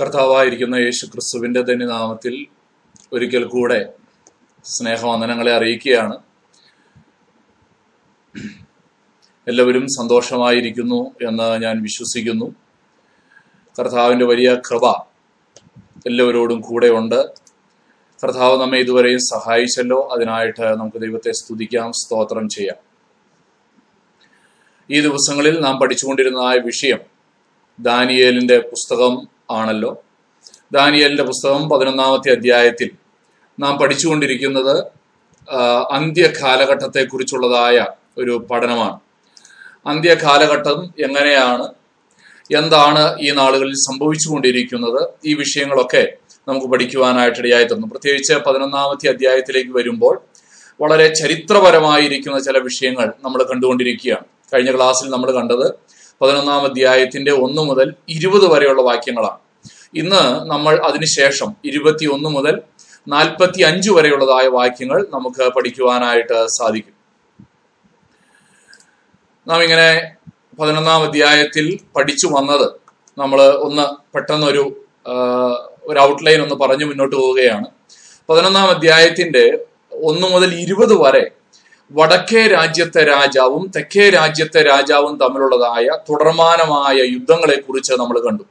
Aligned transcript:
കർത്താവായിരിക്കുന്ന 0.00 0.76
യേശു 0.76 1.06
ക്രിസ്തുവിന്റെ 1.06 1.60
ധനിനാമത്തിൽ 1.60 2.46
ഒരിക്കൽ 3.12 3.44
കൂടെ 3.44 3.92
സ്നേഹവന്ദനങ്ങളെ 4.64 5.52
അറിയിക്കുകയാണ്. 5.52 6.18
എല്ലാവരും 9.48 9.86
സന്തോഷമായിരിക്കുന്നു 9.88 11.28
എന്ന് 11.28 11.62
ഞാൻ 11.62 11.82
വിശ്വസിക്കുന്നു. 11.82 12.54
കർത്താവിന്റെ 13.78 14.24
വലിയ 14.24 14.60
കൃപ 14.70 14.86
എല്ലാവരോടും 16.06 16.60
കൂടെ 16.60 16.88
ഉണ്ട്. 16.88 17.28
കർത്താവ് 18.24 18.60
നമ്മെ 18.60 18.78
ഇതുവരെയും 18.78 19.20
സഹായിച്ചല്ലോ. 19.20 20.08
അതിനായിട്ട് 20.12 20.62
നമുക്ക് 20.62 21.00
ദൈവത്തെ 21.00 21.32
സ്തുതിക്കാം 21.32 21.92
സ്തോത്രം 21.92 22.48
ചെയ്യാം. 22.48 22.76
ഈ 24.90 25.00
ദിവസങ്ങളിൽ 25.00 25.60
നാം 25.60 25.78
പഠിച്ചുകൊണ്ടിരുന്നതായ 25.78 26.58
വിഷയം 26.58 26.98
ദാനിയേലിന്റെ 27.80 28.58
പുസ്തകം 28.58 29.37
ആണല്ലോ. 29.50 30.02
ദാനിയലിന്റെ 30.72 31.22
പുസ്തകം 31.22 31.68
പതിനൊന്നാമത്തെ 31.68 32.30
അധ്യായത്തിൽ 32.30 32.90
നാം 33.60 33.76
പഠിച്ചുകൊണ്ടിരിക്കുന്നത് 33.76 34.98
ആ, 35.50 35.88
അന്ത്യകാലഘട്ടത്തെ 35.92 37.04
കുറിച്ചുള്ളതായ 37.04 37.86
ഒരു 38.18 38.46
പഠനമാണ്. 38.50 39.00
അന്ത്യകാലഘട്ടം 39.86 40.84
എങ്ങനെയാണ്? 40.84 41.68
എന്താണ് 42.56 43.18
ഈ 43.20 43.30
നാളുകളിൽ 43.30 43.72
സംഭവിച്ചുകൊണ്ടിരിക്കുന്നത്? 43.72 45.08
ഈ 45.24 45.34
വിഷയങ്ങളൊക്കെ 45.34 46.12
നമുക്ക് 46.48 46.66
പഠിക്കുവാനായിട്ട് 46.66 47.38
ഇടയായി 47.38 47.64
തന്നു. 47.64 47.86
പ്രത്യേകിച്ച് 47.86 48.34
പതിനൊന്നാമത്തെ 48.34 49.08
അധ്യായത്തിലേക്ക് 49.08 49.70
വരുമ്പോൾ 49.70 50.20
വളരെ 50.80 51.14
ചരിത്രപരമായിരിക്കുന്ന 51.14 52.38
ചില 52.38 52.58
വിഷയങ്ങൾ 52.58 53.12
നമ്മൾ 53.24 53.42
കണ്ടുകൊണ്ടിരിക്കുകയാണ്. 53.42 54.24
കഴിഞ്ഞ 54.54 54.76
ക്ലാസ്സിൽ 54.76 55.10
നമ്മൾ 55.10 55.30
കണ്ടത് 55.30 55.74
പതിനൊന്നാം 56.20 56.64
അധ്യായത്തിന്റെ 56.64 57.32
ഒന്ന് 57.32 57.62
മുതൽ 57.62 57.94
ഇരുപത് 58.08 58.46
വരെയുള്ള 58.52 58.82
വാക്യങ്ങളാണ്. 58.82 59.40
ഇന്ന് 59.94 60.22
നമ്മൾ 60.50 60.74
അതിനുശേഷം 60.88 61.50
ഇരുപത്തി 61.64 62.06
ഒന്ന് 62.06 62.28
മുതൽ 62.28 62.62
നാൽപ്പത്തി 63.08 63.62
അഞ്ച് 63.62 63.90
വരെയുള്ളതായ 63.90 64.46
വാക്യങ്ങൾ 64.48 65.06
നമുക്ക് 65.14 65.44
പഠിക്കുവാനായിട്ട് 65.56 66.46
സാധിക്കും. 66.46 66.94
നാം 69.46 69.62
ഇങ്ങനെ 69.62 70.16
പതിനൊന്നാം 70.60 71.02
അധ്യായത്തിൽ 71.02 71.66
പഠിച്ചു 71.96 72.26
വന്നത് 72.26 72.68
നമ്മൾ 73.18 73.40
ഒന്ന് 73.66 73.86
പെട്ടെന്നൊരു 74.14 74.64
ഒരു 75.84 75.98
ഔട്ട്ലൈൻ 76.00 76.42
ഒന്ന് 76.42 76.54
പറഞ്ഞു 76.54 76.84
മുന്നോട്ട് 76.84 77.16
പോവുകയാണ്. 77.16 77.68
പതിനൊന്നാം 78.28 78.68
അധ്യായത്തിന്റെ 78.68 79.44
ഒന്ന് 79.92 80.26
മുതൽ 80.28 80.50
ഇരുപത് 80.54 80.94
വരെ 81.02 81.24
വടക്കേ 81.90 82.46
രാജ്യത്തെ 82.46 83.02
രാജാവും 83.04 83.62
തെക്കേ 83.76 84.06
രാജ്യത്തെ 84.10 84.60
രാജാവും 84.62 85.14
തമ്മിലുള്ളതായ 85.22 85.86
തുടർമാനമായ 86.08 86.96
യുദ്ധങ്ങളെ 87.14 87.56
കുറിച്ച് 87.60 87.92
നമ്മൾ 88.00 88.16
കണ്ടു. 88.26 88.44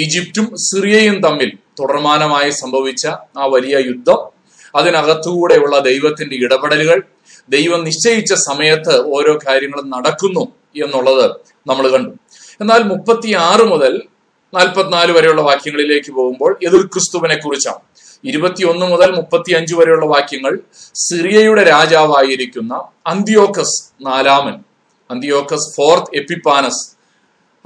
ഈജിപ്തും 0.00 0.46
സിറിയയും 0.66 1.16
തമ്മിൽ 1.26 1.50
തുടർമാനമായി 1.80 2.50
സംഭവിച്ച 2.50 3.06
ആ 3.40 3.46
വലിയ 3.54 3.76
യുദ്ധം 3.88 4.20
അതിനകത്തുകൂടെയുള്ള 4.76 5.78
ദൈവത്തിന്റെ 5.88 6.36
ഇടപെടലുകൾ 6.46 6.98
ദൈവം 7.48 7.80
നിശ്ചയിച്ച 7.84 8.32
സമയത്ത് 8.48 8.94
ഓരോ 9.16 9.32
കാര്യങ്ങളും 9.46 9.86
നടക്കുന്നു 9.94 10.44
എന്നുള്ളത് 10.84 11.26
നമ്മൾ 11.66 11.84
കണ്ടു. 11.94 12.12
എന്നാൽ 12.62 12.80
മുപ്പത്തി 12.92 13.30
ആറ് 13.48 13.64
മുതൽ 13.72 13.92
നാൽപ്പത്തിനാല് 14.54 15.12
വരെയുള്ള 15.12 15.42
വാക്യങ്ങളിലേക്ക് 15.42 16.10
പോകുമ്പോൾ 16.12 16.52
എതിർ 16.66 16.82
ക്രിസ്തുവിനെ 16.94 17.36
കുറിച്ചാണ്. 17.36 17.82
ഇരുപത്തിയൊന്ന് 18.24 18.86
മുതൽ 18.86 19.10
മുപ്പത്തി 19.16 19.52
അഞ്ച് 19.52 19.74
വരെയുള്ള 19.74 20.06
വാക്യങ്ങൾ 20.06 20.58
സിറിയയുടെ 20.94 21.62
രാജാവായിരിക്കുന്ന 21.64 22.74
അന്തിയോക്കസ് 23.06 24.06
നാലാമൻ 24.06 24.64
അന്തിയോക്കസ് 25.10 25.76
ഫോർത്ത് 25.76 26.16
എപ്പിപ്പാനസ്. 26.16 26.82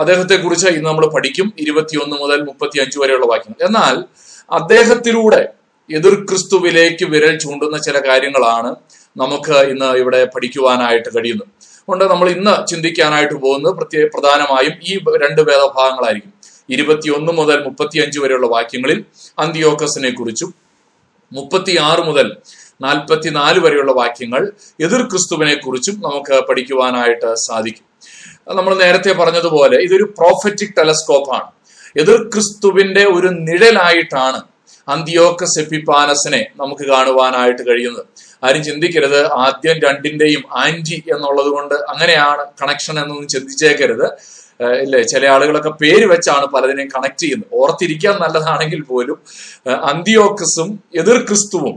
അദ്ദേഹത്തെ 0.00 0.36
കുറിച്ച് 0.36 0.68
ഇന്ന് 0.68 0.88
നമ്മൾ 0.88 1.06
പഠിക്കും 1.14 1.52
ഇരുപത്തിയൊന്ന് 1.58 2.16
മുതൽ 2.16 2.44
മുപ്പത്തി 2.44 2.78
അഞ്ച് 2.80 2.98
വരെയുള്ള 2.98 3.26
വാക്യങ്ങൾ. 3.26 3.66
എന്നാൽ 3.66 4.04
അദ്ദേഹത്തിലൂടെ 4.50 5.42
എതിർ 5.90 6.14
ക്രിസ്തുവിലേക്ക് 6.14 7.04
വിരൽ 7.04 7.38
ചൂണ്ടുന്ന 7.38 7.78
ചില 7.78 7.98
കാര്യങ്ങളാണ് 8.08 8.70
നമുക്ക് 9.16 9.56
ഇന്ന് 9.72 9.84
ഇവിടെ 9.84 10.24
പഠിക്കുവാനായിട്ട് 10.24 11.08
കഴിയുന്നത്. 11.16 11.48
അതുകൊണ്ട് 11.82 12.04
നമ്മൾ 12.04 12.28
ഇന്ന് 12.30 12.66
ചിന്തിക്കാനായിട്ട് 12.66 13.34
പോകുന്നത് 13.34 13.76
പ്രത്യേക 13.76 14.04
പ്രധാനമായും 14.04 14.74
ഈ 14.82 14.92
രണ്ട് 15.22 15.40
വേദഭാഗങ്ങളായിരിക്കും. 15.40 16.41
ഇരുപത്തിയൊന്ന് 16.68 17.32
മുതൽ 17.32 17.64
മുപ്പത്തി 17.64 17.98
അഞ്ച് 17.98 18.18
വരെയുള്ള 18.18 18.46
വാക്യങ്ങളിൽ 18.46 19.04
അന്തിയോക്കസിനെ 19.38 20.10
കുറിച്ചും 20.10 20.54
മുപ്പത്തിയാറ് 21.32 22.00
മുതൽ 22.00 22.36
നാൽപ്പത്തിനാല് 22.82 23.60
വരെയുള്ള 23.60 23.92
വാക്യങ്ങൾ 23.92 24.52
എതിർ 24.80 25.02
ക്രിസ്തുവിനെ 25.02 25.54
കുറിച്ചും 25.54 25.94
നമുക്ക് 25.94 26.42
പഠിക്കുവാനായിട്ട് 26.48 27.34
സാധിക്കും. 27.34 27.86
നമ്മൾ 28.48 28.74
നേരത്തെ 28.74 29.12
പറഞ്ഞതുപോലെ 29.12 29.76
ഇതൊരു 29.76 30.04
പ്രോഫറ്റിക് 30.18 30.74
ടെലസ്കോപ്പാണ് 30.78 31.50
എതിർ 32.00 32.28
ക്രിസ്തുവിന്റെ 32.28 33.04
ഒരു 33.04 33.26
നിഴലായിട്ടാണ് 33.26 34.40
അന്തിയോക്കസ് 34.88 35.60
എപ്പിപ്പാനസിനെ 35.60 36.46
നമുക്ക് 36.56 36.82
കാണുവാനായിട്ട് 36.82 37.62
കഴിയുന്നത്. 37.66 38.06
ആരും 38.44 38.64
ചിന്തിക്കരുത് 38.64 39.32
ആദ്യം 39.32 39.80
രണ്ടിന്റെയും 39.80 40.42
ആന്റി 40.52 41.02
എന്നുള്ളത് 41.14 41.46
കൊണ്ട് 41.46 41.74
അങ്ങനെയാണ് 41.74 42.46
കണക്ഷൻ 42.62 43.00
എന്നൊന്നും 43.00 43.28
ചിന്തിച്ചേക്കരുത്. 43.28 44.06
ഇല്ലേ? 44.60 45.02
ചില 45.02 45.26
ആളുകളൊക്കെ 45.26 45.72
പേര് 45.82 46.06
വെച്ചാണ് 46.06 46.46
പലതിനെയും 46.46 46.88
കണക്ട് 46.88 47.22
ചെയ്യുന്നത്. 47.22 47.50
ഓർത്തിരിക്കാൻ 47.52 48.14
നല്ലതാണെങ്കിൽ 48.20 48.82
പോലും 48.82 49.18
അന്തിയോക്കസും 49.90 50.70
എതിർ 50.94 51.18
ക്രിസ്തുവും 51.28 51.76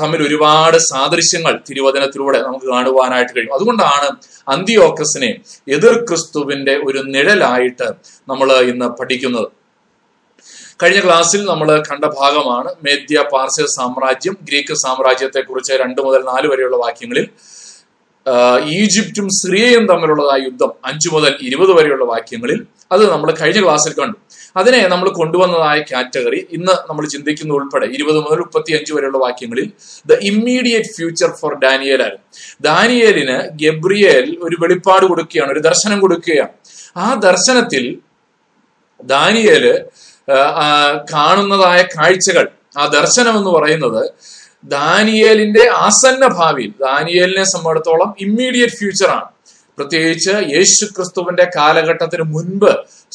തമ്മിൽ 0.00 0.26
ഒരുപാട് 0.26 0.76
സാദൃശ്യങ്ങൾ 0.78 1.60
തിരുവചനത്തിലൂടെ 1.70 2.38
നമുക്ക് 2.42 2.66
കാണുവാനായിട്ട് 2.66 3.32
കഴിയും. 3.36 3.54
അതുകൊണ്ടാണ് 3.54 4.08
അന്തിയോക്കസിനെ 4.48 5.30
എതിർ 5.68 5.94
ക്രിസ്തുവിന്റെ 6.08 6.74
ഒരു 6.86 6.98
നിഴലായിട്ട് 6.98 7.88
നമ്മൾ 8.28 8.52
ഇന്ന് 8.72 8.88
പഠിക്കുന്നത്. 9.00 9.48
കഴിഞ്ഞ 10.82 11.00
ക്ലാസ്സിൽ 11.04 11.44
നമ്മൾ 11.44 11.82
കണ്ട 11.90 12.04
ഭാഗമാണ് 12.04 12.70
മേദ്യ 12.84 13.24
പാർസ്യ 13.32 13.64
സാമ്രാജ്യം 13.66 14.36
ഗ്രീക്ക് 14.42 14.74
സാമ്രാജ്യത്തെ 14.74 15.40
കുറിച്ച് 15.40 15.72
രണ്ട് 15.72 16.00
മുതൽ 16.00 16.20
നാല് 16.22 16.48
വരെയുള്ള 16.48 16.76
വാക്യങ്ങളിൽ 16.76 17.26
ഈജിപ്തും 18.78 19.26
സിറിയയും 19.38 19.84
തമ്മിലുള്ളതായ 19.90 20.38
യുദ്ധം 20.48 20.70
അഞ്ചു 20.88 21.08
മുതൽ 21.14 21.32
ഇരുപത് 21.48 21.72
വരെയുള്ള 21.78 22.04
വാക്യങ്ങളിൽ 22.12 22.58
അത് 22.94 23.02
നമ്മൾ 23.12 23.28
കഴിഞ്ഞ 23.40 23.60
ക്ലാസ്സിൽ 23.64 23.92
കണ്ടു. 23.98 24.16
അതിനെ 24.60 24.80
നമ്മൾ 24.92 25.08
കൊണ്ടുവന്നതായ 25.18 25.78
കാറ്റഗറി 25.90 26.40
ഇന്ന് 26.56 26.74
നമ്മൾ 26.88 27.04
ചിന്തിക്കുന്ന 27.14 27.52
ഉൾപ്പെടെ 27.58 27.86
ഇരുപത് 27.96 28.18
മുതൽ 28.24 28.38
മുപ്പത്തി 28.44 28.72
അഞ്ച് 28.78 28.92
വരെയുള്ള 28.96 29.18
വാക്യങ്ങളിൽ 29.24 29.66
the 30.10 30.18
immediate 30.30 30.92
future 30.96 31.30
for 31.40 31.52
Daniel 31.64 32.00
ആയിരുന്നു. 32.06 32.26
ദാനിയലിന് 32.68 33.38
ഗബ്രിയേൽ 33.62 34.26
ഒരു 34.46 34.58
വെളിപ്പാട് 34.62 35.06
കൊടുക്കുകയാണ് 35.10 35.52
ഒരു 35.56 35.62
ദർശനം 35.68 35.98
കൊടുക്കുകയാണ്. 36.04 36.52
ആ 37.04 37.08
ദർശനത്തിൽ 37.28 37.84
ദാനിയേൽ 39.00 39.66
കാണുന്നതായ 41.14 41.80
കാഴ്ചകൾ 41.96 42.46
ആ 42.80 42.84
ദർശനം 42.98 43.34
എന്ന് 43.40 43.52
പറയുന്നത് 43.58 44.02
ദാനിയേലിന്റെ 44.64 45.64
ആസന്ന 45.82 46.26
ഭാവിയിൽ 46.36 46.72
ദാനിയേലിനെ 46.80 47.44
സംബന്ധിച്ചിടത്തോളം 47.46 48.10
ഇമ്മീഡിയറ്റ് 48.24 48.76
ഫ്യൂച്ചർ 48.78 49.10
ആണ്. 49.10 49.28
പ്രത്യേകിച്ച് 49.78 50.32
യേശു 50.54 50.84
ക്രിസ്തുവിന്റെ 50.94 51.44
കാലഘട്ടത്തിന് 51.56 52.24
മുൻപ് 52.32 52.70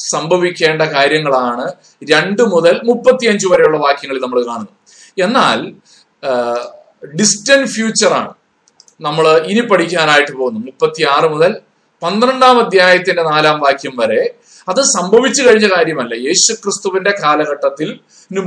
സംഭവിക്കേണ്ട 0.06 0.82
കാര്യങ്ങളാണ് 0.94 1.66
രണ്ട് 2.10 2.42
മുതൽ 2.54 2.74
മുപ്പത്തിയഞ്ച് 2.84 3.46
വരെയുള്ള 3.52 3.78
വാക്യങ്ങളിൽ 3.78 4.22
നമ്മൾ 4.24 4.40
കാണുന്നു 4.46 4.72
എന്നാൽ 5.18 5.58
ഡിസ്റ്റന്റ് 7.12 7.70
ഫ്യൂച്ചർ 7.74 8.12
ആണ് 8.12 8.32
നമ്മൾ 9.00 9.24
ഇനി 9.50 9.62
പഠിക്കാനായിട്ട് 9.70 10.32
പോകുന്നു 10.32 10.60
മുപ്പത്തി 10.68 11.02
ആറ് 11.14 11.28
മുതൽ 11.32 11.52
പന്ത്രണ്ടാം 12.02 12.56
അധ്യായത്തിന്റെ 12.62 13.24
നാലാം 13.30 13.56
വാക്യം 13.60 13.94
വരെ 13.96 14.20
അത് 14.68 14.80
സംഭവിച്ചു 14.96 15.42
കഴിഞ്ഞ 15.42 15.66
കാര്യമല്ല. 15.76 16.14
യേശു 16.26 16.52
ക്രിസ്തുവിന്റെ 16.52 17.12
കാലഘട്ടത്തിൽ 17.22 17.88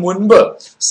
മുൻപ് 0.06 0.40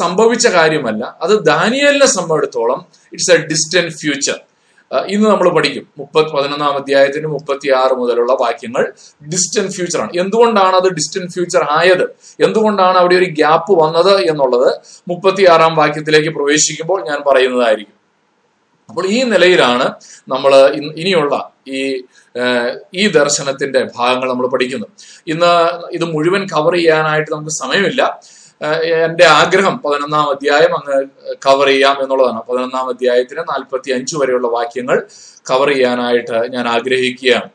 സംഭവിച്ച 0.00 0.46
കാര്യമല്ല. 0.46 1.18
അത് 1.22 1.34
ദാനിയലിനെ 1.44 2.06
സംബന്ധിച്ചിടത്തോളം 2.06 2.80
ഇറ്റ്സ് 3.12 3.32
എ 3.32 3.38
ഡിസ്റ്റന്റ് 3.52 3.94
ഫ്യൂച്ചർ. 4.02 4.38
ഇന്ന് 5.08 5.26
നമ്മൾ 5.30 5.48
പഠിക്കും. 5.54 5.84
മുപ്പത്തി 5.98 6.30
പതിനൊന്നാം 6.36 6.74
അധ്യായത്തിന് 6.76 7.26
മുപ്പത്തി 7.26 7.68
ആറ് 7.78 7.94
മുതലുള്ള 8.00 8.32
വാക്യങ്ങൾ 8.42 8.82
ഡിസ്റ്റന്റ് 9.32 9.72
ഫ്യൂച്ചർ 9.76 10.00
ആണ്. 10.00 10.10
എന്തുകൊണ്ടാണ് 10.22 10.76
അത് 10.76 10.88
ഡിസ്റ്റന്റ് 10.98 11.32
ഫ്യൂച്ചർ 11.34 11.62
ആയത്? 11.78 12.04
എന്തുകൊണ്ടാണ് 12.46 12.98
അവിടെ 12.98 13.14
ഒരു 13.14 13.24
ഗ്യാപ്പ് 13.24 13.72
വന്നത് 13.82 14.14
എന്നുള്ളത് 14.20 14.70
മുപ്പത്തി 15.08 15.44
ആറാം 15.54 15.74
വാക്യത്തിലേക്ക് 15.76 16.28
പ്രവേശിക്കുമ്പോൾ 16.28 17.00
ഞാൻ 17.08 17.18
പറയുന്നതായിരിക്കും. 17.28 17.96
അപ്പോൾ 18.88 19.06
ഈ 19.06 19.22
നിലയിലാണ് 19.22 19.86
നമ്മൾ 20.28 20.52
ഇനിയുള്ള 21.02 21.34
ഈ 21.68 21.80
ഈ 22.94 23.08
ദർശനത്തിന്റെ 23.08 23.86
ഭാഗങ്ങൾ 23.96 24.30
നമ്മൾ 24.30 24.46
പഠിക്കുന്നു. 24.46 24.86
ഇന്ന് 25.26 25.52
ഇത് 25.92 26.04
മുഴുവൻ 26.04 26.46
കവർ 26.46 26.74
ചെയ്യാനായിട്ട് 26.74 27.30
നമുക്ക് 27.32 27.50
സമയമില്ല. 27.50 28.20
എന്റെ 29.04 29.24
ആഗ്രഹം 29.24 29.78
പതിനൊന്നാം 29.78 30.30
അധ്യായം 30.30 30.72
അങ്ങ് 30.78 31.06
കവർ 31.46 31.66
ചെയ്യാം 31.66 32.02
എന്നുള്ളതാണ്. 32.02 32.42
പതിനൊന്നാം 32.42 32.88
അധ്യായത്തിന് 32.88 33.38
നാൽപ്പത്തി 33.38 33.90
അഞ്ച് 33.90 34.16
വരെയുള്ള 34.16 34.48
വാക്യങ്ങൾ 34.48 35.06
കവർ 35.50 35.68
ചെയ്യാനായിട്ട് 35.72 36.52
ഞാൻ 36.52 36.68
ആഗ്രഹിക്കുകയാണ്. 36.68 37.50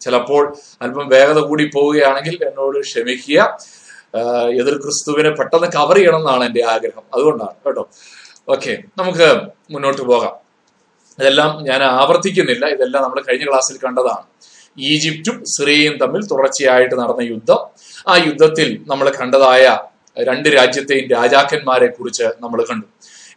ചിലപ്പോൾ 0.00 0.54
അല്പം 0.82 1.08
വേഗത 1.08 1.38
കൂടി 1.38 1.70
പോവുകയാണെങ്കിൽ 1.74 2.38
എന്നോട് 2.48 2.78
ക്ഷമിക്കുക. 2.80 3.58
എതിർ 4.60 4.74
ക്രിസ്തുവിനെ 4.82 5.30
പെട്ടെന്ന് 5.30 5.68
കവർ 5.76 5.96
ചെയ്യണം 5.96 6.18
എന്നാണ് 6.18 6.44
എന്റെ 6.44 6.64
ആഗ്രഹം. 6.64 7.02
അതുകൊണ്ടാണ് 7.14 7.54
കേട്ടോ. 7.66 7.88
ഓക്കെ 8.48 8.78
നമുക്ക് 8.98 9.28
മുന്നോട്ട് 9.70 10.02
പോകാം. 10.02 10.43
ഇതെല്ലാം 11.20 11.64
ഞാൻ 11.64 11.82
ആവർത്തിക്കുന്നില്ല. 11.82 12.66
ഇതെല്ലാം 12.66 13.02
നമ്മൾ 13.04 13.20
കഴിഞ്ഞ 13.20 13.44
ക്ലാസ്സിൽ 13.48 13.76
കണ്ടതാണ്. 13.86 14.24
ഈജിപ്തും 14.78 15.44
സിറിയയും 15.44 15.98
തമ്മിൽ 15.98 16.26
തുടർച്ചയായിട്ട് 16.26 16.94
നടന്ന 16.94 17.22
യുദ്ധം. 17.22 17.60
ആ 18.08 18.16
യുദ്ധത്തിൽ 18.16 18.84
നമ്മൾ 18.86 19.12
കണ്ടതായ 19.20 19.78
രണ്ട് 20.18 20.48
രാജ്യത്തെയും 20.48 21.10
രാജാക്കന്മാരെ 21.10 21.86
കുറിച്ച് 21.86 22.22
നമ്മൾ 22.22 22.64
കണ്ടു. 22.70 22.86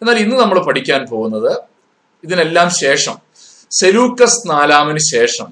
എന്നാൽ 0.02 0.18
ഇന്ന് 0.18 0.36
നമ്മൾ 0.36 0.60
പഠിക്കാൻ 0.66 1.06
പോകുന്നത് 1.06 1.60
ഇതിനെല്ലാം 2.24 2.70
ശേഷം 2.70 3.18
സെലൂക്കസ് 3.72 4.50
നാലാമിന് 4.50 4.98
ശേഷം 4.98 5.50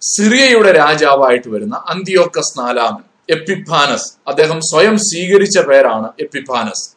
സിറിയയുടെ 0.00 0.72
രാജാവായിട്ട് 0.72 1.48
വരുന്ന 1.48 1.84
അന്തിയോക്കസ് 1.88 2.58
നാലാമൻ 2.58 3.04
എപ്പിഫാനസ്. 3.30 4.12
അദ്ദേഹം 4.28 4.60
സ്വയം 4.60 4.98
സ്വീകരിച്ച 4.98 5.58
പേരാണ് 5.58 6.08
എപ്പിഫാനസ്. 6.20 6.96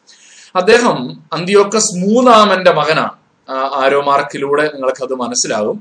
അദ്ദേഹം 0.56 1.24
അന്തിയോക്കസ് 1.32 1.98
മൂന്നാമന്റെ 1.98 2.72
മകനാണ്. 2.72 3.21
ആരോ 3.54 4.00
മാർക്കിലൂടെ 4.02 4.62
നിങ്ങൾക്കത് 4.62 5.14
മനസ്സിലാകും 5.14 5.78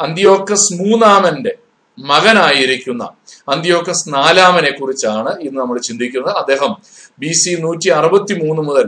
അന്തിയോക്കസ് 0.00 0.82
മൂന്നാമന്റെ 0.82 1.52
മകനായിരിക്കുന്ന 1.98 3.04
അന്തിയോക്കസ് 3.48 4.14
നാലാമനെ 4.14 4.70
കുറിച്ചാണ് 4.70 5.30
ഇന്ന് 5.40 5.60
നമ്മൾ 5.60 5.78
ചിന്തിക്കുന്നത്. 5.78 6.36
അദ്ദേഹം 6.36 6.72
ബി 7.18 7.32
സി 7.32 7.52
നൂറ്റി 7.60 7.88
അറുപത്തി 7.88 8.34
മൂന്ന് 8.44 8.62
മുതൽ 8.62 8.86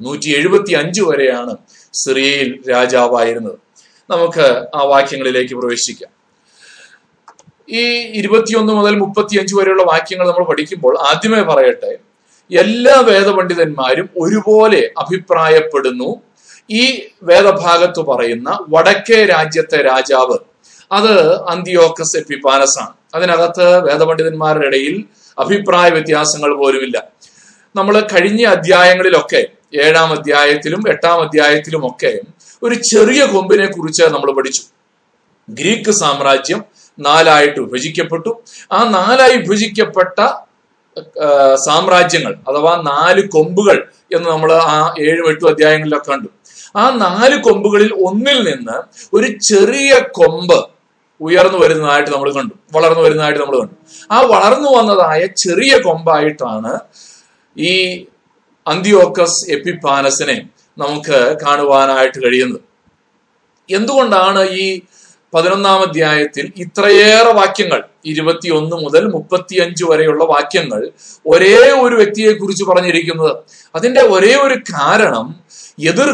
നൂറ്റി 0.00 0.28
എഴുപത്തി 0.36 0.72
അഞ്ച് 0.72 1.02
വരെയാണ് 1.02 1.56
സിറിയയിൽ 1.92 2.70
രാജാവായിരുന്നത്. 2.70 3.58
നമുക്ക് 4.10 4.46
ആ 4.74 4.82
വാക്യങ്ങളിലേക്ക് 4.84 5.54
പ്രവേശിക്കാം. 5.54 6.10
ഈ 7.70 7.82
ഇരുപത്തിയൊന്ന് 8.20 8.72
മുതൽ 8.72 8.94
മുപ്പത്തിയഞ്ച് 8.98 9.54
വരെയുള്ള 9.54 9.82
വാക്യങ്ങൾ 9.82 10.26
നമ്മൾ 10.28 10.44
പഠിക്കുമ്പോൾ 10.50 10.94
ആദ്യമേ 11.10 11.42
പറയട്ടെ 11.42 11.92
എല്ലാ 12.50 12.96
വേദപണ്ഡിതന്മാരും 13.00 14.10
ഒരുപോലെ 14.16 14.90
അഭിപ്രായപ്പെടുന്നു. 14.98 16.10
ഈ 16.70 17.02
വേദഭാഗത്ത് 17.22 18.00
പറയുന്ന 18.00 18.58
വടക്കേ 18.68 19.24
രാജ്യത്തെ 19.24 19.82
രാജാവ് 19.82 20.38
അത് 20.92 21.42
അന്തിയോക്കസ് 21.42 22.16
ആണ് 22.80 22.92
അതിനകത്ത് 23.14 23.78
വേദപണ്ഡിതന്മാരുടെ 23.88 24.66
ഇടയിൽ 24.66 25.04
അഭിപ്രായ 25.38 25.90
വ്യത്യാസങ്ങൾ 25.90 26.56
പോലുമില്ല. 26.56 27.04
നമ്മൾ 27.76 28.00
കഴിഞ്ഞ 28.00 28.44
അധ്യായങ്ങളിലൊക്കെ 28.44 29.46
ഏഴാം 29.82 30.12
അധ്യായത്തിലും 30.12 30.82
എട്ടാം 30.88 31.20
അധ്യായത്തിലും 31.20 31.86
ഒക്കെ 31.86 32.18
ഒരു 32.62 32.74
ചെറിയ 32.74 33.24
കൊമ്പിനെ 33.24 33.66
കുറിച്ച് 33.66 34.04
നമ്മൾ 34.04 34.32
പഠിച്ചു. 34.32 34.62
ഗ്രീക്ക് 35.48 35.90
സാമ്രാജ്യം 35.90 36.64
നാലായിട്ട് 36.98 37.60
വിഭജിക്കപ്പെട്ടു. 37.60 38.42
ആ 38.72 38.88
നാലായി 38.88 39.36
വിഭജിക്കപ്പെട്ട 39.36 40.26
സാമ്രാജ്യങ്ങൾ 41.54 42.34
അഥവാ 42.48 42.82
നാല് 42.86 43.28
കൊമ്പുകൾ 43.28 43.88
എന്ന് 44.14 44.30
നമ്മൾ 44.30 44.52
ആ 44.52 44.94
ഏഴും 45.00 45.28
എട്ടും 45.28 45.48
അധ്യായങ്ങളിലൊക്കെ 45.48 46.10
കണ്ടു. 46.10 46.28
ആ 46.76 46.90
നാല് 46.90 47.42
കൊമ്പുകളിൽ 47.42 47.92
ഒന്നിൽ 47.92 48.50
നിന്ന് 48.50 48.82
ഒരു 49.16 49.26
ചെറിയ 49.26 49.98
കൊമ്പ് 50.12 50.64
ഉയർന്നു 51.20 51.58
വരുന്നതായിട്ട് 51.58 52.10
നമ്മൾ 52.10 52.32
കണ്ടു. 52.32 52.54
വളർന്നു 52.74 53.02
വരുന്നതായിട്ട് 53.02 53.40
നമ്മൾ 53.40 53.58
കണ്ടു. 53.60 53.74
ആ 54.12 54.20
വളർന്നു 54.20 54.78
വന്നതായ 54.78 55.26
ചെറിയ 55.26 55.78
കൊമ്പായിട്ടാണ് 55.78 56.78
ഈ 57.58 58.06
അന്തിയോക്കസ് 58.66 59.52
എപ്പിപ്പാനസിനെ 59.52 60.48
നമുക്ക് 60.78 61.36
കാണുവാനായിട്ട് 61.46 62.26
കഴിയുന്നത്. 62.26 62.60
എന്തുകൊണ്ടാണ് 63.70 64.48
ഈ 64.48 64.80
പതിനൊന്നാം 65.34 65.82
അധ്യായത്തിൽ 65.82 66.52
ഇത്രയേറെ 66.56 67.32
വാക്യങ്ങൾ 67.32 67.84
ഇരുപത്തിയൊന്ന് 68.04 68.76
മുതൽ 68.76 69.08
മുപ്പത്തിയഞ്ച് 69.08 69.84
വരെയുള്ള 69.84 70.24
വാക്യങ്ങൾ 70.24 70.90
ഒരേ 71.26 71.70
ഒരു 71.70 71.94
വ്യക്തിയെ 71.94 72.32
കുറിച്ച് 72.32 72.64
പറഞ്ഞിരിക്കുന്നത്? 72.64 73.36
അതിന്റെ 73.74 74.00
ഒരേ 74.00 74.34
ഒരു 74.34 74.54
കാരണം 74.54 75.43
എതിർ 75.78 76.10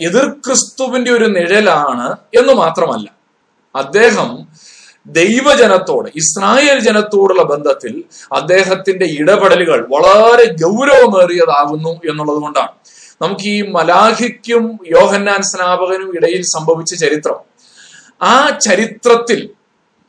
എതിർ 0.00 0.26
ക്രിസ്തുവിന്റെ 0.44 1.10
ഒരു 1.10 1.24
നിഴലാണ് 1.24 2.06
എന്ന് 2.38 2.52
മാത്രമല്ല 2.52 3.06
അദ്ദേഹം 3.74 4.30
ദൈവജനത്തോട് 5.06 6.08
ഇസ്രായേൽ 6.14 6.78
ജനത്തോടുള്ള 6.80 7.42
ബന്ധത്തിൽ 7.42 8.04
അദ്ദേഹത്തിന്റെ 8.32 9.06
ഇടപെടലുകൾ 9.20 9.86
വളരെ 9.90 10.46
ഗൗരവമേറിയതാകുന്നു 10.62 11.92
എന്നുള്ളത് 12.10 12.42
കൊണ്ടാണ്. 12.42 12.72
നമുക്ക് 13.22 13.42
ഈ 13.42 13.62
മലാഹിക്കും 13.70 14.78
യോഹന്നാൻ 14.90 15.42
സ്നാപകനും 15.42 16.16
ഇടയിൽ 16.16 16.42
സംഭവിച്ച 16.42 16.94
ചരിത്രം. 16.94 17.38
ആ 18.22 18.34
ചരിത്രത്തിൽ 18.50 19.40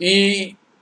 ഈ 0.01 0.15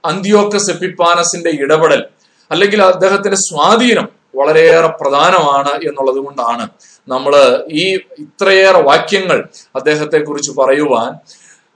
അന്ത്യോക്കസ് 0.04 0.70
എപ്പിപ്പാനസിന്റെ 0.70 1.50
ഇടപെടൽ 1.50 2.02
അല്ലെങ്കിൽ 2.50 2.82
അദ്ദേഹത്തിന്റെ 2.82 3.36
സ്വാധീനം 3.36 4.08
വളരെയേറെ 4.34 4.86
പ്രധാനമാണ് 4.86 5.68
എന്നുള്ളത് 5.68 6.16
കൊണ്ടാണ് 6.16 6.68
നമ്മൾ 7.08 7.64
ഈ 7.70 7.96
ഇത്രയേറെ 7.96 8.82
വാക്യങ്ങൾ 8.82 9.48
അദ്ദേഹത്തെ 9.76 10.18
കുറിച്ച് 10.18 10.50
പറയുവാൻ 10.50 11.18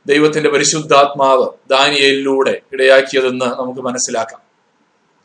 ദൈവത്തിന്റെ 0.07 0.51
പരിശുദ്ധാത്മാവ് 0.51 1.47
ദാനിയേലിലൂടെ 1.71 2.61
ഇടയാക്കിയതെന്ന് 2.73 3.45
നമുക്ക് 3.45 3.81
മനസ്സിലാക്കാം. 3.81 4.41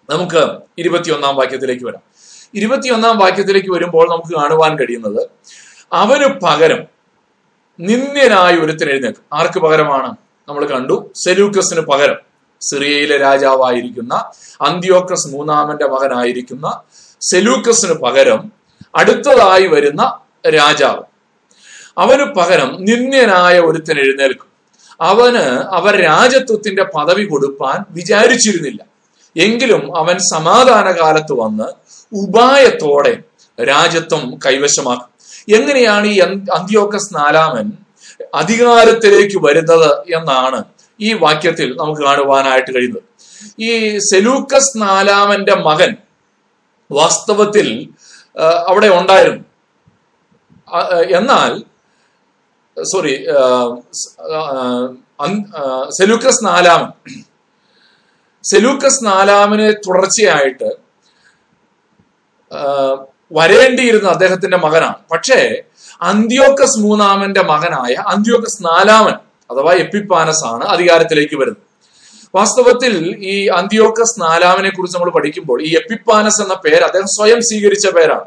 നമുക്ക് 0.10 0.58
ഇരുപത്തിയൊന്നാം 0.78 1.36
വാക്യത്തിലേക്ക് 1.36 1.86
വരാം. 1.86 2.02
ഇരുപത്തിയൊന്നാം 2.54 3.18
വാക്യത്തിലേക്ക് 3.18 3.72
വരുമ്പോൾ 3.72 4.10
നമുക്ക് 4.10 4.36
കാണുവാൻ 4.36 4.78
കഴിയുന്നത് 4.78 5.30
അവന് 5.94 6.40
പകരം 6.44 6.84
നിന്ദ്യനായ 7.80 8.56
ഒരുത്തിന് 8.56 8.90
എഴുന്നേൽക്കും. 8.90 9.38
ആർക്ക് 9.38 9.60
പകരമാണ്? 9.60 10.16
നമ്മൾ 10.48 10.66
കണ്ടു. 10.66 11.12
സെലൂക്കസിന് 11.16 11.82
പകരം 11.82 12.16
സിറിയയിലെ 12.62 13.18
രാജാവായിരിക്കുന്ന 13.18 14.32
അന്ത്യോക്കസ് 14.62 15.28
മൂന്നാമന്റെ 15.28 15.88
മകനായിരിക്കുന്ന 15.88 16.82
സെലൂക്കസിന് 17.30 17.94
പകരം 17.94 18.52
അടുത്തതായി 18.96 19.68
വരുന്ന 19.68 20.18
രാജാവ്. 20.50 21.04
അവന് 21.98 22.24
പകരം 22.24 22.78
നിന്ദ്യനായ 22.80 23.60
ഒരുത്തൻ 23.60 23.98
എഴുന്നേൽക്കും. 24.00 24.50
അവന് 25.02 25.46
അവർ 25.76 26.02
രാജത്വത്തിന്റെ 26.02 26.84
പദവി 26.84 27.26
കൊടുപ്പാൻ 27.26 27.86
വിചാരിച്ചിരുന്നില്ല. 27.90 28.86
എങ്കിലും 29.38 29.98
അവൻ 29.98 30.18
സമാധാന 30.18 30.92
കാലത്ത് 30.92 31.34
വന്ന് 31.34 31.64
ഉപായത്തോടെ 32.16 33.18
രാജ്യത്വം 33.64 34.40
കൈവശമാക്കും. 34.46 35.14
എങ്ങനെയാണ് 35.56 36.08
ഈ 36.08 36.20
അന്ത് 36.20 36.52
അന്ത്യോക്കസ് 36.52 37.16
നാലാമൻ 37.16 37.72
അധികാരത്തിലേക്ക് 38.34 39.38
വരുന്നത് 39.38 39.92
എന്നാണ് 39.92 40.64
ഈ 41.02 41.14
വാക്യത്തിൽ 41.14 41.76
നമുക്ക് 41.78 42.02
കാണുവാനായിട്ട് 42.02 42.76
കഴിയുന്നത്. 42.76 43.04
ഈ 43.60 43.98
സെലൂക്കസ് 43.98 44.82
നാലാമന്റെ 44.82 45.56
മകൻ 45.56 45.96
വാസ്തവത്തിൽ 47.00 47.68
അവിടെ 48.68 48.90
ഉണ്ടായിരുന്നു. 49.00 49.44
എന്നാൽ 51.18 51.52
സോറി 52.84 53.14
സെലൂക്കസ് 55.98 56.44
നാലാമൻ 56.46 56.92
സെലൂക്കസ് 58.44 59.06
നാലാമനെ 59.06 59.68
തുടർച്ചയായിട്ട് 59.86 60.70
വരേണ്ടിയിരുന്ന 63.34 64.08
അദ്ദേഹത്തിന്റെ 64.10 64.58
മകനാണ്. 64.58 64.98
പക്ഷേ 65.12 65.40
അന്ത്യോക്കസ് 66.02 66.80
മൂന്നാമന്റെ 66.80 67.44
മകനായ 67.52 67.94
അന്ത്യോക്കസ് 68.14 68.60
നാലാമൻ 68.66 69.16
അഥവാ 69.52 69.72
എപ്പിപ്പാനസ് 69.84 70.44
ആണ് 70.46 70.66
അധികാരത്തിലേക്ക് 70.74 71.36
വരുന്നത്. 71.36 71.64
വാസ്തവത്തിൽ 72.36 72.94
ഈ 73.20 73.48
അന്ത്യോക്കസ് 73.48 74.22
നാലാമനെ 74.22 74.70
കുറിച്ച് 74.70 74.98
നമ്മൾ 74.98 75.12
പഠിക്കുമ്പോൾ 75.12 75.62
ഈ 75.64 75.76
എപ്പിപ്പാനസ് 75.76 76.42
എന്ന 76.42 76.54
പേര് 76.54 76.84
അദ്ദേഹം 76.84 77.08
സ്വയം 77.08 77.42
സ്വീകരിച്ച 77.42 77.88
പേരാണ്. 77.88 78.26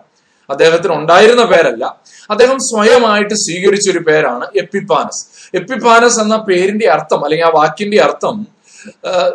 അദ്ദേഹത്തിന് 0.50 0.92
ഉണ്ടായിരുന്ന 0.92 1.44
പേരല്ല. 1.44 2.00
അദ്ദേഹം 2.30 2.58
സ്വയമായിട്ട് 2.58 3.34
സ്വീകരിച്ച 3.34 3.90
ഒരു 3.90 3.98
പേരാണ് 3.98 4.46
എപ്പിപ്പാനസ്. 4.56 5.26
എപ്പിപ്പാനസ് 5.54 6.20
എന്ന 6.20 6.36
പേരിന്റെ 6.36 6.86
അർത്ഥം 6.90 7.24
അല്ലെങ്കിൽ 7.24 7.46
ആ 7.46 7.50
വാക്കിന്റെ 7.54 7.98
അർത്ഥം 8.02 8.46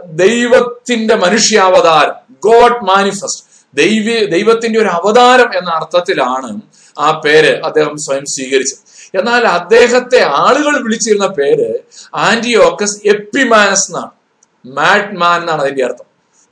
ദൈവത്തിന്റെ 0.05 1.15
മനുഷ്യാവതാരം 1.15 2.35
ഗോഡ് 2.45 2.79
മാനിഫെസ്റ്റ് 2.85 3.43
ദൈവ 3.75 4.25
ദൈവത്തിന്റെ 4.25 4.79
ഒരു 4.79 4.87
അവതാരം 4.87 5.57
എന്ന 5.57 5.69
അർത്ഥത്തിലാണ് 5.69 6.61
ആ 6.99 7.21
പേര് 7.25 7.61
അദ്ദേഹം 7.61 7.95
സ്വയം 7.97 8.25
സ്വീകരിച്ചത്. 8.25 8.81
എന്നാൽ 9.17 9.47
അദ്ദേഹത്തെ 9.47 10.21
ആളുകൾ 10.21 10.83
വിളിച്ചിരുന്ന 10.83 11.27
പേര് 11.27 11.79
ആന്റിയോക്കസ് 12.15 13.07
എപ്പിമാനസ് 13.07 13.91
എന്നാണ്. 13.91 14.11
മാഡ് 14.65 15.17
മാൻ 15.17 15.41
എന്നാണ് 15.41 15.61
അതിന്റെ 15.61 15.83
അർത്ഥം. 15.83 16.05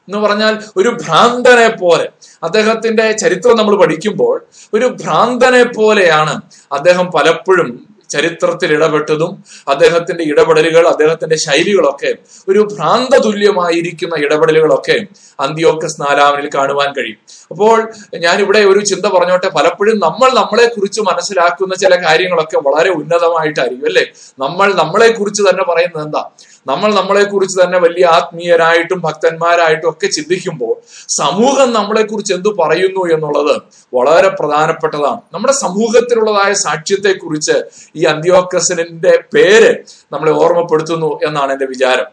എന്ന് 0.08 0.18
പറഞ്ഞാൽ 0.18 0.60
ഒരു 0.78 0.90
ഭ്രാന്തനെ 0.90 1.68
പോലെ. 1.76 2.10
അദ്ദേഹത്തിന്റെ 2.44 3.12
ചരിത്രം 3.12 3.58
നമ്മൾ 3.58 3.76
പഠിക്കുമ്പോൾ 3.76 4.46
ഒരു 4.74 4.86
ഭ്രാന്തനെ 4.86 5.64
പോലെയാണ് 5.64 6.42
അദ്ദേഹം 6.72 7.12
പലപ്പോഴും 7.12 7.90
ചരിത്രത്തിൽ 8.10 8.74
ഇടപെട്ടതും 8.74 9.44
അദ്ദേഹത്തിന്റെ 9.68 10.24
ഇടപെടലുകൾ 10.24 10.88
അദ്ദേഹത്തിന്റെ 10.88 11.36
ശൈലികളൊക്കെ 11.36 12.16
ഒരു 12.48 12.68
ഭ്രാന്ത 12.72 13.18
തുല്യമായിരിക്കുന്ന 13.18 14.16
ഇടപെടലുകളൊക്കെ 14.16 15.08
അന്ത്യോക്കസ് 15.40 16.02
നാലാമനിൽ 16.02 16.50
കാണുവാൻ 16.56 16.94
കഴിയും. 16.94 17.20
അപ്പോൾ 17.52 17.92
ഞാൻ 18.16 18.40
ഇവിടെ 18.40 18.60
ഒരു 18.60 18.80
ചിന്ത 18.86 19.06
പറഞ്ഞോട്ടെ 19.06 19.50
പലപ്പോഴും 19.50 20.00
നമ്മൾ 20.00 20.30
നമ്മളെ 20.36 20.66
കുറിച്ച് 20.66 21.02
മനസ്സിലാക്കുന്ന 21.02 21.76
ചില 21.76 21.96
കാര്യങ്ങളൊക്കെ 21.96 22.58
വളരെ 22.58 22.90
ഉന്നതമായിട്ടായിരിക്കും 22.90 23.86
അല്ലെ? 23.86 24.06
നമ്മൾ 24.40 24.74
നമ്മളെ 24.74 25.12
കുറിച്ച് 25.12 25.42
തന്നെ 25.42 25.64
പറയുന്നത് 25.64 26.06
എന്താ? 26.06 26.30
നമ്മൾ 26.68 26.94
നമ്മളെ 26.94 27.24
കുറിച്ച് 27.24 27.64
തന്നെ 27.64 27.78
വലിയ 27.80 28.06
ആത്മീയരായിട്ടും 28.06 29.02
ഭക്തന്മാരായിട്ടും 29.02 29.90
ഒക്കെ 29.90 30.08
ചിന്തിക്കുമ്പോൾ 30.08 30.76
സമൂഹം 31.08 31.74
നമ്മളെ 31.74 32.02
കുറിച്ച് 32.06 32.34
എന്തു 32.34 32.50
പറയുന്നു 32.60 33.14
എന്നുള്ളത് 33.14 33.62
വളരെ 33.94 34.30
പ്രധാനപ്പെട്ടതാണ്. 34.30 35.22
നമ്മുടെ 35.34 35.54
സമൂഹത്തിലുള്ളതായ 35.54 36.54
സാക്ഷ്യത്തെ 36.54 37.14
കുറിച്ച് 37.14 37.64
ഈ 37.96 38.04
അന്ത്യോക്കസിന്റെ 38.04 39.24
പേര് 39.36 39.78
നമ്മളെ 40.12 40.32
ഓർമ്മപ്പെടുത്തുന്നു 40.32 41.20
എന്നാണ് 41.28 41.52
എന്റെ 41.52 41.66
വിചാരം. 41.66 42.06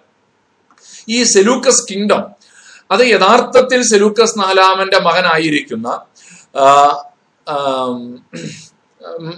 ഈ 1.08 1.22
സെലൂക്കസ് 1.22 1.84
കിങ്ഡം 1.90 2.22
അത് 2.90 3.00
യഥാർത്ഥത്തിൽ 3.00 3.82
സെലൂക്കസ് 3.82 4.38
നാലാമന്റെ 4.38 5.00
മകനായിരിക്കുന്ന 5.00 6.00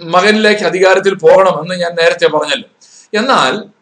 മകനിലേക്ക് 0.03 0.63
അധികാരത്തിൽ 0.63 1.15
പോകണമെന്ന് 1.15 1.75
ഞാൻ 1.75 1.91
നേരത്തെ 2.01 2.27
പറഞ്ഞല്ലോ. 2.27 2.69
എന്നാൽ 3.13 3.78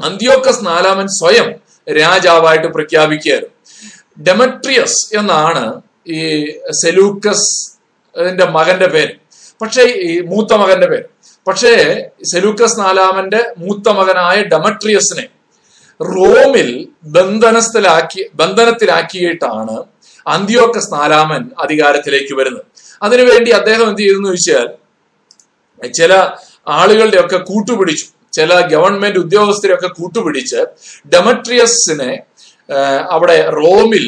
അന്ത്യോക്കസ് 0.00 0.66
നാലാമൻ 0.66 1.06
സ്വയം 1.06 1.54
രാജാവായിട്ട് 1.94 2.66
പ്രഖ്യാപിക്കുകയായിരുന്നു. 2.66 3.54
ഡെമട്രിയസ് 4.24 5.16
എന്നാണ് 5.16 5.82
ഈ 6.08 6.46
സെലൂക്കസ് 6.84 7.76
ന്റെ 8.18 8.44
മകന്റെ 8.44 8.86
പേര്. 8.86 9.10
പക്ഷേ 9.60 9.82
ഈ 9.82 10.20
മൂത്ത 10.20 10.54
മകന്റെ 10.54 10.86
പേര്. 10.86 11.02
പക്ഷേ 11.46 12.04
സെലൂക്കസ് 12.32 12.78
നാലാമന്റെ 12.78 13.54
മൂത്ത 13.58 13.88
മകനായ 13.88 14.42
ഡെമട്രിയസിനെ 14.42 15.28
റോമിൽ 16.02 16.88
ബന്ധനസ്ഥലാക്കി 17.04 18.30
ബന്ധനത്തിലാക്കിയിട്ടാണ് 18.34 19.84
അന്ത്യോക്കസ് 20.26 20.92
നാലാമൻ 20.92 21.50
അധികാരത്തിലേക്ക് 21.58 22.34
വരുന്നത്. 22.34 22.64
അതിനുവേണ്ടി 23.02 23.50
അദ്ദേഹം 23.50 23.88
എന്ത് 23.88 24.00
ചെയ്തെന്ന് 24.00 24.28
ചോദിച്ചാൽ 24.28 24.68
ചില 25.90 26.28
ആളുകളുടെ 26.68 27.20
ഒക്കെ 27.20 27.36
കൂട്ടുപിടിച്ചു. 27.36 28.15
ചില 28.36 28.60
ഗവൺമെന്റ് 28.72 29.18
ഉദ്യോഗസ്ഥരെയൊക്കെ 29.24 29.90
കൂട്ടുപിടിച്ച് 29.98 30.60
ഡെമട്രിയസിനെ 31.14 32.12
അവിടെ 33.14 33.36
റോമിൽ 33.58 34.06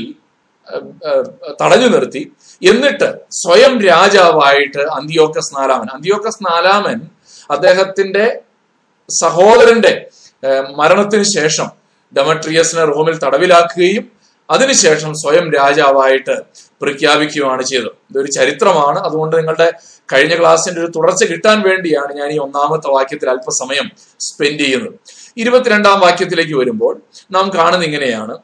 തടഞ്ഞു 1.61 1.88
നിർത്തി. 1.94 2.23
എന്നിട്ട് 2.70 3.08
സ്വയം 3.42 3.75
രാജാവായിട്ട് 3.90 4.82
അന്തിയോക്കസ് 4.97 5.52
നാലാമൻ. 5.58 5.88
അന്തിയോക്കസ് 5.94 6.42
നാലാമൻ 6.49 6.99
അദ്ദേഹത്തിന്റെ 7.50 8.26
സഹോദരന്റെ 9.08 9.94
മരണത്തിന് 10.78 11.26
ശേഷം 11.37 11.68
ഡെമട്രിയസിനെ 12.12 12.85
റോമിൽ 12.92 13.16
തടവിലാക്കുകയും 13.25 14.04
അതിനുശേഷം 14.49 15.12
സ്വയം 15.23 15.47
രാജാവായിട്ട് 15.52 16.35
പ്രഖ്യാപിക്കുകയാണ് 16.82 17.62
ചെയ്തത്. 17.70 17.92
ഇതൊരു 18.11 18.30
ചരിത്രമാണ്. 18.38 18.99
അതുകൊണ്ട് 19.06 19.35
നിങ്ങളുടെ 19.37 19.68
കഴിഞ്ഞ 20.12 20.41
ക്ലാസ്സിന്റെ 20.41 20.81
ഒരു 20.81 20.93
തുടർച്ച 20.97 21.25
കിട്ടാൻ 21.25 21.62
വേണ്ടിയാണ് 21.69 22.12
ഞാൻ 22.12 22.29
ഈ 22.31 22.38
ഒന്നാമത്തെ 22.38 22.91
വാക്യത്തിൽ 22.91 23.31
അല്പസമയം 23.31 23.91
സ്പെൻഡ് 24.21 24.61
ചെയ്യുന്നത്. 24.61 24.95
ഇരുപത്തിരണ്ടാം 25.37 26.00
വാക്യത്തിലേക്ക് 26.00 26.55
വരുമ്പോൾ 26.55 27.03
നാം 27.31 27.50
കാണുന്ന 27.57 27.85
ഇങ്ങനെയാണ്. 27.85 28.38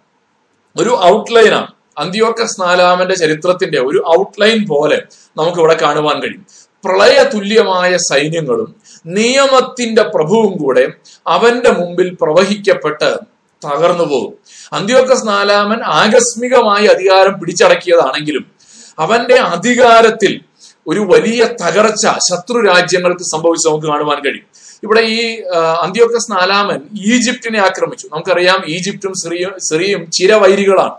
ഒരു 0.76 0.99
ഔട്ട്ലൈനാണ് 1.02 1.66
അന്ത്യോക്കസ് 1.99 2.61
നാലാമന്റെ 2.61 3.14
ചരിത്രത്തിന്റെ 3.14 3.78
ഒരു 3.80 4.18
ഔട്ട്ലൈൻ 4.18 4.66
പോലെ 4.66 5.02
നമുക്ക് 5.37 5.59
ഇവിടെ 5.59 5.76
കാണുവാൻ 5.83 6.21
കഴിയും. 6.21 6.47
പ്രളയ 6.85 7.23
തുല്യമായ 7.35 7.97
സൈന്യങ്ങളും 7.97 8.75
നിയമത്തിന്റെ 9.06 10.02
പ്രഭുവും 10.02 10.56
കൂടെ 10.56 10.92
അവന്റെ 11.26 11.71
മുമ്പിൽ 11.71 12.16
പ്രവഹിക്കപ്പെട്ട് 12.21 13.18
തകർന്നു 13.64 14.04
പോകും. 14.04 14.35
അന്ത്യോക്കസ് 14.73 15.28
നാലാമൻ 15.28 15.83
ആകസ്മികമായി 15.83 16.87
അധികാരം 16.87 17.40
പിടിച്ചടക്കിയതാണെങ്കിലും 17.40 18.50
അവന്റെ 18.99 19.35
അധികാരത്തിൽ 19.35 20.40
ഒരു 20.88 21.00
വലിയ 21.00 21.42
തകർച്ച 21.44 22.06
ശത്രു 22.06 22.58
രാജ്യങ്ങൾക്ക് 22.66 23.24
സംഭവിച്ച് 23.24 23.68
നമുക്ക് 23.68 23.86
കാണുവാൻ 23.86 24.18
കഴിയും. 24.24 24.46
ഇവിടെ 24.82 25.00
ഈ 25.00 25.40
അന്ത്യോക്കസ് 25.82 26.32
നാലാമൻ 26.32 26.80
ഈജിപ്തിനെ 27.12 27.60
ആക്രമിച്ചു. 27.60 28.06
നമുക്കറിയാം 28.06 28.60
ഈജിപ്തും 28.66 29.12
സിറിയും 29.12 29.54
സിറിയും 29.58 30.10
ചിരവൈരികളാണ്. 30.10 30.96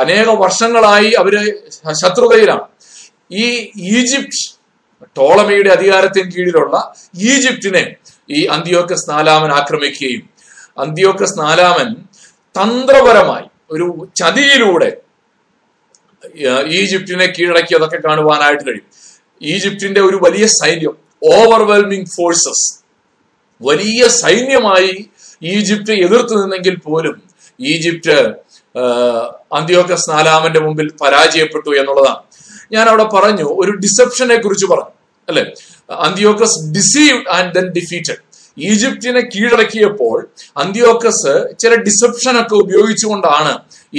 അനേക 0.00 0.28
വർഷങ്ങളായി 0.28 1.10
അവർ 1.10 1.34
ശത്രുതയിലാണ്. 1.92 2.66
ഈ 3.32 3.46
ഈജിപ്ത് 3.78 4.42
ടോളമിയുടെ 5.18 5.70
അധികാരത്തിന് 5.70 6.32
കീഴിലുള്ള 6.32 6.94
ഈജിപ്തിനെ 7.16 7.96
ഈ 8.30 8.44
അന്ത്യോക്കസ് 8.44 9.10
നാലാമൻ 9.10 9.52
ആക്രമിക്കുകയും 9.52 10.24
അന്ത്യോക്കസ് 10.78 11.38
നാലാമൻ 11.38 11.94
തന്ത്രപരമായി 12.56 13.44
ഒരു 13.70 14.08
ചതിയിലൂടെ 14.16 14.96
ഈജിപ്തിനെ 16.78 17.26
കീഴടക്കിയതൊക്കെ 17.36 17.98
കാണുവാനായിട്ട് 18.06 18.64
കഴിയും. 18.68 18.86
ഈജിപ്തിന്റെ 19.42 20.00
ഒരു 20.00 20.16
വലിയ 20.24 20.46
സൈന്യം 20.60 20.94
ഓവർവെൽമിംഗ് 21.34 22.10
ഫോഴ്സസ് 22.16 22.66
വലിയ 23.60 24.08
സൈന്യമായി 24.22 24.92
ഈജിപ്റ്റ് 25.42 25.92
എതിർത്ത് 26.06 26.34
നിന്നെങ്കിൽ 26.42 26.76
പോലും 26.86 27.16
ഈജിപ്റ്റ് 27.60 28.16
അന്ത്യോക്കസ് 29.58 30.10
നാലാമന്റെ 30.10 30.60
മുമ്പിൽ 30.60 30.88
പരാജയപ്പെട്ടു 31.02 31.70
എന്നുള്ളതാണ്. 31.80 32.22
ഞാൻ 32.72 32.84
അവിടെ 32.88 33.06
പറഞ്ഞു 33.14 33.46
ഒരു 33.62 33.72
ഡിസെപ്ഷനെ 33.84 34.36
കുറിച്ച് 34.36 34.66
പറഞ്ഞു 34.66 34.92
അല്ലെ? 35.28 35.44
Antiochus 36.06 36.58
deceived 36.76 37.28
and 37.36 37.50
then 37.54 37.66
defeated 37.78 38.20
ഈജിപ്തിനെ 38.58 39.20
കീഴടക്കിയപ്പോൾ 39.32 40.16
അന്ത്യോക്കസ് 40.62 41.32
ചില 41.62 41.72
ഡിസെപ്ഷൻ 41.88 42.34
ഒക്കെ 42.42 42.54
ഉപയോഗിച്ചുകൊണ്ടാണ് 42.64 43.52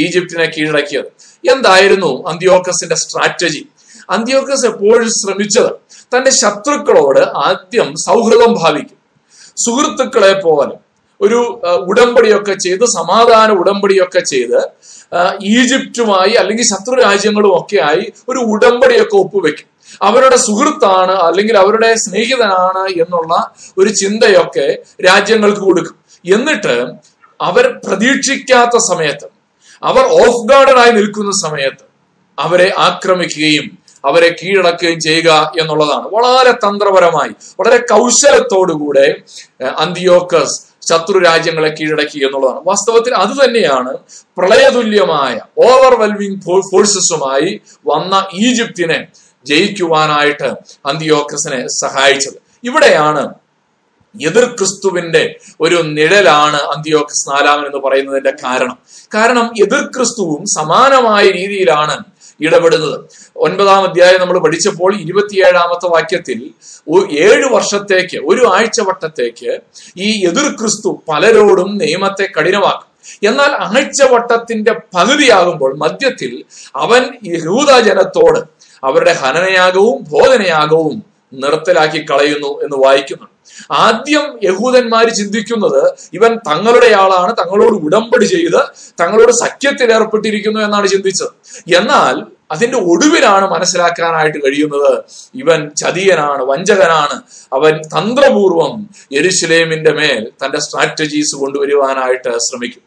ഈജിപ്തിനെ 0.04 0.48
കീഴടക്കിയത്. 0.56 1.10
എന്തായിരുന്നു 1.54 2.12
അന്ത്യോക്കസിന്റെ 2.32 2.98
സ്ട്രാറ്റജി 3.04 3.64
അന്ത്യോക്കസ് 4.16 4.66
എപ്പോഴും 4.72 5.10
ശ്രമിച്ചത് 5.22 5.72
തന്റെ 6.14 6.32
ശത്രുക്കളോട് 6.42 7.24
ആദ്യം 7.48 7.88
സൗഹൃദം 8.08 8.52
ഭാവിക്കും 8.62 8.98
സുഹൃത്തുക്കളെ 9.58 10.34
പോലെ 10.46 10.76
ഒരു 11.22 11.40
ഉടമ്പടിയൊക്കെ 11.92 12.56
ചെയ്ത് 12.66 12.84
സമാധാന 12.98 13.50
ഉടമ്പടിയൊക്കെ 13.62 14.22
ചെയ്ത് 14.34 14.60
ഈജിപ്റ്റുമായി 15.56 16.34
അല്ലെങ്കിൽ 16.42 16.66
ശത്രു 16.72 16.96
രാജ്യങ്ങളും 17.02 17.52
ഒക്കെ 17.60 17.78
ആയി 17.90 18.04
ഒരു 18.30 18.40
ഉടമ്പടിയൊക്കെ 18.54 19.18
ഒപ്പുവെക്കും. 19.24 19.68
അവരുടെ 20.08 20.38
സുഹൃത്താണ് 20.46 21.16
അല്ലെങ്കിൽ 21.28 21.56
അവരുടെ 21.58 21.90
സ്നേഹിതനാണ് 22.04 22.84
എന്നുള്ള 23.04 23.34
ഒരു 23.78 23.90
ചിന്തയൊക്കെ 24.02 24.68
രാജ്യങ്ങൾക്ക് 25.08 25.64
കൊടുക്കും. 25.70 25.96
എന്നിട്ട് 26.26 26.76
അവർ 27.40 27.66
പ്രതീക്ഷിക്കാത്ത 27.86 28.76
സമയത്ത് 28.90 29.28
അവർ 29.82 30.06
ഓഫ് 30.24 30.42
ഗാർഡനായി 30.52 30.92
നിൽക്കുന്ന 30.92 31.32
സമയത്ത് 31.46 31.84
അവരെ 32.38 32.74
ആക്രമിക്കുകയും 32.78 33.68
അവരെ 34.06 34.36
കീഴടക്കുകയും 34.40 35.00
ചെയ്യുക 35.00 35.30
എന്നുള്ളതാണ്. 35.60 36.06
വളരെ 36.08 36.52
തന്ത്രപരമായി 36.52 37.32
വളരെ 37.60 37.78
കൗശലത്തോടുകൂടെ 37.92 39.08
അന്തിയോക്കസ് 39.84 40.58
ശത്രു 40.90 41.20
രാജ്യങ്ങളെ 41.20 41.70
കീഴടക്കി 41.70 42.20
എന്നുള്ളതാണ്. 42.26 42.62
വാസ്തവത്തിൽ 42.66 43.14
അത് 43.16 43.34
തന്നെയാണ് 43.44 43.94
പ്രളയതുല്യമായ 44.38 45.36
ഓവർവെൽമിംഗ് 45.68 46.42
ഫോഴ്സസുമായി 46.70 47.62
വന്ന 47.86 48.28
ഈജിപ്തിനെ 48.34 49.08
ജയിക്കുവാനായിട്ട് 49.46 50.50
അന്തിയോക്കസിനെ 50.86 51.68
സഹായിച്ചത്. 51.82 52.38
ഇവിടെയാണ് 52.64 53.34
എതിർ 54.26 54.46
ക്രിസ്തുവിന്റെ 54.46 55.40
ഒരു 55.62 55.76
നിഴലാണ് 55.76 56.56
അന്ത്യോക്സ് 56.56 57.30
നാലാമൻ 57.30 57.66
എന്ന് 57.66 57.78
പറയുന്നതിന്റെ 57.78 58.34
കാരണം. 58.44 58.78
കാരണം 59.14 59.52
എതിർ 59.62 59.84
ക്രിസ്തുവും 59.86 60.44
സമാനമായ 60.58 61.24
രീതിയിലാണ് 61.30 62.04
ഇടപെടുന്നത്. 62.42 63.00
ഒൻപതാം 63.36 63.84
അധ്യായം 63.84 64.22
നമ്മൾ 64.22 64.40
പഠിച്ചപ്പോൾ 64.40 64.96
ഇരുപത്തിയേഴാമത്തെ 64.96 65.88
വാക്യത്തിൽ 65.88 66.40
ഏഴ് 67.20 67.54
വർഷത്തേക്ക് 67.54 68.18
ഒരു 68.18 68.48
ആഴ്ചവട്ടത്തേക്ക് 68.48 69.60
ഈ 69.98 70.28
എതിർ 70.28 70.48
ക്രിസ്തു 70.52 71.04
പലരോടും 71.10 71.78
നിയമത്തെ 71.78 72.28
കഠിനമാക്കും. 72.40 72.88
എന്നാൽ 73.24 73.52
ആഴ്ചവട്ടത്തിന്റെ 73.52 74.72
പകുതിയാകുമ്പോൾ 74.72 75.78
മധ്യത്തിൽ 75.78 76.44
അവൻ 76.76 77.04
യഹൂദ 77.26 77.80
ജനത്തോട് 77.80 78.40
അവരുടെ 78.84 79.14
ഹനനയാകവും 79.14 80.04
ബോധനയാകവും 80.10 81.04
നിർത്തലാക്കി 81.34 82.06
കളയുന്നു 82.12 82.48
എന്ന് 82.48 82.88
വായിക്കുന്നുണ്ട് 82.88 83.37
ആദ്യം 83.72 84.26
യഹൂദന്മാർ 84.44 85.10
ചിന്തിക്കുന്നത് 85.10 85.82
ഇവൻ 86.14 86.34
തങ്ങളുടെ 86.50 86.94
ആളാണ് 86.94 87.32
തങ്ങളോട് 87.42 87.76
ഉടമ്പടി 87.86 88.26
ചെയ്ത് 88.26 88.62
തങ്ങളോട് 89.02 89.32
സഖ്യത്തിൽ 89.32 89.92
ഏർപ്പെട്ടിരിക്കുന്നു 89.94 90.60
എന്നാണ് 90.60 90.88
ചിന്തിച്ചത്. 90.88 91.32
എന്നാൽ 91.80 92.26
അതിന്റെ 92.52 92.78
ഒടുവിലാണ് 92.78 93.46
മനസ്സിലാക്കാനായിട്ട് 93.52 94.40
കഴിയുന്നത് 94.46 94.92
ഇവൻ 95.36 95.70
ചതിയനാണ് 95.70 96.44
വഞ്ചകനാണ്. 96.44 97.22
അവൻ 97.54 97.74
തന്ത്രപൂർവം 97.96 98.90
യെരുശലേമിന്റെ 99.14 99.92
മേൽ 99.92 100.22
തന്റെ 100.44 100.60
സ്ട്രാറ്റജീസ് 100.60 101.36
കൊണ്ടുവരുവാനായിട്ട് 101.36 102.34
ശ്രമിക്കും. 102.48 102.84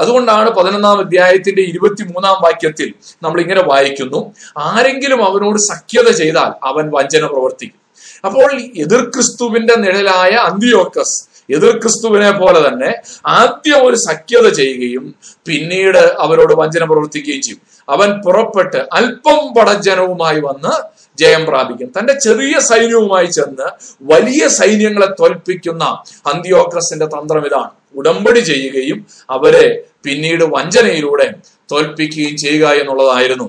അതുകൊണ്ടാണ് 0.00 0.50
പതിനൊന്നാം 0.50 1.00
അധ്യായത്തിന്റെ 1.00 1.62
ഇരുപത്തിമൂന്നാം 1.62 2.36
വാക്യത്തിൽ 2.44 2.94
നമ്മൾ 3.22 3.40
ഇങ്ങനെ 3.40 3.62
വായിക്കുന്നു 3.68 4.20
ആരെങ്കിലും 4.58 5.24
അവനോട് 5.24 5.58
സഖ്യത 5.70 6.08
ചെയ്താൽ 6.10 6.52
അവൻ 6.70 6.90
വഞ്ചന 6.96 7.26
പ്രവർത്തിക്കും. 7.26 7.80
അപ്പോൾ 8.24 8.50
എതിർ 8.76 9.02
ക്രിസ്തുവിന്റെ 9.04 9.74
നിഴലായ 9.74 10.32
അന്തിയോക്കസ് 10.48 11.16
എതിർ 11.54 11.72
ക്രിസ്തുവിനെ 11.78 12.30
പോലെ 12.30 12.68
തന്നെ 12.68 12.90
ആദ്യം 13.26 13.86
ഒരു 13.86 13.96
സഖ്യത 13.96 14.46
ചെയ്യുകയും 14.48 15.14
പിന്നീട് 15.46 16.02
അവരോട് 16.24 16.52
വഞ്ചന 16.60 16.84
പ്രവർത്തിക്കുകയും 16.84 17.42
ചെയ്യും. 17.42 17.60
അവൻ 17.88 18.10
പുറപ്പെട്ട് 18.26 18.80
അല്പം 18.92 19.40
പടജനവുമായി 19.54 20.40
വന്ന് 20.40 20.72
ജയം 21.18 21.46
പ്രാപിക്കും. 21.46 21.88
തന്റെ 21.98 22.12
ചെറിയ 22.12 22.54
സൈന്യവുമായി 22.58 23.26
ചെന്ന് 23.26 23.66
വലിയ 24.02 24.48
സൈന്യങ്ങളെ 24.48 25.08
തോൽപ്പിക്കുന്ന 25.20 25.84
അന്ത്യോക്രസിന്റെ 26.26 27.06
തന്ത്രം 27.06 27.44
ഇതാണ്. 27.46 27.70
ഉടമ്പടി 27.94 28.40
ചെയ്യുകയും 28.40 29.06
അവരെ 29.30 29.66
പിന്നീട് 30.04 30.44
വഞ്ചനയിലൂടെ 30.44 31.26
തോൽപ്പിക്കുകയും 31.72 32.36
ചെയ്യുക 32.36 32.66
എന്നുള്ളതായിരുന്നു 32.68 33.46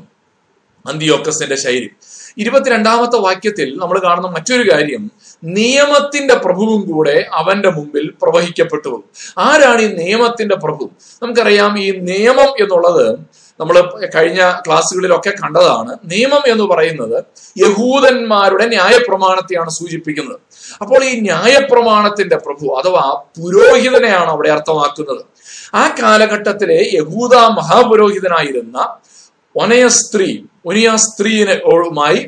അന്തിയോക്കസിന്റെ 0.88 1.56
ശൈലി. 1.56 1.90
ഇരുപത്തിരണ്ടാമത്തെ 2.38 3.18
വാക്യത്തിൽ 3.18 3.78
നമ്മൾ 3.78 4.00
കാണുന്ന 4.04 4.28
മറ്റൊരു 4.28 4.72
കാര്യം 4.72 5.12
നിയമത്തിന്റെ 5.44 6.34
പ്രഭുവും 6.34 6.92
കൂടെ 6.92 7.26
അവന്റെ 7.34 7.70
മുമ്പിൽ 7.70 8.14
പ്രവഹിക്കപ്പെട്ടു. 8.22 9.04
ആരാണ് 9.38 9.82
ഈ 9.82 9.88
നിയമത്തിന്റെ 9.88 10.56
പ്രഭു? 10.56 10.90
നമുക്കറിയാം 11.24 11.80
ഈ 11.80 11.92
നിയമം 11.92 12.64
എന്നുള്ളത് 12.64 13.20
നമ്മൾ 13.60 14.08
കഴിഞ്ഞ 14.16 14.52
ക്ലാസ്സുകളിലൊക്കെ 14.68 15.30
കണ്ടതാണ്. 15.30 15.98
നിയമം 16.06 16.42
എന്ന് 16.48 16.64
പറയുന്നത് 16.64 17.24
യഹൂദന്മാരുടെ 17.58 18.66
ന്യായപ്രമാണത്തെയാണ് 18.66 19.70
സൂചിപ്പിക്കുന്നത്. 19.70 20.40
അപ്പോൾ 20.82 21.04
ഈ 21.04 21.20
ന്യായപ്രമാണത്തിന്റെ 21.20 22.38
പ്രഭു 22.38 22.66
അഥവാ 22.74 23.22
പുരോഹിതനെയാണ് 23.38 24.30
അവിടെ 24.30 24.50
അർത്ഥമാക്കുന്നത്. 24.50 25.26
ആ 25.76 25.96
കാലഘട്ടത്തിലെ 26.02 26.90
യഹൂദ 26.94 27.36
മഹാപുരോഹിതനായിരുന്ന 27.36 28.78
ഒനയ 29.64 29.84
സ്ത്രീ 30.00 30.30
ഒനിയ 30.70 30.90
സ്ത്രീനെ 31.06 31.56
മായി 32.00 32.22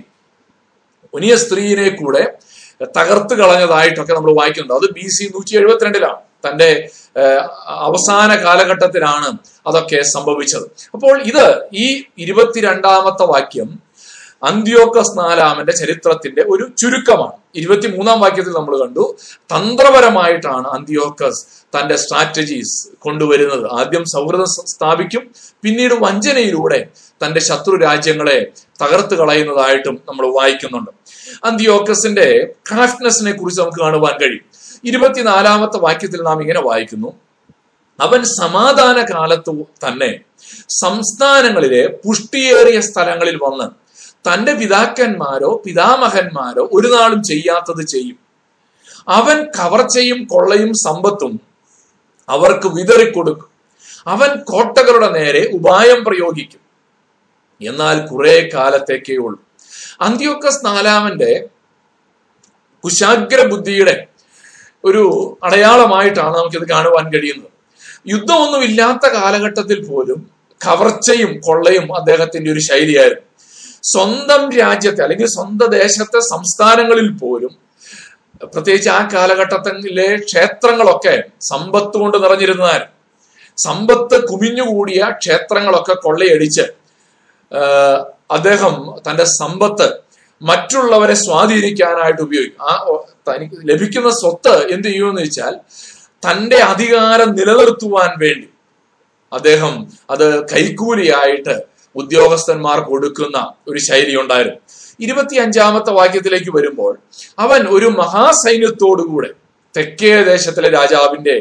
ഒനിയ 1.15 1.33
സ്ത്രീനെ 1.43 1.87
കൂടെ 2.01 2.23
തകർത്ത് 2.97 3.33
കളഞ്ഞതായിട്ടൊക്കെ 3.39 4.13
നമ്മൾ 4.13 4.31
വായിക്കുന്നുണ്ട്. 4.39 4.75
അത് 4.79 4.87
ബി 4.97 5.05
സി 5.15 5.25
നൂറ്റി 5.33 5.53
എഴുപത്തിരണ്ടിലാണ് 5.59 6.21
തന്റെ 6.45 6.69
അവസാന 7.87 8.29
കാലഘട്ടത്തിലാണ് 8.43 9.29
അതൊക്കെ 9.67 9.99
സംഭവിച്ചത്. 10.15 10.65
അപ്പോൾ 10.95 11.13
ഇത് 11.31 11.45
ഈ 11.83 11.87
ഇരുപത്തിരണ്ടാമത്തെ 12.23 13.25
വാക്യം 13.33 13.69
അന്ത്യോക്കസ് 14.43 15.19
നാലാമന്റെ 15.19 15.71
ചരിത്രത്തിന്റെ 15.71 16.41
ഒരു 16.41 16.71
ചുരുക്കമാണ്. 16.77 17.37
ഇരുപത്തിമൂന്നാം 17.55 18.19
വാക്യത്തിൽ 18.19 18.51
നമ്മൾ 18.51 18.77
കണ്ടു 18.79 19.17
തന്ത്രപരമായിട്ടാണ് 19.53 20.67
അന്ത്യോക്കസ് 20.67 21.45
തന്റെ 21.77 21.95
സ്ട്രാറ്റജീസ് 21.95 22.97
കൊണ്ടുവരുന്നത്. 22.99 23.65
ആദ്യം 23.79 24.05
സൗഹൃദം 24.05 24.45
സ്ഥാപിക്കും 24.45 25.31
പിന്നീട് 25.63 25.93
വഞ്ചനയിലൂടെ 25.93 26.87
തന്റെ 27.25 27.39
ശത്രു 27.39 27.75
രാജ്യങ്ങളെ 27.77 28.47
തകർത്ത് 28.81 29.15
കളയുന്നതായിട്ടും 29.15 29.95
നമ്മൾ 30.09 30.33
വായിക്കുന്നുണ്ട്. 30.33 30.91
അന്ത്യോക്കസിന്റെ 31.43 32.53
ക്രാഫ്റ്റ്നെസിനെ 32.71 33.31
കുറിച്ച് 33.31 33.61
നമുക്ക് 33.61 33.79
കാണുവാൻ 33.79 34.13
കഴിയും. 34.21 34.45
ഇരുപത്തിനാലാമത്തെ 34.83 35.77
വാക്യത്തിൽ 35.77 36.21
നാം 36.21 36.41
ഇങ്ങനെ 36.41 36.61
വായിക്കുന്നു 36.61 37.13
അവൻ 38.01 38.23
സമാധാന 38.23 38.97
കാലത്തു 39.13 39.67
തന്നെ 39.87 40.19
സംസ്ഥാനങ്ങളിലെ 40.69 41.87
പുഷ്ടിയേറിയ 42.05 42.79
സ്ഥലങ്ങളിൽ 42.79 43.39
വന്ന് 43.43 43.86
തന്റെ 44.27 44.53
പിതാക്കന്മാരോ 44.53 45.61
പിതാമഹന്മാരോ 45.65 46.69
ഒരു 46.73 46.87
നാളും 46.87 47.23
ചെയ്യാത്തത് 47.23 47.85
ചെയ്യും. 47.85 48.17
അവൻ 49.07 49.43
കവർച്ചയും 49.59 50.25
കൊള്ളയും 50.25 50.73
സമ്പത്തും 50.73 51.39
അവർക്ക് 52.29 52.67
വിതറിക്കൊടുക്കും. 52.67 53.49
അവൻ 54.07 54.39
കോട്ടകളുടെ 54.39 55.09
നേരെ 55.09 55.49
ഉപായം 55.53 56.03
പ്രയോഗിക്കും. 56.03 56.59
എന്നാൽ 57.69 58.07
കുറെ 58.07 58.49
കാലത്തേക്കേ 58.53 59.17
ഉള്ളൂ. 59.17 59.43
അന്ത്യോക്കസ് 60.01 60.65
നാലാമന്റെ 60.65 61.49
കുശാഗ്ര 62.85 63.45
ബുദ്ധിയുടെ 63.45 64.07
ഒരു 64.85 65.37
അടയാളമായിട്ടാണ് 65.43 66.37
നമുക്കിത് 66.37 66.69
കാണുവാൻ 66.69 67.13
കഴിയുന്നത്. 67.13 67.51
യുദ്ധമൊന്നുമില്ലാത്ത 68.09 69.07
കാലഘട്ടത്തിൽ 69.07 69.85
പോലും 69.85 70.29
കവർച്ചയും 70.67 71.39
കൊള്ളയും 71.39 71.95
അദ്ദേഹത്തിന്റെ 71.95 72.51
ഒരു 72.51 72.59
ശൈലിയായിരുന്നു. 72.59 73.26
സ്വന്തം 73.91 74.43
രാജ്യത്തെ 74.59 75.01
അല്ലെങ്കിൽ 75.03 75.27
സ്വന്തം 75.27 75.69
ദേശത്തെ 75.75 76.19
സംസ്ഥാനങ്ങളിൽ 76.33 77.09
പോലും 77.13 77.53
പ്രത്യേകിച്ച് 78.53 78.89
ആ 78.89 78.99
കാലഘട്ടത്തിലെ 79.13 80.07
ക്ഷേത്രങ്ങളൊക്കെ 80.25 81.15
സമ്പത്ത് 81.43 81.95
കൊണ്ട് 81.97 82.17
നിറഞ്ഞിരുന്നതായിരുന്നു 82.23 82.95
സമ്പത്ത് 83.57 84.15
കുമിഞ്ഞുകൂടിയ 84.27 85.03
ക്ഷേത്രങ്ങളൊക്കെ 85.19 85.95
കൊള്ളയടിച്ച് 86.03 86.65
അദ്ദേഹം 88.31 88.75
തന്റെ 89.07 89.25
സമ്പത്ത് 89.39 89.87
മറ്റുള്ളവരെ 90.41 91.15
സ്വാധീനിക്കാനായിട്ട് 91.15 92.21
ഉപയോഗിക്കും. 92.21 92.59
ആ 92.63 92.73
തനിക്ക് 93.27 93.57
ലഭിക്കുന്ന 93.69 94.09
സ്വത്ത് 94.19 94.53
എന്ത് 94.71 94.87
ചെയ്യുമെന്ന് 94.87 95.21
വെച്ചാൽ 95.21 95.53
തന്റെ 96.23 96.59
അധികാരം 96.63 97.29
നിലനിർത്തുവാൻ 97.35 98.11
വേണ്ടി 98.19 98.47
അദ്ദേഹം 99.31 99.73
അത് 100.09 100.25
കൈക്കൂലിയായിട്ട് 100.51 101.55
ഉദ്യോഗസ്ഥന്മാർക്ക് 102.01 102.89
കൊടുക്കുന്ന 102.93 103.37
ഒരു 103.67 103.79
ശൈലി 103.87 104.15
ഉണ്ടായിരുന്നു. 104.21 104.59
ഇരുപത്തി 104.99 105.35
അഞ്ചാമത്തെ 105.43 105.91
വാക്യത്തിലേക്ക് 105.99 106.51
വരുമ്പോൾ 106.57 106.93
അവൻ 107.39 107.61
ഒരു 107.75 107.87
മഹാസൈന്യത്തോടുകൂടെ 108.01 109.29
തെക്കേ 109.77 110.13
ദേശത്തിലെ 110.31 110.69
രാജാവിന്റെ 110.69 111.35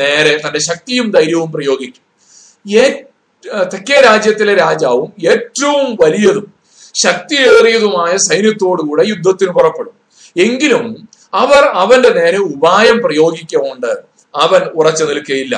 നേരെ 0.00 0.34
തന്റെ 0.44 0.60
ശക്തിയും 0.68 1.06
ധൈര്യവും 1.16 1.52
പ്രയോഗിക്കും. 1.52 2.04
തെക്കേ 3.72 3.98
രാജ്യത്തിലെ 4.08 4.54
രാജാവും 4.54 5.08
ഏറ്റവും 5.32 5.86
വലിയതും 6.02 6.46
ശക്തിയേറിയതുമായ 6.94 8.12
സൈന്യത്തോടുകൂടെ 8.28 9.02
യുദ്ധത്തിന് 9.12 9.52
പുറപ്പെടും. 9.58 9.94
എങ്കിലും 10.36 10.84
അവർ 11.42 11.62
അവന്റെ 11.82 12.10
നേരെ 12.18 12.38
ഉപായം 12.52 12.98
പ്രയോഗിക്കൊണ്ട് 13.04 13.90
അവൻ 14.34 14.62
ഉറച്ചു 14.78 15.04
നിൽക്കുകയില്ല 15.04 15.56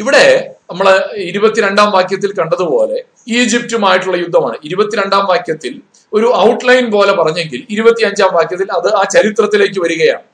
ഇവിടെ 0.00 0.24
നമ്മൾ 0.70 0.86
ഇരുപത്തിരണ്ടാം 1.30 1.88
വാക്യത്തിൽ 1.96 2.30
കണ്ടതുപോലെ 2.38 2.98
ഈജിപ്റ്റുമായിട്ടുള്ള 3.38 4.16
യുദ്ധമാണ്. 4.24 4.56
ഇരുപത്തിരണ്ടാം 4.68 5.24
വാക്യത്തിൽ 5.30 5.74
ഒരു 6.12 6.28
ഔട്ട്ലൈൻ 6.46 6.86
പോലെ 6.94 7.12
പറഞ്ഞെങ്കിൽ 7.20 7.60
ഇരുപത്തിയഞ്ചാം 7.74 8.30
വാക്യത്തിൽ 8.38 8.68
അത് 8.78 8.88
ആ 9.00 9.02
ചരിത്രത്തിലേക്ക് 9.14 9.80
വരികയാണ്. 9.84 10.24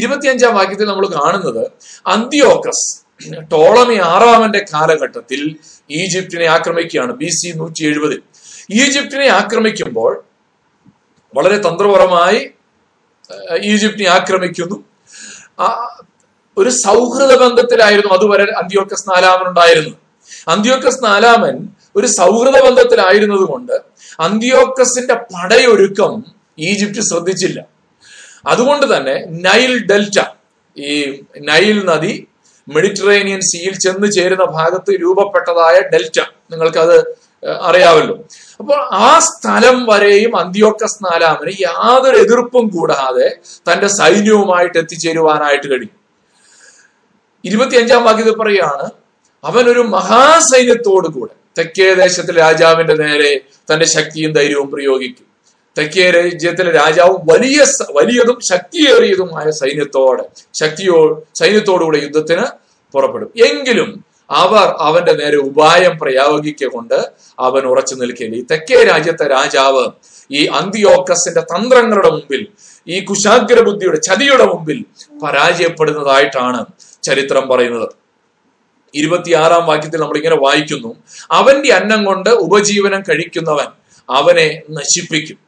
ഇരുപത്തിയഞ്ചാം 0.00 0.52
വാക്യത്തിൽ 0.58 0.86
നമ്മൾ 0.92 1.06
കാണുന്നത് 1.18 1.64
അന്ത്യോക്കസ് 2.14 2.86
ടോളമി 3.52 3.96
ആറാമന്റെ 4.12 4.60
കാലഘട്ടത്തിൽ 4.72 5.42
ഈജിപ്തിനെ 5.90 6.46
ആക്രമിക്കുകയാണ്. 6.56 7.12
ബി 7.20 7.30
സി 7.38 7.48
നൂറ്റി 7.60 7.84
എഴുപതിൽ 7.90 8.20
ഈജിപ്തിനെ 8.82 9.26
ആക്രമിക്കുമ്പോൾ 9.40 10.12
വളരെ 11.36 11.58
തന്ത്രപരമായി 11.66 12.40
ഈജിപ്തിനെ 13.72 14.10
ആക്രമിക്കുന്നു. 14.18 14.76
ഒരു 16.58 16.70
സൗഹൃദ 16.70 17.32
ബന്ധത്തിലായിരുന്നു 17.34 18.14
അതുവരെ 18.14 18.44
അന്ത്യോക്കസ് 18.44 19.10
നാലാമൻ 19.10 19.48
ഉണ്ടായിരുന്നു 19.48 19.94
അന്ത്യോക്കസ് 20.48 21.04
നാലാമൻ 21.04 21.68
ഒരു 21.96 22.06
സൗഹൃദ 22.06 22.56
ബന്ധത്തിലായിരുന്നത് 22.64 23.44
കൊണ്ട് 23.48 23.72
അന്ത്യോക്കസിന്റെ 24.20 25.14
പടയൊരുക്കം 25.14 26.24
ഈജിപ്റ്റ് 26.58 27.00
ശ്രദ്ധിച്ചില്ല. 27.00 27.66
അതുകൊണ്ട് 28.46 28.96
തന്നെ 28.96 29.14
നൈൽ 29.28 29.86
ഡെൽറ്റ 29.86 30.18
ഈ 30.78 31.20
നൈൽ 31.40 31.84
നദി 31.84 32.26
മെഡിറ്ററേനിയൻ 32.68 33.40
സീയിൽ 33.40 33.78
ചെന്ന് 33.78 34.12
ചേരുന്ന 34.12 34.44
ഭാഗത്ത് 34.44 34.92
രൂപപ്പെട്ടതായ 35.02 35.80
ഡെൽറ്റ. 35.92 36.20
നിങ്ങൾക്കത് 36.50 36.96
അറിയാവല്ലോ. 37.62 38.16
അപ്പോൾ 38.60 38.78
ആ 38.92 39.18
സ്ഥലം 39.18 39.86
വരെയും 39.86 40.36
അന്ത്യോക്കസ് 40.38 41.04
നാലാമന് 41.04 41.52
യാതൊരു 41.60 42.16
എതിർപ്പും 42.16 42.68
കൂടാതെ 42.68 43.28
തന്റെ 43.70 43.86
സൈന്യവുമായിട്ട് 43.86 44.78
എത്തിച്ചേരുവാനായിട്ട് 44.78 45.66
കഴിയും. 45.70 46.05
ഇരുപത്തിയഞ്ചാം 47.46 48.02
വാക്യത്തിൽ 48.04 48.34
പറയുകയാണ് 48.34 48.86
അവൻ 49.44 49.64
ഒരു 49.72 49.82
മഹാസൈന്യത്തോടു 49.94 51.08
കൂടെ 51.08 51.34
തെക്കേ 51.58 51.88
ദേശത്തിലെ 51.94 52.40
രാജാവിന്റെ 52.40 52.94
നേരെ 53.02 53.30
തന്റെ 53.68 53.86
ശക്തിയും 53.86 54.30
ധൈര്യവും 54.32 54.68
പ്രയോഗിക്കും. 54.72 55.26
തെക്കേ 55.76 56.04
രാജ്യത്തിലെ 56.10 56.70
രാജാവ് 56.72 57.14
വലിയ 57.30 57.58
വലിയതും 57.96 58.38
ശക്തിയേറിയതുമായ 58.50 59.46
സൈന്യത്തോടെ 59.60 60.24
ശക്തിയോ 60.60 60.98
സൈന്യത്തോടുകൂടെ 61.40 61.98
യുദ്ധത്തിന് 62.04 62.44
പുറപ്പെടും. 62.94 63.30
എങ്കിലും 63.48 63.90
അവർ 64.36 64.66
അവന്റെ 64.86 65.12
നേരെ 65.12 65.38
ഉപായം 65.48 65.94
പ്രയോഗിക്കൊണ്ട് 65.98 66.98
അവൻ 67.38 67.62
ഉറച്ചു 67.72 67.94
നിൽക്കില്ല 67.94 68.34
ഈ 68.36 68.44
തെക്കേ 68.50 68.78
രാജ്യത്തെ 68.84 69.26
രാജാവ് 69.28 69.84
ഈ 70.30 70.40
അന്തിയോക്കസിന്റെ 70.58 71.42
തന്ത്രങ്ങളുടെ 71.52 72.10
മുമ്പിൽ 72.16 72.42
ഈ 72.86 72.96
കുശാഗ്ര 73.04 73.58
ബുദ്ധിയുടെ 73.68 73.98
ചതിയുടെ 74.08 74.46
മുമ്പിൽ 74.52 74.78
പരാജയപ്പെടുന്നതായിട്ടാണ് 75.22 76.60
ചരിത്രം 77.08 77.44
പറയുന്നത്. 77.48 77.88
ഇരുപത്തിയാറാം 78.94 79.64
വാക്യത്തിൽ 79.66 80.00
നമ്മൾ 80.00 80.16
ഇങ്ങനെ 80.16 80.36
വായിക്കുന്നു 80.36 80.90
അവന്റെ 81.30 81.70
അന്നം 81.78 82.00
കൊണ്ട് 82.04 82.30
ഉപജീവനം 82.44 83.00
കഴിക്കുന്നവൻ 83.08 83.68
അവനെ 84.08 84.46
നശിപ്പിക്കും. 84.70 85.38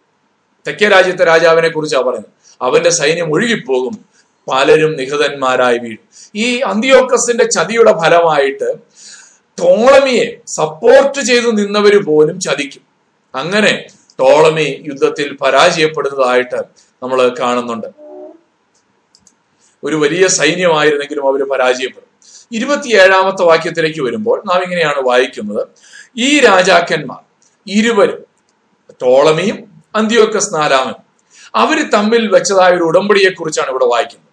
തെക്കേ 0.67 0.87
രാജ്യത്തെ 0.89 1.25
രാജാവിനെ 1.25 1.69
കുറിച്ചാണ് 1.69 2.05
പറയുന്നത്. 2.05 2.33
അവന്റെ 2.63 2.91
സൈന്യം 2.91 3.29
ഒഴുകിപ്പോകും 3.35 3.95
പലരും 4.51 4.93
നിഹതന്മാരായി 4.97 5.79
വീഴും. 5.79 6.05
ഈ 6.35 6.47
അന്തിയോക്കസിന്റെ 6.71 7.45
ചതിയുടെ 7.57 7.93
ഫലമായിട്ട് 8.03 8.69
ടോളമിയെ 9.61 10.27
സപ്പോർട്ട് 10.57 11.21
ചെയ്തു 11.21 11.49
നിന്നവർ 11.61 11.95
പോലും 12.05 12.37
ചതിക്കും. 12.47 12.85
അങ്ങനെ 13.35 13.73
ടോളമി 14.21 14.67
യുദ്ധത്തിൽ 14.89 15.29
പരാജയപ്പെടുന്നതായിട്ട് 15.41 16.61
നമ്മൾ 17.03 17.19
കാണുന്നുണ്ട്. 17.41 18.08
ഒരു 19.85 19.97
വലിയ 19.97 20.27
സൈന്യമായിരുന്നെങ്കിലും 20.27 21.29
അവർ 21.29 21.49
പരാജയപ്പെടും. 21.49 22.09
ഇരുപത്തിയേഴാമത്തെ 22.53 23.43
വാക്യത്തിലേക്ക് 23.43 24.01
വരുമ്പോൾ 24.01 24.43
നാം 24.47 24.63
ഇങ്ങനെയാണ് 24.63 25.03
വായിക്കുന്നത്. 25.07 25.69
ഈ 26.19 26.41
രാജാക്കന്മാർ 26.41 27.19
ഇരുവരും 27.67 28.25
ടോളമിയും 29.03 29.83
അന്ത്യോക്കസ് 29.95 30.55
നാലാമൻ 30.55 30.95
അവർ 31.55 31.91
തമ്മിൽ 31.91 32.31
വെച്ചതായ 32.31 32.73
ഒരു 32.73 32.83
ഉടമ്പടിയെ 32.83 33.31
കുറിച്ചാണ് 33.31 33.69
ഇവിടെ 33.69 33.85
വായിക്കുന്നത്. 33.85 34.29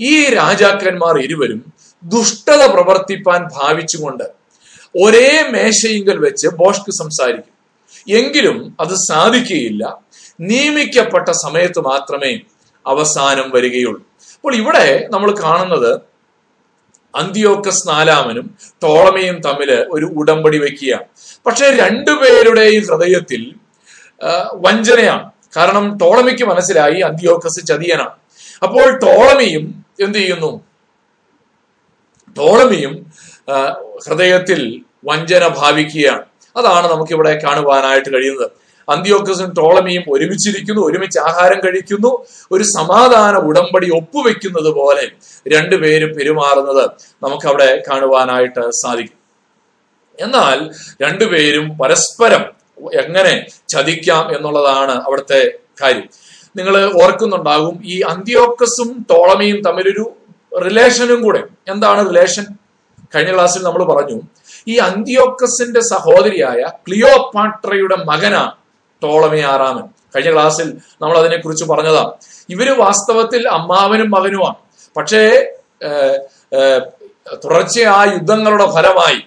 ഈ 0.00 0.28
രാജാക്കന്മാർ 0.28 1.18
ഇരുവരും 1.18 1.72
ദുഷ്ടത 2.04 2.66
പ്രവർത്തിപ്പാൻ 2.66 3.44
ഭാവിച്ചുകൊണ്ട് 3.44 4.24
ഒരേ 5.04 5.48
മേശയിങ്കൽ 5.50 6.18
വെച്ച് 6.18 6.48
ബോഷ്ക്ക് 6.48 6.92
സംസാരിക്കും. 6.92 7.54
എങ്കിലും 8.16 8.76
അത് 8.80 8.94
സാധിക്കുകയില്ല. 8.94 9.98
നിയമിക്കപ്പെട്ട 10.40 11.28
സമയത്ത് 11.30 11.80
മാത്രമേ 11.80 12.40
അവസാനം 12.86 13.50
വരികയുള്ളൂ. 13.50 14.13
അപ്പോൾ 14.44 14.56
ഇവിടെ 14.56 15.08
നമ്മൾ 15.10 15.34
കാണുന്നത് 15.42 16.00
അന്ത്യോക്കസ് 17.14 17.88
നാലാമനും 17.88 18.58
ടോളമയും 18.82 19.40
തമ്മിൽ 19.40 19.70
ഒരു 19.90 20.06
ഉടമ്പടി 20.16 20.58
വെക്കുകയാണ്. 20.58 21.04
പക്ഷെ 21.46 21.70
രണ്ടുപേരുടെയും 21.70 22.82
ഹൃദയത്തിൽ 22.82 23.54
വഞ്ചനയാണ്. 24.54 25.30
കാരണം 25.56 25.98
ടോളമിക്ക് 25.98 26.44
മനസ്സിലായി 26.44 27.00
അന്ത്യോക്കസ് 27.00 27.66
ചതിയനാണ്. 27.66 28.16
അപ്പോൾ 28.62 28.98
ടോളമിയും 28.98 29.84
എന്ത് 30.00 30.18
ചെയ്യുന്നു? 30.18 30.64
ടോളമിയും 32.38 33.12
ഹൃദയത്തിൽ 34.06 34.84
വഞ്ചന 35.04 35.48
ഭാവിക്കുകയാണ്. 35.48 36.24
അതാണ് 36.56 36.86
നമുക്കിവിടെ 36.92 37.40
കാണുവാനായിട്ട് 37.44 38.10
കഴിയുന്നത്. 38.14 38.50
അന്ത്യോക്കസും 38.88 39.52
ടോളമിയും 39.52 40.04
ഒരുമിച്ചിരിക്കുന്നു 40.08 40.86
ഒരുമിച്ച് 40.86 41.18
ആഹാരം 41.18 41.60
കഴിക്കുന്നു. 41.60 42.24
ഒരു 42.52 42.62
സമാധാന 42.62 43.36
ഉടമ്പടി 43.36 43.90
ഒപ്പുവെക്കുന്നത് 43.96 44.70
പോലെ 44.74 45.10
രണ്ടുപേരും 45.48 46.14
പെരുമാറുന്നത് 46.14 46.90
നമുക്കവിടെ 47.22 47.82
കാണുവാനായിട്ട് 47.90 48.70
സാധിക്കും. 48.70 49.18
എന്നാൽ 50.20 50.70
രണ്ടുപേരും 51.02 51.78
പരസ്പരം 51.78 52.44
എങ്ങനെ 53.00 53.46
ചതിക്കാം 53.68 54.36
എന്നുള്ളതാണ് 54.36 54.92
അവിടുത്തെ 54.92 55.52
കാര്യം. 55.82 56.08
നിങ്ങൾ 56.56 57.04
ഓർക്കുന്നുണ്ടാകും 57.04 57.82
ഈ 57.84 58.00
അന്ത്യോക്കസും 58.00 59.06
ടോളമിയും 59.10 59.62
തമ്മിലൊരു 59.62 60.12
റിലേഷനും 60.64 61.22
കൂടെ. 61.22 61.42
എന്താണ് 61.68 62.10
റിലേഷൻ? 62.10 62.46
കഴിഞ്ഞ 63.14 63.32
ക്ലാസ്സിൽ 63.34 63.62
നമ്മൾ 63.62 63.84
പറഞ്ഞു 63.84 64.20
ഈ 64.68 64.76
അന്ത്യോക്കസിന്റെ 64.76 65.80
സഹോദരിയായ 65.80 66.62
ക്ലിയോപാട്രയുടെ 66.88 67.96
മകനാണ് 68.04 68.52
ടോളമി 69.04 69.40
ആറാമൻ. 69.52 69.86
കഴിഞ്ഞ 70.16 70.32
ക്ലാസ്സിൽ 70.32 70.68
നമ്മൾ 71.02 71.16
അതിനെക്കുറിച്ച് 71.18 71.64
പറഞ്ഞതാ. 71.64 72.04
ഇവർ 72.48 72.68
വാസ്തവത്തിൽ 72.78 73.48
അമ്മാവനും 73.48 74.10
മകനുമാണ്. 74.10 74.58
പക്ഷേ 74.96 75.22
തുടർച്ചയായ 77.44 78.06
യുദ്ധങ്ങളുടെ 78.12 78.66
ഫലമായി 78.74 79.20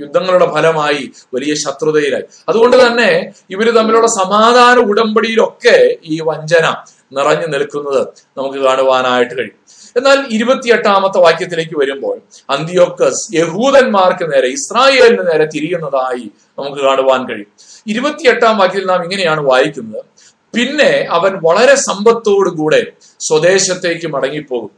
യുദ്ധങ്ങളുടെ 0.00 0.46
ഫലമായി 0.54 1.02
വലിയ 1.34 1.52
ശത്രുതയിലായി. 1.54 2.26
അതുകൊണ്ട് 2.48 2.76
തന്നെ 2.86 3.10
ഇവർ 3.50 3.66
തമ്മിലുള്ള 3.70 4.06
സമാധാന 4.06 4.76
ഉടമ്പടിയിലൊക്കെ 4.90 5.76
ഈ 6.04 6.20
വഞ്ചന 6.24 6.66
നിറഞ്ഞു 7.12 7.46
നിൽക്കുന്നത് 7.46 8.02
നമുക്ക് 8.38 8.58
കാണുവാനായിട്ട് 8.58 9.34
കഴിയും. 9.38 9.60
എന്നാൽ 9.96 10.26
ഇരുപത്തിയെട്ടാമത്തെ 10.30 11.18
വാക്യത്തിലേക്ക് 11.18 11.78
വരുമ്പോൾ 11.78 12.20
അന്തിയോക്കസ് 12.50 13.34
യഹൂദന്മാർക്ക് 13.34 14.32
നേരെ 14.32 14.48
ഇസ്രായേലിന് 14.48 15.26
നേരെ 15.26 15.44
തിരിയുന്നതായി 15.44 16.30
നമുക്ക് 16.58 16.82
കാണുവാൻ 16.82 17.28
കഴിയും. 17.28 17.46
ഇരുപത്തിയെട്ടാം 17.86 18.58
വാക്യത്തിൽ 18.58 18.86
നാം 18.86 19.02
ഇങ്ങനെയാണ് 19.02 19.40
വായിക്കുന്നത്. 19.40 20.04
പിന്നെ 20.54 21.06
അവൻ 21.10 21.38
വളരെ 21.44 21.74
സമ്പത്തോടുകൂടെ 21.74 22.92
സ്വദേശത്തേക്ക് 23.20 24.06
മടങ്ങിപ്പോകും. 24.06 24.70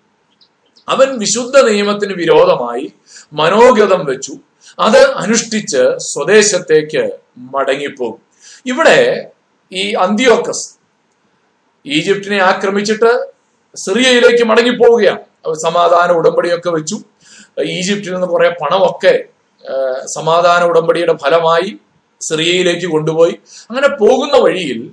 അവൻ 0.89 1.19
വിശുദ്ധ 1.19 1.61
നിയമത്തിന് 1.61 2.13
വിരോധമായി 2.13 2.93
മനോഗതം 3.33 4.05
വെച്ചു. 4.05 4.35
അത് 4.79 5.13
അനുഷ്ഠിച്ച് 5.15 5.83
സ്വദേശത്തേക്ക് 5.99 7.11
മടങ്ങിപ്പോകും. 7.39 8.19
ഇവിടെ 8.67 9.31
ഈ 9.73 9.93
അന്തിയോക്കസ് 9.93 10.79
ഈജിപ്തിനെ 11.87 12.39
ആക്രമിച്ചിട്ട് 12.43 13.38
സിറിയയിലേക്ക് 13.77 14.45
മടങ്ങിപ്പോവുകയാണ്. 14.45 15.19
അവർ 15.47 15.55
സമാധാന 15.55 16.13
ഉടമ്പടിയൊക്കെ 16.13 16.71
വെച്ചു. 16.71 17.01
ഈജിപ്തിൽ 17.65 18.13
നിന്ന് 18.13 18.27
കുറെ 18.27 18.49
പണമൊക്കെ 18.49 19.25
സമാധാന 20.17 20.65
ഉടമ്പടിയുടെ 20.65 21.17
ഫലമായി 21.25 21.77
സിറിയയിലേക്ക് 22.21 22.87
കൊണ്ടുപോയി. 22.87 23.39
അങ്ങനെ 23.71 23.89
പോകുന്ന 23.89 24.43
വഴിയിൽ 24.43 24.91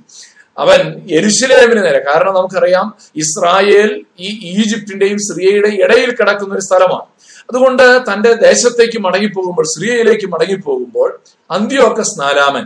അവൻ 0.58 1.08
എരുശിലേമിന് 1.12 1.86
നേരെ 1.86 2.04
കാരണം 2.04 2.34
നമുക്കറിയാം 2.34 2.96
ഇസ്രായേൽ 3.16 4.06
ഈ 4.20 4.30
ഈജിപ്തിന്റെയും 4.52 5.18
സിറിയയുടെ 5.18 5.68
ഇടയിൽ 5.68 6.16
കിടക്കുന്ന 6.16 6.54
ഒരു 6.54 6.62
സ്ഥലമാണ്. 6.62 7.06
അതുകൊണ്ട് 7.50 8.14
തന്റെ 8.14 8.34
ദേശത്തേക്ക് 8.34 9.00
മടങ്ങിപ്പോകുമ്പോൾ 9.00 9.66
സിറിയയിലേക്ക് 9.66 10.28
മടങ്ങിപ്പോകുമ്പോൾ 10.28 11.20
അന്ത്യോക്ക 11.52 12.02
സ്നാലാമൻ 12.02 12.66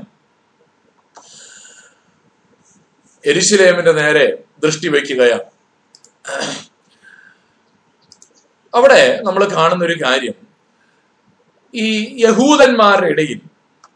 എരുശിലേമിന്റെ 3.25 3.91
നേരെ 3.91 4.37
ദൃഷ്ടി 4.63 4.87
വയ്ക്കുകയാണ്. 4.87 5.58
അവിടെ 8.75 9.21
നമ്മൾ 9.23 9.45
കാണുന്ന 9.45 9.85
ഒരു 9.85 9.95
കാര്യം. 10.05 10.33
ഈ 11.75 12.17
യഹൂദന്മാരുടെ 12.25 13.07
ഇടയിൽ 13.07 13.41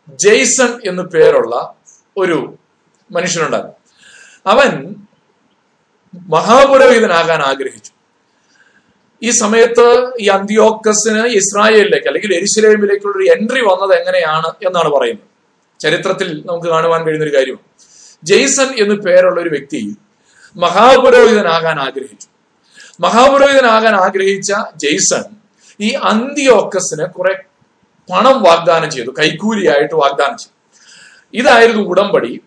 ജെയ്സൺ 0.10 0.80
എന്ന് 0.86 1.04
പേരുള്ള 1.04 1.76
ഒരു 2.18 2.58
മനുഷ്യനുണ്ടായിരുന്നു. 3.12 3.74
അവൻ 4.46 4.96
മഹാപുരോഹിതനാകാൻ 6.16 7.42
ആഗ്രഹിച്ചു. 7.42 7.92
ഈ 9.24 9.30
സമയത്ത് 9.30 10.14
ഈ 10.20 10.28
അന്ത്യോക്കസിന് 10.28 11.28
ഇസ്രായേലിലേക്ക് 11.28 12.08
അല്ലെങ്കിൽ 12.08 12.36
എരിശിലേമിലേക്കുള്ള 12.36 13.18
ഒരു 13.18 13.40
എൻട്രി 13.40 13.62
വന്നത് 13.62 14.00
എങ്ങനെയാണ് 14.00 14.48
എന്നാണ് 14.48 14.90
പറയുന്നത്. 14.90 15.34
ചരിത്രത്തിൽ 15.82 16.44
നമുക്ക് 16.46 16.68
കാണുവാൻ 16.68 17.04
കഴിയുന്ന 17.04 17.26
ഒരു 17.26 17.36
കാര്യമാണ്. 17.38 17.64
ജെയ്സൺ 18.24 18.84
എന്ന് 18.84 18.96
പേരുള്ള 18.96 19.42
ഒരു 19.42 19.50
വ്യക്തി 19.50 19.98
മഹാപുരോഹിതനാകാൻ 20.56 21.80
ആഗ്രഹിച്ചു. 21.80 22.28
മഹാപുരോഹിതനാകാൻ 23.00 23.96
ആഗ്രഹിച്ച 23.96 24.54
ജെയ്സൺ 24.76 25.24
ഈ 25.80 25.92
അന്തിയോക്കസിന് 25.92 27.06
കുറെ 27.06 27.34
പണം 28.14 28.44
വാഗ്ദാനം 28.44 28.92
ചെയ്തു 28.92 29.10
കൈക്കൂലിയായിട്ട് 29.20 29.96
വാഗ്ദാനം 29.96 30.38
ചെയ്തു. 30.38 30.54
ഇതായിരുന്നു 31.34 31.84
ഉടമ്പടി. 31.84 32.42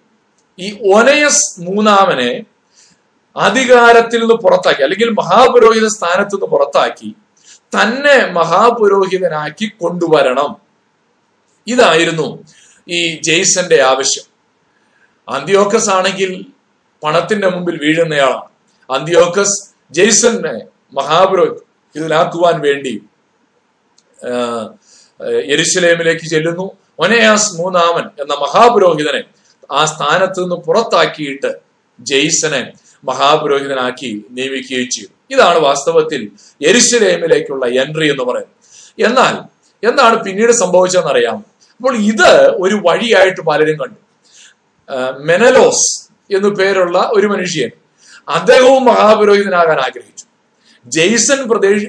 ഈ 0.59 0.93
ഒനയസ് 0.95 1.61
മൂന്നാമനെ 1.61 2.45
അധികാരത്തിൽ 3.37 4.21
നിന്ന് 4.21 4.35
പുറത്താക്കി 4.35 4.83
അല്ലെങ്കിൽ 4.83 5.11
മഹാപുരോഹിത 5.11 5.87
സ്ഥാനത്ത് 5.87 6.35
നിന്ന് 6.35 6.47
പുറത്താക്കി 6.47 7.15
തന്നെ 7.75 8.27
മഹാപുരോഹിതനാക്കി 8.27 9.73
കൊണ്ടുവരണം. 9.81 10.57
ഇതായിരുന്നു 11.67 12.45
ഈ 12.89 13.21
ജെയ്സന്റെ 13.21 13.83
ആവശ്യം. 13.83 14.25
അന്ത്യോക്കസ് 15.29 15.91
ആണെങ്കിൽ 15.91 16.56
പണത്തിന്റെ 17.03 17.49
മുമ്പിൽ 17.49 17.79
വീഴുന്നയാളാണ്. 17.83 18.49
അന്ത്യോക്കസ് 18.93 19.75
ജെയ്സനെ 19.91 20.67
ഇതിലാക്കുവാൻ 21.97 22.61
വേണ്ടി 22.61 23.03
എരുശലേമിലേക്ക് 25.29 26.27
ചെല്ലുന്നു. 26.31 26.71
ഒനയാസ് 26.99 27.55
മൂന്നാമൻ 27.55 28.05
എന്ന 28.23 28.35
മഹാപുരോഹിതനെ 28.35 29.23
ആ 29.71 29.85
സ്ഥാനത്ത് 29.85 30.41
നിന്ന് 30.41 30.57
പുറത്താക്കിയിട്ട് 30.57 31.55
ജെയ്സനെ 32.01 32.73
മഹാപുരോഹിതനാക്കി 33.05 34.25
നിയമിക്കുകയും 34.31 34.91
ചെയ്തു. 34.91 35.13
ഇതാണ് 35.31 35.59
വാസ്തവത്തിൽ 35.59 36.31
എരുശലേമിലേക്കുള്ള 36.67 37.67
എൻട്രി 37.67 38.11
എന്ന് 38.11 38.25
പറയുന്നത്. 38.25 38.57
എന്നാൽ 38.99 39.35
എന്താണ് 39.89 40.25
പിന്നീട് 40.25 40.53
സംഭവിച്ചതെന്ന് 40.53 41.15
സംഭവിച്ചതെന്നറിയാം 41.17 41.45
അപ്പോൾ 41.77 41.97
ഇത് 41.97 42.51
ഒരു 42.51 42.75
വഴിയായിട്ട് 42.75 43.41
പലരും 43.41 43.79
കണ്ടു. 43.79 44.01
മെനലോസ് 45.19 46.06
എന്നു 46.31 46.49
പേരുള്ള 46.49 47.11
ഒരു 47.15 47.27
മനുഷ്യൻ 47.27 47.71
അദ്ദേഹവും 48.29 48.85
മഹാപുരോഹിതനാകാൻ 48.85 49.79
ആഗ്രഹിച്ചു. 49.81 50.25
ജെയ്സൺ 50.87 51.49
പ്രദേശ 51.49 51.83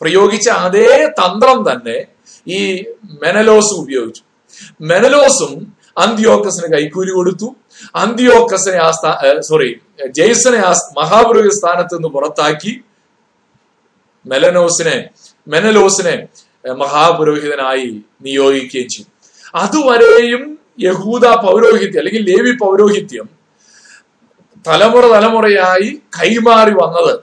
പ്രയോഗിച്ച 0.00 0.48
അതേ 0.48 1.06
തന്ത്രം 1.06 1.64
തന്നെ 1.72 2.06
ഈ 2.48 2.84
മെനലോസ് 3.22 3.74
ഉപയോഗിച്ചു. 3.74 4.22
മെനലോസും 4.80 5.76
അന്ത്യോക്കസിന് 5.98 6.76
കൈക്കൂലി 6.76 7.10
കൊടുത്തു. 7.10 7.56
അന്ത്യോക്കസിനെ 7.94 8.76
ആ 8.76 8.90
സ്ഥാ 8.90 9.40
സോറി 9.40 9.80
ജെയ്സനെ 10.08 10.58
ആ 10.58 10.72
മഹാപുരോഹിത 10.98 11.50
സ്ഥാനത്ത് 11.50 11.94
നിന്ന് 11.94 12.08
പുറത്താക്കി. 12.08 12.80
മെലനോസിനെ 14.26 15.08
മെനലോസിനെ 15.48 16.28
മഹാപുരോഹിതനായി 16.72 18.00
നിയോഗിക്കുകയും 18.22 18.88
ചെയ്തു. 18.88 19.10
അതുവരെയും 19.54 20.58
യഹൂദ 20.78 21.26
പൗരോഹിത്യം 21.44 22.00
അല്ലെങ്കിൽ 22.00 22.22
ലേവി 22.30 22.52
പൗരോഹിത്യം 22.56 23.28
തലമുറ 24.64 25.04
തലമുറയായി 25.06 25.88
കൈമാറി 26.18 26.74
വന്നത് 26.74 27.14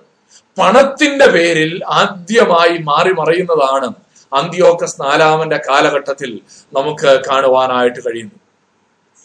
പണത്തിന്റെ 0.58 1.28
പേരിൽ 1.28 1.72
ആദ്യമായി 1.92 2.78
മാറി 2.84 3.12
മറയുന്നതാണ് 3.12 3.88
അന്ത്യോക്കസ് 4.32 5.02
നാലാമന്റെ 5.02 5.60
കാലഘട്ടത്തിൽ 5.70 6.32
നമുക്ക് 6.74 7.12
കാണുവാനായിട്ട് 7.30 8.00
കഴിയുന്നു 8.06 8.38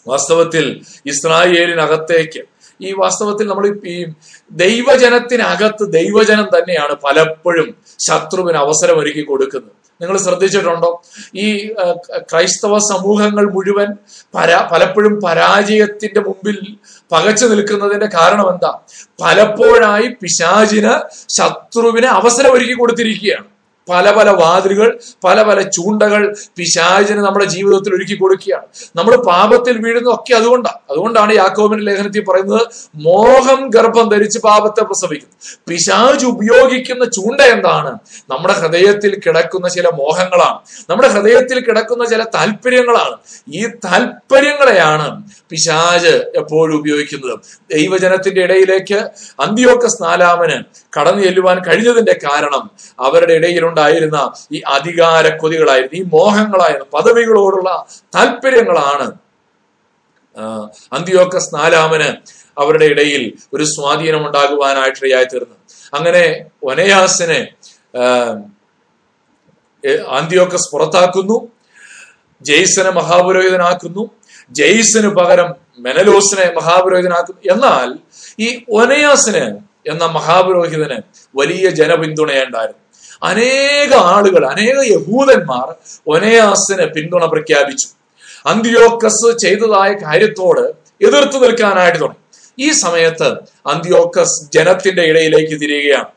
വാസ്തവത്തിൽ 0.05 0.65
ഇസ്രായേലിനകത്തേക്ക് 1.05 2.41
ഈ 2.79 2.89
വാസ്തവത്തിൽ 2.93 3.45
നമ്മൾ 3.47 3.65
ഈ 3.87 3.97
ദൈവജനത്തിനകത്ത് 4.51 5.85
ദൈവജനം 5.91 6.47
തന്നെയാണ് 6.55 6.93
പലപ്പോഴും 7.05 7.69
ശത്രുവിന് 8.07 8.57
അവസരം 8.57 8.97
ഒരുക്കി 8.99 9.23
കൊടുക്കുന്നത്. 9.23 9.86
നിങ്ങൾ 10.01 10.17
ശ്രദ്ധിച്ചിട്ടുണ്ടോ? 10.17 11.01
ഈ 11.35 11.47
ക്രൈസ്തവ 12.31 12.77
സമൂഹങ്ങൾ 12.91 13.45
മുഴുവൻ 13.55 13.89
പരാ 14.35 14.69
പലപ്പോഴും 14.71 15.13
പരാജയത്തിന്റെ 15.25 16.19
മുമ്പിൽ 16.19 16.57
പകച്ചു 17.11 17.45
നിൽക്കുന്നതിന്റെ 17.45 18.09
കാരണം 18.17 18.47
എന്താ? 18.53 18.71
പലപ്പോഴായി 19.23 20.07
പിശാചിന് 20.21 20.95
ശത്രുവിന് 21.37 22.09
അവസരം 22.19 22.53
ഒരുക്കി 22.53 22.73
കൊടുത്തിരിക്കുകയാണ്. 22.73 23.47
പല 23.89 24.11
പല 24.11 24.29
വാതിലുകൾ 24.29 24.99
പല 25.23 25.41
പല 25.41 25.61
ചൂണ്ടകൾ 25.61 26.35
പിശാചിന് 26.57 27.19
നമ്മുടെ 27.19 27.45
ജീവിതത്തിൽ 27.45 27.95
ഒരുക്കി 27.95 28.15
കൊടുക്കുകയാണ്. 28.15 28.67
നമ്മൾ 28.95 29.15
പാപത്തിൽ 29.15 29.77
വീഴുന്നതൊക്കെ 29.77 30.33
അതുകൊണ്ടാണ് 30.33 30.79
അതുകൊണ്ടാണ് 30.91 31.33
യാക്കോബിന്റെ 31.33 31.85
ലേഖനത്തിൽ 31.85 32.23
പറയുന്നത് 32.29 32.61
മോഹം 32.95 33.69
ഗർഭം 33.69 34.09
ധരിച്ച് 34.09 34.39
പാപത്തെ 34.39 34.83
പ്രസവിക്കുന്നു. 34.83 35.35
പിശാജ് 35.67 36.25
ഉപയോഗിക്കുന്ന 36.25 37.05
ചൂണ്ട 37.05 37.41
എന്താണ്? 37.41 37.91
നമ്മുടെ 38.29 38.53
ഹൃദയത്തിൽ 38.53 39.21
കിടക്കുന്ന 39.25 39.67
ചില 39.69 39.87
മോഹങ്ങളാണ്. 39.87 40.59
നമ്മുടെ 40.89 41.07
ഹൃദയത്തിൽ 41.07 41.59
കിടക്കുന്ന 41.59 42.05
ചില 42.05 42.23
താല്പര്യങ്ങളാണ്. 42.23 43.15
ഈ 43.53 43.67
താല്പര്യങ്ങളെയാണ് 43.67 45.23
പിശാജ് 45.49 46.13
എപ്പോഴും 46.35 46.75
ഉപയോഗിക്കുന്നത്. 46.79 47.39
ദൈവജനത്തിന്റെ 47.75 48.41
ഇടയിലേക്ക് 48.41 48.99
അന്ത്യോക്കസ് 49.39 50.03
നാലാമന് 50.03 50.57
കടന്നു 50.99 51.23
ചെല്ലുവാൻ 51.23 51.57
കഴിഞ്ഞതിന്റെ 51.67 52.15
കാരണം 52.23 52.71
അവരുടെ 52.99 53.33
ഇടയിലുണ്ടായിരുന്ന 53.77 54.33
ഈ 54.51 54.59
അധികാര 54.59 55.37
കൊതികളായിരുന്നു 55.37 55.97
ഈ 55.99 56.03
മോഹങ്ങളായിരുന്നു 56.13 56.87
പദവികളോടുള്ള 56.93 57.85
താല്പര്യങ്ങളാണ്. 58.15 59.07
അന്തിയോക്കസ് 60.93 61.55
നാലാമന് 61.55 62.09
അവരുടെ 62.59 62.85
ഇടയിൽ 62.85 63.23
ഒരു 63.53 63.63
സ്വാധീനം 63.63 64.27
ഉണ്ടാകുവാനായിട്ടിടയായി 64.27 65.25
തീർന്നു. 65.25 65.55
അങ്ങനെ 65.93 66.45
ഒനയാസിനെ 66.63 67.39
അന്തിയോക്കസ് 70.07 70.71
പുറത്താക്കുന്നു 70.73 71.37
ജെയ്സനെ 72.41 72.89
മഹാപുരോഹിതനാക്കുന്നു 72.89 74.09
ജെയ്സന് 74.51 75.07
പകരം 75.07 75.55
മെനലോസിനെ 75.79 76.53
മഹാപുരോഹിതനാക്കുന്നു. 76.57 77.41
എന്നാൽ 77.51 77.97
ഈ 78.39 78.63
ഒനയാസിന് 78.69 79.59
എന്ന 79.87 80.05
മഹാപുരോഹിതന് 80.05 81.01
വലിയ 81.35 81.69
ജനപിന്തുണയുണ്ടായിരുന്നു. 81.69 82.83
അനേക 83.21 83.93
ആളുകൾ 84.13 84.43
അനേക 84.45 84.79
യഹൂദന്മാർ 84.93 85.67
ഒനയാസിന് 86.15 86.85
പിന്തുണ 86.95 87.25
പ്രഖ്യാപിച്ചു. 87.25 87.87
അന്തിയോക്കസ് 88.45 89.29
ചെയ്തതായ 89.43 89.89
കാര്യത്തോട് 90.03 90.63
എതിർത്തു 91.07 91.37
നിൽക്കാനായിട്ട് 91.37 91.99
തുടങ്ങി. 91.99 92.21
ഈ 92.59 92.71
സമയത്ത് 92.83 93.29
അന്തിയോക്കസ് 93.71 94.37
ജനത്തിന്റെ 94.55 95.03
ഇടയിലേക്ക് 95.03 95.55
തിരിയുകയാണ്. 95.61 96.11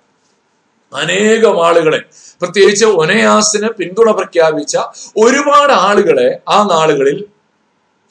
അനേകം 0.92 1.66
ആളുകളെ 1.66 2.00
പ്രത്യേകിച്ച് 2.40 2.86
ഒനയാസിന് 3.02 3.68
പിന്തുണ 3.78 4.10
പ്രഖ്യാപിച്ച 4.10 4.76
ഒരുപാട് 5.16 5.72
ആളുകളെ 5.72 6.28
ആ 6.48 6.58
നാളുകളിൽ 6.72 7.18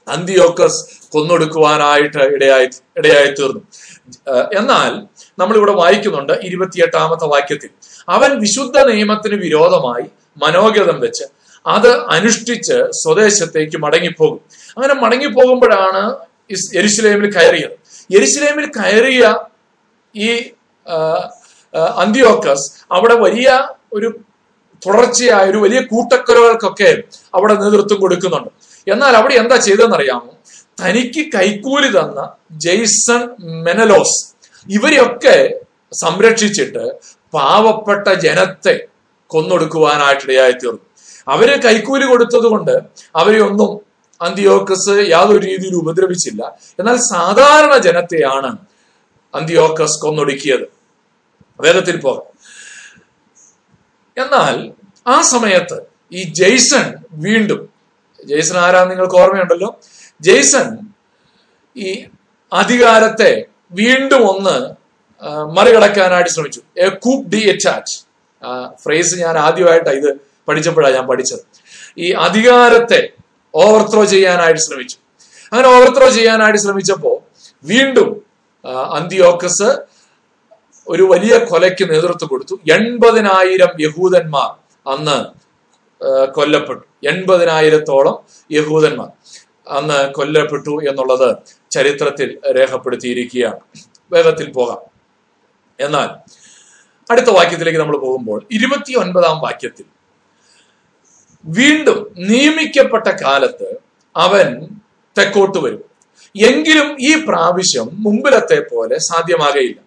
അന്തിയോക്കസ് 0.08 0.82
കൊന്നൊടുക്കുവാനായിട്ട് 1.14 2.22
ഇടയായി 2.36 2.70
ഇടയായി 2.98 3.32
തീർന്നു 3.40 3.62
എന്നാൽ 4.60 4.92
നമ്മളിവിടെ 5.40 5.72
വായിക്കുന്നുണ്ട് 5.72 6.34
ഇരുപത്തിയെട്ടാമത്തെ 6.48 7.26
വാക്യത്തിൽ. 7.26 7.70
അവൻ 8.16 8.32
വിശുദ്ധ 8.44 8.78
നിയമത്തിന് 8.92 9.38
വിരോധമായി 9.46 10.06
മനോഗതം 10.44 10.98
വെച്ച് 11.06 11.26
അത് 11.66 11.92
അനുഷ്ഠിച്ച് 12.16 12.78
സ്വദേശത്തേക്ക് 13.02 13.78
മടങ്ങിപ്പോകും. 13.86 14.40
അങ്ങനെ 14.76 14.96
മടങ്ങിപ്പോകുമ്പോഴാണ് 15.04 16.04
എരിശിലേമിൽ 16.80 17.28
കയറിയത്. 17.38 17.76
എരിശിലേമിൽ 18.18 18.66
കയറിയ 18.78 19.24
ഈ 20.16 20.30
അന്തിയോക്കസ് 22.04 22.66
അവിടെ 22.96 23.16
വലിയ 23.26 23.50
ഒരു 23.94 24.10
തുടർച്ചയായ 24.86 25.46
ഒരു 25.52 25.60
വലിയ 25.64 25.80
കൂട്ടക്കുറകൾക്കൊക്കെ 25.92 26.92
അവിടെ 27.36 27.56
നേതൃത്വം 27.62 28.00
കൊടുക്കുന്നുണ്ട്. 28.02 28.50
എന്നാൽ 28.88 29.14
അവിടെ 29.20 29.36
എന്താ 29.42 29.58
ചെയ്തതെന്നറിയാമോ? 29.66 30.32
തനിക്ക് 30.82 31.22
കൈക്കൂലി 31.36 31.90
തന്ന 31.98 32.20
ജെയ്സൺ 32.66 33.22
മെനലോസ് 33.66 34.20
ഇവരെയൊക്കെ 34.78 35.38
സംരക്ഷിച്ചിട്ട് 36.04 36.86
പാവപ്പെട്ട 37.34 38.08
ജനത്തെ 38.08 38.88
കൊന്നൊടുക്കുവാനായിട്ടിടയായി 39.28 40.52
തീർന്നു 40.52 40.86
അവർ 41.28 41.50
കൈക്കൂലി 41.66 42.06
കൊടുത്തതുകൊണ്ട് 42.06 42.72
അവരെ 43.16 43.40
ഒന്നും 43.40 43.72
അന്തിയോക്കസ് 44.22 44.96
യാതൊരു 45.10 45.42
രീതിയിൽ 45.46 45.76
ഉപദ്രവിച്ചില്ല. 45.76 46.42
എന്നാൽ 46.80 46.98
സാധാരണ 46.98 47.78
ജനത്തെയാണ് 47.78 48.58
അന്തിയോക്കസ് 49.34 50.02
കൊന്നൊടുക്കിയത്. 50.02 50.66
വേഗത്തിൽ 51.60 52.02
പോകാം 52.02 52.28
എന്നാൽ 54.18 54.56
ആ 55.08 55.22
സമയത്ത് 55.22 55.78
ഈ 56.12 56.24
ജെയ്സൺ 56.32 56.86
വീണ്ടും 57.14 57.70
ജെയ്സൺ 58.26 58.58
ആരാ 58.58 58.86
നിങ്ങൾക്ക് 58.86 59.16
ഓർമ്മയുണ്ടല്ലോ? 59.16 59.80
ജെയ്സൺ 60.22 60.68
ഈ 61.76 62.06
അധികാരത്തെ 62.54 63.46
വീണ്ടും 63.72 64.30
ഒന്ന് 64.30 64.79
മറികടക്കാനായിട്ട് 65.28 66.30
ശ്രമിച്ചു. 66.30 66.62
എ 66.78 66.90
കൂപ്പ് 66.90 67.32
ഡി 67.32 67.50
എച്ചാച്ച് 67.50 67.96
ഫ്രേസ് 68.84 69.20
ഞാൻ 69.20 69.38
ആദ്യമായിട്ടാണ് 69.38 69.96
ഇത് 69.96 70.10
പഠിച്ചപ്പോഴാണ് 70.48 70.96
ഞാൻ 70.96 71.08
പഠിച്ചത്. 71.08 71.40
ഈ 71.98 72.12
അധികാരത്തെ 72.12 73.10
ഓവർത്രോ 73.56 74.06
ചെയ്യാനായിട്ട് 74.06 74.62
ശ്രമിച്ചു. 74.62 74.98
അങ്ങനെ 75.52 75.68
ഓവർത്രോ 75.68 76.10
ചെയ്യാനായിട്ട് 76.10 76.60
ശ്രമിച്ചപ്പോ 76.60 77.12
വീണ്ടും 77.64 78.10
അന്തിയോക്കസ് 78.98 79.70
ഒരു 80.88 81.04
വലിയ 81.04 81.38
കൊലയ്ക്ക് 81.38 81.92
നേതൃത്വം 81.92 82.30
കൊടുത്തു. 82.30 82.60
എൺപതിനായിരം 82.72 83.72
യഹൂദന്മാർ 83.80 84.50
അന്ന് 84.94 85.18
കൊല്ലപ്പെട്ടു. 86.32 86.84
എൺപതിനായിരത്തോളം 87.08 88.18
യഹൂദന്മാർ 88.52 89.10
അന്ന് 89.70 90.12
കൊല്ലപ്പെട്ടു 90.14 90.76
എന്നുള്ളത് 90.90 91.38
ചരിത്രത്തിൽ 91.72 92.40
രേഖപ്പെടുത്തിയിരിക്കുകയാണ്. 92.58 93.60
വേഗത്തിൽ 94.12 94.52
പോകാം. 94.52 94.89
എന്നാൽ 95.80 96.10
അടുത്ത 97.12 97.26
വാക്യത്തിലേക്ക് 97.26 97.80
നമ്മൾ 97.80 97.98
പോകുമ്പോൾ 97.98 98.48
ഇരുപത്തി 98.52 98.98
ഒൻപതാം 98.98 99.40
വാക്യത്തിൽ 99.40 99.86
വീണ്ടും 101.46 102.16
നിയമിക്കപ്പെട്ട 102.18 103.08
കാലത്ത് 103.08 103.78
അവൻ 104.16 104.68
തെക്കോട്ട് 105.18 105.58
വരും. 105.58 105.84
എങ്കിലും 106.48 106.98
ഈ 107.00 107.26
പ്രാവശ്യം 107.28 107.90
മുമ്പിലത്തെ 107.94 108.60
പോലെ 108.72 108.98
സാധ്യമാകയില്ല. 108.98 109.82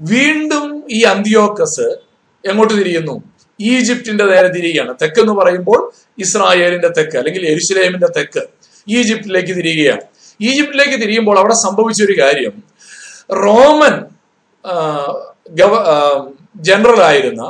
വീണ്ടും 0.00 0.84
ഈ 0.90 1.02
അന്തിയോക്കസ് 1.02 1.88
എങ്ങോട്ട് 2.48 2.74
തിരിയുന്നു? 2.74 3.22
ഈജിപ്തിന്റെ 3.60 4.24
നേരെ 4.24 4.48
തിരിയുകയാണ്. 4.48 4.94
തെക്ക് 5.02 5.20
എന്ന് 5.20 5.32
പറയുമ്പോൾ 5.32 5.92
ഇസ്രായേലിന്റെ 6.18 6.88
തെക്ക് 6.88 7.16
അല്ലെങ്കിൽ 7.16 7.46
എരുസലേമിന്റെ 7.46 8.06
തെക്ക് 8.06 8.42
ഈജിപ്തിലേക്ക് 8.88 9.48
തിരിയുകയാണ്. 9.48 10.00
ഈജിപ്തിലേക്ക് 10.40 11.02
തിരിയുമ്പോൾ 11.02 11.38
അവിടെ 11.38 11.54
സംഭവിച്ച 11.54 12.02
ഒരു 12.02 12.22
കാര്യം. 12.22 12.62
റോമൻ 13.32 14.04
ഗവ- 15.50 16.32
ജനറൽ 16.56 17.02
ആയിരുന്ന 17.02 17.42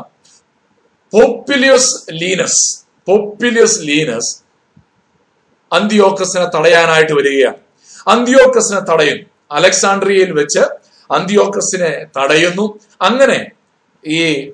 പോപ്പിലിയസ് 1.13 1.95
ലീനസ് 2.11 2.85
പോപ്പിലിയസ് 3.07 3.79
ലീനസ് 3.81 4.43
അന്തിയോക്കസിനെ 5.73 6.57
തടയാനായിട്ട് 6.57 7.13
വരികയാണ്. 7.13 7.57
അന്തിയോക്കസിനെ 8.09 8.81
തടയുന്നു 8.81 9.25
അലക്സാണ്ട്രിയയിൽ 9.51 10.33
വെച്ച് 10.33 10.61
അന്തിയോക്കസിനെ 11.13 12.07
തടയുന്നു. 12.17 12.79
അങ്ങനെ 13.03 13.51
ഈ 14.07 14.51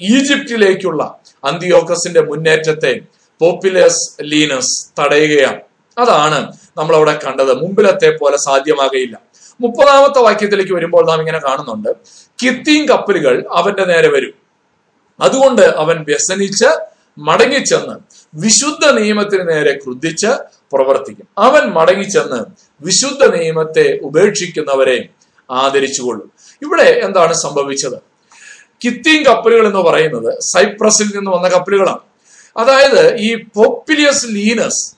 ഈജിപ്തിലേക്കുള്ള 0.00 1.18
അന്തിയോക്കസിന്റെ 1.44 2.20
മുന്നേറ്റത്തെ 2.20 3.00
പോപ്പുലസ് 3.40 4.12
ലീനസ് 4.22 5.00
തടയുകയാണ്. 5.00 5.60
അതാണ് 5.98 6.52
നമ്മൾ 6.76 6.96
അവിടെ 6.96 7.18
കണ്ടത്. 7.26 7.52
മുമ്പിലത്തെ 7.52 8.16
പോലെ 8.16 8.36
സാധ്യമാകയില്ല. 8.36 9.20
മുപ്പതാമത്തെ 9.60 10.18
വാക്യത്തിലേക്ക് 10.18 10.72
വരുമ്പോൾ 10.72 11.06
നാം 11.06 11.18
ഇങ്ങനെ 11.18 11.38
കാണുന്നുണ്ട്. 11.38 11.88
കിത്തീം 12.42 12.88
കപ്പലുകൾ 12.88 13.46
അവന്റെ 13.52 13.84
നേരെ 13.84 14.08
വരും. 14.08 14.34
അതുകൊണ്ട് 15.20 15.62
അവൻ 15.62 16.04
വ്യസനിച്ച് 16.08 16.66
മടങ്ങിച്ചെന്ന് 17.18 17.94
വിശുദ്ധ 18.34 18.90
നിയമത്തിന് 18.90 19.48
നേരെ 19.48 19.72
ക്രുദ്ധിച്ച് 19.72 20.26
പ്രവർത്തിക്കും. 20.72 21.28
അവൻ 21.38 21.62
മടങ്ങിച്ചെന്ന് 21.62 22.44
വിശുദ്ധ 22.80 23.36
നിയമത്തെ 23.36 23.98
ഉപേക്ഷിക്കുന്നവരെ 24.02 25.08
ആദരിച്ചുകൊള്ളും. 25.50 26.32
ഇവിടെ 26.62 26.82
എന്താണ് 26.82 27.32
സംഭവിച്ചത്? 27.32 27.98
കിത്തീം 28.84 29.22
കപ്പലുകൾ 29.22 29.66
എന്ന് 29.66 29.80
പറയുന്നത് 29.80 30.38
സൈപ്രസിൽ 30.40 31.04
നിന്ന് 31.04 31.30
വന്ന 31.30 31.48
കപ്പലുകളാണ്. 31.48 31.98
അതായത് 32.56 33.16
ഈ 33.16 33.44
പോപ്പിലിയസ് 33.54 34.26
ലീനസ് 34.26 34.96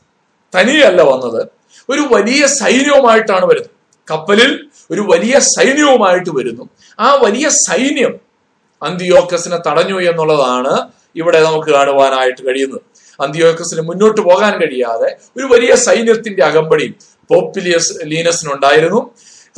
തനിയല്ല 0.54 1.02
വന്നത്. 1.02 1.46
ഒരു 1.90 2.00
വലിയ 2.00 2.46
സൈന്യവുമായിട്ടാണ് 2.46 3.46
വരുന്നത്. 3.46 3.79
കപ്പലിൽ 4.10 4.50
ഒരു 4.90 5.00
വലിയ 5.00 5.38
സൈന്യവുമായിട്ട് 5.38 6.30
വരുന്നു. 6.38 6.64
ആ 7.00 7.08
വലിയ 7.14 7.48
സൈന്യം 7.48 8.14
അന്തിയോക്കസിനെ 8.82 9.58
തടഞ്ഞു 9.68 9.98
എന്നുള്ളതാണ് 10.00 10.74
ഇവിടെ 11.16 11.38
നമുക്ക് 11.42 11.70
കാണുവാനായിട്ട് 11.70 12.42
കഴിയുന്നത്. 12.48 12.80
അന്തിയോക്കസിന് 13.22 13.82
മുന്നോട്ട് 13.88 14.20
പോകാൻ 14.20 14.52
കഴിയാതെ 14.60 15.08
ഒരു 15.36 15.46
വലിയ 15.52 15.74
സൈന്യത്തിന്റെ 15.74 16.44
അകമ്പടി 16.44 16.86
പോപ്പിലിയസ് 17.30 17.94
ലീനസിനുണ്ടായിരുന്നു. 18.04 19.00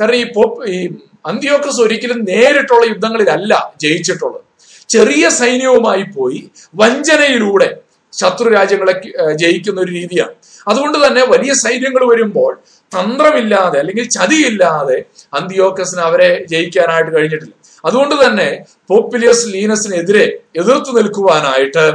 കാരണം 0.01 0.15
ഈ 0.15 0.25
പോപ്പ് 0.35 0.69
ഈ 0.69 0.79
അന്തിയോക്കസ് 1.25 1.81
ഒരിക്കലും 1.81 2.19
നേരിട്ടുള്ള 2.29 2.85
യുദ്ധങ്ങളിലല്ല 2.85 3.53
ജയിച്ചിട്ടുള്ളത്. 3.81 4.41
ചെറിയ 4.89 5.29
സൈന്യവുമായി 5.29 6.03
പോയി 6.15 6.39
വഞ്ചനയിലൂടെ 6.75 7.69
ശത്രു 8.13 8.49
രാജ്യങ്ങളെ 8.53 8.93
ജയിക്കുന്ന 9.41 9.81
ഒരു 9.81 9.91
രീതിയാണ്. 9.91 10.33
അതുകൊണ്ട് 10.67 10.97
തന്നെ 11.05 11.21
വലിയ 11.25 11.53
സൈന്യങ്ങൾ 11.53 12.03
വരുമ്പോൾ 12.11 12.51
തന്ത്രമില്ലാതെ 12.95 13.79
അല്ലെങ്കിൽ 13.79 14.09
ചതിയില്ലാതെ 14.09 14.97
അന്തിയോക്കസിന് 15.33 16.01
അവരെ 16.01 16.45
ജയിക്കാനായിട്ട് 16.49 17.11
കഴിഞ്ഞിട്ടില്ല. 17.15 17.53
അതുകൊണ്ട് 17.85 18.25
തന്നെ 18.25 18.65
പോപ്പിലിയസ് 18.89 19.47
ലീനസിനെതിരെ 19.53 20.25
എതിർത്തു 20.55 20.91
നിൽക്കുവാനായിട്ട് 20.91 21.85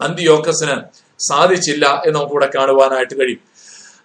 അന്തിയോക്കസിന് 0.00 0.76
സാധിച്ചില്ല 1.18 2.02
എന്ന് 2.06 2.18
നമുക്കിവിടെ 2.18 2.50
കാണുവാനായിട്ട് 2.54 3.20
കഴിയും. 3.20 3.40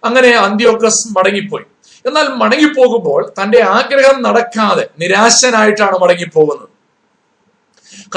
അങ്ങനെ 0.04 0.30
അന്തിയോക്കസ് 0.36 1.18
മടങ്ങിപ്പോയി. 1.18 1.64
എന്നാൽ 2.06 2.26
മടങ്ങിപ്പോകുമ്പോൾ 2.28 3.32
തന്റെ 3.42 3.60
ആഗ്രഹം 3.62 4.22
നടക്കാതെ 4.22 4.88
നിരാശനായിട്ടാണ് 4.98 5.98
മടങ്ങിപ്പോകുന്നത്. 6.02 6.68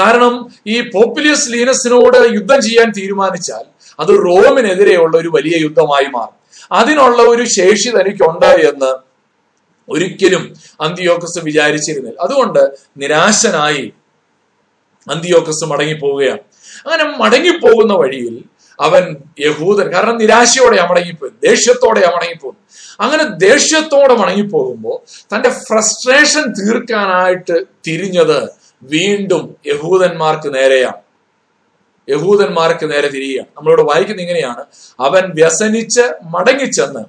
കാരണം 0.00 0.34
ഈ 0.66 0.90
പോപ്പുലിയസ് 0.90 1.52
ലീനസിനോട് 1.52 2.18
യുദ്ധം 2.34 2.60
ചെയ്യാൻ 2.62 2.92
തീരുമാനിച്ചാൽ 2.98 3.64
അത് 4.00 4.08
റോമിനെതിരെയുള്ള 4.08 5.16
ഒരു 5.16 5.28
വലിയ 5.28 5.56
യുദ്ധമായി 5.62 6.06
മാറും. 6.06 6.37
അതിനുള്ള 6.72 7.22
ഒരു 7.22 7.44
ശേഷി 7.44 7.90
തനിക്കുണ്ട് 7.90 8.46
എന്ന് 8.46 8.92
ഒരിക്കലും 9.88 10.54
അന്തിയോക്കസ് 10.80 11.44
വിചാരിച്ചിരുന്നില്ല. 11.44 12.16
അതുകൊണ്ട് 12.20 12.70
നിരാശനായി 12.96 13.92
അന്തിയോക്കസ് 15.10 15.64
മടങ്ങിപ്പോവുകയാണ്. 15.64 16.38
അങ്ങനെ 16.84 17.04
മടങ്ങിപ്പോകുന്ന 17.18 17.92
വഴിയിൽ 17.92 18.44
അവൻ 18.78 19.16
യഹൂദൻ 19.40 19.92
കാരണം 19.92 20.18
നിരാശയോടെ 20.18 20.86
മടങ്ങിപ്പോയി 20.86 21.32
ദേഷ്യത്തോടെ 21.42 22.00
മടങ്ങിപ്പോകുന്നു 22.00 22.60
അങ്ങനെ 23.00 23.24
ദേഷ്യത്തോടെ 23.24 24.14
മടങ്ങിപ്പോകുമ്പോൾ 24.14 24.98
തന്റെ 25.34 25.50
ഫ്രസ്ട്രേഷൻ 25.50 26.42
തീർക്കാനായിട്ട് 26.42 27.64
തിരിഞ്ഞത് 27.86 28.48
വീണ്ടും 28.82 29.56
യഹൂദന്മാർക്ക് 29.66 30.54
നേരെയാണ്. 30.54 31.07
യഹൂദന്മാർക്ക് 32.08 32.92
നേരെ 32.92 33.08
തിരിയുകയാണ് 33.08 33.48
നമ്മളോട് 33.56 33.82
വായിക്കുന്ന 33.82 34.22
ഇങ്ങനെയാണ്. 34.22 34.64
അവൻ 35.00 35.30
വ്യസനിച്ച് 35.34 36.14
മടങ്ങിച്ചെന്ന് 36.22 37.00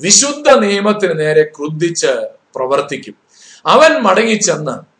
വിശുദ്ധ 0.00 0.50
നിയമത്തിന് 0.50 1.20
നേരെ 1.20 1.42
ക്രുദ്ധിച്ച് 1.42 2.28
പ്രവർത്തിക്കും. 2.56 3.14
അവൻ 3.66 3.92
മടങ്ങിച്ചെന്ന് 3.92 4.92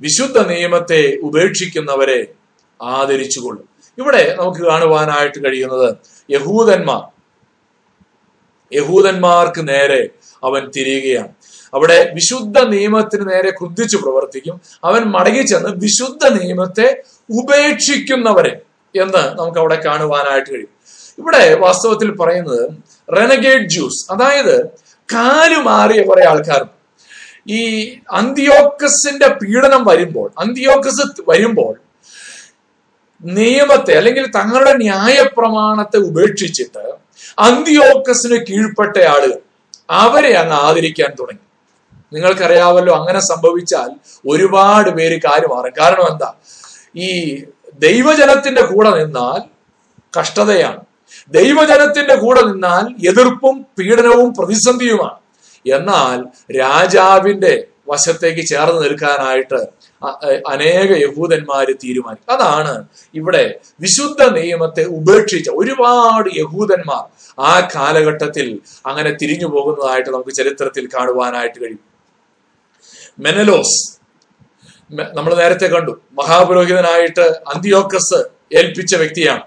വിശുദ്ധ 0.00 0.38
നിയമത്തെ 0.38 1.18
ഉപേക്ഷിക്കുന്നവരെ 1.22 2.26
ആദരിച്ചുകൊള്ളും. 2.82 3.68
ഇവിടെ 3.98 4.36
നമുക്ക് 4.38 4.58
കാണുവാനായിട്ട് 4.58 5.44
കഴിയുന്നത് 5.44 5.94
യഹൂദന്മാർ. 6.30 7.20
യഹൂദന്മാർക്ക് 8.74 9.68
നേരെ 9.68 10.08
അവൻ 10.44 10.70
തിരിയുകയാണ്. 10.76 11.28
അവിടെ 11.74 12.10
വിശുദ്ധ 12.14 12.58
നിയമത്തിന് 12.58 13.30
നേരെ 13.30 13.50
ക്രുദ്ധിച്ചു 13.50 13.96
പ്രവർത്തിക്കും. 13.96 14.60
അവൻ 14.84 15.02
മടങ്ങിച്ചെന്ന് 15.02 15.68
വിശുദ്ധ 15.68 16.42
നിയമത്തെ 16.42 17.02
ഉപേക്ഷിക്കുന്നവരെ 17.30 18.60
എന്ന് 19.02 19.38
നമുക്ക് 19.38 19.58
അവിടെ 19.58 19.82
കാണുവാനായിട്ട് 19.86 20.50
കഴിയും. 20.50 20.68
ഇവിടെ 21.18 21.54
വാസ്തവത്തിൽ 21.54 22.16
പറയുന്നത് 22.16 22.70
റെനഗേഡ് 23.16 23.68
ജ്യൂസ് 23.68 24.12
അതായത് 24.12 24.66
കാൽ 25.12 25.54
മാറിയ 25.62 26.02
കുറെ 26.02 26.28
ആൾക്കാരും 26.28 26.70
ഈ 27.48 27.60
അന്തിയോക്കസിന്റെ 28.10 29.28
പീഡനം 29.28 29.84
വരുമ്പോൾ 29.84 30.32
അന്തിയോക്കസ് 30.38 31.22
വരുമ്പോൾ 31.28 31.80
നിയമത്തെ 33.24 33.92
അല്ലെങ്കിൽ 33.96 34.26
തങ്ങളുടെ 34.26 34.72
ന്യായ 34.76 35.22
പ്രമാണത്തെ 35.36 35.96
ഉപേക്ഷിച്ചിട്ട് 35.96 36.94
അന്തിയോക്കസിന് 37.38 38.36
കീഴ്പ്പെട്ട 38.36 39.04
ആളുകൾ 39.04 39.38
അവരെ 39.90 40.32
അങ്ങ് 40.34 40.54
ആദരിക്കാൻ 40.54 41.10
തുടങ്ങി. 41.20 41.44
നിങ്ങൾക്കറിയാവല്ലോ 42.12 42.94
അങ്ങനെ 42.94 43.20
സംഭവിച്ചാൽ 43.20 43.90
ഒരുപാട് 44.28 44.90
പേര് 44.90 45.20
കാര്യമാറും 45.24 45.72
കാരണം 45.80 46.12
എന്താ? 46.12 46.34
ഈ 46.96 47.44
ദൈവജനത്തിന്റെ 47.78 48.62
കൂടെ 48.62 49.04
നിന്നാൽ 49.04 49.40
കഷ്ടതയാണ്. 50.20 50.80
ദൈവജനത്തിന്റെ 51.30 52.14
കൂടെ 52.14 52.40
നിന്നാൽ 52.40 53.08
എതിർപ്പും 53.08 53.66
പീഡനവും 53.78 54.34
പ്രതിസന്ധിയുമാണ്. 54.34 55.18
എന്നാൽ 55.66 56.24
രാജാവിന്റെ 56.58 57.66
വശത്തേക്ക് 57.88 58.46
ചേർന്ന് 58.46 58.82
നിൽക്കാനായിട്ട് 58.82 59.66
അനേക 60.48 60.90
യഹൂദന്മാര് 60.96 61.74
തീരുമാനിക്കും. 61.74 62.34
അതാണ് 62.34 62.84
ഇവിടെ 63.14 63.60
വിശുദ്ധ 63.80 64.22
നിയമത്തെ 64.22 64.84
ഉപേക്ഷിച്ച 64.84 65.50
ഒരുപാട് 65.50 66.30
യഹൂദന്മാർ 66.36 67.34
ആ 67.40 67.68
കാലഘട്ടത്തിൽ 67.74 68.60
അങ്ങനെ 68.86 69.10
തിരിഞ്ഞു 69.10 69.46
പോകുന്നതായിട്ട് 69.46 70.10
നമുക്ക് 70.10 70.30
ചരിത്രത്തിൽ 70.30 70.88
കാണുവാനായിട്ട് 70.94 71.60
കഴിയും. 71.60 71.80
മെനലോസ് 73.18 73.99
നമ്മൾ 74.92 75.34
നേരത്തെ 75.34 75.66
കണ്ടു 75.66 76.00
മഹാപുരോഹിതനായിട്ട് 76.12 77.20
അന്തിയോക്കസ് 77.20 78.18
ഏൽപ്പിച്ച 78.56 78.96
വ്യക്തിയാണ്. 78.96 79.42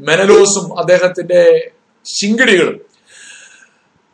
മെനലോസും 0.00 0.78
അദ്ദേഹത്തിന്റെ 0.78 1.70
ശിങ്കിടികളും 2.06 2.80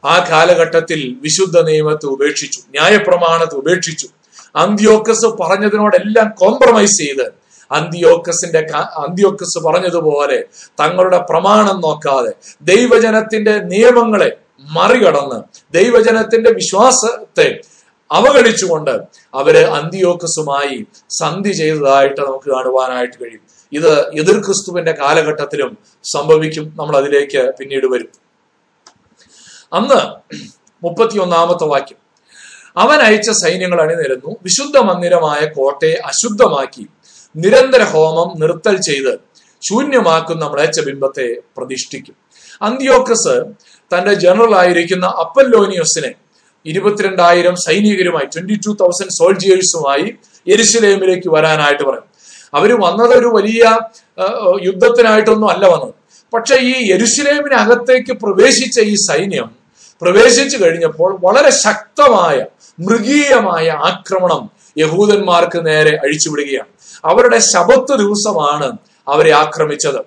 ആ 0.05 0.29
കാലഘട്ടത്തിൽ 0.31 1.17
വിശുദ്ധ 1.21 1.61
നിയമത്തെ 1.61 2.07
ഉപേക്ഷിച്ചു 2.07 2.61
ന്യായപ്രമാണത്തെ 2.71 3.55
ഉപേക്ഷിച്ചു. 3.55 4.09
അന്തിയോക്കസ് 4.57 5.27
പറഞ്ഞതിനോടെല്ലാം 5.27 6.31
കോംപ്രമൈസ് 6.31 6.99
ചെയ്ത് 6.99 7.27
അന്തിയോക്കസിന്റെ 7.73 8.67
അന്തിയോക്കസ് 8.77 9.65
പറഞ്ഞതുപോലെ 9.65 10.45
തങ്ങളുടെ 10.81 11.19
പ്രമാണം 11.31 11.81
നോക്കാതെ 11.81 12.33
ദൈവജനത്തിന്റെ 12.63 13.59
നിയമങ്ങളെ 13.59 14.37
മറികടന്ന് 14.73 15.39
ദൈവജനത്തിന്റെ 15.75 16.51
വിശ്വാസത്തെ 16.51 17.61
അവഗണിച്ചുകൊണ്ട് 18.13 18.91
അവർ 19.35 19.57
അന്തിയോക്കസുമായി 19.57 20.87
സന്ധി 21.11 21.53
ചെയ്തതായിട്ട് 21.53 22.21
നമുക്ക് 22.21 22.51
കാണുവാനായിട്ട് 22.51 23.15
കഴിയും. 23.25 23.41
ഇത് 23.73 24.09
എതിർ 24.19 24.37
ക്രിസ്തുവിന്റെ 24.45 24.93
കാലഘട്ടത്തിലും 24.93 25.79
സംഭവിക്കും. 26.05 26.73
നമ്മൾ 26.77 26.97
അതിലേക്ക് 26.97 27.53
പിന്നീട് 27.59 27.87
വരും. 27.87 28.09
അന്ന് 29.73 30.01
മുപ്പത്തിയൊന്നാമത്തെ 30.85 31.65
വാക്യം. 31.65 31.99
അവൻ 32.77 32.99
അയച്ച 32.99 33.31
സൈന്യങ്ങൾ 33.31 33.83
അണിനിരന്നു. 33.83 34.37
വിശുദ്ധ 34.43 34.79
മന്ദിരമായ 34.79 35.47
കോട്ടയെ 35.47 35.95
അശുദ്ധമാക്കി 35.95 36.87
നിരന്തര 37.37 37.83
ഹോമം 37.83 38.41
നിർത്തൽ 38.41 38.77
ചെയ്ത് 38.81 39.21
ശൂന്യമാക്കുന്ന 39.63 40.49
ബിംബത്തെ 40.83 41.37
പ്രതിഷ്ഠിക്കും. 41.57 42.17
അന്തിയോക്കസ് 42.63 43.37
തന്റെ 43.93 44.15
ജനറൽ 44.15 44.57
ആയിരിക്കുന്ന 44.57 45.07
അപ്പല്ലോനിയോസിനെ 45.07 46.22
ഇരുപത്തിരണ്ടായിരം 46.67 47.57
സൈനികരുമായി 47.57 48.27
ട്വന്റി 48.35 48.57
ടു 48.67 48.73
തൗസൻഡ് 48.81 49.15
സോൾജിയേഴ്സുമായി 49.19 50.07
എരിശിലേമിലേക്ക് 50.47 51.29
വരാനായിട്ട് 51.29 51.83
പറയും 51.83 52.09
അവർ 52.55 52.71
വന്നത് 52.81 53.15
ഒരു 53.19 53.27
വലിയ 53.27 53.65
യുദ്ധത്തിനായിട്ടൊന്നും 54.69 55.51
അല്ല 55.51 55.65
വന്നത്. 55.67 55.95
പക്ഷെ 56.35 56.57
ഈ 56.57 56.93
എരുശിലേമിനകത്തേക്ക് 56.93 58.13
പ്രവേശിച്ച 58.13 58.81
ഈ 58.81 58.95
സൈന്യം 59.09 59.49
പ്രവേശിച്ചു 60.03 60.57
കഴിഞ്ഞപ്പോൾ 60.65 61.11
വളരെ 61.27 61.51
ശക്തമായ 61.51 62.39
മൃഗീയമായ 62.81 63.69
ആക്രമണം 63.71 64.51
യഹൂദന്മാർക്ക് 64.79 65.67
നേരെ 65.67 65.93
അഴിച്ചുവിടുകയാണ്. 66.05 66.71
അവരുടെ 67.05 67.39
ശബത്ത് 67.53 67.95
ദിവസമാണ് 68.03 68.69
അവരെ 69.09 69.33
ആക്രമിച്ചത്. 69.33 70.01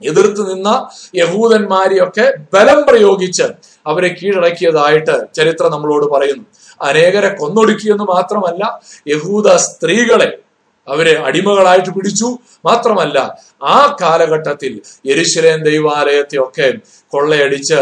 എതിർത്ത് 0.00 0.42
നിന്ന 0.50 0.68
യഹൂദന്മാരെയൊക്കെ 1.14 2.26
ബലം 2.54 2.80
പ്രയോഗിച്ച് 2.88 3.46
അവരെ 3.86 4.10
കീഴടക്കിയതായിട്ട് 4.18 5.14
ചരിത്രം 5.36 5.70
നമ്മളോട് 5.74 6.06
പറയുന്നു. 6.14 6.46
അനേകരെ 6.80 7.30
കൊന്നൊടുക്കിയെന്ന് 7.40 8.06
മാത്രമല്ല 8.14 8.62
യഹൂദ 9.08 9.48
സ്ത്രീകളെ 9.66 10.30
അവരെ 10.88 11.12
അടിമകളായിട്ട് 11.26 11.90
പിടിച്ചു. 11.96 12.28
മാത്രമല്ല 12.68 13.18
ആ 13.74 13.96
കാലഘട്ടത്തിൽ 14.00 14.72
യെരുശലേം 15.10 15.60
ദൈവാലയത്തെ 15.68 16.38
ഒക്കെ 16.46 16.68
കൊള്ളയടിച്ച് 17.12 17.78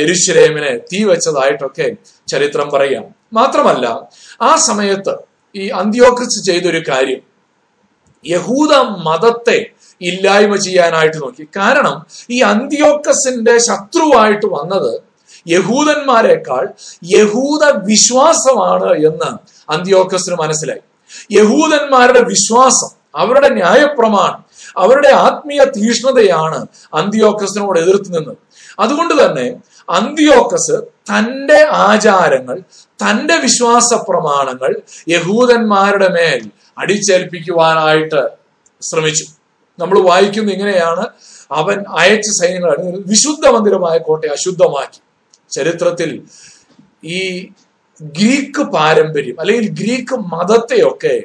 യെരുശലേമിനെ 0.00 0.72
തീ 0.90 0.98
വെച്ചതായിട്ടൊക്കെ 1.04 1.86
ചരിത്രം 2.28 2.68
പറയാം 2.74 3.04
മാത്രമല്ല 3.32 3.86
ആ 4.42 4.50
സമയത്ത് 4.68 5.14
ഈ 5.54 5.64
അന്ത്യോക്രിച്ച് 5.80 6.40
ചെയ്തൊരു 6.48 6.80
കാര്യം 6.90 7.22
യഹൂദ 8.24 8.72
മതത്തെ 9.06 9.58
ഇല്ലായ്മ 10.00 10.54
ചെയ്യാനായിട്ട് 10.56 11.18
നോക്കി. 11.24 11.44
കാരണം 11.56 11.96
ഈ 12.30 12.38
അന്ത്യോക്കസിന്റെ 12.52 13.54
ശത്രുവായിട്ട് 13.68 14.46
വന്നത് 14.56 14.92
യഹൂദന്മാരെക്കാൾ 15.48 16.68
യഹൂദ 17.04 17.64
വിശ്വാസമാണ് 17.64 18.92
എന്ന് 18.92 19.30
അന്ത്യോക്കസിന് 19.72 20.34
മനസ്സിലായി. 20.34 20.80
യഹൂദന്മാരുടെ 21.32 22.20
വിശ്വാസം 22.20 23.04
അവരുടെ 23.16 23.48
ന്യായപ്രമാണം 23.48 24.44
അവരുടെ 24.78 25.08
ആത്മീയ 25.08 25.64
തീഷ്ണതയാണ് 25.64 26.66
അന്ത്യോക്കസിനോട് 26.94 27.78
എതിർത്ത് 27.78 28.18
നിന്നത്. 28.18 28.36
അതുകൊണ്ട് 28.78 29.14
തന്നെ 29.24 29.56
അന്ത്യോക്കസ് 29.90 30.82
തന്റെ 30.82 31.66
ആചാരങ്ങൾ 31.70 32.62
തന്റെ 32.86 33.36
വിശ്വാസ 33.36 33.94
പ്രമാണങ്ങൾ 33.94 34.80
യഹൂദന്മാരുടെ 35.08 36.08
മേൽ 36.08 36.50
അടിച്ചേൽപ്പിക്കുവാനായിട്ട് 36.78 38.28
ശ്രമിച്ചു. 38.82 39.24
നമ്മൾ 39.78 40.00
വായിക്കുന്ന 40.00 40.52
ഇങ്ങനെയാണ് 40.52 41.06
അവൻ 41.52 41.84
അയച്ച 41.98 42.28
സൈന്യങ്ങൾ 42.42 42.76
വിശുദ്ധ 43.06 43.48
മന്ദിരമായ 43.48 43.98
കോട്ടയെ 43.98 44.30
അശുദ്ധമാക്കി. 44.30 45.00
ചരിത്രത്തിൽ 45.54 46.10
ഈ 47.04 47.20
ഗ്രീക്ക് 48.02 48.62
പാരമ്പര്യം 48.74 49.40
അല്ലെങ്കിൽ 49.40 49.68
ഗ്രീക്ക് 49.80 50.14
മതത്തെയൊക്കെ 50.14 51.16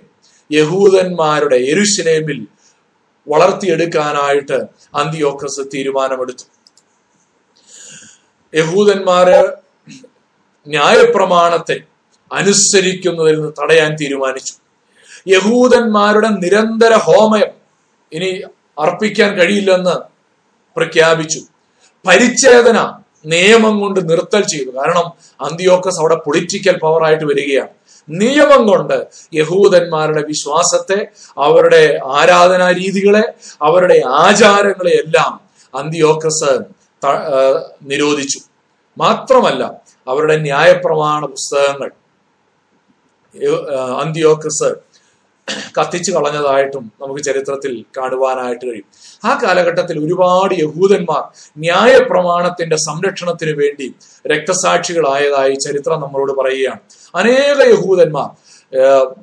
യഹൂദന്മാരുടെ 0.51 1.55
എരുശലേമിൽ 1.55 2.39
വളർത്തിയെടുക്കാനായിട്ട് 3.27 4.57
അന്തിയോക്കസ് 4.95 5.61
തീരുമാനമെടുത്തു. 5.73 6.45
യഹൂദന്മാര് 8.53 9.39
ന്യായപ്രമാണത്തെ 10.67 11.77
അനുസരിക്കുന്നതിൽ 12.31 13.35
നിന്ന് 13.35 13.51
തടയാൻ 13.59 13.91
തീരുമാനിച്ചു. 14.01 14.53
യഹൂദന്മാരുടെ 15.27 16.29
നിരന്തര 16.43 16.93
ഹോമയം 17.07 17.51
ഇനി 18.11 18.29
അർപ്പിക്കാൻ 18.79 19.31
കഴിയില്ലെന്ന് 19.39 19.95
പ്രഖ്യാപിച്ചു. 20.77 21.39
പരിച്ഛേദന 22.07 22.77
നിയമം 23.25 23.79
കൊണ്ട് 23.79 24.09
നിർത്തൽ 24.09 24.43
ചെയ്തു. 24.43 24.69
കാരണം 24.69 25.07
അന്തിയോക്കസ് 25.41 25.99
അവിടെ 25.99 26.15
പൊളിറ്റിക്കൽ 26.15 26.77
പവറായിട്ട് 26.77 27.23
വരികയാണ്. 27.23 27.69
നിയമം 28.09 28.67
കൊണ്ട് 28.67 29.07
യഹൂദന്മാരുടെ 29.33 30.23
വിശ്വാസത്തെ 30.27 31.07
അവരുടെ 31.37 31.99
ആരാധനാ 32.05 32.71
രീതികളെ 32.71 33.23
അവരുടെ 33.61 34.01
ആചാരങ്ങളെ 34.07 34.91
എല്ലാം 34.91 35.41
അന്തിയോക്കസ് 35.75 36.59
നിരോധിച്ചു. 37.81 38.39
മാത്രമല്ല 38.97 39.63
അവരുടെ 40.07 40.37
ന്യായപ്രമാണ 40.37 41.25
പുസ്തകങ്ങൾ 41.25 41.91
അന്തിയോക്കസ് 44.03 44.88
കത്തിച്ചു 45.77 46.11
കളഞ്ഞതായിട്ടും 46.11 46.91
നമുക്ക് 47.01 47.21
ചരിത്രത്തിൽ 47.23 47.85
കാണുവാനായിട്ട് 47.97 48.65
കഴിയും. 48.65 48.87
ആ 49.25 49.39
കാലഘട്ടത്തിൽ 49.43 50.05
ഒരുപാട് 50.05 50.53
യഹൂദന്മാർ 50.53 51.23
ന്യായ 51.57 51.93
പ്രമാണത്തിന്റെ 52.09 52.75
സംരക്ഷണത്തിന് 52.75 53.53
വേണ്ടി 53.61 53.87
രക്തസാക്ഷികളായതായി 54.31 55.53
ചരിത്രം 55.53 56.01
നമ്മളോട് 56.01 56.33
പറയുകയാണ്. 56.39 56.79
അനേക 57.15 57.59
യഹൂദന്മാർ 57.73 58.29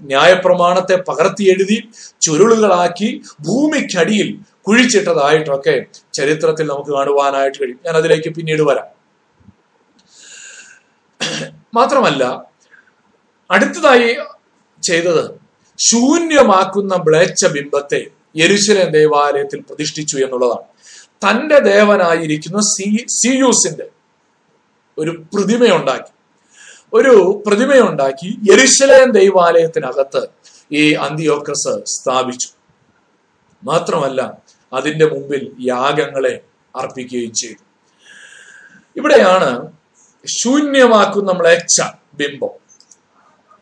ന്യായപ്രമാണത്തെ 0.02 0.96
പകർത്തി 1.08 1.44
എഴുതി 1.52 1.76
ചുരുളുകളാക്കി 2.20 3.22
ഭൂമിക്കടിയിൽ 3.40 4.28
കുഴിച്ചിട്ടതായിട്ടൊക്കെ 4.68 5.74
ചരിത്രത്തിൽ 6.12 6.66
നമുക്ക് 6.66 6.90
കാണുവാനായിട്ട് 6.90 7.58
കഴിയും. 7.62 7.80
ഞാൻ 7.86 7.96
അതിലേക്ക് 7.96 8.30
പിന്നീട് 8.34 8.62
വരാം. 8.62 8.88
മാത്രമല്ല 11.74 12.24
അടുത്തതായി 13.50 14.16
ചെയ്തത് 14.82 15.45
ശൂന്യമാക്കുന്ന 15.78 16.94
മ്ലേച്ഛ 16.94 17.46
ബിംബത്തെ 17.46 18.06
യെരുശലേം 18.36 18.90
ദേവാലയത്തിൽ 18.90 19.60
പ്രതിഷ്ഠിച്ചു 19.60 20.16
എന്നുള്ളതാണ്. 20.16 20.66
തന്റെ 21.24 21.58
ദേവനായിരിക്കുന്ന 21.58 22.60
സി 22.60 23.06
സിയൂസിന്റെ 23.08 23.88
ഒരു 24.98 25.10
പ്രതിമയുണ്ടാക്കി. 25.10 26.12
ഒരു 26.94 27.42
പ്രതിമയുണ്ടാക്കി 27.46 28.38
യെരുശലേം 28.50 29.10
ദൈവാലയത്തിനകത്ത് 29.10 30.28
ഈ 30.72 30.92
അന്തിയോക്കസ് 30.92 31.84
സ്ഥാപിച്ചു. 31.86 32.48
മാത്രമല്ല 33.64 34.38
അതിന്റെ 34.72 35.06
മുമ്പിൽ 35.06 35.56
യാഗങ്ങളെ 35.60 36.40
അർപ്പിക്കുകയും 36.76 37.32
ചെയ്തു. 37.32 37.62
ഇവിടെയാണ് 38.96 39.72
ശൂന്യമാക്കുന്ന 40.26 41.32
മ്ലേച്ഛ 41.32 41.82
ബിംബം. 42.14 42.65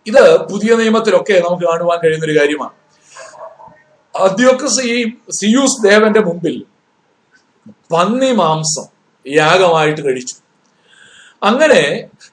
ഇത് 0.06 0.24
പുതിയ 0.50 0.70
നിയമത്തിലൊക്കെ 0.80 1.36
നമുക്ക് 1.46 1.64
കാണുവാൻ 1.70 1.98
കഴിയുന്ന 2.04 2.26
ഒരു 2.28 2.38
കാര്യമാണ്. 2.38 2.74
അദ്യോക്കസ് 4.14 4.82
ഈ 4.94 4.96
സിയൂസ് 5.38 5.82
ദേവന്റെ 5.88 6.20
മുമ്പിൽ 6.20 6.56
പന്നി 7.92 8.32
മാംസം 8.40 8.86
യാഗമായിട്ട് 9.26 10.02
കഴിച്ചു. 10.06 10.36
അങ്ങനെ 11.42 11.82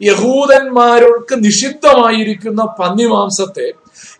യഹൂദന്മാർക്ക് 0.09 1.35
നിഷിദ്ധമായിരിക്കുന്ന 1.45 2.61
പന്നി 2.79 3.07
മാംസത്തെ 3.13 3.67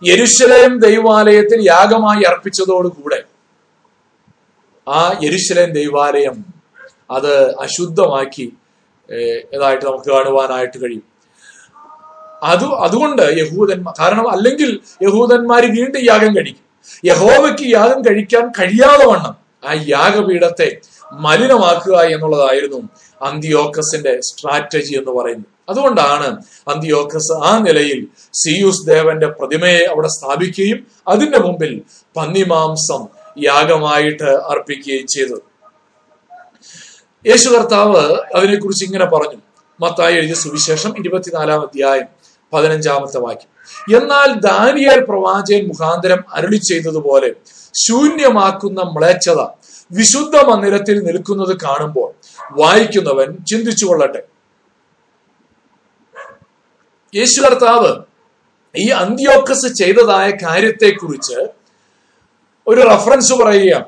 യരുശലേം 0.10 0.72
ദൈവാലയത്തിൽ 0.80 1.60
യാഗമായി 1.68 2.24
അർപ്പിച്ചതോടുകൂടെ 2.32 3.20
ആ 4.88 5.02
യരുശലേം 5.24 5.70
ദൈവാലയം 5.80 6.38
അത് 7.18 7.34
അശുദ്ധമാക്കി 7.66 8.48
ഏതായിട്ട് 9.56 9.86
നമുക്ക് 9.86 10.10
കാണുവാനായിട്ട് 10.16 10.78
കഴിയും. 10.84 11.06
അത് 12.44 12.66
അതുകൊണ്ട് 12.66 13.22
യഹൂദന്മാർ 13.22 13.94
കാരണം 14.00 14.32
അല്ലെങ്കിൽ 14.32 14.80
യഹൂദന്മാർ 15.02 15.66
വീണ്ടും 15.66 16.02
യാഗം 16.06 16.36
കഴിക്കും. 16.36 16.66
യഹോവയ്ക്ക് 17.06 17.72
യാഗം 17.74 18.02
കഴിക്കാൻ 18.02 18.48
കഴിയാതെ 18.48 19.06
വണ്ണം 19.06 19.36
ആ 19.70 19.74
യാഗപീഠത്തെ 19.88 20.78
മലിനമാക്കുക 21.14 22.02
എന്നുള്ളതായിരുന്നു 22.02 22.90
അന്തിയോക്കസിന്റെ 23.22 24.20
സ്ട്രാറ്റജി 24.22 24.94
എന്ന് 24.98 25.12
പറയുന്നത്. 25.12 25.52
അതുകൊണ്ടാണ് 25.70 26.44
അന്തിയോക്കസ് 26.68 27.32
ആ 27.32 27.60
നിലയിൽ 27.60 28.08
സിയൂസ് 28.34 28.88
ദേവന്റെ 28.88 29.28
പ്രതിമയെ 29.28 29.86
അവിടെ 29.86 30.08
സ്ഥാപിക്കുകയും 30.08 30.88
അതിന്റെ 31.08 31.40
മുമ്പിൽ 31.40 31.82
പന്നിമാംസം 32.18 33.08
യാഗമായിട്ട് 33.44 34.24
അർപ്പിക്കുകയും 34.24 35.08
ചെയ്തത്. 35.08 35.42
യേശു 37.28 37.50
കർത്താവ് 37.50 38.18
അതിനെക്കുറിച്ച് 38.36 38.86
ഇങ്ങനെ 38.86 39.06
പറഞ്ഞു. 39.06 39.40
മത്തായി 39.82 40.16
എഴുതിയ 40.16 40.34
സുവിശേഷം 40.34 40.98
ഇരുപത്തിനാലാം 41.00 41.62
അധ്യായം. 41.62 42.21
പതിനഞ്ചാമത്തെ 42.54 43.18
വാക്യം. 43.18 43.50
എന്നാൽ 44.02 44.40
ദാനിയേൽ 44.40 45.06
പ്രവാചകൻ 45.06 45.68
മുഖാന്തരം 45.68 46.24
അരുളി 46.34 46.58
ചെയ്തതുപോലെ 46.58 47.32
ശൂന്യമാക്കുന്ന 47.76 48.82
മ്ലേച്ഛത 48.82 49.42
വിശുദ്ധ 49.92 50.36
മന്ദിരത്തിൽ 50.36 51.00
നിൽക്കുന്നത് 51.00 51.58
കാണുമ്പോൾ 51.64 52.14
വായിക്കുന്നവൻ 52.52 53.46
ചിന്തിച്ചു 53.46 53.86
കൊള്ളട്ടെ. 53.86 54.24
യേശു 57.16 57.42
കർത്താവ് 57.42 57.96
ഈ 58.76 58.90
അന്ത്യോക്കസ് 58.90 59.74
ചെയ്തതായ 59.74 60.32
കാര്യത്തെക്കുറിച്ച് 60.32 61.48
ഒരു 62.68 62.82
റഫറൻസ് 62.82 63.34
പറയുക 63.34 63.86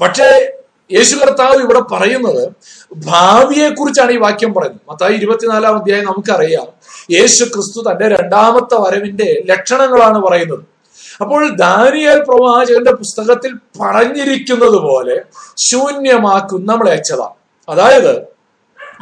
പക്ഷേ 0.00 0.51
യേശു 0.92 1.16
കർത്താവ് 1.16 1.62
ഇവിടെ 1.62 1.80
പറയുന്നത് 1.80 2.52
ഭാവിയെ 2.96 3.68
കുറിച്ചാണ് 3.68 4.12
ഈ 4.12 4.16
വാക്യം 4.16 4.54
പറയുന്നത്. 4.54 4.80
മത്തായി 4.90 5.14
ഇരുപത്തിനാലാം 5.14 5.78
അധ്യായം 5.78 6.04
നമുക്കറിയാം. 6.04 6.66
യേശു 7.10 7.44
ക്രിസ്തു 7.44 7.90
തന്റെ 7.90 8.08
രണ്ടാമത്തെ 8.08 8.74
വരവിന്റെ 8.74 9.42
ലക്ഷണങ്ങളാണ് 9.46 10.18
പറയുന്നത്. 10.18 10.60
അപ്പോൾ 11.20 11.48
ദാനിയൽ 11.56 12.22
പ്രവാചകന്റെ 12.22 12.92
പുസ്തകത്തിൽ 12.92 13.54
പറഞ്ഞിരിക്കുന്നത് 13.80 14.76
പോലെ 14.76 15.22
ശൂന്യമാക്കുന്ന 15.58 16.72
മ്ലേച്ഛത 16.72 17.20
അതായത് 17.68 18.31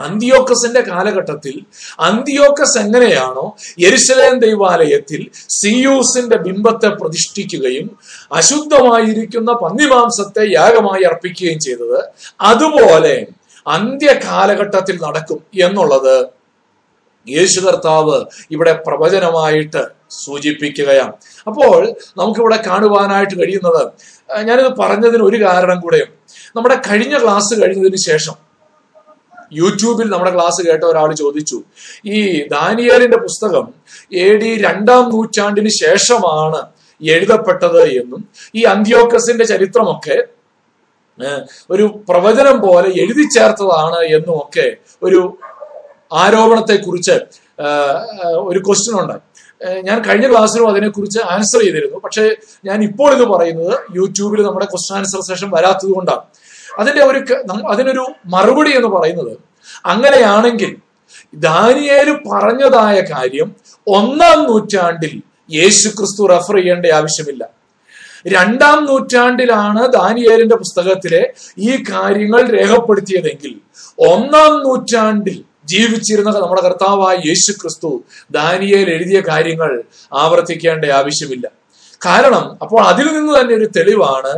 അന്തിയോക്കസിന്റെ 0.01 0.80
കാലഘട്ടത്തിൽ 0.80 1.57
അന്തിയോക്കസ് 2.01 2.78
എങ്ങനെയാണോ 2.78 3.57
യരിശലേൻ 3.80 4.34
ദൈവാലയത്തിൽ 4.40 5.20
സിയൂസിന്റെ 5.61 6.36
ബിംബത്തെ 6.36 6.88
പ്രതിഷ്ഠിക്കുകയും 6.88 7.88
അശുദ്ധമായിരിക്കുന്ന 8.32 9.53
പന്നിമാംസത്തെ 9.53 10.44
യാഗമായി 10.53 11.05
അർപ്പിക്കുകയും 11.05 11.61
ചെയ്തത് 11.61 11.98
അതുപോലെ 12.40 13.26
അന്ത്യകാലഘട്ടത്തിൽ 13.66 14.96
നടക്കും 15.07 15.40
എന്നുള്ളത് 15.55 16.14
യേശു 17.26 17.61
കർത്താവ് 17.61 18.18
ഇവിടെ 18.51 18.72
പ്രവചനമായിട്ട് 18.86 19.82
സൂചിപ്പിക്കുകയാണ്. 20.24 21.12
അപ്പോൾ 21.46 21.80
നമുക്കിവിടെ 22.18 22.59
കാണുവാനായിട്ട് 22.66 23.34
കഴിയുന്നത് 23.40 23.82
ഞാനിത് 24.46 24.70
പറഞ്ഞതിന് 24.76 25.22
ഒരു 25.22 25.38
കാരണം 25.44 25.80
കൂടെയും. 25.80 26.09
നമ്മുടെ 26.57 26.76
കഴിഞ്ഞ 26.88 27.14
ക്ലാസ് 27.18 27.61
കഴിഞ്ഞതിന് 27.62 28.01
ശേഷം 28.11 28.49
യൂട്യൂബിൽ 29.53 30.11
നമ്മുടെ 30.11 30.32
ക്ലാസ് 30.34 30.66
കേട്ട 30.66 30.84
ഒരാൾ 30.84 31.14
ചോദിച്ചു 31.14 31.59
ഈ 32.07 32.48
ദാനിയേലിന്റെ 32.48 33.16
പുസ്തകം 33.16 33.66
എ 34.12 34.36
ഡി 34.36 34.51
രണ്ടാം 34.62 35.11
നൂറ്റാണ്ടിന് 35.11 35.68
ശേഷമാണ് 35.68 36.61
എഴുതപ്പെട്ടത് 37.03 37.82
എന്നും 38.01 38.28
ഈ 38.55 38.62
അന്ത്യോക്കസിന്റെ 38.62 39.44
ചരിത്രമൊക്കെ 39.44 40.18
ഒരു 41.70 41.84
പ്രവചനം 42.09 42.61
പോലെ 42.61 42.88
എഴുതി 43.03 43.24
ചേർത്തതാണ് 43.38 44.01
എന്നും 44.16 44.36
ഒക്കെ 44.36 44.76
ഒരു 45.03 45.38
ആരോപണത്തെ 46.12 46.76
കുറിച്ച് 46.76 47.16
ഒരു 48.51 48.59
ക്വസ്റ്റ്യൻ 48.59 48.94
ഉണ്ട്. 49.03 49.16
ഞാൻ 49.84 50.03
കഴിഞ്ഞ 50.03 50.26
ക്ലാസ്സിലും 50.30 50.68
അതിനെക്കുറിച്ച് 50.68 51.18
ആൻസർ 51.18 51.61
ചെയ്തിരുന്നു. 51.64 51.98
പക്ഷേ 52.05 52.34
ഞാൻ 52.64 52.78
ഇപ്പോൾ 52.84 53.11
ഇത് 53.16 53.24
പറയുന്നത് 53.32 53.74
യൂട്യൂബിൽ 53.96 54.42
നമ്മുടെ 54.46 54.66
ക്വസ്റ്റ്യൻ 54.66 54.98
ആൻസർ 54.98 55.20
സെഷൻ 55.28 55.51
വരാത്തത് 55.51 55.90
കൊണ്ടാണ്. 55.90 56.22
അതിന്റെ 56.81 57.03
ഒരു 57.05 57.20
അതിനൊരു 57.72 58.05
മറുപടി 58.26 58.70
എന്ന് 58.70 58.89
പറയുന്നത് 58.89 59.33
അങ്ങനെയാണെങ്കിൽ 59.87 60.70
ദാനിയേൽ 61.35 62.09
പറഞ്ഞതായ 62.31 63.01
കാര്യം 63.12 63.49
ഒന്നാം 63.87 64.39
നൂറ്റാണ്ടിൽ 64.49 65.14
യേശു 65.51 65.89
ക്രിസ്തു 65.89 66.22
റെഫർ 66.28 66.57
ചെയ്യേണ്ട 66.57 66.87
ആവശ്യമില്ല. 66.99 67.43
രണ്ടാം 68.26 68.78
നൂറ്റാണ്ടിലാണ് 68.85 69.83
ദാനിയേലിന്റെ 69.89 70.57
പുസ്തകത്തിലെ 70.57 71.22
ഈ 71.59 71.70
കാര്യങ്ങൾ 71.91 72.43
രേഖപ്പെടുത്തിയതെങ്കിൽ 72.57 73.55
ഒന്നാം 74.11 74.53
നൂറ്റാണ്ടിൽ 74.66 75.39
ജീവിച്ചിരുന്ന 75.64 76.31
നമ്മുടെ 76.39 76.62
കർത്താവായ 76.62 77.16
യേശു 77.28 77.53
ക്രിസ്തു 77.53 77.91
ദാനിയേൽ 78.31 78.87
എഴുതിയ 78.91 79.20
കാര്യങ്ങൾ 79.20 79.70
ആവർത്തിക്കേണ്ട 80.12 80.85
ആവശ്യമില്ല. 81.01 81.47
കാരണം 82.07 82.45
അപ്പോൾ 82.62 82.81
അതിൽ 82.83 83.07
നിന്ന് 83.16 83.33
തന്നെ 83.41 83.55
ഒരു 83.55 83.68
തെളിവാണ് 83.76 84.33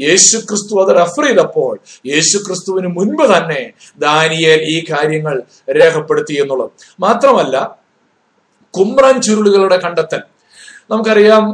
യേശു 0.00 0.36
ക്രിസ്തു 0.36 0.82
അത് 0.82 0.96
റെഫർ 0.96 1.24
ചെയ്തപ്പോൾ 1.26 1.78
യേശു 2.06 2.38
ക്രിസ്തുവിന് 2.38 2.86
മുൻപ് 2.86 3.36
തന്നെ 3.36 3.72
ദാനിയേൽ 3.98 4.60
ഈ 4.62 4.84
കാര്യങ്ങൾ 4.90 5.42
രേഖപ്പെടുത്തി 5.70 6.34
എന്നുള്ളത്. 6.42 6.70
മാത്രമല്ല 7.00 7.78
കുമ്രൻ 8.78 9.22
ചുരുളുകളുടെ 9.22 9.76
കണ്ടെത്തൽ. 9.76 10.20
നമുക്കറിയാം 10.90 11.44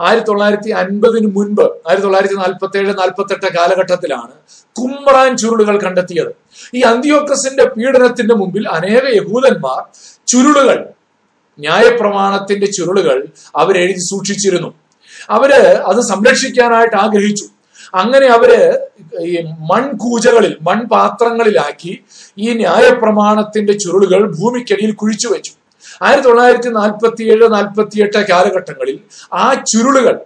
ആയിരത്തി 0.00 0.26
തൊള്ളായിരത്തി 0.26 0.70
അൻപതിന് 0.70 1.26
മുൻപ് 1.36 1.62
ആയിരത്തി 1.62 2.02
തൊള്ളായിരത്തി 2.02 2.34
നാൽപ്പത്തി 2.34 2.78
ഏഴ് 2.78 2.98
നാൽപ്പത്തി 2.98 3.32
എട്ട് 3.34 3.56
കാലഘട്ടത്തിലാണ് 3.56 4.32
കുമ്രാൻ 4.80 5.36
ചുരുളുകൾ 5.36 5.80
കണ്ടെത്തിയത്. 5.82 6.32
ഈ 6.74 6.80
അന്തിയോക്കസിന്റെ 6.80 7.64
പീഡനത്തിന്റെ 7.64 8.34
മുമ്പിൽ 8.34 8.68
അനേക 8.68 9.02
യഹൂദന്മാർ 9.16 9.80
ചുരുളുകൾ 10.26 10.88
ന്യായപ്രമാണത്തിന്റെ 11.58 12.66
ചുരുളുകൾ 12.66 13.26
അവരെഴുതി 13.56 13.98
സൂക്ഷിച്ചിരുന്നു. 13.98 14.74
അവർ 15.30 15.52
അത് 15.90 16.00
സംരക്ഷിക്കാനായിട്ട് 16.00 16.96
ആഗ്രഹിച്ചു. 16.96 17.46
അങ്ങനെ 17.94 18.26
അവർ 18.26 18.50
ഈ 19.20 19.44
മൺകൂജകളിൽ 19.70 20.56
മൺപാത്രങ്ങളിലാക്കി 20.62 21.92
ഈ 22.38 22.48
ന്യായപ്രമാണത്തിന്റെ 22.54 23.72
ചുരുളുകൾ 23.72 24.20
ഭൂമിക്കടിയിൽ 24.38 24.92
കുഴിച്ചു 24.92 25.28
വെച്ചു. 25.28 25.52
ആയിരത്തി 26.02 26.26
തൊള്ളായിരത്തി 26.26 26.68
നാൽപ്പത്തി 26.68 27.22
ഏഴ് 27.32 27.52
നാൽപ്പത്തി 27.52 28.02
എട്ട് 28.02 28.26
കാലഘട്ടങ്ങളിൽ 28.28 29.00
ആ 29.32 29.54
ചുരുളുകൾ 29.54 30.20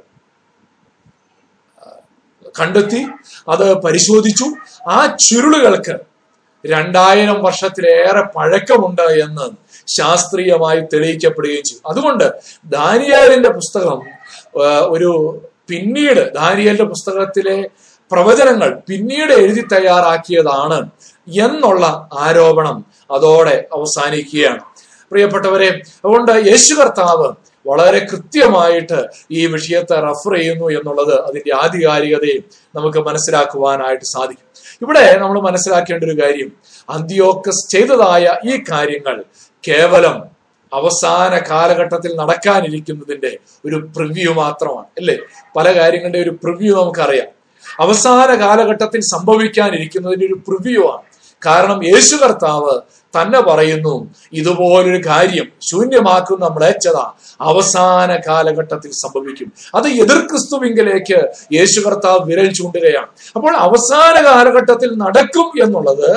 കണ്ടെത്തി 2.60 3.06
അത് 3.48 3.74
പരിശോധിച്ചു. 3.74 4.46
ആ 4.90 5.16
ചുരുളുകൾക്ക് 5.20 5.94
രണ്ടായിരം 6.66 7.44
വർഷത്തിലേറെ 7.44 8.22
പഴക്കമുണ്ട് 8.36 9.02
എന്ന് 9.02 9.46
ശാസ്ത്രീയമായി 9.86 10.80
തെളിയിക്കപ്പെടുകയും 10.80 11.62
ചെയ്തു. 11.62 11.88
അതുകൊണ്ട് 11.88 12.32
ദാനിയാലിന്റെ 12.66 13.48
പുസ്തകം 13.48 14.13
ഒരു 14.62 15.40
പിന്നീട് 15.68 16.34
ദാനിയലിന്റെ 16.34 16.84
പുസ്തകത്തിലെ 16.84 17.68
പ്രവചനങ്ങൾ 18.12 18.80
പിന്നീട് 18.88 19.32
എഴുതി 19.32 19.60
തയ്യാറാക്കിയതാണ് 19.72 20.90
എന്നുള്ള 21.42 22.08
ആരോപണം 22.12 22.84
അതോടെ 23.10 23.68
അവസാനിക്കുകയാണ്. 23.72 24.60
പ്രിയപ്പെട്ടവരെ 25.10 25.68
അതുകൊണ്ട് 26.04 26.32
യേശു 26.32 26.74
കർത്താവ് 26.74 27.32
വളരെ 27.68 27.98
കൃത്യമായിട്ട് 27.98 29.08
ഈ 29.30 29.46
വിഷയത്തെ 29.46 29.94
റഫർ 29.94 30.34
ചെയ്യുന്നു 30.34 30.66
എന്നുള്ളത് 30.66 31.26
അതിന്റെ 31.26 31.54
ആധികാരികതയും 31.54 32.44
നമുക്ക് 32.74 32.98
മനസ്സിലാക്കുവാനായിട്ട് 32.98 34.04
സാധിക്കും. 34.04 34.46
ഇവിടെ 34.82 35.18
നമ്മൾ 35.18 35.40
മനസ്സിലാക്കേണ്ട 35.40 36.04
ഒരു 36.04 36.22
കാര്യം 36.22 36.52
അന്ത്യോക്കസ് 36.90 37.70
ചെയ്തതായ 37.70 38.36
ഈ 38.44 38.64
കാര്യങ്ങൾ 38.70 39.24
കേവലം 39.68 40.33
അവസാന 40.74 41.32
കാലഘട്ടത്തിൽ 41.50 42.16
നടക്കാനിരിക്കുന്നതിന്റെ 42.16 43.38
ഒരു 43.66 43.88
പ്രിവ്യൂ 43.96 44.32
മാത്രമാണ് 44.32 44.86
അല്ലേ? 44.98 45.18
പല 45.56 45.66
കാര്യങ്ങളുടെ 45.78 46.18
ഒരു 46.18 46.30
പ്രിവ്യൂ 46.30 46.82
നമുക്കറിയാം. 46.82 47.30
അവസാന 47.80 48.40
കാലഘട്ടത്തിൽ 48.40 49.00
സംഭവിക്കാനിരിക്കുന്നതിന്റെ 49.00 50.26
ഒരു 50.26 50.34
പ്രിവ്യൂ 50.34 50.82
ആണ്. 50.88 51.13
കാരണം 51.46 51.78
യേശു 51.92 52.16
കർത്താവ് 52.16 52.74
തന്നെ 53.16 53.40
പറയുന്നു 53.40 53.92
ഇതുപോലൊരു 54.32 55.00
കാര്യം 55.08 55.46
ശൂന്യമാക്കും 55.66 56.38
നമ്മൾ 56.40 56.62
ഏച്ചത 56.68 56.98
അവസാന 57.50 58.10
കാലഘട്ടത്തിൽ 58.28 58.92
സംഭവിക്കും. 59.02 59.48
അത് 59.74 59.88
എതിർ 59.88 60.18
ക്രിസ്തുവിങ്കിലേക്ക് 60.30 61.18
യേശു 61.56 61.80
കർത്താവ് 61.80 62.20
വിരൽ 62.30 62.48
ചൂണ്ടുകയാണ്. 62.58 63.08
അപ്പോൾ 63.36 63.52
അവസാന 63.66 64.16
കാലഘട്ടത്തിൽ 64.24 64.90
നടക്കും 65.04 65.48
എന്നുള്ളത് 65.64 66.10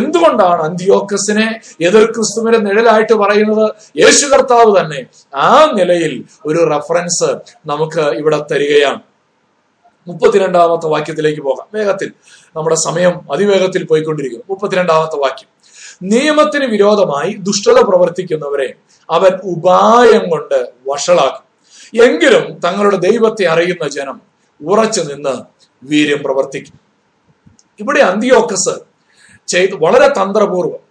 എന്തുകൊണ്ടാണ് 0.00 0.62
അന്ത്യോക്കസിനെ 0.68 1.48
എതിർ 1.88 2.06
ക്രിസ്തുവിന്റെ 2.14 2.60
നിഴലായിട്ട് 2.68 3.14
പറയുന്നത്? 3.14 3.66
യേശു 4.02 4.26
കർത്താവ് 4.26 4.70
തന്നെ 4.78 5.02
ആ 5.48 5.50
നിലയിൽ 5.78 6.14
ഒരു 6.46 6.62
റെഫറൻസ് 6.74 7.30
നമുക്ക് 7.72 8.06
ഇവിടെ 8.22 8.40
തരികയാണ്. 8.52 9.00
മുപ്പത്തിരണ്ടാമത്തെ 10.06 10.86
വാക്യത്തിലേക്ക് 10.86 11.42
പോകാം. 11.42 11.66
വേഗത്തിൽ. 11.74 12.12
നമ്മുടെ 12.56 12.76
സമയം 12.76 13.32
അതിവേഗത്തിൽ 13.32 13.84
പോയിക്കൊണ്ടിരിക്കുന്നു. 13.84 14.44
മുപ്പത്തിരണ്ടാമത്തെ 14.50 15.16
വാക്യം. 15.16 15.48
നിയമത്തിന് 16.02 16.64
വിരോധമായി 16.64 17.36
ദുഷ്ടത 17.38 17.82
പ്രവർത്തിക്കുന്നവരെ 17.82 18.74
അവൻ 19.10 19.30
ഉപായം 19.44 20.30
കൊണ്ട് 20.30 20.72
വഷളാക്കും. 20.88 21.46
എങ്കിലും 22.04 22.58
തങ്ങളുടെ 22.58 22.96
ദൈവത്തെ 22.96 23.46
അറിയുന്ന 23.46 23.88
ജനം 23.88 24.20
ഉറച്ചു 24.66 25.00
നിന്ന് 25.00 25.34
വീര്യം 25.84 26.22
പ്രവർത്തിക്കും. 26.22 26.80
ഇവിടെ 27.80 28.00
അന്തിയോക്കസ് 28.00 28.74
ചെയ്ത് 29.48 29.74
വളരെ 29.74 30.08
തന്ത്രപൂർവം 30.08 30.86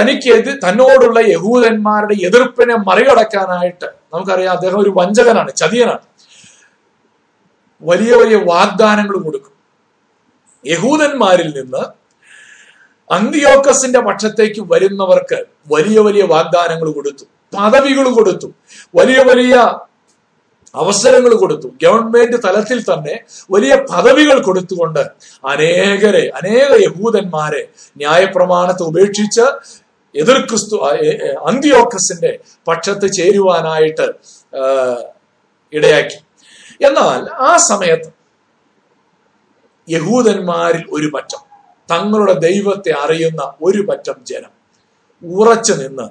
തനിക്ക് 0.00 0.58
തന്നോടുള്ള 0.68 1.20
യഹൂദന്മാരുടെ 1.20 2.14
എതിർപ്പിനെ 2.14 2.76
മറികടക്കാനായിട്ട് 2.76 3.84
നമുക്കറിയാം 3.84 4.52
അദ്ദേഹം 4.52 4.80
ഒരു 4.80 4.90
വഞ്ചകനാണ് 4.96 5.54
ചതിയനാണ്. 5.54 6.13
വലിയ 7.90 8.12
വലിയ 8.20 8.36
വാഗ്ദാനങ്ങൾ 8.52 9.16
കൊടുക്കും. 9.26 9.54
യഹൂദന്മാരിൽ 10.64 11.48
നിന്ന് 11.58 11.82
അന്തിയോക്കസിന്റെ 13.10 14.00
പക്ഷത്തേക്ക് 14.00 14.60
വരുന്നവർക്ക് 14.72 15.38
വലിയ 15.72 15.98
വലിയ 16.00 16.22
വാഗ്ദാനങ്ങൾ 16.34 16.88
കൊടുത്തു. 16.92 17.24
പദവികൾ 17.56 18.06
കൊടുത്തു. 18.18 18.48
വലിയ 18.98 19.18
വലിയ 19.30 19.54
അവസരങ്ങൾ 20.74 21.32
കൊടുത്തു. 21.34 21.68
ഗവൺമെന്റ് 21.82 22.38
തലത്തിൽ 22.46 22.78
തന്നെ 22.90 23.14
വലിയ 23.50 23.72
പദവികൾ 23.90 24.38
കൊടുത്തുകൊണ്ട് 24.42 25.02
അനേകരെ 25.50 26.24
അനേക 26.38 26.70
യഹൂദന്മാരെ 26.86 27.62
ന്യായപ്രമാണത്തെ 27.96 28.84
ഉപേക്ഷിച്ച് 28.90 29.44
എതിർ 30.14 30.38
ക്രിസ്തു 30.48 30.76
അന്തിയോക്കസിന്റെ 31.48 32.32
പക്ഷത്ത് 32.68 33.06
ചേരുവാനായിട്ട് 33.18 34.06
ഇടയാക്കി. 35.72 36.18
എന്നാൽ 36.84 37.22
ആ 37.50 37.56
സമയത്ത് 37.70 38.10
യഹൂദന്മാരിൽ 39.88 40.84
ഒരു 40.90 41.08
പറ്റം 41.14 41.42
തങ്ങളുടെ 41.90 42.32
ദൈവത്തെ 42.32 42.92
അറിയുന്ന 43.00 43.52
ഒരു 43.62 43.82
പറ്റം 43.82 44.24
ജനം 44.24 44.52
ഉറച്ചു 45.22 45.72
നിന്ന് 45.72 46.06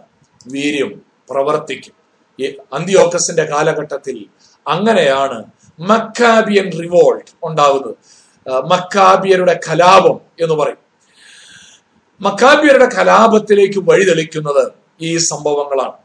വീര്യം 0.50 1.02
പ്രവർത്തിക്കും. 1.30 1.96
അന്തിയോക്കസിന്റെ 2.74 3.44
കാലഘട്ടത്തിൽ 3.44 4.26
അങ്ങനെയാണ് 4.68 5.44
മക്കാബിയൻ 5.80 6.72
റിവോൾട്ട് 6.82 7.32
ഉണ്ടാകുന്നത് 7.44 7.96
മക്കാബിയരുടെ 8.72 9.60
കലാപം 9.70 10.18
എന്ന് 10.42 10.56
പറയും. 10.56 10.82
മക്കാബിയരുടെ 12.22 12.88
കലാപത്തിലേക്ക് 12.96 13.80
വഴിതെളിക്കുന്നത് 13.80 14.72
ഈ 15.02 15.18
സംഭവങ്ങളാണ്. 15.18 15.98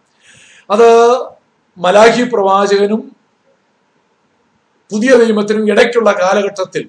അത് 0.70 0.88
മലാഹി 1.78 2.22
പ്രവാചകനും 2.22 3.16
പുതിയ 4.90 5.10
നിയമത്തിനും 5.16 5.70
ഇടയ്ക്കുള്ള 5.70 6.10
കാലഘട്ടത്തിൽ 6.12 6.84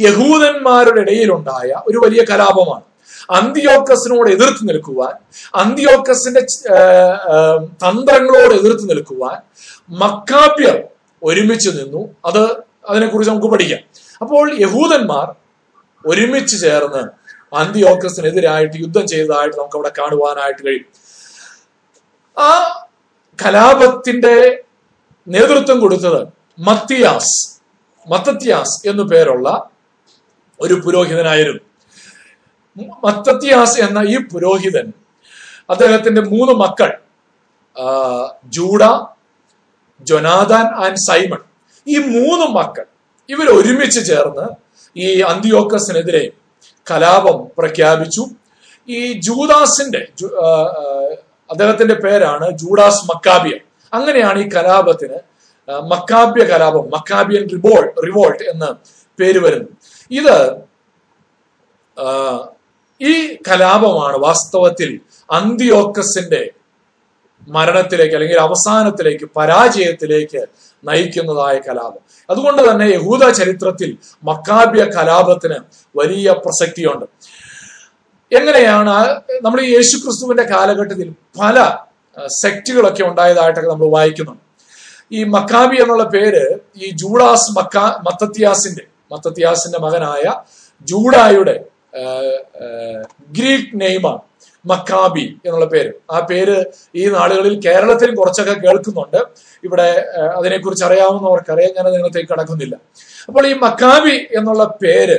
യഹൂദന്മാരുടെ 0.00 1.00
ഇടയിലുണ്ടായ 1.00 1.82
ഒരു 1.88 1.98
വലിയ 2.04 2.22
കലാപമാണ്. 2.30 2.84
അന്തിയോക്കസിനോട് 3.30 4.28
എതിർത്ത് 4.30 4.68
നിൽക്കുവാൻ 4.68 5.14
അന്തിയോക്കസിന്റെ 5.54 6.40
തന്ത്രങ്ങളോട് 7.84 8.54
എതിർത്ത് 8.54 8.90
നിൽക്കുവാൻ 8.90 9.38
മക്കാബ്യർ 10.02 10.76
ഒരുമിച്ച് 11.22 11.70
നിന്നു. 11.78 12.02
അത് 12.24 12.42
അതിനെക്കുറിച്ച് 12.88 13.30
നമുക്ക് 13.30 13.46
പഠിക്കാം. 13.46 13.82
അപ്പോൾ 14.20 14.44
യഹൂദന്മാർ 14.60 15.26
ഒരുമിച്ച് 16.06 16.56
ചേർന്ന് 16.62 17.02
അന്തിയോക്കസിനെതിരായിട്ട് 17.56 18.76
യുദ്ധം 18.76 19.06
ചെയ്തതായിട്ട് 19.06 19.56
നമുക്ക് 19.56 19.76
അവിടെ 19.76 19.92
കാണുവാനായിട്ട് 19.98 20.62
കഴിയും. 20.66 20.86
ആ 22.36 22.50
കലാപത്തിന്റെ 23.44 24.36
നേതൃത്വം 25.28 25.80
കൊടുത്തത് 25.80 26.41
മത്തിയാസ് 26.62 27.36
മത്തത്യാസ് 28.06 28.88
എന്നു 28.88 29.02
പേരുള്ള 29.02 29.48
ഒരു 30.60 30.74
പുരോഹിതനായിരുന്നു. 30.74 31.62
മത്തത്യാസ് 33.04 33.80
എന്ന 33.80 33.98
ഈ 34.08 34.16
പുരോഹിതൻ 34.32 34.92
അദ്ദേഹത്തിന്റെ 35.70 36.22
മൂന്ന് 36.22 36.52
മക്കൾ 36.52 36.90
ജൂഡ 38.44 38.82
ജൊനാദാൻ 40.00 40.66
ആൻഡ് 40.84 41.02
സൈമൺ. 41.08 41.40
ഈ 41.86 41.96
മൂന്ന് 41.98 42.46
മക്കൾ 42.58 42.86
ഇവർ 43.28 43.48
ഒരുമിച്ച് 43.58 44.00
ചേർന്ന് 44.06 44.46
ഈ 44.96 45.20
അന്തിയോക്കസിനെതിരെ 45.20 46.24
കലാപം 46.90 47.38
പ്രഖ്യാപിച്ചു. 47.58 48.24
ഈ 48.88 49.12
ജൂദാസിന്റെ 49.26 50.02
അദ്ദേഹത്തിന്റെ 51.50 51.94
പേരാണ് 51.94 52.46
ജൂഡാസ് 52.58 53.04
മക്കാബിയ. 53.10 53.54
അങ്ങനെയാണ് 53.92 54.38
ഈ 54.38 54.48
കലാപത്തിന് 54.48 55.18
മക്കാബ്യ 55.68 56.44
കലാപം 56.44 56.84
മക്കാബിയൻ 56.86 57.48
റിവോൾ 57.48 57.94
റിവോൾട്ട് 58.06 58.42
എന്ന് 58.42 58.70
പേര് 59.20 59.38
വരുന്നു. 59.38 59.68
ഇത് 60.10 60.56
ഈ 63.00 63.34
കലാപമാണ് 63.36 64.16
വാസ്തവത്തിൽ 64.16 65.00
അന്തിയോക്കസിന്റെ 65.32 66.50
മരണത്തിലേക്ക് 67.48 68.14
അല്ലെങ്കിൽ 68.14 68.38
അവസാനത്തിലേക്ക് 68.38 69.24
പരാജയത്തിലേക്ക് 69.36 70.46
നയിക്കുന്നതായ 70.84 71.58
കലാപം. 71.58 72.02
അതുകൊണ്ട് 72.30 72.70
തന്നെ 72.70 72.84
യഹൂദ 72.84 73.30
ചരിത്രത്തിൽ 73.30 73.98
മക്കാബ്യ 74.24 74.84
കലാപത്തിന് 74.84 75.58
വലിയ 75.96 76.30
പ്രസക്തിയുണ്ട്. 76.32 77.06
എങ്ങനെയാണ് 78.32 78.94
നമ്മൾ 79.42 79.60
ഈ 79.60 79.74
യേശു 79.74 79.96
ക്രിസ്തുവിന്റെ 79.96 80.42
കാലഘട്ടത്തിൽ 80.42 81.14
പല 81.40 81.78
സെക്റ്റുകളൊക്കെ 82.42 83.02
ഉണ്ടായതായിട്ടൊക്കെ 83.04 83.70
നമ്മൾ 83.70 83.90
വായിക്കുന്നുണ്ട് 83.90 84.51
ഈ 85.10 85.24
മക്കാബി 85.24 85.76
എന്നുള്ള 85.76 86.04
പേര് 86.04 86.44
ഈ 86.76 86.90
ജൂഡാസ് 86.90 87.58
മക്കാ 87.58 87.84
മത്തത്യാസിന്റെ 88.08 88.84
മത്തത്യാസിന്റെ 89.12 89.78
മകനായ 89.78 90.34
ജൂഡായുടെ 90.88 91.64
ഗ്രീക്ക് 93.30 93.80
നെയ്മാണ് 93.80 94.20
മക്കാബി 94.66 95.36
എന്നുള്ള 95.46 95.66
പേര്. 95.66 95.92
ആ 96.10 96.20
പേര് 96.20 96.64
ഈ 96.94 97.06
നാളുകളിൽ 97.06 97.60
കേരളത്തിലും 97.60 98.14
കുറച്ചൊക്കെ 98.14 98.52
കേൾക്കുന്നുണ്ട്. 98.52 99.20
ഇവിടെ 99.64 100.06
അതിനെക്കുറിച്ച് 100.38 100.84
അറിയാവുന്നവർക്കറിയാം. 100.84 101.72
ഞാൻ 101.76 101.92
നിങ്ങളത്തേക്ക് 101.92 102.30
കടക്കുന്നില്ല. 102.32 102.76
അപ്പോൾ 103.28 103.46
ഈ 103.46 103.54
മക്കാബി 103.54 104.28
എന്നുള്ള 104.38 104.64
പേര് 104.82 105.18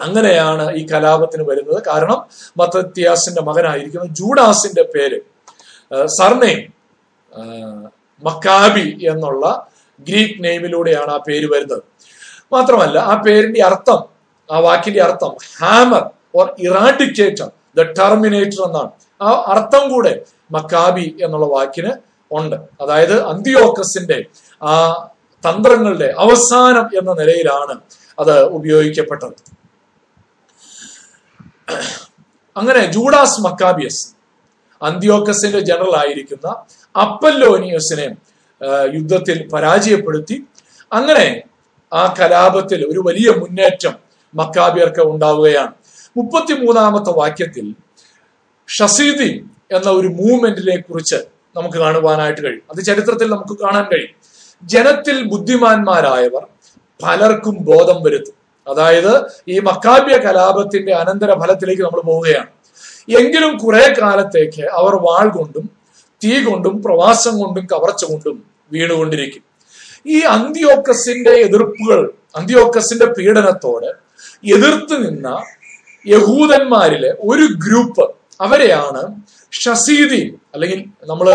അങ്ങനെയാണ് 0.00 0.72
ഈ 0.76 0.86
കലാപത്തിന് 0.86 1.42
വരുന്നത്. 1.42 1.82
കാരണം 1.82 2.18
മത്തത്യാസിന്റെ 2.56 3.42
മകനായിരിക്കുന്ന. 3.42 4.06
ജൂഡാസിന്റെ 4.06 4.82
പേര് 4.82 5.20
സർനെയിം. 6.06 6.72
മക്കാബി 8.22 8.86
എന്നുള്ള 9.12 9.44
ഗ്രീക്ക് 10.00 10.44
നെയിമിലൂടെയാണ് 10.44 11.10
ആ 11.10 11.18
പേര് 11.28 11.46
വരുന്നത്. 11.52 11.82
മാത്രമല്ല 12.52 12.98
ആ 12.98 13.14
പേരിന്റെ 13.26 13.60
അർത്ഥം 13.68 14.00
ആ 14.52 14.58
വാക്കിന്റെ 14.58 15.00
അർത്ഥം 15.02 15.32
hammer 15.60 16.04
or 16.34 16.46
eradicator 16.66 17.48
the 17.78 17.82
terminator 17.98 18.60
എന്നാണ്. 18.66 18.90
ആ 19.22 19.30
അർത്ഥം 19.54 19.84
കൂടെ 19.92 20.12
മക്കാബി 20.50 21.06
എന്നുള്ള 21.24 21.46
വാക്കിന് 21.46 21.92
ഉണ്ട്. 22.30 22.56
അതായത് 22.82 23.16
അന്തിയോക്കസിന്റെ 23.26 24.18
ആ 24.62 24.72
തന്ത്രങ്ങളുടെ 25.44 26.08
അവസാനം 26.24 26.86
എന്ന 26.98 27.10
നിലയിലാണ് 27.20 27.74
അത് 28.18 28.36
ഉപയോഗിക്കപ്പെട്ടത്. 28.58 29.36
അങ്ങനെ 32.56 32.82
ജൂഡാസ് 32.94 33.40
മക്കാബിയസ് 33.46 34.04
അന്തിയോക്കസിന്റെ 34.82 35.60
ജനറൽ 35.60 35.94
ആയിരിക്കുന്ന 35.96 36.48
അപ്പല്ലോനിയസിനെ 37.00 38.16
യുദ്ധത്തിൽ 38.94 39.48
പരാജയപ്പെടുത്തി. 39.48 40.44
അങ്ങനെ 40.92 41.42
ആ 41.92 42.14
കലാപത്തിൽ 42.20 42.86
ഒരു 42.88 43.00
വലിയ 43.06 43.30
മുന്നേറ്റം 43.30 43.94
മക്കാബിയർക്ക് 44.34 45.02
ഉണ്ടാവുകയാണ്. 45.02 45.72
മുപ്പത്തിമൂന്നാമത്തെ 46.16 47.10
വാക്യത്തിൽ 47.10 47.74
ഷസീദി 48.68 49.44
എന്ന 49.72 49.90
ഒരു 49.90 50.08
മൂവ്മെന്റിനെ 50.08 50.76
കുറിച്ച് 50.80 51.16
നമുക്ക് 51.56 51.78
കാണുവാനായിട്ട് 51.78 52.40
കഴിയും. 52.44 52.62
അത് 52.70 52.84
ചരിത്രത്തിൽ 52.84 53.30
നമുക്ക് 53.30 53.58
കാണാൻ 53.60 53.84
കഴിയും. 53.84 54.14
ജനത്തിൽ 54.62 55.24
ബുദ്ധിമാന്മാരായവർ 55.24 56.46
പലർക്കും 57.04 57.56
ബോധം 57.60 58.02
വരുത്തും. 58.02 58.34
അതായത് 58.68 59.12
ഈ 59.48 59.58
മക്കാബ്യ 59.58 60.16
കലാപത്തിന്റെ 60.16 60.92
അനന്തര 60.92 61.34
ഫലത്തിലേക്ക് 61.40 61.82
നമ്മൾ 61.82 62.00
പോവുകയാണ്. 62.00 62.46
എങ്കിലും 63.20 63.58
കുറെ 63.58 63.94
കാലത്തേക്ക് 64.02 64.62
അവർ 64.62 64.94
വാൾ 64.96 65.28
കൊണ്ടും 65.28 65.77
തീ 66.24 66.44
കൊണ്ടും 66.44 66.82
പ്രവാസം 66.82 67.38
കൊണ്ടും 67.38 67.66
കവർച്ച 67.66 68.04
കൊണ്ടും 68.04 68.36
വീണുകൊണ്ടിരിക്കും. 68.72 69.42
ഈ 70.06 70.20
അന്ത്യോക്കസിന്റെ 70.20 71.30
എതിർപ്പുകൾ 71.30 72.12
അന്ത്യോക്കസിന്റെ 72.36 73.06
പീഡനത്തോട് 73.06 73.90
എതിർത്ത് 74.54 75.06
നിന്ന 75.06 75.28
യഹൂദന്മാരിലെ 76.06 77.16
ഒരു 77.20 77.44
ഗ്രൂപ്പ് 77.66 78.14
അവരെയാണ് 78.40 79.02
ഷസീദി 79.52 80.38
അല്ലെങ്കിൽ 80.54 80.84
നമ്മൾ 81.06 81.26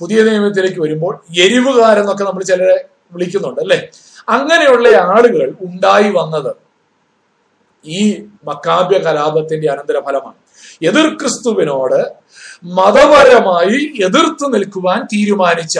പുതിയ 0.00 0.22
നിയമത്തിലേക്ക് 0.22 0.80
വരുമ്പോൾ 0.80 1.14
എരിവുകാരെന്നൊക്കെ 1.40 2.24
നമ്മൾ 2.24 2.42
ചിലരെ 2.42 2.88
വിളിക്കുന്നുണ്ട് 3.12 3.60
അല്ലെ? 3.60 3.90
അങ്ങനെയുള്ള 4.28 4.88
ആളുകൾ 4.96 5.54
ഉണ്ടായി 5.60 6.10
വന്നത് 6.10 6.52
ഈ 7.84 8.00
മക്കാബ്യ 8.44 8.98
കലാപത്തിന്റെ 8.98 9.68
അനന്തരഫലമാണ്. 9.68 10.38
എതിർ 10.80 11.06
ക്രിസ്തുവിനോട് 11.16 12.00
മതപരമായി 12.78 13.78
എതിർത്ത് 14.02 14.46
നിൽക്കുവാൻ 14.54 15.00
തീരുമാനിച്ച 15.12 15.76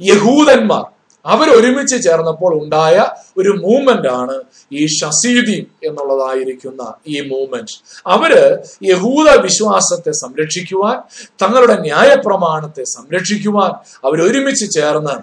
യഹൂദന്മാർ 0.00 0.84
അവരൊരുമിച്ച് 1.24 1.96
ചേർന്നപ്പോൾ 2.02 2.52
ഉണ്ടായ 2.58 2.96
ഒരു 3.36 3.52
മൂവ്മെന്റ് 3.62 4.08
ആണ് 4.12 4.36
ഈ 4.72 4.82
ഷസീദി 4.96 5.56
എന്നുള്ളതായിരിക്കുന്ന 5.84 6.82
ഈ 7.06 7.16
മൂവ്മെന്റ്. 7.30 7.74
അവർ 8.06 8.32
യഹൂദ 8.82 9.28
വിശ്വാസത്തെ 9.42 10.12
സംരക്ഷിക്കുവാൻ 10.20 10.96
തങ്ങളുടെ 11.42 11.76
ന്യായപ്രമാണത്തെ 11.80 12.84
സംരക്ഷിക്കുവാൻ 12.94 13.72
അവരൊരുമിച്ച് 14.04 14.68
ചേർന്ന് 14.70 15.16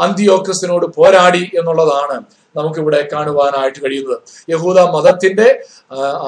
അന്തിയോക്കസിനോട് 0.00 0.86
പോരാടി 0.96 1.44
എന്നുള്ളതാണ് 1.58 2.16
നമുക്കിവിടെ 2.58 3.00
കാണുവാനായിട്ട് 3.12 3.78
കഴിയുന്നത്. 3.84 4.18
യഹൂദ 4.50 4.78
മതത്തിന്റെ 4.94 5.48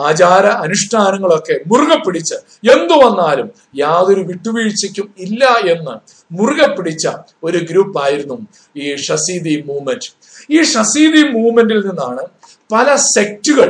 ആചാര 0.09 0.47
അനുഷ്ഠാനങ്ങളൊക്കെ 0.47 1.57
മുറുകെ 1.66 1.99
പിടിച്ച് 2.07 2.37
എന്തു 2.74 2.97
വന്നാലും 3.05 3.49
യാതൊരു 3.76 4.22
വിട്ടുവീഴ്ചയ്ക്കും 4.31 5.09
ഇല്ല 5.18 5.45
എന്ന് 5.74 5.95
മുറുകെ 6.39 6.68
പിടിച്ച 6.76 7.09
ഒരു 7.45 7.59
ഗ്രൂപ്പ് 7.70 7.99
ആയിരുന്നു 8.05 8.39
ഈ 8.76 8.97
ഷസീദി 9.07 9.55
മൂവ്മെന്റ്. 9.68 10.11
ഈ 10.51 10.62
ഷസീദി 10.62 11.22
മൂവ്മെന്റിൽ 11.37 11.81
നിന്നാണ് 11.89 12.24
പല 12.72 12.89
സെക്റ്റുകൾ 13.16 13.68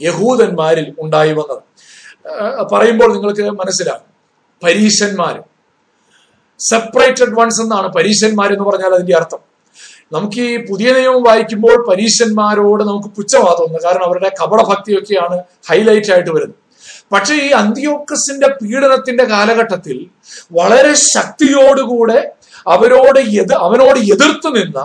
യഹൂദന്മാരിൽ 0.00 0.94
ഉണ്ടായി 0.98 1.32
വന്നത്. 1.32 1.62
പറയുമ്പോൾ 2.72 3.10
നിങ്ങൾക്ക് 3.14 3.44
മനസ്സിലാകും 3.62 4.08
പരീശന്മാർ 4.62 5.34
സെപ്പറേറ്റഡ് 6.60 7.34
വൺസ് 7.38 7.60
എന്നാണ് 7.62 7.88
പരീശന്മാർ 7.96 8.48
എന്ന് 8.52 8.66
പറഞ്ഞാൽ 8.68 8.92
അതിന്റെ 8.94 9.14
അർത്ഥം. 9.16 9.40
നമുക്ക് 10.12 10.40
ഈ 10.48 10.66
പുതിയ 10.68 10.92
നിയമം 10.92 11.22
വായിക്കുമ്പോൾ 11.22 11.76
പരീശന്മാരോട് 11.88 12.84
നമുക്ക് 12.84 13.10
പുച്ഛമാ 13.16 13.50
തോന്നുന്നത് 13.58 13.84
കാരണം 13.84 14.04
അവരുടെ 14.04 14.30
കപടഭക്തിയൊക്കെയാണ് 14.40 15.36
ഹൈലൈറ്റ് 15.68 16.12
ആയിട്ട് 16.12 16.30
വരുന്നത്. 16.30 16.60
പക്ഷേ 17.12 17.34
ഈ 17.36 17.48
അന്ത്യോക്കസിന്റെ 17.52 18.48
പീഡനത്തിന്റെ 18.60 19.24
കാലഘട്ടത്തിൽ 19.24 19.98
വളരെ 20.52 20.94
ശക്തിയോടുകൂടെ 21.08 22.18
അവരോട് 22.66 23.20
എതി 23.40 23.54
അവനോട് 23.64 23.98
എതിർത്ത് 24.14 24.56
നിന്ന 24.56 24.78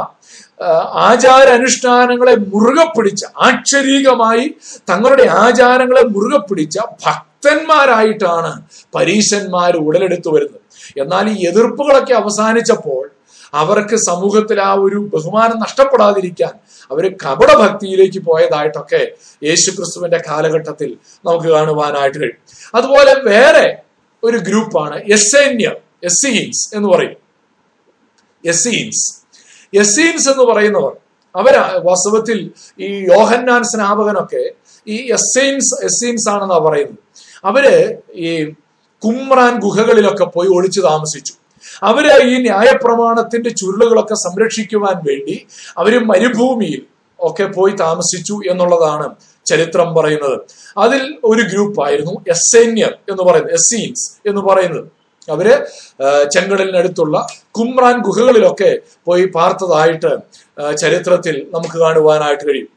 ആ, 0.59 0.71
ആചാര 1.01 1.47
അനുഷ്ഠാനങ്ങളെ 1.49 2.35
മുറുകെ 2.51 2.85
പിടിച്ച 2.89 3.21
ആക്ഷരീകമായി 3.41 4.43
തങ്ങളുടെ 4.89 5.25
ആചാരങ്ങളെ 5.39 6.03
മുറുകെ 6.07 6.39
പിടിച്ച 6.41 6.75
ഭക്തന്മാരായിട്ടാണ് 7.05 8.51
പരീശന്മാർ 8.93 9.77
ഉടലെടുത്തു 9.77 10.29
വരുന്നത്. 10.29 10.61
എന്നാൽ 10.97 11.25
ഈ 11.29 11.47
എതിർപ്പുകളൊക്കെ 11.47 12.13
അവസാനിച്ചപ്പോൾ 12.13 13.01
അവർക്ക് 13.53 13.95
സമൂഹത്തിൽ 13.95 14.61
ആ 14.61 14.73
ഒരു 14.73 14.95
ബഹുമാനം 14.95 15.59
നഷ്ടപ്പെടാതിരിക്കാൻ 15.59 16.53
അവർ 16.91 17.15
കപടഭക്തിയിലേക്ക് 17.25 18.25
പോയതായിട്ടൊക്കെ 18.25 19.11
യേശുക്രിസ്തുവിന്റെ 19.43 20.23
കാലഘട്ടത്തിൽ 20.29 20.97
നമുക്ക് 21.25 21.47
കാണുവാനായിട്ട് 21.47 22.17
കഴിയും. 22.17 22.39
അതുപോലെ 22.75 23.13
വേറെ 23.23 23.81
ഒരു 24.23 24.37
ഗ്രൂപ്പാണ് 24.37 25.03
എസ്സേന്യർ 25.13 25.75
എസ്സീൻസ് 26.03 26.75
എന്ന് 26.75 26.89
പറയും. 26.89 27.17
എസ്സീൻസ് 28.45 29.21
എസ്സീൻസ് 29.79 30.29
എന്ന് 30.29 30.43
പറയുന്നവർ 30.43 30.93
അവർ 31.35 31.57
വാസ്തവത്തിൽ 31.83 32.51
ഈ 32.79 32.87
യോഹന്നാൻ 32.87 33.63
സ്നാപകനൊക്കെ 33.63 34.51
ഈ 34.87 35.11
എസ്സൈൻസ് 35.11 35.85
എസ്സീൻസ് 35.85 36.29
ആണെന്നാണ് 36.29 36.63
പറയുന്നത്. 36.63 36.99
അവർ 37.45 37.95
ഈ 38.13 38.53
കുമ്രാൻ 39.03 39.59
ഗുഹകളിലൊക്കെ 39.59 40.25
പോയി 40.25 40.47
ഒളിച്ചു 40.47 40.81
താമസിച്ചു. 40.81 41.33
അവർ 41.83 42.05
ഈ 42.29 42.41
ന്യായപ്രമാണത്തിന്റെ 42.41 43.49
ചുരുളുകളൊക്കെ 43.49 44.13
സംരക്ഷിക്കുവാൻ 44.13 44.97
വേണ്ടി 45.07 45.47
അവർ 45.77 45.93
മരുഭൂമിയിൽ 46.05 46.81
ഒക്കെ 47.19 47.43
പോയി 47.43 47.73
താമസിച്ചു 47.75 48.39
എന്നുള്ളതാണ് 48.49 49.15
ചരിത്രം 49.45 49.95
പറയുന്നത്. 49.95 50.39
അതിൽ 50.77 51.01
ഒരു 51.23 51.41
ഗ്രൂപ്പായിരുന്നു 51.41 52.11
എസ്സേന്യർ 52.27 52.97
എന്ന് 53.11 53.23
പറയുന്നത് 53.23 53.53
എസ്സീൻസ് 53.53 54.29
എന്ന് 54.29 54.41
പറയുന്നത്. 54.41 54.87
അവർ 55.29 55.47
ചെങ്കടലിനടുത്തുള്ള 56.33 57.27
കുമ്രാൻ 57.51 57.97
ഗുഹകളിലൊക്കെ 58.01 58.79
പോയി 59.05 59.25
പാർത്തതായിട്ട് 59.25 60.11
ചരിത്രത്തിൽ 60.77 61.47
നമുക്ക് 61.53 61.77
കാണുവാനായിട്ട് 61.79 62.43
കഴിയും. 62.47 62.67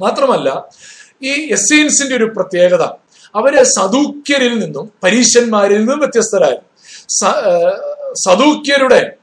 മാത്രമല്ല 0.00 0.48
ഈ 1.22 1.32
എസ്സീൻസിന്റെ 1.52 2.16
ഒരു 2.16 2.24
പ്രത്യേകത 2.24 2.82
അവർ 3.34 3.62
സദൂക്യരിൽ 3.62 4.58
നിന്നും 4.58 4.90
പരീശന്മാരിൽ 5.04 5.78
നിന്നും 5.78 5.98
വ്യത്യസ്തരായിരുന്നു. 5.98 6.68
സദൂക്യരുടെ 8.14 9.16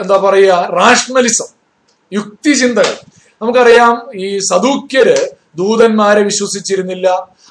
എന്താ 0.00 0.16
പറയുക 0.16 0.54
റാഷണലിസം 0.54 1.46
യുക്തിചിന്തകൾ. 2.12 2.96
നമുക്കറിയാം 3.42 4.20
ഈ 4.20 4.38
സദൂക്യര് 4.38 5.28
ദൂതന്മാരെ 5.56 6.22
വിശ്വസിച്ചിരുന്നില്ല 6.22 7.08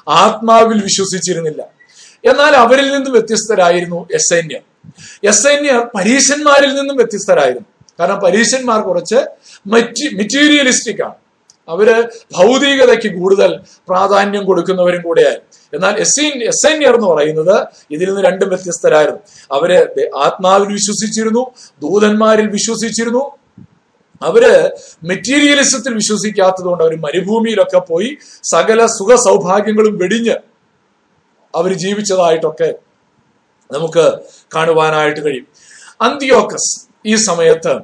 ആത്മാവിൽ 0.08 0.82
വിശ്വസിച്ചിരുന്നില്ല. 0.82 1.62
എന്നാൽ 2.30 2.56
അവരിൽ 2.56 2.94
നിന്നും 2.94 3.12
വ്യത്യസ്തരായിരുന്നു 3.12 4.08
എസൈന്യർ. 4.14 4.60
എസൈന്യർ 5.24 5.90
പരീശന്മാരിൽ 5.98 6.74
നിന്നും 6.74 6.96
വ്യത്യസ്തരായിരുന്നു. 6.96 7.68
കാരണം 8.00 8.20
പരീശന്മാർ 8.20 8.80
കുറച്ച് 8.80 9.26
മെറ്റീരിയലിസ്റ്റിക് 9.66 11.02
ആണ്. 11.04 11.14
അവർ 11.68 11.88
ഭൗതികതയ്ക്ക് 12.36 13.10
കൂടുതൽ 13.18 13.50
പ്രാധാന്യം 13.88 14.44
കൊടുക്കുന്നവരും 14.44 15.02
കൂടെയായി. 15.02 15.40
എന്നാൽ 15.74 15.94
എസ്സീൻ 16.04 16.44
എസ്സൈനിയർ 16.44 16.94
എന്ന് 16.94 17.08
പറയുന്നത് 17.08 17.56
ഇതിൽ 17.90 18.08
നിന്ന് 18.08 18.22
രണ്ടും 18.24 18.48
വ്യത്യസ്തരായിരുന്നു. 18.48 19.20
അവർ 19.52 19.72
ആത്മാവിൽ 20.24 20.72
വിശ്വസിച്ചിരുന്നു 20.72 21.42
ദൂതന്മാരിൽ 21.82 22.48
വിശ്വസിച്ചിരുന്നു. 22.50 23.24
അവർ 24.22 24.44
മെറ്റീരിയലിസത്തിൽ 25.04 25.94
വിശ്വസിക്കാത്തതുകൊണ്ട് 25.94 26.84
അവർ 26.84 26.94
മരുഭൂമിയിലൊക്കെ 26.96 27.78
പോയി 27.78 28.10
സകല 28.44 28.86
സുഖ 28.86 29.14
സൗഭാഗ്യങ്ങളും 29.14 29.98
വെടിഞ്ഞ് 29.98 30.36
അവർ 31.54 31.72
ജീവിച്ചതായിട്ടൊക്കെ 31.72 32.74
നമുക്ക് 33.70 34.04
കാണുവാനായിട്ട് 34.54 35.20
കഴിയും. 35.20 35.46
അന്തിയോക്കസ് 36.00 36.72
ഈ 37.06 37.14
സമയത്ത് 37.14 37.74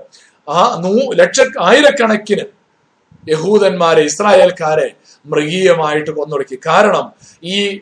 ആ 0.49 0.76
നൂ 0.85 1.12
ലക്ഷ 1.12 1.41
ആയിരക്കണക്കിന് 1.61 2.64
യഹൂദന്മാരെ 3.29 4.03
ഇസ്രായേൽക്കാരെ 4.03 4.89
മൃഗീയമായിട്ട് 5.27 6.11
കൊന്നൊടുക്കി. 6.11 6.59
കാരണം 6.66 7.12
ഈ 7.43 7.81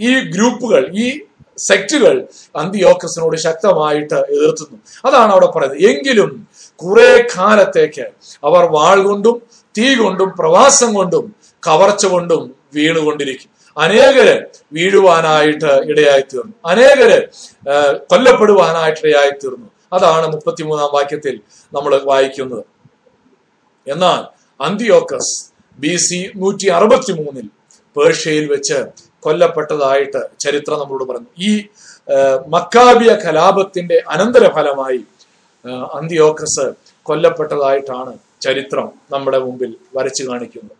ഈ 0.00 0.20
ഗ്രൂപ്പുകൾ 0.20 0.90
ഈ 0.92 1.20
സെക്റ്റുകൾ 1.58 2.26
അന്തിയോക്കസിനോട് 2.56 3.36
ശക്തമായിട്ട് 3.36 4.14
എതിർത്തുന്നു. 4.14 4.78
അതാണ് 5.04 5.30
അവിടെ 5.32 5.46
പറയുന്നത്. 5.46 5.80
എങ്കിലും 5.90 6.48
കുറെ 6.76 7.26
കാലത്തേക്ക് 7.36 8.06
അവർ 8.44 8.64
വാൾ 8.64 9.02
കൊണ്ടും 9.02 9.42
തീ 9.78 9.94
കൊണ്ടും 9.94 10.32
പ്രവാസം 10.38 10.94
കൊണ്ടും 10.94 11.34
കവർച്ച 11.66 12.06
കൊണ്ടും 12.06 12.54
വീണുകൊണ്ടിരിക്കും. 12.74 13.50
അനേകര് 13.78 14.46
വീഴുവാനായിട്ട് 14.72 15.70
ഇടയായി 15.90 16.20
തീർന്നു 16.20 16.54
അനേകര് 16.66 17.18
കൊല്ലപ്പെടുവാനായിട്ട് 17.96 19.06
ഇടയായി 19.06 19.30
തീർന്നു 19.30 19.68
അതാണ് 19.92 20.26
മുപ്പത്തിമൂന്നാം 20.32 20.90
വാക്യത്തിൽ 20.92 21.40
നമ്മൾ 21.74 22.00
വായിക്കുന്നത്. 22.04 22.64
എന്നാൽ 23.86 24.41
അന്തിയോക്കസ് 24.66 25.34
ബി 25.78 25.92
സി 26.06 26.18
നൂറ്റി 26.40 26.66
അറുപത്തി 26.76 27.12
മൂന്നിൽ 27.20 27.46
പേർഷ്യയിൽ 27.96 28.44
വെച്ച് 28.52 28.78
കൊല്ലപ്പെട്ടതായിട്ട് 29.24 30.20
ചരിത്രം 30.44 30.78
നമ്മളോട് 30.82 31.04
പറഞ്ഞു 31.10 31.30
ഈ 31.48 31.52
മക്കാബിയ 32.54 33.10
കലാപത്തിന്റെ 33.24 33.98
അനന്തര 34.14 34.44
ഫലമായി 34.56 35.00
അന്തിയോക്കസ് 35.98 36.66
കൊല്ലപ്പെട്ടതായിട്ടാണ് 37.06 38.12
ചരിത്രം 38.44 38.88
നമ്മുടെ 39.12 39.38
മുമ്പിൽ 39.38 39.70
വരച്ചു 39.96 40.22
കാണിക്കുന്നത്. 40.28 40.76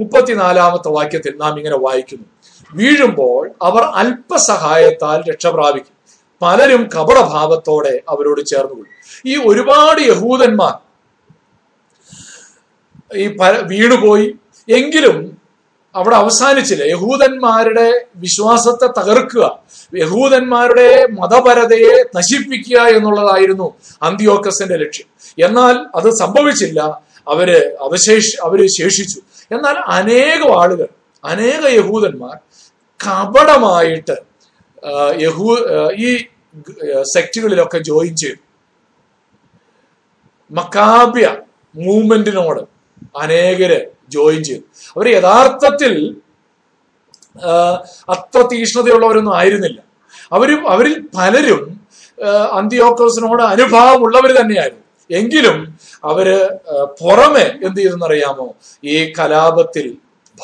മുപ്പത്തിനാലാമത്തെ 0.00 0.90
വാക്യത്തിൽ 0.96 1.32
നാം 1.36 1.54
ഇങ്ങനെ 1.60 1.78
വായിക്കുന്നു. 1.84 2.26
വീഴുമ്പോൾ 2.72 3.42
അവർ 3.68 3.82
അല്പസഹായത്താൽ 4.00 5.18
രക്ഷപ്രാപിക്കും 5.30 5.94
പലരും 6.42 6.82
കപടഭാവത്തോടെ 6.94 7.94
അവരോട് 8.12 8.42
ചേർന്നുകൊള്ളും. 8.50 8.92
ഈ 9.26 9.34
ഒരുപാട് 9.48 10.00
യഹൂദന്മാർ 10.10 10.74
ഈ 13.16 13.36
വീണുപോയി. 13.62 14.34
എങ്കിലും 14.68 15.38
അവിടെ 15.94 16.16
അവസാനിച്ചില്ല. 16.16 16.84
യഹൂദന്മാരുടെ 16.84 18.06
വിശ്വാസത്തെ 18.16 19.00
തകർക്കുക 19.00 19.62
യഹൂദന്മാരുടെ 19.94 21.06
മതപരതയെ 21.06 22.04
നശിപ്പിക്കുക 22.16 22.80
എന്നുള്ളതായിരുന്നു 22.80 23.74
അന്തിയോക്കസിന്റെ 24.02 24.76
ലക്ഷ്യം. 24.76 25.06
എന്നാൽ 25.44 25.86
അത് 25.94 26.10
സംഭവിച്ചില്ല. 26.18 27.02
അവർ 27.28 27.76
അവശേഷി 27.80 28.36
അവർ 28.42 28.66
ശേഷിച്ചു. 28.66 29.20
എന്നാൽ 29.54 29.76
അനേകം 29.76 30.62
ആളുകൾ 30.62 30.88
അനേക 31.24 31.64
യഹൂദന്മാർ 31.68 32.36
കപടമായിട്ട് 33.06 34.16
യഹൂ 35.20 35.56
ഈ 35.98 36.24
സെക്റ്റുകളിലൊക്കെ 37.14 37.78
ജോയിൻ 37.78 38.16
ചെയ്തു. 38.16 38.40
മക്കാബ്യ 40.50 41.36
മൂവ്മെന്റിനോട് 41.76 42.77
അനേകര് 43.16 43.78
ജോയിൻ 44.08 44.42
ചെയ്തു. 44.44 44.60
അവർ 44.96 45.06
യഥാർത്ഥത്തിൽ 45.08 45.94
അത്ര 48.08 48.40
തീഷ്ണതയുള്ളവരൊന്നും 48.52 49.36
ആയിരുന്നില്ല. 49.36 49.80
അവരും 50.32 50.68
അവരിൽ 50.70 50.94
പലരും 51.16 51.80
അന്തിയോക്കോസിനോട് 52.52 53.42
അനുഭാവമുള്ളവർ 53.42 54.30
തന്നെയായിരുന്നു. 54.40 54.84
എങ്കിലും 55.10 55.78
അവർ 56.04 56.26
പുറമെ 57.00 57.46
എന്ത് 57.66 57.80
ചെയ്തെന്നറിയാമോ? 57.80 58.54
ഈ 58.84 59.12
കലാപത്തിൽ 59.18 59.96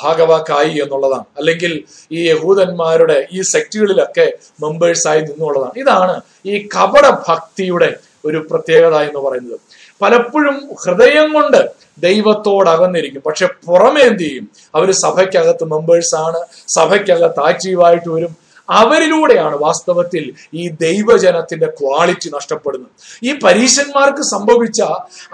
ഭാഗവാക്കായി 0.02 0.70
എന്നുള്ളതാണ്. 0.82 1.24
അല്ലെങ്കിൽ 1.38 1.84
ഈ 2.12 2.20
യഹൂദന്മാരുടെ 2.30 3.28
ഈ 3.32 3.42
സെക്റ്റുകളിലൊക്കെ 3.42 4.32
മെമ്പേഴ്സായി 4.62 5.20
നിന്നുള്ളതാണ്. 5.20 5.72
ഇതാണ് 5.76 6.20
ഈ 6.46 6.68
കപട 6.76 7.06
ഭക്തിയുടെ 7.28 7.96
ഒരു 8.24 8.46
പ്രത്യേകത 8.50 8.96
എന്ന് 8.96 9.20
പറയുന്നത്. 9.20 9.60
പലപ്പോഴും 10.04 10.70
ഹൃദയം 10.84 11.32
കൊണ്ട് 11.32 11.70
ദൈവത്തോട് 11.98 12.70
അകന്നിരിക്കും 12.70 13.22
പക്ഷെ 13.26 13.46
പുറമെ 13.46 14.00
എന്ത് 14.00 14.22
ചെയ്യും? 14.22 14.50
അവർ 14.74 14.90
സഭയ്ക്കകത്ത് 14.90 15.64
മെമ്പേഴ്സ് 15.64 16.14
ആണ് 16.14 16.36
സഭയ്ക്കകത്ത് 16.68 17.40
ആക്റ്റീവായിട്ട് 17.40 18.08
വരും. 18.08 18.36
അവരിലൂടെയാണ് 18.70 19.56
വാസ്തവത്തിൽ 19.56 20.34
ഈ 20.54 20.68
ദൈവജനത്തിന്റെ 20.68 21.66
ക്വാളിറ്റി 21.66 22.30
നഷ്ടപ്പെടുന്നത്. 22.34 22.90
ഈ 23.22 23.38
പരീശന്മാർക്ക് 23.38 24.22
സംഭവിച്ച 24.22 24.82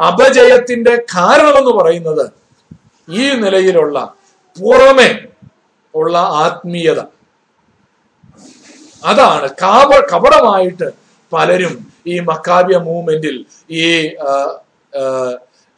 അപജയത്തിന്റെ 0.03 0.97
കാരണമെന്ന് 0.97 1.71
പറയുന്നത് 1.71 2.31
ഈ 3.11 3.31
നിലയിലുള്ള 3.31 4.15
പുറമെ 4.63 5.25
ഉള്ള 5.95 6.19
ആത്മീയത. 6.19 7.01
അതാണ് 9.05 9.49
കാവ 9.63 9.91
കപടമായിട്ട് 10.15 10.91
പലരും 11.33 11.90
ഈ 12.07 12.21
മക്കാബിയ 12.21 12.77
മൂവ്മെന്റിൽ 12.77 13.47
ഈ 13.71 14.09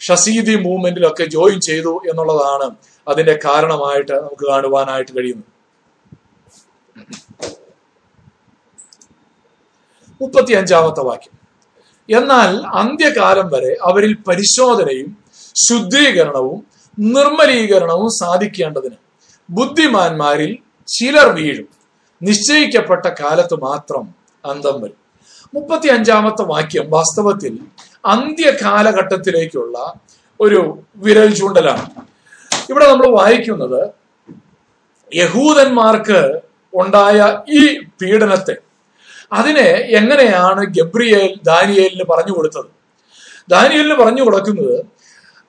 ഷസീദി 0.01 0.55
മൂവ്മെന്റിലൊക്കെ 0.55 1.25
ജോയിൻ 1.25 1.61
ചെയ്തു 1.61 2.01
എന്നുള്ളതാണ് 2.11 2.77
അതിന്റെ 3.09 3.39
കാരണമായിട്ട് 3.45 4.13
നമുക്ക് 4.13 4.47
കാണുവാനായിട്ട് 4.49 5.17
കഴിയുന്നത്. 5.19 5.53
മുപ്പത്തി 10.23 10.53
അഞ്ചാമത്തെ 10.53 11.01
വാക്യം. 11.01 11.35
എന്നാൽ 12.17 12.67
അന്ത്യകാലം 12.67 13.49
വരെ 13.49 13.77
അവരിൽ 13.83 14.17
പരിശോധനയും 14.29 15.17
ശുദ്ധീകരണവും 15.69 16.67
നിർമ്മലീകരണവും 16.99 18.11
സാധിക്കേണ്ടതിന് 18.11 18.97
ബുദ്ധിമാന്മാരിൽ 19.51 20.59
ചിലർ 20.87 21.29
വീഴും. 21.29 21.69
നിശ്ചയിക്കപ്പെട്ട 22.23 23.07
കാലത്ത് 23.07 23.55
മാത്രം 23.55 24.15
അന്തം 24.45 24.81
വരും. 24.81 25.02
മുപ്പത്തി 25.55 25.89
അഞ്ചാമത്തെ 25.89 26.43
വാക്യം 26.43 26.91
വാസ്തവത്തിൽ 26.91 27.59
അന്ത്യകാലഘട്ടത്തിലേക്കുള്ള 28.07 29.95
ഒരു 30.41 30.79
വിരൽ 30.97 31.35
ചൂണ്ടലാണ്. 31.35 31.87
ഇവിടെ 32.71 32.87
നമ്മൾ 32.91 33.09
വായിക്കുന്നത് 33.19 33.91
യഹൂദന്മാർക്ക് 35.15 36.41
ഉണ്ടായ 36.75 37.43
ഈ 37.49 37.81
പീഡനത്തെ. 37.81 38.55
അതിനെ 39.33 39.69
എങ്ങനെയാണ് 39.99 40.63
ഗബ്രിയേൽ 40.67 41.41
ദാനിയേലിന് 41.43 42.05
പറഞ്ഞു 42.11 42.33
കൊടുത്തത്? 42.37 42.71
ദാനിയേലിന് 43.49 43.95
പറഞ്ഞു 43.95 44.23
കൊടുക്കുന്നത് 44.23 44.87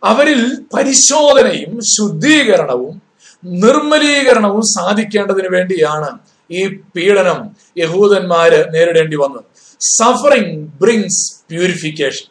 അവരിൽ 0.03 0.41
പരിശോധനയും 0.73 1.79
ശുദ്ധീകരണവും 1.81 3.01
നിർമ്മലീകരണവും 3.45 4.61
സാധിക്കേണ്ടതിന് 4.61 5.47
വേണ്ടിയാണ് 5.47 6.19
ഈ 6.51 6.67
പീഡനം 6.95 7.55
യഹൂദന്മാര് 7.77 8.73
നേരിടേണ്ടി 8.73 9.15
വന്നത്. 9.15 9.52
സഫറിങ് 9.87 10.67
ബ്രിങ്സ് 10.81 11.23
പ്യൂരിഫിക്കേഷൻ 11.49 12.27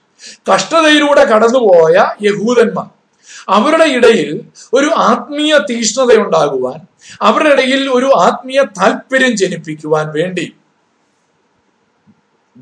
കഷ്ടതയിലൂടെ 0.52 1.24
കടന്നുപോയ 1.24 1.94
യഹൂദന്മാർ 2.22 2.88
അവരുടെ 3.48 3.84
ഇടയിൽ 3.84 4.30
ഒരു 4.72 4.88
ആത്മീയ 4.96 5.58
തീഷ്ണത 5.70 6.16
ഉണ്ടാകുവാൻ 6.20 6.80
അവരുടെ 7.22 7.50
ഇടയിൽ 7.50 7.90
ഒരു 7.90 8.08
ആത്മീയ 8.18 8.62
താല്പര്യം 8.62 9.36
ജനിപ്പിക്കുവാൻ 9.36 10.06
വേണ്ടി 10.12 10.46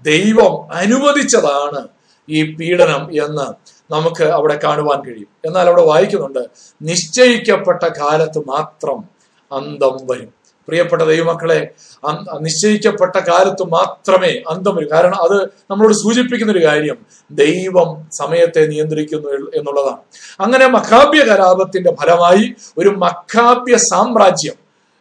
ദൈവം 0.04 0.52
അനുവദിച്ചതാണ് 0.72 1.80
ഈ 2.28 2.40
പീഡനം 2.54 3.02
എന്ന് 3.24 3.46
നമുക്ക് 3.92 4.24
അവിടെ 4.24 4.60
കാണുവാൻ 4.64 4.98
കഴിയും. 5.00 5.30
എന്നാൽ 5.44 5.66
അവിടെ 5.66 5.82
വായിക്കുന്നുണ്ട് 5.82 6.42
നിശ്ചയിക്കപ്പെട്ട 6.82 7.82
കാലത്ത് 8.00 8.38
മാത്രം 8.38 8.98
അന്തം 9.52 9.96
വരും. 10.10 10.30
പ്രിയപ്പെട്ട 10.68 11.02
ദൈവമക്കളെ 11.10 11.60
നിശ്ചയിക്കപ്പെട്ട 12.46 13.16
കാലത്ത് 13.28 13.64
മാത്രമേ 13.76 14.32
അന്തം 14.52 14.74
വരൂ. 14.76 14.86
കാരണം 14.94 15.18
അത് 15.26 15.36
നമ്മളോട് 15.70 15.94
സൂചിപ്പിക്കുന്ന 16.02 16.52
ഒരു 16.56 16.62
കാര്യം 16.66 16.98
ദൈവം 17.42 17.88
സമയത്തെ 18.20 18.62
നിയന്ത്രിക്കുന്നു 18.72 19.28
എന്നുള്ളതാണ്. 19.58 20.02
അങ്ങനെ 20.44 20.66
മക്കാബ്യ 20.76 21.22
കലാപത്തിന്റെ 21.30 21.92
ഫലമായി 22.00 22.44
ഒരു 22.78 22.90
മക്കാബ്യ 23.04 23.76
സാമ്രാജ്യം 23.90 24.58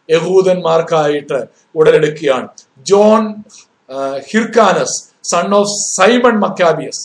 യഹൂദന്മാർക്കായിട്ട് 0.08 1.38
ഉടലെടുക്കുകയാണ്. 1.78 2.48
John 2.90 3.22
Hyrcanus 4.30 4.98
son 5.32 5.48
of 5.60 5.72
Simon 5.98 6.36
Maccabeus 6.46 7.04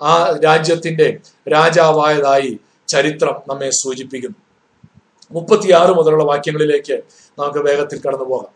ആ 0.00 0.12
രാജ്യത്തിന്റെ 0.44 1.08
രാജാവായതായി 1.54 2.52
ചരിത്രം 2.88 3.36
നമ്മെ 3.48 3.70
സൂചിപ്പിക്കുന്നു. 3.82 4.38
മുപ്പത്തിയാറ് 5.32 5.92
മുതലുള്ള 5.96 6.24
വാക്യങ്ങളിലേക്ക് 6.30 6.96
നമുക്ക് 7.42 7.62
വേഗത്തിൽ 7.68 7.98
കടന്നു 8.06 8.26
പോകാം. 8.32 8.52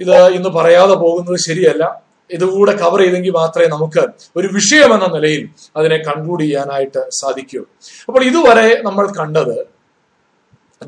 ഇത് 0.00 0.16
ഇന്ന് 0.36 0.50
പറയാതെ 0.58 0.94
പോകുന്നത് 1.04 1.38
ശരിയല്ല. 1.48 1.84
ഇതുകൂടെ 2.30 2.72
കവർ 2.82 3.00
ചെയ്തെങ്കിൽ 3.02 3.32
മാത്രമേ 3.40 3.68
നമുക്ക് 3.76 4.02
ഒരു 4.38 4.48
വിഷയം 4.56 4.90
എന്ന 4.96 5.06
നിലയിൽ 5.16 5.42
അതിനെ 5.78 5.98
കൺക്ലൂഡ് 6.08 6.44
ചെയ്യാനായിട്ട് 6.44 7.02
സാധിക്കൂ. 7.20 7.62
അപ്പോൾ 8.08 8.22
ഇതുവരെ 8.30 8.68
നമ്മൾ 8.86 9.06
കണ്ടത് 9.20 9.56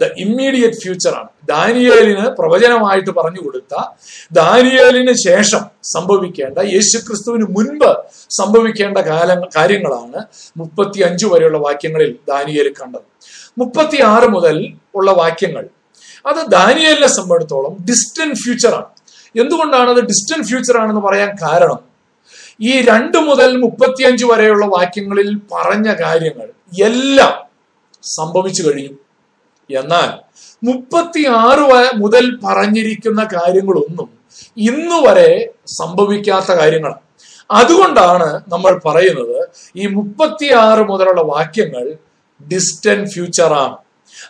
ദ 0.00 0.04
ഇമ്മീഡിയറ്റ് 0.24 0.78
ഫ്യൂച്ചറാണ് 0.82 1.28
ദാനിയേലിന് 1.48 2.26
പ്രവചനമായിട്ട് 2.38 3.12
പറഞ്ഞു 3.18 3.40
കൊടുത്ത 3.44 3.74
ദാനിയേലിന് 4.32 5.14
ശേഷം 5.24 5.64
സംഭവിക്കേണ്ട 5.94 6.58
യേശുക്രിസ്തുവിന് 6.74 7.46
മുൻപ് 7.56 7.90
സംഭവിക്കേണ്ട 8.38 8.98
കാല 9.10 9.28
കാര്യങ്ങളാണ് 9.56 10.20
മുപ്പത്തി 10.56 11.00
അഞ്ചു 11.08 11.26
വരെയുള്ള 11.26 11.58
വാക്യങ്ങളിൽ 11.58 12.12
ദാനിയേൽ 12.32 12.70
കണ്ടത്. 12.80 13.06
മുപ്പത്തി 13.58 14.00
ആറ് 14.12 14.28
മുതൽ 14.36 14.58
ഉള്ള 14.94 15.10
വാക്യങ്ങൾ 15.12 15.66
അത് 16.24 16.40
ദാനിയലിനെ 16.56 17.10
സംബന്ധിച്ചിടത്തോളം 17.18 17.74
ഡിസ്റ്റന്റ് 17.88 18.38
ഫ്യൂച്ചറാണ് 18.42 18.90
എന്തുകൊണ്ടാണ് 19.34 19.88
അത് 19.94 20.00
ഡിസ്റ്റന്റ് 20.10 20.46
ഫ്യൂച്ചർ 20.50 20.76
ആണെന്ന് 20.82 21.02
പറയാൻ 21.08 21.30
കാരണം? 21.44 21.80
ഈ 22.70 22.72
രണ്ട് 22.90 23.18
മുതൽ 23.28 23.50
മുപ്പത്തിയഞ്ച് 23.64 24.24
വരെയുള്ള 24.30 24.64
വാക്യങ്ങളിൽ 24.76 25.28
പറഞ്ഞ 25.54 25.88
കാര്യങ്ങൾ 26.02 26.48
എല്ലാം 26.88 27.34
സംഭവിച്ചു 28.04 28.62
കഴിഞ്ഞു. 28.66 28.94
എന്നാൽ 29.70 30.10
മുപ്പത്തി 30.62 31.22
ആറ് 31.44 31.64
മുതൽ 32.02 32.24
പറഞ്ഞിരിക്കുന്ന 32.44 33.22
കാര്യങ്ങളൊന്നും 33.36 34.08
ഇന്നു 34.70 34.98
വരെ 35.06 35.30
സംഭവിക്കാത്ത 35.80 36.50
കാര്യങ്ങൾ 36.60 36.92
അതുകൊണ്ടാണ് 37.50 38.28
നമ്മൾ 38.52 38.72
പറയുന്നത് 38.86 39.38
ഈ 39.80 39.86
മുപ്പത്തിയാറ് 39.96 40.82
മുതലുള്ള 40.90 41.22
വാക്യങ്ങൾ 41.34 41.84
ഡിസ്റ്റന്റ് 42.40 43.10
ഫ്യൂച്ചർ 43.14 43.50
ആണ്. 43.64 43.76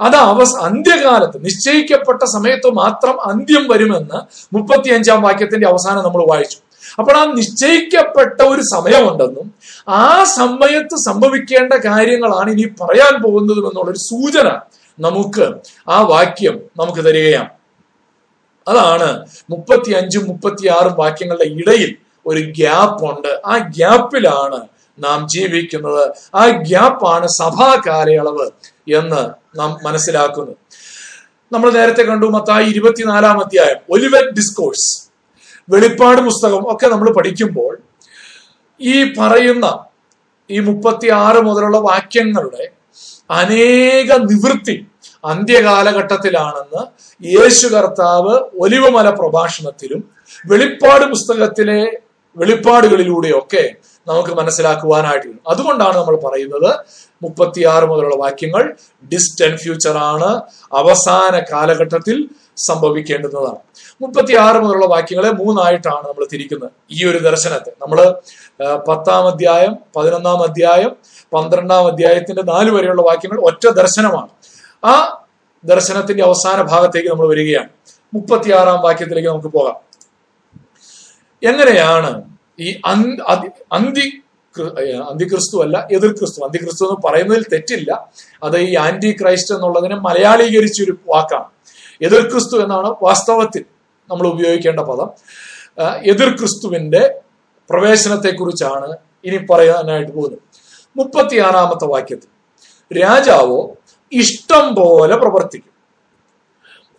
അത് 0.00 0.16
അവസ് 0.30 0.56
അന്ത്യകാലത്ത് 0.66 1.38
നിശ്ചയിക്കപ്പെട്ട 1.44 2.22
സമയത്ത് 2.34 2.68
മാത്രം 2.72 3.16
അന്ത്യം 3.30 3.64
വരുമെന്ന് 3.72 4.18
മുപ്പത്തിയഞ്ചാം 4.56 5.20
വാക്യത്തിന്റെ 5.22 5.66
അവസാനം 5.68 6.02
നമ്മൾ 6.04 6.22
വായിച്ചു. 6.28 6.58
അപ്പോൾ 6.98 7.16
ആ 7.16 7.24
നിശ്ചയിക്കപ്പെട്ട 7.38 8.38
ഒരു 8.42 8.62
സമയമുണ്ടെന്നും 8.74 9.46
ആ 10.00 10.06
സമയത്ത് 10.38 10.96
സംഭവിക്കേണ്ട 11.08 11.72
കാര്യങ്ങളാണ് 11.84 12.50
ഇനി 12.50 12.66
പറയാൻ 12.80 13.14
പോകുന്നതും 13.22 13.66
എന്നുള്ളൊരു 13.68 14.02
സൂചന 14.10 14.48
നമുക്ക് 14.98 15.46
ആ 15.88 15.98
വാക്യം 16.12 16.56
നമുക്ക് 16.80 17.02
തരികയാം 17.04 17.46
അതാണ് 18.66 19.08
മുപ്പത്തി 19.50 19.92
അഞ്ചും 19.92 20.24
മുപ്പത്തി 20.26 20.66
ആറും 20.68 20.94
വാക്യങ്ങളുടെ 20.98 21.48
ഇടയിൽ 21.60 21.90
ഒരു 22.26 22.40
ഗ്യാപ്പ് 22.58 23.04
ഉണ്ട് 23.04 23.30
ആ 23.46 23.54
ഗ്യാപ്പിലാണ് 23.76 24.58
നാം 24.98 25.20
ജീവിക്കുന്നത്. 25.28 26.02
ആ 26.34 26.42
ഗ്യാപ്പാണ് 26.66 27.26
സഭാ 27.38 27.70
കാലയളവ് 27.86 28.46
എന്ന് 29.00 29.22
നാം 29.54 29.70
മനസ്സിലാക്കുന്നു. 29.82 30.54
നമ്മൾ 31.52 31.68
നേരത്തെ 31.72 32.02
കണ്ടു 32.02 32.26
മത്തായി 32.26 32.66
ഇരുപത്തിനാലാം 32.66 33.38
അധ്യായം 33.40 33.80
ഒലിവറ്റ് 33.90 34.34
ഡിസ്കോഴ്സ് 34.34 34.88
വെളിപ്പാട് 35.68 36.20
പുസ്തകം 36.20 36.62
ഒക്കെ 36.72 36.86
നമ്മൾ 36.86 37.08
പഠിക്കുമ്പോൾ 37.12 37.72
ഈ 38.80 38.94
പറയുന്ന 39.18 39.66
ഈ 40.50 40.60
മുപ്പത്തി 40.60 41.08
ആറ് 41.08 41.40
മുതലുള്ള 41.42 41.78
വാക്യങ്ങളുടെ 41.80 42.64
അനേക 43.30 44.12
നിവൃത്തി 44.22 44.76
അന്ത്യകാലഘട്ടത്തിലാണെന്ന് 45.24 46.82
യേശു 47.20 47.66
കർത്താവ് 47.68 48.34
ഒലിവമല 48.58 49.08
പ്രഭാഷണത്തിലും 49.10 50.00
വെളിപ്പാട് 50.44 51.04
പുസ്തകത്തിലെ 51.04 51.80
വെളിപ്പാടുകളിലൂടെയൊക്കെ 52.36 53.64
നമുക്ക് 54.08 54.30
മനസ്സിലാക്കുവാനായിട്ട് 54.30 55.32
അതുകൊണ്ടാണ് 55.48 55.96
നമ്മൾ 55.96 56.16
പറയുന്നത് 56.16 56.70
മുപ്പത്തിയാറ് 57.22 57.84
മുതലുള്ള 57.84 58.16
വാക്യങ്ങൾ 58.16 58.72
ഡിസ്റ്റന്റ് 59.12 59.56
ഫ്യൂച്ചർ 59.56 59.96
ആണ് 59.96 60.40
അവസാന 60.76 61.42
കാലഘട്ടത്തിൽ 61.52 62.28
സംഭവിക്കേണ്ടുന്നതാണ്. 62.68 63.60
മുപ്പത്തിയാറ് 64.00 64.56
മുതലുള്ള 64.56 64.86
വാക്യങ്ങളെ 64.86 65.30
മൂന്നായിട്ടാണ് 65.30 66.08
നമ്മൾ 66.08 66.26
തിരിക്കുന്നത്. 66.32 66.70
ഈ 66.90 67.04
ഒരു 67.10 67.18
ദർശനത്തെ 67.18 67.72
നമ്മൾ 67.82 68.14
പത്താം 68.88 69.26
അധ്യായം 69.26 69.76
പതിനൊന്നാം 69.96 70.42
അധ്യായം 70.42 70.96
പന്ത്രണ്ടാം 71.34 71.86
അധ്യായത്തിന്റെ 71.86 72.42
നാല് 72.42 72.70
വരെയുള്ള 72.70 73.02
വാക്യങ്ങൾ 73.02 73.40
ഒറ്റ 73.40 73.68
ദർശനമാണ്. 73.68 74.28
ആ 74.84 75.24
ദർശനത്തിന്റെ 75.64 76.24
അവസാന 76.24 76.62
ഭാഗത്തേക്ക് 76.62 77.08
നമ്മൾ 77.08 77.28
വരികയാണ്. 77.28 77.68
മുപ്പത്തിയാറാം 78.14 78.80
വാക്യത്തിലേക്ക് 78.80 79.28
നമുക്ക് 79.28 79.48
പോകാം. 79.48 79.76
എങ്ങനെയാണ് 81.42 82.31
ഈ 82.60 82.80
അന്തി 82.84 84.22
അന്തിക്രിസ്തു 85.10 85.62
അല്ല 85.62 85.88
എതിർ 85.90 86.12
ക്രിസ്തു 86.12 86.44
അന്തിക്രിസ്തു 86.44 86.84
എന്ന് 86.84 87.08
പറയുന്നതിൽ 87.08 87.44
തെറ്റില്ല. 87.52 88.08
അത് 88.42 88.58
ഈ 88.60 88.76
ആന്റി 88.76 89.16
ക്രൈസ്റ്റ് 89.20 89.54
എന്നുള്ളതിനെ 89.54 89.96
മലയാളീകരിച്ചൊരു 89.96 90.98
വാക്കാണ്. 91.06 91.48
എതിർ 92.02 92.30
ക്രിസ്തു 92.30 92.62
എന്നാണ് 92.62 92.88
വാസ്തവത്തിൽ 93.02 93.64
നമ്മൾ 94.10 94.26
ഉപയോഗിക്കേണ്ട 94.26 94.80
പദം. 94.80 95.10
എതിർ 96.02 96.36
ക്രിസ്തുവിന്റെ 96.36 97.22
പ്രവേശനത്തെക്കുറിച്ചാണ് 97.70 98.96
ഇനി 99.24 99.46
പറയാനായിട്ട് 99.50 100.12
പോകുന്നത്. 100.12 100.42
മുപ്പത്തിയാറാമത്തെ 100.96 101.84
വാക്യത്തിൽ. 101.84 102.28
രാജാവോ 103.02 103.76
ഇഷ്ടം 104.12 104.74
പോലെ 104.74 105.16
പ്രവർത്തിക്കും. 105.16 105.72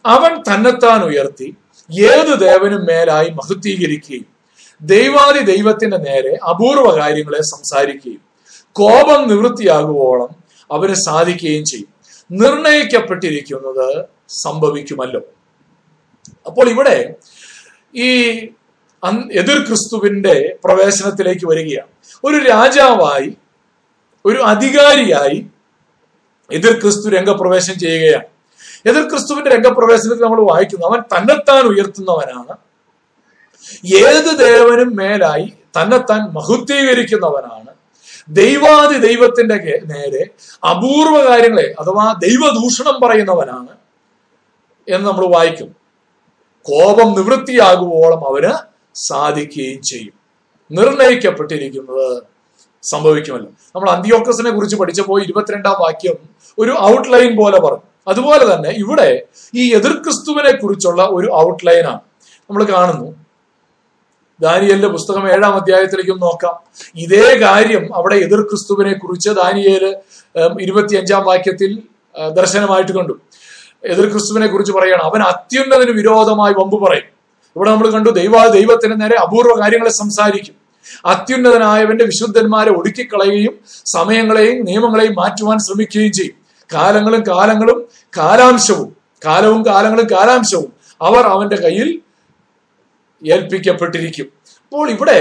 അവൻ 0.05 0.41
തന്നെത്താൻ 0.41 1.03
ഉയർത്തി 1.03 1.57
ഏത് 1.89 2.39
ദേവനും 2.39 2.85
മേലായി 2.85 3.29
മഹത്വീകരിക്കുകയും 3.29 4.32
ദൈവാദി 4.81 5.39
ദൈവത്തിന്റെ 5.39 5.97
നേരെ 5.97 6.35
അപൂർവ 6.49 6.97
കാര്യങ്ങളെ 6.97 7.41
സംസാരിക്കുകയും 7.41 8.21
കോപം 8.73 9.27
നിവൃത്തിയാകുവോളം 9.27 10.43
അവന് 10.71 10.93
സാധിക്കുകയും 10.93 11.65
ചെയ്യും. 11.65 11.93
നിർണയിക്കപ്പെട്ടിരിക്കുന്നത് 12.31 14.05
സംഭവിക്കുമല്ലോ. 14.29 15.21
അപ്പോൾ 16.45 16.69
ഇവിടെ 16.69 17.15
ഈ 17.95 18.09
എതിർ 19.33 19.65
ക്രിസ്തുവിന്റെ 19.65 20.55
പ്രവേശനത്തിലേക്ക് 20.65 21.47
വരികയാണ്. 21.49 21.91
ഒരു 22.23 22.43
രാജാവായി 22.49 23.37
ഒരു 24.25 24.37
അധികാരിയായി 24.37 25.47
എതിർ 26.51 26.79
ക്രിസ്തു 26.79 27.09
രംഗപ്രവേശനം 27.09 27.79
ചെയ്യുകയാണ്. 27.79 28.23
എതിർ 28.85 29.09
ക്രിസ്തുവിന്റെ 29.09 29.51
രംഗപ്രവേശനത്തിൽ 29.51 30.23
നമ്മൾ 30.23 30.41
വായിക്കുന്നു 30.51 30.85
അവൻ 30.85 30.99
തന്നെത്താൻ 31.01 31.65
ഉയർത്തുന്നവനാണ് 31.65 32.62
ഏത് 33.95 34.39
ദേവനും 34.39 34.95
മേലായി 34.95 35.53
തന്നെത്താൻ 35.77 36.19
മഹുദ്ധീകരിക്കുന്നവനാണ് 36.19 37.73
ദൈവാദി 38.29 38.97
ദൈവത്തിന്റെ 38.97 39.55
നേരെ 39.85 40.25
അപൂർവ 40.69 41.29
കാര്യങ്ങളെ 41.29 41.75
അഥവാ 41.79 42.13
ദൈവദൂഷണം 42.13 43.07
പറയുന്നവനാണ് 43.07 43.67
എന്ന് 44.89 45.07
നമ്മൾ 45.09 45.25
വായിക്കും. 45.27 45.75
കോപം 46.61 47.13
നിവൃത്തിയാകുവോളം 47.13 48.27
അവന് 48.27 48.53
സാധിക്കുകയും 48.95 49.81
ചെയ്യും. 49.81 50.13
നിർണയിക്കപ്പെട്ടിരിക്കുന്നത് 50.71 52.23
സംഭവിക്കുമല്ലോ. 52.83 53.49
നമ്മൾ 53.75 53.89
അന്തിയോക്കസിനെ 53.89 54.51
കുറിച്ച് 54.51 54.75
പഠിച്ചപ്പോൾ 54.75 55.23
ഇരുപത്തിരണ്ടാം 55.23 55.73
വാക്യം 55.79 56.17
ഒരു 56.59 56.71
ഔട്ട്ലൈൻ 56.81 57.35
പോലെ 57.35 57.59
പറഞ്ഞു. 57.59 57.83
അതുപോലെ 58.07 58.55
തന്നെ 58.55 58.69
ഇവിടെ 58.69 59.23
ഈ 59.55 59.73
എതിർ 59.73 59.91
ക്രിസ്തുവിനെ 59.91 60.51
കുറിച്ചുള്ള 60.51 61.03
ഒരു 61.03 61.33
ഔട്ട്ലൈനാണ് 61.35 62.01
നമ്മൾ 62.49 62.63
കാണുന്നു. 62.63 63.22
ദാനിയലിന്റെ 64.43 64.87
പുസ്തകം 64.87 65.25
ഏഴാം 65.27 65.53
അധ്യായത്തിലേക്കും 65.55 66.19
നോക്കാം. 66.19 66.55
ഇതേ 66.95 67.27
കാര്യം 67.41 67.83
അവിടെ 67.95 68.15
എതിർ 68.15 68.41
ക്രിസ്തുവിനെ 68.41 68.93
കുറിച്ച് 68.93 69.29
ദാനിയേൽ 69.29 69.85
ഇരുപത്തിയഞ്ചാം 70.61 71.23
വാക്യത്തിൽ 71.23 71.71
ദർശനമായിട്ട് 72.37 72.91
കണ്ടു. 72.91 73.13
എതിർ 73.85 74.05
ക്രിസ്തുവിനെ 74.11 74.47
കുറിച്ച് 74.47 74.73
പറയണം. 74.73 75.05
അവൻ 75.05 75.21
അത്യുന്നതിന് 75.21 75.91
വിരോധമായി 75.91 76.53
വമ്പ് 76.59 76.77
പറയും. 76.85 77.07
ഇവിടെ 77.55 77.69
നമ്മൾ 77.69 77.89
കണ്ടു 77.89 78.09
ദൈവ 78.09 78.47
ദൈവത്തിന് 78.47 79.01
നേരെ 79.01 79.15
അപൂർവ 79.21 79.59
കാര്യങ്ങളെ 79.61 79.91
സംസാരിക്കും. 79.91 80.55
അത്യുന്നതനായവന്റെ 81.05 82.05
വിശുദ്ധന്മാരെ 82.05 82.71
ഒടുക്കിക്കളയുകയും 82.71 83.53
സമയങ്ങളെയും 83.85 84.65
നിയമങ്ങളെയും 84.65 85.13
മാറ്റുവാൻ 85.19 85.57
ശ്രമിക്കുകയും 85.57 86.11
ചെയ്യും. 86.11 86.37
കാലങ്ങളും 86.73 87.21
കാലങ്ങളും 87.27 87.79
കാലാംശവും 88.17 88.89
കാലവും 89.25 89.65
കാലങ്ങളും 89.65 90.07
കാലാംശവും 90.11 90.71
അവർ 91.01 91.23
അവന്റെ 91.33 91.55
കയ്യിൽ 91.55 91.89
ഏൽപ്പിക്കപ്പെട്ടിരിക്കും. 93.31 94.29
അപ്പോൾ 94.73 94.89
ഇവിടെ 94.91 95.17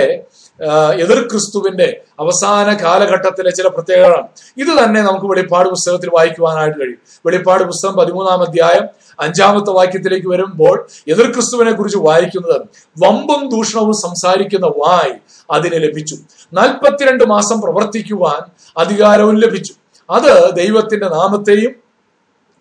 എതിർ 1.05 1.19
ക്രിസ്തുവിന്റെ 1.31 1.89
അവസാന 2.21 2.69
കാലഘട്ടത്തിലെ 2.83 3.51
ചില 3.51 3.67
പ്രത്യേകതകളാണ്. 3.67 4.29
ഇത് 4.63 4.71
തന്നെ 4.79 5.01
നമുക്ക് 5.03 5.27
വെളിപ്പാട് 5.33 5.69
പുസ്തകത്തിൽ 5.69 6.11
വായിക്കുവാനായിട്ട് 6.15 6.79
കഴിയും. 6.79 7.01
വെളിപ്പാട് 7.27 7.63
പുസ്തകം 7.65 7.97
പതിമൂന്നാം 7.97 8.43
അധ്യായം 8.47 8.87
അഞ്ചാമത്തെ 9.21 9.73
വാക്യത്തിലേക്ക് 9.79 10.29
വരുമ്പോൾ 10.29 10.77
എതിർ 11.09 11.27
ക്രിസ്തുവിനെ 11.35 11.73
കുറിച്ച് 11.73 11.99
വായിക്കുന്നത് 11.99 12.59
വമ്പും 13.05 13.43
ദൂഷണവും 13.49 13.93
സംസാരിക്കുന്ന 13.93 14.71
വായ് 14.81 15.15
അതിന് 15.51 15.83
ലഭിച്ചു. 15.85 16.17
നാൽപ്പത്തിരണ്ട് 16.53 17.25
മാസം 17.35 17.61
പ്രവർത്തിക്കുവാൻ 17.61 18.43
അധികാരവും 18.77 19.39
ലഭിച്ചു. 19.45 19.75
അത് 20.11 20.33
ദൈവത്തിന്റെ 20.63 21.09
നാമത്തെയും 21.19 21.82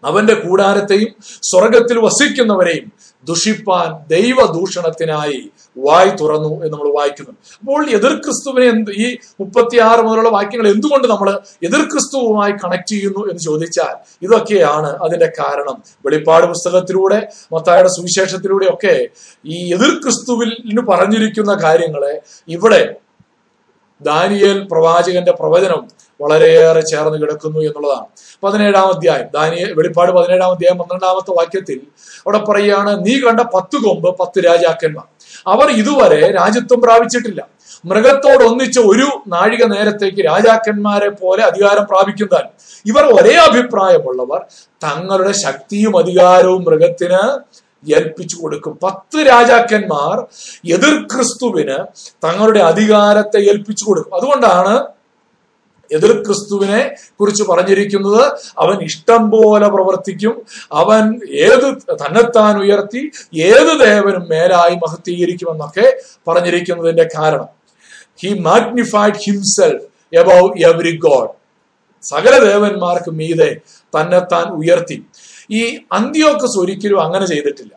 അവന്റെ 0.04 0.34
കൂടാരത്തെയും 0.34 1.12
സ്വർഗത്തിൽ 1.44 1.98
വസിക്കുന്നവരെയും 2.00 2.86
ദുഷിപ്പാൻ 3.28 3.90
ദൈവദൂഷണത്തിനായി 4.08 5.40
വായി 5.78 6.10
തുറന്നു 6.22 6.52
എന്ന് 6.64 6.72
നമ്മൾ 6.74 6.88
വായിക്കുന്നു. 6.94 7.34
അപ്പോൾ 7.64 7.82
എതിർ 7.90 8.14
ക്രിസ്തുവിനെ 8.16 8.68
എന്ത് 8.68 8.92
ഈ 9.04 9.08
മുപ്പത്തിയാറ് 9.40 10.02
മുതലുള്ള 10.02 10.30
വാക്യങ്ങൾ 10.30 10.68
എന്തുകൊണ്ട് 10.68 11.08
നമ്മൾ 11.08 11.30
എതിർ 11.64 11.84
ക്രിസ്തുവുമായി 11.92 12.52
കണക്ട് 12.52 12.88
ചെയ്യുന്നു 12.88 13.22
എന്ന് 13.30 13.42
ചോദിച്ചാൽ 13.42 13.94
ഇതൊക്കെയാണ് 14.22 14.90
അതിന്റെ 15.06 15.30
കാരണം. 15.40 15.78
വെളിപ്പാട് 16.06 16.48
പുസ്തകത്തിലൂടെ 16.48 17.20
മത്തായുടെ 17.54 17.90
സുവിശേഷത്തിലൂടെ 17.90 18.68
ഒക്കെ 18.74 18.96
ഈ 19.46 19.74
എതിർ 19.74 19.94
ക്രിസ്തുവിൽ 20.04 20.52
പറഞ്ഞിരിക്കുന്ന 20.90 21.54
കാര്യങ്ങളെ 21.64 22.14
ഇവിടെ 22.48 22.82
ദാനിയേൽ 24.02 24.68
പ്രവാചകന്റെ 24.72 25.32
പ്രവചനം 25.32 25.82
വളരെയേറെ 26.22 26.82
ചേർന്ന് 26.82 27.18
കിടക്കുന്നു 27.22 27.60
എന്നുള്ളതാണ്. 27.60 28.08
പതിനേഴാം 28.44 28.88
അധ്യായം. 28.94 29.28
ദാനിയ 29.34 29.64
വെളിപ്പാട് 29.78 30.12
പതിനേഴാം 30.12 30.52
അധ്യായം 30.52 30.78
പന്ത്രണ്ടാമത്തെ 30.78 31.32
വാക്യത്തിൽ 31.40 31.80
അവിടെ 32.26 32.40
പറയുകയാണ് 32.50 32.92
നീ 33.06 33.14
കണ്ട 33.20 33.40
പത്ത് 33.56 33.78
കൊമ്പ് 33.86 34.10
പത്ത് 34.20 34.40
രാജാക്കന്മാർ. 34.46 35.08
അവർ 35.48 35.68
ഇതുവരെ 35.82 36.22
രാജ്യത്വം 36.32 36.82
പ്രാപിച്ചിട്ടില്ല. 36.82 37.42
മൃഗത്തോട് 37.86 38.44
ഒന്നിച്ച് 38.44 38.80
ഒരു 38.80 39.08
നാഴിക 39.28 39.64
നേരത്തേക്ക് 39.66 40.22
രാജാക്കന്മാരെ 40.26 41.10
പോലെ 41.10 41.44
അധികാരം 41.44 41.84
പ്രാപിക്കുന്നതാണ് 41.84 42.50
ഇവർ 42.86 43.06
ഒരേ 43.18 43.36
അഭിപ്രായമുള്ളവർ 43.48 44.42
തങ്ങളുടെ 44.84 45.32
ശക്തിയും 45.32 45.98
അധികാരവും 45.98 46.62
മൃഗത്തിന് 46.68 47.22
ഏൽപ്പിച്ചു 47.98 48.36
കൊടുക്കും. 48.42 48.80
പത്ത് 48.84 49.20
രാജാക്കന്മാർ 49.28 50.18
എതിർ 50.74 50.96
ക്രിസ്തുവിന് 51.04 51.78
തങ്ങളുടെ 52.26 52.60
അധികാരത്തെ 52.60 53.40
ഏൽപ്പിച്ചു 53.52 53.86
കൊടുക്കും. 53.86 54.16
അതുകൊണ്ടാണ് 54.16 54.74
എതിർ 55.92 56.12
ക്രിസ്തുവിനെ 56.26 56.82
കുറിച്ച് 57.20 57.44
പറഞ്ഞിരിക്കുന്നത് 57.44 58.24
അവൻ 58.60 58.84
ഇഷ്ടം 58.84 59.32
പോലെ 59.32 59.68
പ്രവർത്തിക്കും. 59.68 60.34
അവൻ 60.72 61.04
ഏത് 61.32 61.68
തന്നെത്താൻ 62.02 62.60
ഉയർത്തി 62.64 63.02
ഏത് 63.42 63.72
ദേവനും 63.86 64.24
മേലായി 64.30 64.76
മഹത്വീകരിക്കുമെന്നൊക്കെ 64.76 65.88
പറഞ്ഞിരിക്കുന്നതിന്റെ 66.28 67.08
കാരണം. 67.18 67.50
He 68.24 68.40
magnified 68.40 69.14
himself 69.14 69.86
above 70.16 70.40
every 70.70 70.98
God 70.98 71.30
സകല 72.04 72.34
ദേവന്മാർക്ക് 72.44 73.12
മീതെ 73.12 73.50
തന്നെത്താൻ 73.94 74.46
ഉയർത്തി. 74.54 74.98
ഈ 75.52 75.62
അന്ത്യോക്കസ് 75.92 76.60
ഒരിക്കലും 76.60 77.02
അങ്ങനെ 77.02 77.26
ചെയ്തിട്ടില്ല. 77.26 77.74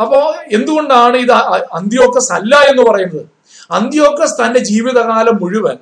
അപ്പോ 0.00 0.18
എന്തുകൊണ്ടാണ് 0.52 1.16
ഇത് 1.16 1.32
അന്ത്യോക്കസ് 1.78 2.32
അല്ല 2.32 2.56
എന്ന് 2.70 2.82
പറയുന്നത്? 2.90 3.26
അന്ത്യോക്കസ് 3.70 4.36
തന്റെ 4.40 4.60
ജീവിതകാലം 4.70 5.36
മുഴുവൻ 5.42 5.76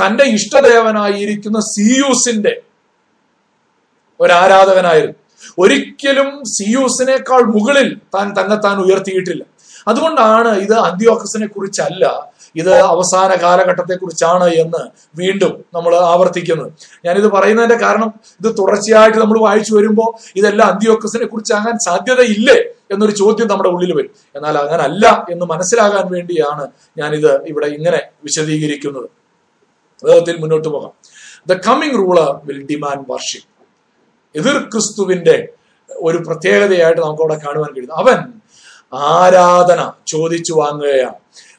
തന്റെ 0.00 0.24
ഇഷ്ടദേവനായിരിക്കുന്ന 0.36 1.58
സിയൂസിന്റെ 1.72 2.54
ഒരാരാധകനായിരുന്നു. 4.20 5.18
ഒരിക്കലും 5.58 6.28
സിയൂസിനേക്കാൾ 6.56 7.42
മുകളിൽ 7.56 7.88
താൻ 8.14 8.26
തന്നെ 8.38 8.56
താൻ 8.56 8.76
ഉയർത്തിയിട്ടില്ല. 8.84 9.42
അതുകൊണ്ടാണ് 9.88 10.50
ഇത് 10.66 10.74
അന്ത്യോക്കസിനെ 10.74 11.46
കുറിച്ചല്ല 11.46 12.04
ഇത് 12.56 12.70
അവസാന 12.92 13.30
കാലഘട്ടത്തെ 13.42 13.94
കുറിച്ചാണ് 13.94 14.48
എന്ന് 14.62 14.82
വീണ്ടും 15.20 15.52
നമ്മൾ 15.74 15.92
ആവർത്തിക്കുന്നത്. 15.96 16.70
ഞാനിത് 17.04 17.26
പറയുന്നതിന്റെ 17.26 17.78
കാരണം 17.84 18.10
ഇത് 18.40 18.48
തുടർച്ചയായിട്ട് 18.58 19.18
നമ്മൾ 19.18 19.38
വായിച്ചു 19.46 19.72
വരുമ്പോൾ 19.76 20.10
ഇതെല്ലാം 20.36 20.68
അന്ത്യോക്കസിനെ 20.72 21.26
കുറിച്ചാകാൻ 21.26 21.76
സാധ്യതയില്ലേ? 21.88 22.58
എന്നൊരു 22.94 23.12
ചോദ്യം 23.12 23.48
നമ്മുടെ 23.48 23.68
ഉള്ളിൽ 23.68 23.96
വരും. 23.96 24.10
എന്നാൽ 24.36 24.58
അങ്ങനല്ല 24.58 25.26
എന്ന് 25.30 25.46
മനസ്സിലാകാൻ 25.46 26.12
വേണ്ടിയാണ് 26.12 26.70
ഞാനിത് 26.98 27.44
ഇവിടെ 27.44 27.66
ഇങ്ങനെ 27.66 28.00
വിശദീകരിക്കുന്നത്. 28.24 29.10
വേഗത്തിൽ 30.04 30.36
മുന്നോട്ട് 30.36 30.68
പോകാം. 30.68 30.92
The 31.46 31.52
coming 31.52 31.94
ruler 31.94 32.40
will 32.44 32.66
demand 32.66 33.04
worship 33.10 33.54
എതിർ 34.38 34.58
ക്രിസ്തുവിന്റെ 34.58 35.48
ഒരു 35.96 36.18
പ്രത്യേകതയായിട്ട് 36.18 37.00
നമുക്ക് 37.00 37.22
അവിടെ 37.22 37.34
കാണുവാൻ 37.34 37.74
കഴിയുന്നു. 37.74 37.94
അവൻ 37.94 38.32
ആരാധന 38.94 39.92
ചോദിച്ചു 40.06 40.52
വാങ്ങുകയാണ്. 40.52 41.14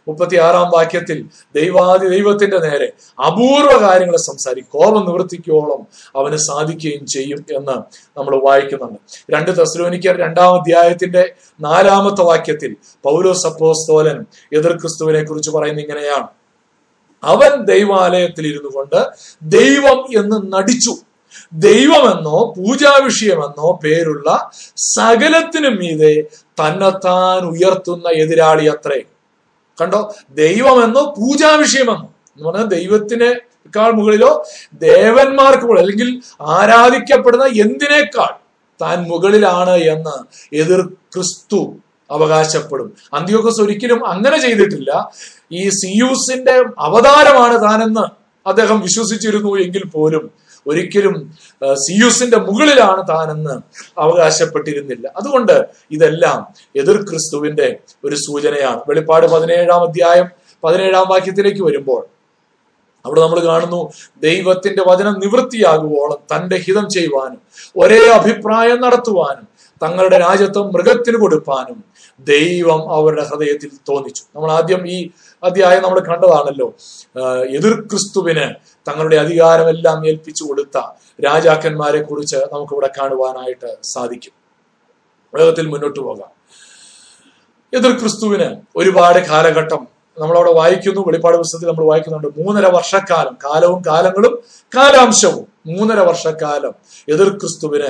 മുപ്പത്തി 0.08 0.38
ആറാം 0.38 0.72
വാക്യത്തിൽ 0.76 1.26
ദൈവാദി 1.56 2.08
ദൈവത്തിന്റെ 2.08 2.58
നേരെ 2.58 2.92
അപൂർവ 3.28 3.90
കാര്യങ്ങളെ 3.90 4.18
സംസാരിക്കും 4.18 4.80
കോപം 4.80 5.06
നിവർത്തിക്കോളം 5.06 6.12
അവന് 6.16 6.36
സാധിക്കുകയും 6.36 7.06
ചെയ്യും 7.06 7.46
എന്ന് 7.58 7.78
നമ്മൾ 8.20 8.42
വായിക്കുന്നുണ്ട്. 8.46 9.00
രണ്ട് 9.32 9.58
തെസ്ലോനിക്കർ 9.58 10.18
രണ്ടാം 10.18 10.60
അധ്യായത്തിന്റെ 10.60 11.34
നാലാമത്തെ 11.62 12.22
വാക്യത്തിൽ 12.22 12.76
പൗലോസ് 13.04 13.44
സപ്പോസ്തോലൻ 13.44 14.26
എതിർ 14.54 14.72
ക്രിസ്തുവിനെ 14.72 15.24
കുറിച്ച് 15.24 15.52
പറയുന്ന 15.52 15.82
ഇങ്ങനെയാണ്. 15.82 16.28
അവൻ 17.24 17.64
ദൈവാലയത്തിൽ 17.64 18.48
ഇരുന്നു 18.48 18.70
കൊണ്ട് 18.76 19.08
ദൈവം 19.42 20.00
എന്ന് 20.00 20.54
നടിച്ചു. 20.54 20.96
ദൈവമെന്നോ 21.54 22.54
പൂജാവിഷയമെന്നോ 22.58 23.80
പേരുള്ള 23.84 24.50
സകലത്തിനും 24.76 25.76
മീതെ 25.76 26.24
തന്നെത്താൻ 26.62 27.46
ഉയർത്തുന്ന 27.48 28.10
എതിരാളി 28.10 28.66
അത്രേ. 28.68 29.02
കണ്ടോ? 29.82 30.16
ദൈവമെന്നോ 30.30 31.14
പൂജാവിഷയമെന്നോ 31.18 32.14
എന്ന്. 32.38 32.50
പറഞ്ഞാൽ 32.50 32.68
ദൈവത്തിനേക്കാൾ 32.68 33.92
മുകളിലോ 33.92 34.46
ദേവന്മാർക്ക് 34.74 35.80
അല്ലെങ്കിൽ 35.80 36.22
ആരാധിക്കപ്പെടുന്ന 36.42 37.46
എന്തിനേക്കാൾ 37.46 38.34
താൻ 38.82 39.04
മുകളിലാണ് 39.04 39.76
എന്ന് 39.94 40.16
എതിർ 40.56 40.82
ക്രിസ്തു 41.14 41.76
അവകാശപ്പെടും. 42.12 42.94
അന്ത്യോക്കസ് 43.14 43.62
ഒരിക്കലും 43.62 44.08
അങ്ങനെ 44.08 44.38
ചെയ്തിട്ടില്ല. 44.38 45.12
ഈ 45.52 45.70
സിയൂസിന്റെ 45.70 46.64
അവതാരമാണ് 46.80 47.62
താനെന്ന് 47.64 48.06
അദ്ദേഹം 48.48 48.80
വിശ്വസിച്ചിരുന്നു 48.80 49.60
എങ്കിൽ 49.60 49.86
പോലും 49.86 50.45
ഒരിക്കലും 50.70 51.16
സിയൂസിന്റെ 51.86 52.38
മുകളിലാണ് 52.48 53.02
താനെന്ന് 53.12 53.56
അവകാശപ്പെട്ടിരുന്നില്ല. 54.04 55.06
അതുകൊണ്ട് 55.20 55.56
ഇതെല്ലാം 55.96 56.40
എതിർ 56.82 56.98
ക്രിസ്തുവിന്റെ 57.10 57.68
ഒരു 58.06 58.16
സൂചനയാണ്. 58.26 58.82
വെളിപ്പാട് 58.90 59.28
പതിനേഴാം 59.36 59.82
അധ്യായം 59.90 60.28
പതിനേഴാം 60.64 61.08
വാക്യത്തിലേക്ക് 61.14 61.64
വരുമ്പോൾ 61.70 62.04
അവിടെ 63.06 63.20
നമ്മൾ 63.22 63.40
കാണുന്നു 63.40 63.80
ദൈവത്തിന്റെ 64.28 64.84
വചനം 64.88 65.16
നിവൃത്തിയാകുവോളം 65.24 66.20
തന്റെ 66.32 66.58
ഹിതം 66.66 66.86
ചെയ്യുവാനും 66.90 67.42
ഒരേ 67.82 68.00
അഭിപ്രായം 68.20 68.80
നടത്തുവാനും 68.86 69.46
തങ്ങളുടെ 69.82 70.18
രാജ്യത്വം 70.18 70.68
മൃഗത്തിന് 70.74 71.18
കൊടുപ്പാനും 71.18 71.78
ദൈവം 72.28 72.82
അവരുടെ 72.98 73.24
ഹൃദയത്തിൽ 73.30 73.70
തോന്നിച്ചു. 73.90 74.24
നമ്മൾ 74.36 74.50
ആദ്യം 74.52 74.82
ഈ 74.96 74.98
അധ്യായം 75.44 75.82
നമ്മൾ 75.84 76.00
കണ്ടതാണല്ലോ 76.00 76.68
എതിർ 77.58 77.74
ക്രിസ്തുവിന് 77.92 78.48
തങ്ങളുടെ 78.88 79.16
അധികാരമെല്ലാം 79.16 80.08
ഏൽപ്പിച്ചു 80.08 80.44
കൊടുത്ത 80.44 80.78
രാജാക്കന്മാരെ 81.26 82.02
കുറിച്ച് 82.02 82.36
നമുക്കിവിടെ 82.36 82.90
കാണുവാനായിട്ട് 82.98 83.78
സാധിക്കും. 83.84 84.34
വേഗത്തിൽ 85.34 85.68
മുന്നോട്ട് 85.68 86.00
പോകാം. 86.00 86.32
എതിർ 87.74 88.00
ക്രിസ്തുവിന് 88.00 88.62
ഒരുപാട് 88.76 89.20
കാലഘട്ടം 89.28 89.88
നമ്മളവിടെ 90.20 90.52
വായിക്കുന്നു. 90.54 91.02
വെളിപ്പാട് 91.02 91.38
പുസ്തകത്തിൽ 91.38 91.68
നമ്മൾ 91.68 91.86
വായിക്കുന്നുണ്ട്. 91.86 92.28
മൂന്നര 92.38 92.66
വർഷക്കാലം 92.66 93.38
കാലവും 93.44 93.84
കാലങ്ങളും 93.88 94.44
കാലാംശവും 94.76 95.48
മൂന്നര 95.68 96.00
വർഷക്കാലം 96.00 96.74
എതിർ 97.10 97.30
ക്രിസ്തുവിന് 97.30 97.90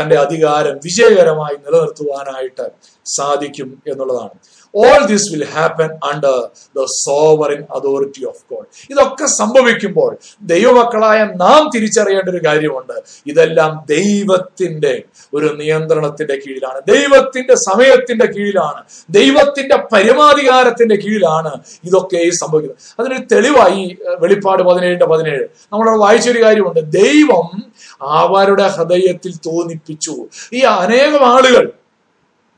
തന്റെ 0.00 0.16
അധികാരം 0.16 0.80
വിജയകരമായി 0.84 1.56
നിലനിർത്തുവാനായിട്ട് 1.56 2.66
സാധിക്കും 3.06 3.82
എന്നുള്ളതാണ്. 3.86 4.34
All 4.76 5.06
this 5.06 5.32
will 5.32 5.44
happen 5.44 5.88
under 6.12 6.48
the 6.76 6.84
sovereign 6.84 7.62
authority 7.74 8.26
of 8.26 8.54
God 8.54 8.66
ഇതൊക്കെ 8.90 9.26
സംഭവിക്കുമ്പോൾ 9.26 10.18
ദൈവമക്കളായ 10.42 11.28
നാം 11.36 11.70
തിരിച്ചറിയേണ്ട 11.74 12.28
ഒരു 12.28 12.40
കാര്യമുണ്ട്. 12.46 13.02
ഇതെല്ലാം 13.26 13.84
ദൈവത്തിന്റെ 13.88 15.02
ഒരു 15.34 15.54
നിയന്ത്രണത്തിന്റെ 15.58 16.34
കീഴിലാണ്. 16.34 16.80
ദൈവത്തിന്റെ 16.88 17.54
സമയത്തിന്റെ 17.54 18.26
കീഴിലാണ്. 18.26 18.84
ദൈവത്തിന്റെ 19.10 19.76
പരമാധികാരത്തിന്റെ 19.76 20.96
കീഴിലാണ് 20.96 21.52
ഇതൊക്കെ 21.84 22.30
സംഭവിക്കുന്നത്. 22.30 22.78
അതിനൊരു 23.00 23.34
തെളിവായി 23.34 23.98
വെളിപ്പാട് 24.18 24.62
പതിനേഴിന്റെ 24.62 25.06
പതിനേഴ്. 25.06 25.44
നമ്മൾ 25.72 25.98
വായിച്ചൊരു 25.98 26.42
കാര്യമുണ്ട്. 26.42 26.80
ദൈവം 26.80 27.72
അവരുടെ 28.02 28.68
ഹൃദയത്തിൽ 28.68 29.32
തോന്നിപ്പിച്ചു. 29.36 30.28
ഈ 30.52 30.60
അനേകം 30.60 31.26
ആളുകൾ 31.26 31.72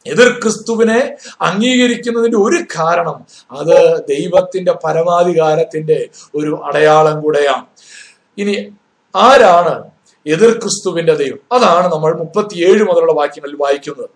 എതിർ 0.07 0.41
ക്രിസ്തുവിനെ 0.41 1.17
അംഗീകരിക്കുന്നതിന്റെ 1.41 2.37
ഒരു 2.37 2.65
കാരണം 2.79 3.27
അത് 3.51 4.05
ദൈവത്തിന്റെ 4.09 4.73
പരമാധികാരത്തിന്റെ 4.73 6.09
ഒരു 6.35 6.63
അടയാളം 6.65 7.21
കൂടെയാണ്. 7.21 7.67
ഇനി 8.39 8.73
ആരാണ് 9.17 9.91
എതിർ 10.27 10.51
ക്രിസ്തുവിന്റെ 10.51 11.15
ദൈവം? 11.15 11.39
അതാണ് 11.53 11.93
നമ്മൾ 11.93 12.19
മുപ്പത്തിയേഴ് 12.19 12.83
മുതലുള്ള 12.83 13.13
വാക്യങ്ങളിൽ 13.13 13.57
വായിക്കുന്നത്. 13.61 14.11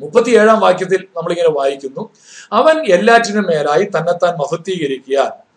മുപ്പത്തിയേഴാം 0.00 0.60
വാക്യത്തിൽ 0.60 1.06
നമ്മളിങ്ങനെ 1.16 1.48
വായിക്കുന്നു 1.48 2.10
അവൻ 2.52 2.92
എല്ലാറ്റിനും 2.92 3.42
മേലായി 3.42 3.84
തന്നെത്താൻ 3.84 4.34
മഹത്വീകരിക്കുക 4.38 5.48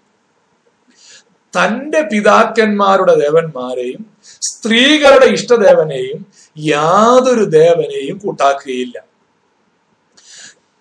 തന്റെ 1.57 2.01
പിതാക്കന്മാരുടെ 2.01 3.15
ദേവന്മാരെയും 3.15 4.15
സ്ത്രീകളുടെ 4.41 5.25
ഇഷ്ടദേവനെയും 5.25 6.25
യാതൊരു 6.57 7.43
ദേവനെയും 7.43 8.17
കൂട്ടാക്കുകയില്ല. 8.17 9.10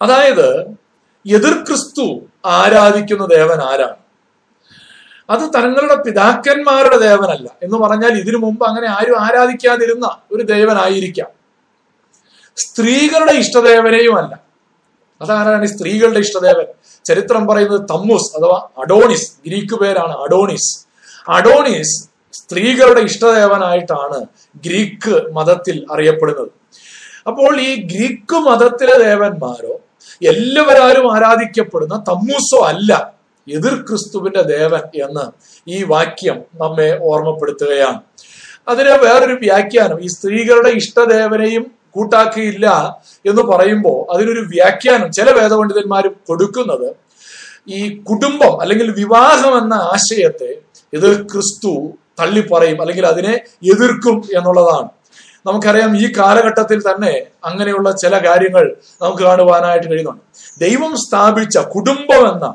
അതായത് 0.02 0.60
എതിർ 1.26 1.64
ക്രിസ്തു 1.64 2.20
ആരാധിക്കുന്ന 2.46 3.26
ദേവൻ 3.26 3.60
ആരാണ്? 3.62 3.96
അത് 5.30 5.40
തങ്ങളുടെ 5.40 5.94
പിതാക്കന്മാരുടെ 5.94 6.98
ദേവനല്ല. 6.98 7.50
എന്ന് 7.62 7.78
പറഞ്ഞാൽ 7.78 8.10
ഇതിനു 8.10 8.36
മുമ്പ് 8.36 8.66
അങ്ങനെ 8.66 8.88
ആരും 8.88 9.20
ആരാധിക്കാതിരുന്ന 9.20 10.18
ഒരു 10.32 10.42
ദേവനായിരിക്കാം. 10.42 11.28
സ്ത്രീകളുടെ 12.56 13.32
ഇഷ്ടദേവനെയും 13.32 14.16
അല്ല. 14.16 14.40
അതാരാണ് 15.22 15.66
സ്ത്രീകളുടെ 15.66 16.18
ഇഷ്ടദേവൻ? 16.18 16.64
ചരിത്രം 17.04 17.46
പറയുന്നത് 17.46 17.80
തമ്മൂസ് 17.80 18.36
അഥവാ 18.36 18.68
അഡോണിസ്. 18.78 19.32
ഗ്രീക്ക് 19.46 19.74
പേരാണ് 19.74 20.12
അഡോണിസ്. 20.12 20.86
അഡോണിസ് 21.28 22.10
സ്ത്രീകളുടെ 22.32 23.00
ഇഷ്ടദേവനായിട്ടാണ് 23.00 24.26
ഗ്രീക്ക് 24.56 25.32
മതത്തിൽ 25.32 25.86
അറിയപ്പെടുന്നത്. 25.92 26.50
അപ്പോൾ 27.26 27.60
ഈ 27.60 27.76
ഗ്രീക്ക് 27.82 28.34
മതത്തിലെ 28.34 28.98
ദേവന്മാരോ 28.98 29.80
എല്ലാവരാലും 30.22 31.14
ആരാധിക്കപ്പെടുന്ന 31.14 32.04
തമ്മൂസോ 32.08 32.60
അല്ല 32.68 32.92
എതിർ 33.48 33.74
ക്രിസ്തുവിന്റെ 33.88 34.42
ദേവൻ 34.42 34.82
എന്ന് 35.06 35.24
ഈ 35.66 35.84
വാക്യം 35.84 36.38
നമ്മെ 36.62 36.98
ഓർമ്മപ്പെടുത്തുകയാണ്. 37.02 38.00
അതിന് 38.68 38.88
വേറൊരു 38.88 39.36
വ്യാഖ്യാനം 39.44 39.98
ഈ 40.04 40.06
സ്ത്രീകളുടെ 40.06 40.70
ഇഷ്ടദേവനെയും 40.70 41.64
കൂട്ടാക്കിയില്ല 41.96 42.66
എന്ന് 43.26 43.42
പറയുമ്പോൾ 43.42 44.14
അതിനൊരു 44.14 44.42
വ്യാഖ്യാനം 44.54 45.08
ചില 45.12 45.30
വേദപണ്ഡിതന്മാർ 45.30 46.04
കൊടുക്കുന്നത് 46.28 46.88
ഈ 47.68 47.80
കുടുംബം 48.08 48.60
അല്ലെങ്കിൽ 48.62 48.90
വിവാഹം 48.90 49.58
എന്ന 49.58 49.74
ആശയത്തെ 49.94 50.50
എതിർ 50.92 51.14
ക്രിസ്തു 51.32 51.72
തള്ളിപ്പറയും 52.20 52.80
അല്ലെങ്കിൽ 52.80 53.06
അതിനെ 53.06 53.34
എതിർക്കും 53.72 54.16
എന്നുള്ളതാണ്. 54.38 54.88
നമുക്കറിയാം 55.46 55.92
ഈ 55.96 56.06
കാലഘട്ടത്തിൽ 56.18 56.78
തന്നെ 56.88 57.12
അങ്ങനെയുള്ള 57.44 57.88
ചില 58.02 58.14
കാര്യങ്ങൾ 58.26 58.64
നമുക്ക് 59.02 59.22
കാണുവാനായിട്ട് 59.22 59.88
കഴിയുന്നുണ്ട്. 59.90 60.22
ദൈവം 60.64 60.92
സ്ഥാപിച്ച 61.04 61.58
കുടുംബം 61.74 62.22
എന്ന 62.32 62.46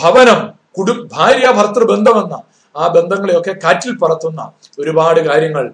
ഭവനം 0.00 0.40
കുടു 0.78 0.92
ഭാര്യ 1.16 1.46
ഭർത്തൃ 1.58 1.84
ബന്ധമെന്ന 1.92 2.34
ആ 2.74 2.84
ബന്ധങ്ങളെയൊക്കെ 2.96 3.52
കാറ്റിൽ 3.64 3.94
പറത്തുന്ന 4.02 4.40
ഒരുപാട് 4.78 5.20
കാര്യങ്ങൾ 5.28 5.64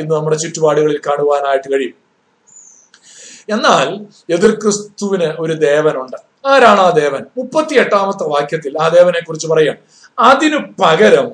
ഇന്ന് 0.00 0.12
നമ്മുടെ 0.14 0.36
ചുറ്റുപാടുകളിൽ 0.36 0.98
കാണുവാനായിട്ട് 1.06 1.68
കഴിയും. 1.72 1.96
എന്നാൽ 3.54 3.88
എതിർ 4.34 4.52
ക്രിസ്തുവിന് 4.62 5.28
ഒരു 5.42 5.54
ദേവനുണ്ട്. 5.66 6.18
ആരാണ് 6.46 6.80
ആ 6.80 6.90
ദേവൻ? 6.90 7.22
മുപ്പത്തി 7.38 7.74
എട്ടാമത്തെ 7.82 8.24
വാക്യത്തിൽ 8.34 8.72
ആ 8.82 8.88
ദേവനെ 8.88 9.20
കുറിച്ച് 9.20 9.48
പറയാം. 9.52 9.76
അതിനു 10.18 10.58
പകരം 10.82 11.28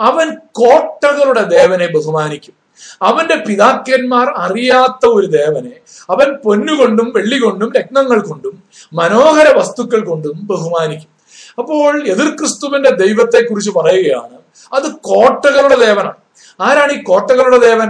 അവൻ 0.00 0.28
കോട്ടകളുടെ 0.34 1.42
ദേവനെ 1.42 1.86
ബഹുമാനിക്കും. 1.86 2.54
അവന്റെ 3.02 3.36
പിതാക്കന്മാർ 3.36 4.26
അറിയാത്ത 4.36 5.06
ഒരു 5.06 5.26
ദേവനെ 5.26 5.74
അവൻ 6.10 6.28
പൊന്നുകൊണ്ടും 6.44 7.12
വെള്ളി 7.16 7.38
കൊണ്ടും 7.38 7.72
രത്നങ്ങൾ 7.76 8.18
കൊണ്ടും 8.20 8.62
മനോഹര 8.92 9.48
വസ്തുക്കൾ 9.58 10.00
കൊണ്ടും 10.04 10.36
ബഹുമാനിക്കും. 10.46 11.12
അപ്പോൾ 11.58 11.92
എതിർ 12.06 12.28
ക്രിസ്തുവിന്റെ 12.28 12.90
ദൈവത്തെ 12.90 13.40
കുറിച്ച് 13.48 13.70
പറയുകയാണ് 13.70 14.36
അത് 14.72 14.88
കോട്ടകളുടെ 15.00 15.76
ദേവനാണ്. 15.86 16.18
ആരാണ് 16.60 16.92
ഈ 16.92 17.02
കോട്ടകളുടെ 17.02 17.58
ദേവൻ? 17.58 17.88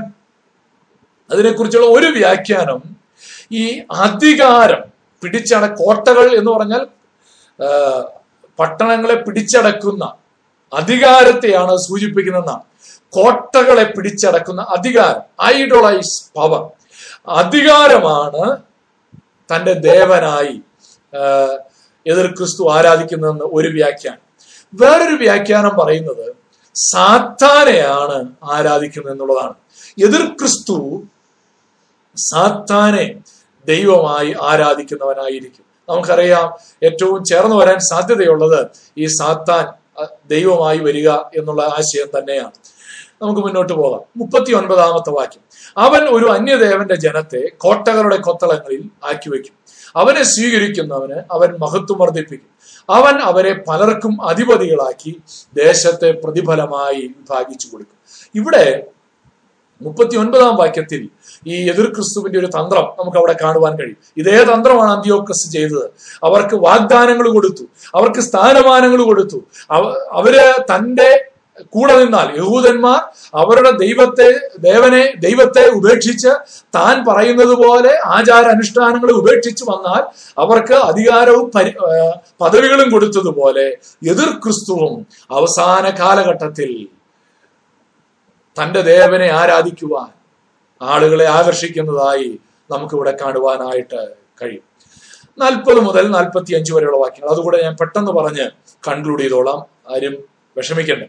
അതിനെക്കുറിച്ചുള്ള 1.32 1.86
ഒരു 1.86 2.07
വ്യാഖ്യാനം 2.07 2.82
ഈ 3.53 3.64
അധികാരം 3.90 4.82
പിടിച്ചട 5.22 5.64
കോട്ടകൾ 5.74 6.26
എന്ന് 6.38 6.51
പറഞ്ഞാൽ 6.51 6.86
പട്ടണങ്ങളെ 8.59 9.14
പിടിച്ചടക്കുന്ന 9.14 10.26
അധികാരത്തെയാണ് 10.73 11.77
സൂചിപ്പിക്കുന്നതെന്നാണ് 11.77 12.64
കോട്ടകളെ 13.12 13.85
പിടിച്ചടക്കുന്ന 13.85 14.62
അധികാരം 14.62 15.23
ഐഡോളൈസ് 15.45 16.33
പവർ 16.35 16.62
അധികാരമാണ് 17.27 18.45
തന്റെ 19.51 19.73
ദേവനായി 19.73 20.62
എതിർ 22.07 22.27
ക്രിസ്തു 22.27 22.71
ആരാധിക്കുന്നതെന്ന് 22.71 23.45
ഒരു 23.53 23.69
വ്യാഖ്യാനം. 23.69 24.23
വേറൊരു 24.75 25.17
വ്യാഖ്യാനം 25.17 25.77
പറയുന്നത് 25.77 26.27
സാത്താനെയാണ് 26.77 28.19
ആരാധിക്കുന്നത് 28.43 29.12
എന്നുള്ളതാണ് 29.12 29.55
എതിർ 29.99 30.25
ക്രിസ്തു 30.41 30.77
സാത്താനെ 32.17 33.07
ദൈവമായി 33.69 34.35
ആരാധിക്കുന്നവനായിരിക്കും. 34.43 35.64
നമുക്കറിയാം 35.89 36.47
ഏറ്റവും 36.83 37.25
ചേർന്ന് 37.25 37.57
വരാൻ 37.57 37.79
സാധ്യതയുള്ളത് 37.79 38.61
ഈ 38.97 39.07
സാത്താൻ 39.07 39.67
ദൈവമായി 40.28 40.78
വരിക 40.78 41.09
എന്നുള്ള 41.11 41.62
ആശയം 41.62 42.18
തന്നെയാണ്. 42.18 42.51
നമുക്ക് 43.22 43.40
മുന്നോട്ട് 43.40 43.72
പോകാം. 43.72 44.01
മുപ്പത്തി 44.16 44.53
ഒൻപതാമത്തെ 44.53 45.11
വാക്യം. 45.11 45.42
അവൻ 45.76 46.01
ഒരു 46.09 46.32
അന്യദേവന്റെ 46.32 46.94
ജനത്തെ 46.94 47.49
കോട്ടകളുടെ 47.59 48.16
കൊത്തളങ്ങളിൽ 48.16 48.90
ആക്കി 49.05 49.30
വയ്ക്കും. 49.30 49.55
അവനെ 49.97 50.22
സ്വീകരിക്കുന്നവന് 50.22 51.20
അവൻ 51.32 51.57
മഹത്വം 51.59 51.99
വർദ്ധിപ്പിക്കും. 51.99 52.57
അവൻ 52.94 53.14
അവരെ 53.14 53.64
പലർക്കും 53.68 54.28
അധിപതികളാക്കി 54.28 55.20
ദേശത്തെ 55.55 56.11
പ്രതിഫലമായി 56.11 57.01
വിഭാഗിച്ചു 57.01 57.68
കൊടുക്കും. 57.72 58.28
ഇവിടെ 58.34 58.84
മുപ്പത്തി 59.83 60.16
ഒൻപതാം 60.16 60.57
വാക്യത്തിൽ 60.57 61.09
ഈ 61.47 61.70
എതിർ 61.70 61.85
ക്രിസ്തുവിന്റെ 61.85 62.39
ഒരു 62.39 62.47
തന്ത്രം 62.47 62.85
നമുക്ക് 62.99 63.18
അവിടെ 63.18 63.37
കാണുവാൻ 63.43 63.77
കഴിയും. 63.79 63.97
ഇതേ 64.16 64.45
തന്ത്രമാണ് 64.45 64.93
അന്ത്യോക്കസ് 64.93 65.53
ചെയ്തത്. 65.53 65.91
അവർക്ക് 66.24 66.55
വാഗ്ദാനങ്ങൾ 66.55 67.29
കൊടുത്തു. 67.29 67.62
അവർക്ക് 67.95 68.20
സ്ഥാനമാനങ്ങൾ 68.20 69.03
കൊടുത്തു. 69.03 69.37
അവ- 69.70 69.97
അവർ 70.12 70.37
തന്റെ 70.61 71.31
കൂടെ 71.61 72.05
നിന്നാൽ 72.05 72.37
യഹൂദന്മാർ 72.37 73.01
അവരുടെ 73.35 73.70
ദൈവത്തെ 73.70 74.41
ദേവനെ 74.59 75.12
ദൈവത്തെ 75.18 75.68
ഉപേക്ഷിച്ച് 75.68 76.29
താൻ 76.74 77.05
പറയുന്നത് 77.09 77.55
പോലെ 77.55 77.99
ആചാര 78.07 78.45
അനുഷ്ഠാനങ്ങളെ 78.45 79.12
ഉപേക്ഷിച്ച് 79.12 79.64
വന്നാൽ 79.64 80.33
അവർക്ക് 80.39 80.74
അധികാരവും 80.74 81.51
പദവികളും 82.41 82.91
കൊടുത്തതുപോലെ 82.91 83.77
എതിർ 84.09 84.29
ക്രിസ്തുവും 84.29 85.07
അവസാന 85.31 85.91
കാലഘട്ടത്തിൽ 85.91 86.89
തന്റെ 88.62 88.80
ദേവനെ 88.80 89.30
ആരാധിക്കുവാൻ 89.30 90.09
ആളുകളെ 90.82 91.26
ആകർഷിക്കുന്നതായി 91.26 92.40
നമുക്കിവിടെ 92.70 93.16
കാണുവാനായിട്ട് 93.22 94.14
കഴിയും. 94.42 94.62
നാൽപ്പത് 95.38 95.80
മുതൽ 95.80 96.09
നാൽപ്പത്തി 96.11 96.54
അഞ്ച് 96.54 96.72
വരെയുള്ള 96.72 96.96
വാക്യങ്ങൾ. 96.96 97.30
അതുകൂടെ 97.30 97.62
ഞാൻ 97.62 97.76
പെട്ടെന്ന് 97.76 98.11
പറഞ്ഞ് 98.11 98.50
കൺക്ലൂഡ് 98.88 99.22
ചെയ്തോളാം. 99.22 99.94
ആരും 99.94 100.24
വിഷമിക്കണ്ട. 100.57 101.04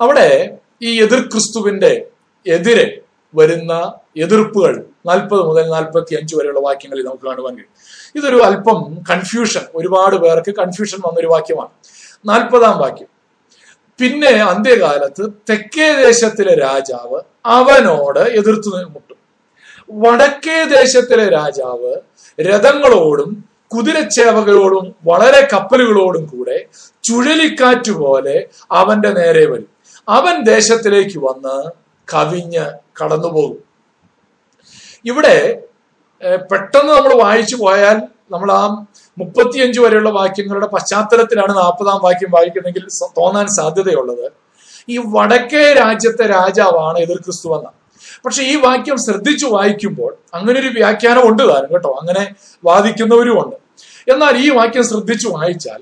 അവിടെ 0.00 0.58
ഈ 0.82 1.02
എതിർ 1.02 1.20
ക്രിസ്തുവിന്റെ 1.20 2.06
എതിരെ 2.46 3.00
വരുന്ന 3.34 3.92
എതിർപ്പുകൾ 4.16 4.86
നാൽപ്പത് 5.06 5.40
മുതൽ 5.40 5.68
നാൽപ്പത്തി 5.68 6.14
അഞ്ച് 6.14 6.36
വരെയുള്ള 6.36 6.60
വാക്യങ്ങളിൽ 6.60 7.04
നമുക്ക് 7.04 7.22
കാണുവാൻ 7.22 7.54
കഴിയും. 7.54 7.70
ഇതൊരു 8.14 8.42
അല്പം 8.42 9.02
കൺഫ്യൂഷൻ 9.10 9.60
ഒരുപാട് 9.74 10.16
പേർക്ക് 10.16 10.54
കൺഫ്യൂഷൻ 10.54 10.98
വന്നൊരു 11.06 11.26
വാക്യമാണ്. 11.26 11.68
നാൽപ്പതാം 12.24 12.78
വാക്യം. 12.78 13.15
പിന്നെ 14.00 14.28
അന്ത്യകാലത്ത് 14.28 15.24
തെക്കേ 15.50 15.88
ദേശത്തിലെ 15.94 16.54
രാജാവ് 16.54 17.18
അവനോട് 17.46 18.20
എതിർത്തു 18.38 18.70
മുട്ടും 18.94 19.18
വടക്കേ 19.90 20.64
ദേശത്തിലെ 20.64 21.28
രാജാവ് 21.28 21.92
രഥങ്ങളോടും 22.40 23.30
കുതിരച്ചേവകളോടും 23.74 24.94
വളരെ 25.04 25.48
കപ്പലുകളോടും 25.52 26.26
കൂടെ 26.26 26.66
ചുഴലിക്കാറ്റ് 27.04 27.92
പോലെ 27.92 28.36
അവന്റെ 28.72 29.08
നേരെ 29.08 29.44
വരും. 29.50 29.70
അവൻ 30.08 30.34
ദേശത്തിലേക്ക് 30.44 31.18
വന്ന് 31.18 31.56
കവിഞ്ഞ് 32.08 32.64
കടന്നുപോകും. 32.98 33.62
ഇവിടെ 35.04 35.36
പെട്ടെന്ന് 36.50 36.92
നമ്മൾ 36.92 37.22
വായിച്ചു 37.22 37.56
പോയാൽ 37.56 37.96
നമ്മൾ 38.30 38.52
ആ 38.52 38.86
മുപ്പത്തിയഞ്ച് 39.18 39.80
വരെയുള്ള 39.80 40.10
വാക്യങ്ങളുടെ 40.10 40.66
പശ്ചാത്തലത്തിലാണ് 40.66 41.56
നാൽപ്പതാം 41.56 42.00
വാക്യം 42.04 42.30
വായിക്കുന്നെങ്കിൽ 42.30 42.86
തോന്നാൻ 43.18 43.46
സാധ്യതയുള്ളത്. 43.46 44.32
ഈ 44.88 45.00
വടക്കേ 45.04 45.72
രാജ്യത്തെ 45.72 46.26
രാജാവാണ് 46.26 46.98
എതിർ 46.98 47.16
ക്രിസ്തു 47.16 47.48
എന്ന. 47.58 47.70
പക്ഷെ 48.24 48.42
ഈ 48.42 48.56
വാക്യം 48.56 48.96
ശ്രദ്ധിച്ചു 48.96 49.46
വായിക്കുമ്പോൾ 49.46 50.16
അങ്ങനെ 50.34 50.60
ഒരു 50.60 50.66
വ്യാഖ്യാനം 50.66 51.28
ഉണ്ട് 51.28 51.42
താനും 51.42 51.70
കേട്ടോ. 51.72 51.98
അങ്ങനെ 52.00 52.34
വാദിക്കുന്നവരും 52.64 53.44
ഉണ്ട് 53.44 53.56
എന്നാൽ 54.12 54.36
ഈ 54.36 54.50
വാക്യം 54.50 54.84
ശ്രദ്ധിച്ചു 54.84 55.28
വായിച്ചാൽ 55.28 55.80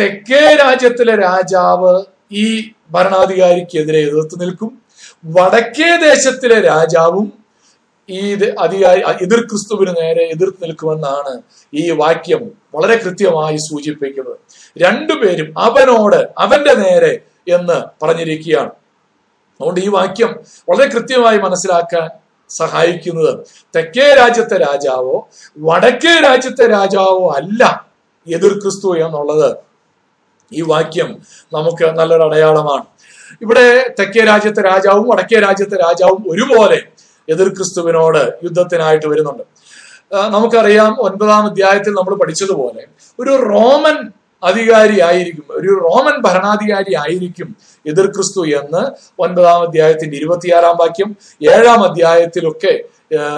തെക്കേ 0.00 0.56
രാജ്യത്തിലെ 0.56 1.16
രാജാവ് 1.16 2.02
ഈ 2.32 2.70
ഭരണാധികാരിക്കെതിരെ 2.90 3.98
എതിർത്ത് 3.98 4.40
നിൽക്കും. 4.40 4.82
വടക്കേ 5.24 5.96
ദേശത്തിലെ 5.96 6.60
രാജാവും 6.60 7.41
ഈ 8.10 8.52
അതിയായി 8.58 9.00
എതിർ 9.22 9.40
ക്രിസ്തുവിന് 9.40 9.90
നേരെ 10.00 10.22
എതിർത്ത് 10.24 10.64
നിൽക്കുമെന്നാണ് 10.64 11.42
ഈ 11.74 11.90
വാക്യം 11.90 12.50
വളരെ 12.74 12.96
കൃത്യമായി 12.96 13.56
സൂചിപ്പിക്കുന്നത്. 13.56 14.36
രണ്ടുപേരും 14.78 15.58
അവനോട് 15.58 16.28
അവന്റെ 16.38 16.74
നേരെ 16.74 17.18
എന്ന് 17.48 18.04
പറഞ്ഞിരിക്കുകയാണ്. 18.04 18.70
അതുകൊണ്ട് 19.60 19.80
ഈ 19.80 19.88
വാക്യം 19.88 20.28
വളരെ 20.68 20.90
കൃത്യമായി 20.90 21.38
മനസ്സിലാക്കാൻ 21.38 22.10
സഹായിക്കുന്നത് 22.50 23.46
തെക്കേ 23.76 24.14
രാജ്യത്തെ 24.14 24.58
രാജാവോ 24.58 25.28
വടക്കേ 25.58 26.20
രാജ്യത്തെ 26.20 26.66
രാജാവോ 26.66 27.34
അല്ല 27.36 27.86
എതിർ 28.28 28.52
ക്രിസ്തു 28.52 28.98
എന്നുള്ളത്. 28.98 29.56
ഈ 30.52 30.62
വാക്യം 30.62 31.18
നമുക്ക് 31.52 31.98
നല്ലൊരു 31.98 32.22
അടയാളമാണ് 32.22 32.84
ഇവിടെ 33.42 33.94
തെക്കേ 33.98 34.24
രാജ്യത്തെ 34.24 34.62
രാജാവും 34.62 35.08
വടക്കേ 35.08 35.40
രാജ്യത്തെ 35.40 35.76
രാജാവും 35.76 36.24
ഒരുപോലെ 36.32 36.91
എതിർ 37.32 37.48
ക്രിസ്തുവിനോട് 37.48 38.22
യുദ്ധത്തിനായിട്ട് 38.44 39.06
വരുന്നുണ്ട്. 39.12 39.44
നമുക്കറിയാം 40.34 40.92
ഒൻപതാം 41.06 41.44
അധ്യായത്തിൽ 41.50 41.92
നമ്മൾ 41.98 42.14
പഠിച്ചതുപോലെ 42.22 42.82
ഒരു 43.18 43.32
റോമൻ 43.52 43.96
അധികാരി 44.42 44.96
ആയിരിക്കും 45.08 45.44
ഒരു 45.50 45.72
റോമൻ 45.84 46.16
ഭരണാധികാരി 46.22 46.92
ആയിരിക്കും 47.02 47.48
എതിർ 47.86 48.06
ക്രിസ്തു 48.06 48.42
എന്ന് 48.60 48.82
ഒൻപതാം 49.22 49.60
അധ്യായത്തിന്റെ 49.66 50.16
ഇരുപത്തിയാറാം 50.16 50.76
വാക്യം 50.80 51.10
ഏഴാം 51.52 51.80
അധ്യായത്തിലൊക്കെ 51.88 52.74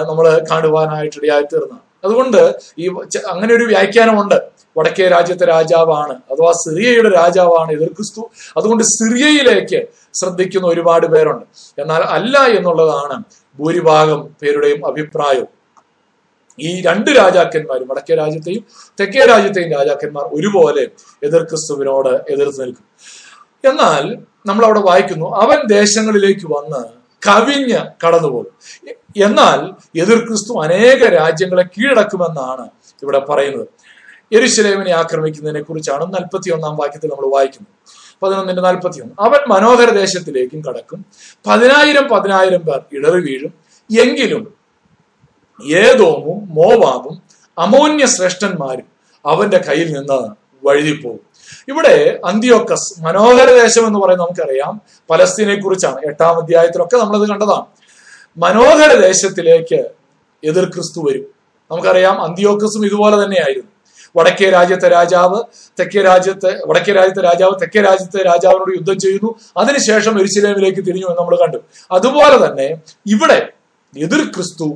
നമ്മൾ 0.09 0.25
കാണുവാനായിട്ട് 0.51 1.17
ഇടയായി 1.21 1.45
തീർന്ന. 1.53 1.75
അതുകൊണ്ട് 2.05 2.41
ഈ 2.79 2.87
അങ്ങനെ 3.33 3.51
ഒരു 3.53 3.63
വ്യാഖ്യാനമുണ്ട്. 3.63 4.37
വടക്കേ 4.77 5.05
രാജ്യത്തെ 5.07 5.45
രാജാവാണ് 5.45 6.15
അഥവാ 6.31 6.51
സിറിയയുടെ 6.51 7.09
രാജാവാണ് 7.09 7.71
എതിർ 7.71 7.87
ക്രിസ്തു. 7.87 8.21
അതുകൊണ്ട് 8.57 8.83
സിറിയയിലേക്ക് 8.83 9.79
ശ്രദ്ധിക്കുന്ന 10.19 10.67
ഒരുപാട് 10.67 11.07
പേരുണ്ട്. 11.07 11.45
എന്നാൽ 11.81 12.01
അല്ല 12.17 12.37
എന്നുള്ളതാണ് 12.57 13.17
ഭൂരിഭാഗം 13.59 14.21
പേരുടെയും 14.41 14.87
അഭിപ്രായവും 14.87 15.51
ഈ 16.59 16.81
രണ്ട് 16.81 17.09
രാജാക്കന്മാരും 17.11 17.87
വടക്കേ 17.87 18.15
രാജ്യത്തെയും 18.15 18.63
തെക്കേ 18.99 19.25
രാജ്യത്തെയും 19.25 19.71
രാജാക്കന്മാർ 19.71 20.25
ഒരുപോലെ 20.33 20.83
എതിർ 21.23 21.43
ക്രിസ്തുവിനോട് 21.43 22.09
എതിർത്ത് 22.33 22.61
നിൽക്കും. 22.61 22.85
എന്നാൽ 23.69 24.03
നമ്മൾ 24.47 24.63
അവിടെ 24.65 24.79
വായിക്കുന്നു 24.79 25.27
അവൻ 25.43 25.59
ദേശങ്ങളിലേക്ക് 25.67 26.47
വന്ന് 26.53 26.81
കവിഞ്ഞ് 27.27 27.79
കടന്നുപോകും. 28.03 28.53
എന്നാൽ 29.17 29.59
എതിർ 30.01 30.19
ക്രിസ്തു 30.25 30.53
അനേക 30.63 31.01
രാജ്യങ്ങളെ 31.19 31.63
കീഴടക്കുമെന്നാണ് 31.63 32.65
ഇവിടെ 33.03 33.19
പറയുന്നത്. 33.19 33.67
എരുശലേമിനെ 34.31 34.91
ആക്രമിക്കുന്നതിനെ 34.91 35.61
കുറിച്ചാണ് 35.63 36.13
നാൽപ്പത്തി 36.13 36.49
ഒന്നാം 36.49 36.75
വാക്യത്തിൽ 36.75 37.09
നമ്മൾ 37.09 37.27
വായിക്കുന്നത് 37.35 37.73
പതിനൊന്നിന്റെ 38.23 38.61
നാൽപ്പത്തി 38.61 39.01
ഒന്ന് 39.01 39.13
അവൻ 39.19 39.39
മനോഹര 39.47 39.89
ദേശത്തിലേക്കും 39.89 40.61
കടക്കും. 40.61 41.05
പതിനായിരം 41.47 42.07
പതിനായിരം 42.07 42.59
പേർ 42.59 42.81
ഇടറി 42.93 43.19
വീഴും. 43.19 43.53
എങ്കിലും 44.01 44.53
ഏതോമും 45.73 46.55
മോവാബും 46.55 47.21
അമോന്യ 47.57 48.05
ശ്രേഷ്ഠന്മാരും 48.05 48.85
അവന്റെ 49.25 49.57
കയ്യിൽ 49.57 49.93
നിന്ന് 49.93 50.35
വഴുതിപ്പോകും. 50.67 51.19
ഇവിടെ 51.67 52.19
അന്ത്യോക്കസ് 52.25 53.03
മനോഹര 53.03 53.61
ദേശം 53.61 53.87
എന്ന് 53.87 53.99
പറയുന്നത് 53.99 54.27
നമുക്കറിയാം. 54.27 54.81
പലസ്തീനെ 55.09 55.61
കുറിച്ചാണ് 55.61 55.99
എട്ടാം 56.05 56.37
അധ്യായത്തിലൊക്കെ 56.37 56.97
നമ്മളത് 56.97 57.29
കണ്ടതാണ്. 57.29 57.65
മനോഹര 58.37 58.99
ദേശത്തിലേക്ക് 58.99 59.89
എതിർ 60.43 60.65
ക്രിസ്തു 60.65 60.99
വരും. 60.99 61.25
നമുക്കറിയാം 61.71 62.21
അന്ത്യോക്കസും 62.21 62.85
ഇതുപോലെ 62.85 63.23
തന്നെയായിരുന്നു. 63.23 63.74
വടക്കേ 64.15 64.49
രാജ്യത്തെ 64.49 64.87
രാജാവ് 64.87 65.39
തെക്കേ 65.79 66.01
രാജ്യത്തെ 66.01 66.51
വടക്കേ 66.65 66.93
രാജ്യത്തെ 66.93 67.21
രാജാവ് 67.21 67.55
തെക്കേ 67.61 67.81
രാജ്യത്തെ 67.81 68.23
രാജാവിനോട് 68.23 68.71
യുദ്ധം 68.77 68.99
ചെയ്യുന്നു. 68.99 69.31
അതിനുശേഷം 69.57 70.19
എരിശിലേമിലേക്ക് 70.19 70.77
തിരിഞ്ഞു 70.77 71.05
എന്ന് 71.05 71.19
നമ്മൾ 71.19 71.35
കണ്ടു. 71.35 71.57
അതുപോലെ 71.91 72.37
തന്നെ 72.45 72.67
ഇവിടെ 73.07 73.39
എതിർ 73.97 74.21
ക്രിസ്തു 74.35 74.67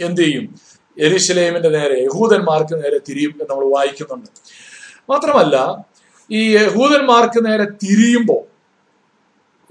എന്ത് 0.00 0.20
ചെയ്യും? 0.20 0.54
എരിശിലേമിന്റെ 0.98 1.68
നേരെ 1.68 1.96
യഹൂദന്മാർക്ക് 2.04 2.74
നേരെ 2.74 2.98
തിരിയും 3.08 3.30
എന്ന് 3.30 3.44
നമ്മൾ 3.50 3.64
വായിക്കുന്നുണ്ട്. 3.76 4.30
മാത്രമല്ല 5.10 5.56
ഈ 6.30 6.40
യഹൂദന്മാർക്ക് 6.56 7.46
നേരെ 7.46 7.64
തിരിയുമ്പോൾ 7.64 8.42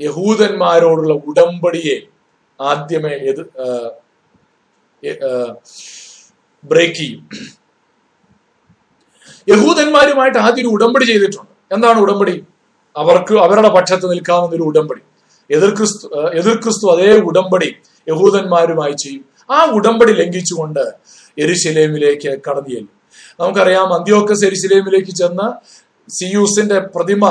യഹൂദന്മാരോടുള്ള 0.04 1.14
ഉടമ്പടിയെ 1.14 1.98
ആദ്യമേ 2.62 3.10
എത് 3.10 3.42
ബ്രേക്ക് 6.64 6.94
ചെയ്യും. 6.94 7.30
യഹൂദന്മാരുമായിട്ട് 9.48 10.40
ആദ്യം 10.46 10.62
ഒരു 10.64 10.70
ഉടമ്പടി 10.76 11.06
ചെയ്തിട്ടുണ്ട്. 11.06 11.52
എന്താണ് 11.76 12.00
ഉടമ്പടി? 12.06 12.36
അവർക്ക് 12.96 13.34
അവരുടെ 13.46 13.70
പക്ഷത്ത് 13.78 14.06
നിൽക്കാവുന്ന 14.12 14.56
ഒരു 14.56 14.66
ഉടമ്പടി. 14.70 15.02
എതിർ 15.50 15.70
ക്രിസ്തു 15.78 16.06
എതിർ 16.40 16.56
ക്രിസ്തു 16.64 16.86
അതേ 16.94 17.12
ഉടമ്പടി 17.30 17.70
യഹൂദന്മാരുമായി 18.08 18.96
ചെയ്യും. 19.04 19.24
ആ 19.56 19.58
ഉടമ്പടി 19.78 20.14
ലംഘിച്ചുകൊണ്ട് 20.22 20.84
എരിശിലേമിലേക്ക് 21.44 22.32
കടന്നു 22.48 22.72
ചെല്ലും 22.74 22.94
നമുക്കറിയാം 23.40 23.94
അന്ത്യോക്കസ് 23.94 24.44
എരിശിലേമിലേക്ക് 24.46 25.14
ചെന്ന് 25.22 25.48
സിയൂസിന്റെ 26.10 26.80
പ്രതിമ 26.96 27.26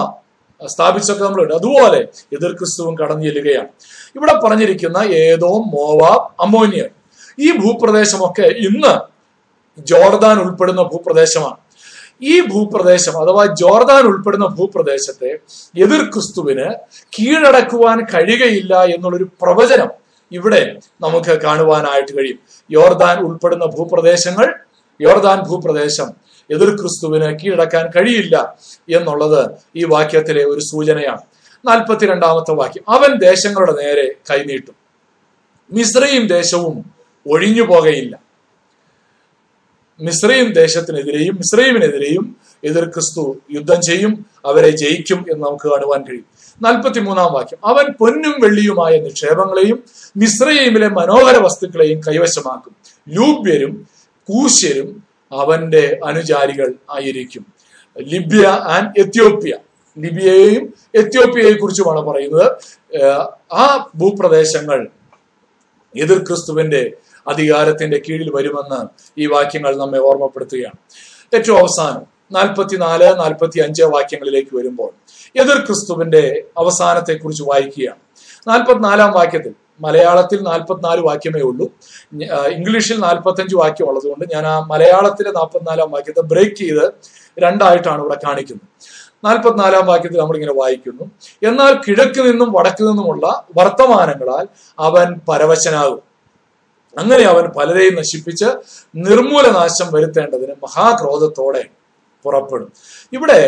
സ്ഥാപിച്ചൊക്കെ 0.60 1.24
നമ്മളുണ്ട് 1.24 1.55
അതുപോലെ 1.55 2.01
എതിർ 2.36 2.52
ക്രിസ്തുവും 2.59 2.94
കടന്നു 3.01 3.24
ചെല്ലുകയാണ് 3.24 3.70
ഇവിടെ 4.16 4.34
പറഞ്ഞിരിക്കുന്ന 4.44 4.98
ഏതോ 5.24 5.51
മോവാബ് 5.74 6.26
അമോനിയർ 6.40 6.90
ഈ 7.38 7.48
ഭൂപ്രദേശമൊക്കെ 7.59 8.47
ഇന്ന് 8.68 8.94
ജോർദാൻ 9.90 10.36
ഉൾപ്പെടുന്ന 10.43 10.82
ഭൂപ്രദേശമാണ്. 10.82 11.59
ഈ 12.22 12.40
ഭൂപ്രദേശം 12.40 13.22
അഥവാ 13.22 13.47
ജോർദാൻ 13.47 14.05
ഉൾപ്പെടുന്ന 14.05 14.47
ഭൂപ്രദേശത്തെ 14.47 15.38
എതിർ 15.82 16.05
ക്രിസ്തുവിന് 16.05 16.74
കീഴടക്കുവാൻ 17.01 18.05
കഴിയുകയില്ല 18.05 18.84
എന്നുള്ളൊരു 18.84 19.24
പ്രവചനം 19.24 19.88
ഇവിടെ 20.32 20.76
നമുക്ക് 21.01 21.43
കാണുവാനായിട്ട് 21.43 22.18
കഴിയും. 22.18 22.38
യോർദാൻ 22.70 23.18
ഉൾപ്പെടുന്ന 23.18 23.64
ഭൂപ്രദേശങ്ങൾ 23.64 24.55
യോർദാൻ 25.01 25.40
ഭൂപ്രദേശം 25.48 26.09
എതിർ 26.51 26.70
ക്രിസ്തുവിന് 26.70 27.38
കീഴടക്കാൻ 27.38 27.90
കഴിയില്ല 27.97 28.56
എന്നുള്ളത് 28.88 29.51
ഈ 29.76 29.84
വാക്യത്തിലെ 29.84 30.44
ഒരു 30.44 30.60
സൂചനയാണ്. 30.60 31.20
നാൽപ്പത്തിരണ്ടാമത്തെ 31.68 32.55
വാക്യം. 32.55 32.84
അവൻ 32.88 33.18
ദേശങ്ങളുടെ 33.18 33.72
നേരെ 33.72 34.14
കൈനീട്ടും 34.30 34.74
മിശ്രയും 35.72 36.26
ദേശവും 36.26 36.90
ഒഴിഞ്ഞു 37.32 37.62
പോകയില്ല 37.62 38.26
മിശ്രയും 40.01 40.52
ദേശത്തിനെതിരെയും 40.52 41.35
മിസ്രൈമിനെതിരെയും 41.35 42.36
എതിർ 42.64 42.85
ക്രിസ്തു 42.85 43.36
യുദ്ധം 43.51 43.81
ചെയ്യും 43.82 44.27
അവരെ 44.47 44.70
ജയിക്കും 44.70 45.27
എന്ന് 45.32 45.47
നമുക്ക് 45.47 45.68
കാണുവാൻ 45.68 46.02
കഴിയും. 46.02 46.24
നാൽപ്പത്തി 46.62 47.01
മൂന്നാം 47.01 47.32
വാക്യം. 47.32 47.59
അവൻ 47.64 47.93
പൊന്നും 47.93 48.35
വെള്ളിയുമായ 48.43 48.98
നിക്ഷേപങ്ങളെയും 48.98 49.82
മിശ്രയിമിലെ 50.16 50.89
മനോഹര 50.89 51.36
വസ്തുക്കളെയും 51.36 52.01
കൈവശമാക്കും. 52.09 52.77
ലൂബ്യരും 53.09 53.89
കൂശ്യരും 54.28 55.02
അവന്റെ 55.32 56.01
അനുചാരികൾ 56.05 56.74
ആയിരിക്കും. 56.90 57.47
ലിബ്യ 57.98 58.47
ആൻഡ് 58.47 59.01
എത്യോപ്യ. 59.01 59.55
ലിബിയയെയും 59.98 60.74
എത്യോപ്യയെ 60.94 61.52
കുറിച്ചുമാണ് 61.52 62.01
പറയുന്നത്. 62.01 62.52
ആ 63.55 63.90
ഭൂപ്രദേശങ്ങൾ 63.94 64.89
എതിർ 65.97 66.18
ക്രിസ്തുവിന്റെ 66.18 66.93
അധികാരത്തിന്റെ 67.28 68.01
കീഴിൽ 68.09 68.31
വരുമെന്ന് 68.35 68.81
ഈ 69.19 69.27
വാക്യങ്ങൾ 69.27 69.77
നമ്മെ 69.77 69.98
ഓർമ്മപ്പെടുത്തുകയാണ്. 69.98 70.78
ഏറ്റവും 71.36 71.59
അവസാനം 71.59 72.03
നാൽപ്പത്തിനാല് 72.32 73.19
നാൽപ്പത്തി 73.19 73.59
അഞ്ച് 73.61 73.82
വാക്യങ്ങളിലേക്ക് 73.82 74.57
വരുമ്പോൾ 74.57 74.90
എതിർ 75.40 75.59
ക്രിസ്തുവിന്റെ 75.59 76.43
അവസാനത്തെ 76.59 77.15
കുറിച്ച് 77.15 77.43
വായിക്കുകയാണ്. 77.43 78.01
നാൽപ്പത്തിനാലാം 78.48 79.12
വാക്യത്തിൽ 79.12 79.55
മലയാളത്തിൽ 79.81 80.40
നാൽപ്പത്തിനാല് 80.43 81.01
വാക്യമേ 81.01 81.40
ഉള്ളൂ. 81.40 81.66
ഇംഗ്ലീഷിൽ 82.53 83.01
നാൽപ്പത്തഞ്ച് 83.01 83.57
വാക്യം 83.57 83.89
ഉള്ളതുകൊണ്ട് 83.89 84.24
ഞാൻ 84.35 84.47
ആ 84.47 84.61
മലയാളത്തിലെ 84.61 85.31
നാൽപ്പത്തിനാലാം 85.31 85.90
വാക്യത്തെ 85.90 86.20
ബ്രേക്ക് 86.20 86.57
ചെയ്ത് 86.57 86.85
രണ്ടായിട്ടാണ് 87.39 88.01
ഇവിടെ 88.01 88.16
കാണിക്കുന്നത്. 88.24 88.69
നാൽപ്പത്തിനാലാം 89.24 89.86
വാക്യത്തിൽ 89.86 90.19
നമ്മളിങ്ങനെ 90.19 90.55
വായിക്കുന്നു 90.55 91.11
എന്നാൽ 91.47 91.73
കിഴക്ക് 91.89 92.20
നിന്നും 92.20 92.53
വടക്ക് 92.53 92.82
നിന്നുമുള്ള 92.82 93.44
വർത്തമാനങ്ങളാൽ 93.57 94.47
അവൻ 94.78 95.20
പരവശനാകും. 95.28 96.06
അങ്ങനെ 96.98 97.24
അവൻ 97.24 97.44
പലരെയും 97.56 97.94
നശിപ്പിച്ച് 97.94 98.48
നിർമൂലനാശം 99.06 99.89
വരുത്തേണ്ടതിന് 99.93 100.55
മഹാക്രോധത്തോടെ 100.64 101.62
പുറപ്പെടും. 102.24 102.70
ഇവിടെ 103.12 103.40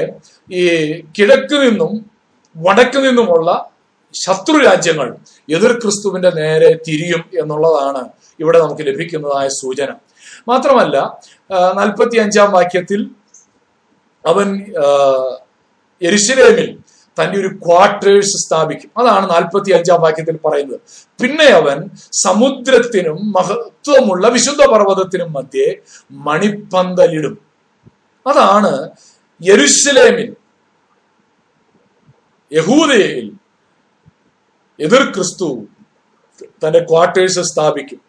ഈ 0.50 0.62
കിഴക്ക് 1.18 1.56
നിന്നും 1.64 1.92
വടക്ക് 2.56 2.98
നിന്നുമുള്ള 3.06 3.48
ശത്രു 4.14 4.58
രാജ്യങ്ങൾ 4.64 5.08
എതിർ 5.54 5.72
ക്രിസ്തുവിന്റെ 5.72 6.30
നേരെ 6.30 6.70
തിരിയും 6.88 7.22
എന്നുള്ളതാണ് 7.40 8.02
ഇവിടെ 8.40 8.58
നമുക്ക് 8.58 8.82
ലഭിക്കുന്നതായ 8.86 9.48
സൂചന. 9.62 9.90
മാത്രമല്ല 10.48 10.96
നാൽപ്പത്തി 11.78 12.16
അഞ്ചാം 12.16 12.50
വാക്യത്തിൽ 12.52 13.00
അവൻ 14.24 14.48
എരിശിലേമിൽ 16.02 16.68
തന്റെ 17.20 17.40
ഒരു 17.40 17.48
ക്വാർട്ടേഴ്സ് 17.48 18.46
സ്ഥാപിക്കും. 18.46 18.90
അതാണ് 18.96 19.30
നാൽപ്പത്തി 19.30 19.72
അഞ്ചാം 19.72 20.00
വാക്യത്തിൽ 20.00 20.36
പറയുന്നത്. 20.36 20.80
പിന്നെ 21.22 21.44
അവൻ 21.44 21.90
സമുദ്രത്തിനും 22.12 23.32
മഹത്വമുള്ള 23.32 24.28
വിശുദ്ധ 24.28 24.64
പർവതത്തിനും 24.64 25.32
മധ്യേ 25.32 25.76
മണിപ്പന്തലിടും. 26.10 27.38
അതാണ് 28.26 28.90
യരുസലേമിൽ 29.44 30.36
യഹൂദയിൽ 32.52 33.32
എതിർ 34.80 35.12
ക്രിസ്തു 35.12 35.66
തന്റെ 36.44 36.86
ക്വാർട്ടേഴ്സ് 36.90 37.40
സ്ഥാപിക്കും. 37.40 38.00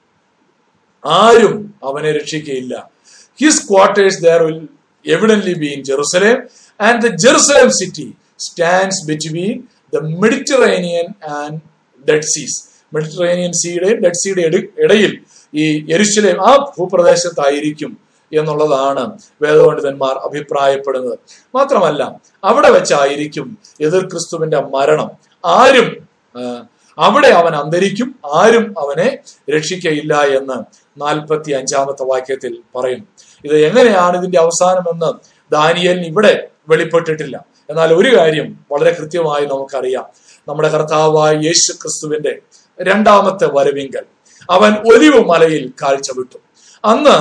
ആരും 1.05 1.73
അവനെ 1.83 2.11
രക്ഷിക്കയില്ല. 2.11 2.91
His 3.41 3.69
quarters 3.69 4.23
there 4.23 4.43
will 4.43 4.67
evidently 5.07 5.53
be 5.53 5.65
in 5.65 5.83
Jerusalem 5.83 6.37
and 6.81 7.01
the 7.01 7.15
Jerusalem 7.15 7.69
city 7.71 8.15
stands 8.45 9.01
between 9.09 9.55
the 9.95 10.01
Mediterranean 10.23 11.07
and 11.37 11.59
Dead 12.09 12.29
Seas 12.33 12.57
Mediterranean 12.95 13.51
സീയുടെയും 13.61 13.97
Dead 14.05 14.19
സീയുടെ 14.21 14.43
ഇടയിൽ 14.83 15.11
ഈ 15.53 15.65
യെരുശലേം 15.91 16.37
ആ 16.49 16.51
ഭൂപ്രദേശത്തായിരിക്കും 16.77 17.91
എന്നുള്ളതാണ് 18.31 19.03
വേദപണ്ഡിതന്മാർ 19.43 20.15
അഭിപ്രായപ്പെടുന്നത്. 20.27 21.15
മാത്രമല്ല 21.55 22.01
അവിടെ 22.43 22.69
വെച്ചായിരിക്കും 22.75 23.47
എതിർ 23.85 24.03
ക്രിസ്തുവിന്റെ 24.11 24.59
മരണം. 24.75 25.09
ആരും 25.43 25.89
അവിടെ 26.97 27.29
അവൻ 27.39 27.53
അന്തരിക്കും 27.55 28.09
ആരും 28.39 28.65
അവനെ 28.83 29.07
രക്ഷിക്കയില്ല 29.55 30.13
എന്ന് 30.39 30.57
നാൽപ്പത്തി 31.01 31.51
അഞ്ചാമത്തെ 31.59 32.05
വാക്യത്തിൽ 32.11 32.53
പറയുന്നു 32.75 33.07
ഇത് 33.45 33.55
എങ്ങനെയാണ് 33.67 34.15
ഇതിന്റെ 34.17 34.39
അവസാനമെന്ന് 34.45 35.09
ദാനിയലിന് 35.51 36.07
ഇവിടെ 36.11 36.33
വെളിപ്പെട്ടിട്ടില്ല. 36.69 37.37
എന്നാൽ 37.69 37.93
ഒരു 37.93 38.17
കാര്യം 38.17 38.57
വളരെ 38.71 38.91
കൃത്യമായി 38.99 39.45
നമുക്കറിയാം. 39.45 40.05
നമ്മുടെ 40.47 40.69
കർത്താവായ 40.69 41.35
യേശു 41.35 41.71
ക്രിസ്തുവിന്റെ 41.71 42.39
രണ്ടാമത്തെ 42.81 43.47
വരവിങ്കൽ. 43.53 44.05
അവൻ 44.51 44.71
ഒലിവ് 44.93 45.19
മലയിൽ 45.29 45.71
കാഴ്ചവിട്ടു. 45.83 46.37
അന്ന് 46.85 47.17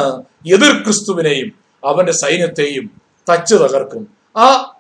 എതിർ 0.55 0.83
ക്രിസ്തുവിനെയും 0.85 1.53
അവന്റെ 1.85 2.13
സൈന്യത്തെയും 2.13 2.91
തച്ചു 3.31 3.55
തകർക്കും. 3.55 4.09
ആ 4.37 4.77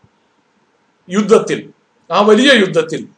യുദ്ധത്തിൽ 1.10 1.70
ആ 2.12 2.20
വലിയ 2.20 2.50
യുദ്ധത്തിൽ 2.54 3.08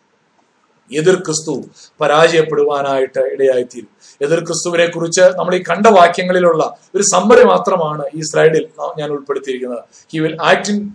എതിർ 0.97 1.15
ക്രിസ്തു 1.15 1.65
പരാജയപ്പെടുവാനായിട്ട് 2.01 3.21
ഇടയായിത്തീരും. 3.21 3.89
എതിർ 4.21 4.41
ക്രിസ്തുവിനെ 4.41 4.87
കുറിച്ച് 4.87 5.21
നമ്മൾ 5.21 5.55
ഈ 5.55 5.63
കണ്ട 5.63 5.87
വാക്യങ്ങളിലുള്ള 5.87 6.77
ഒരു 6.95 7.03
സമ്മറി 7.03 7.45
മാത്രമാണ് 7.45 8.05
ഈ 8.15 8.21
സ്ലൈഡിൽ 8.21 8.69
ഞാൻ 8.99 9.11
ഉൾപ്പെടുത്തിയിരിക്കുന്നത്. 9.11 9.85
ഹി 10.13 10.19
വിൽ 10.19 10.37
ആക്ട് 10.43 10.71
ഇൻ 10.71 10.93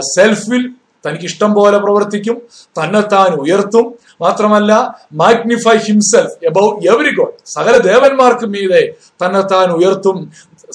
സെൽഫിൽ 0.00 0.70
തനിക്ക് 1.06 1.24
ഇഷ്ടം 1.24 1.54
പോലെ 1.54 1.78
പ്രവർത്തിക്കും 1.78 2.42
തന്നെത്താൻ 2.78 3.34
ഉയർത്തും. 3.34 3.94
മാത്രമല്ല 4.20 4.98
magnify 5.12 5.76
himself 5.76 6.46
above 6.46 6.80
every 6.90 7.16
God 7.16 7.32
സകല 7.46 7.76
ദേവന്മാർക്കും 7.76 8.52
മീതെ 8.52 8.94
തന്നെത്താൻ 9.24 9.70
ഉയർത്തും. 9.70 10.32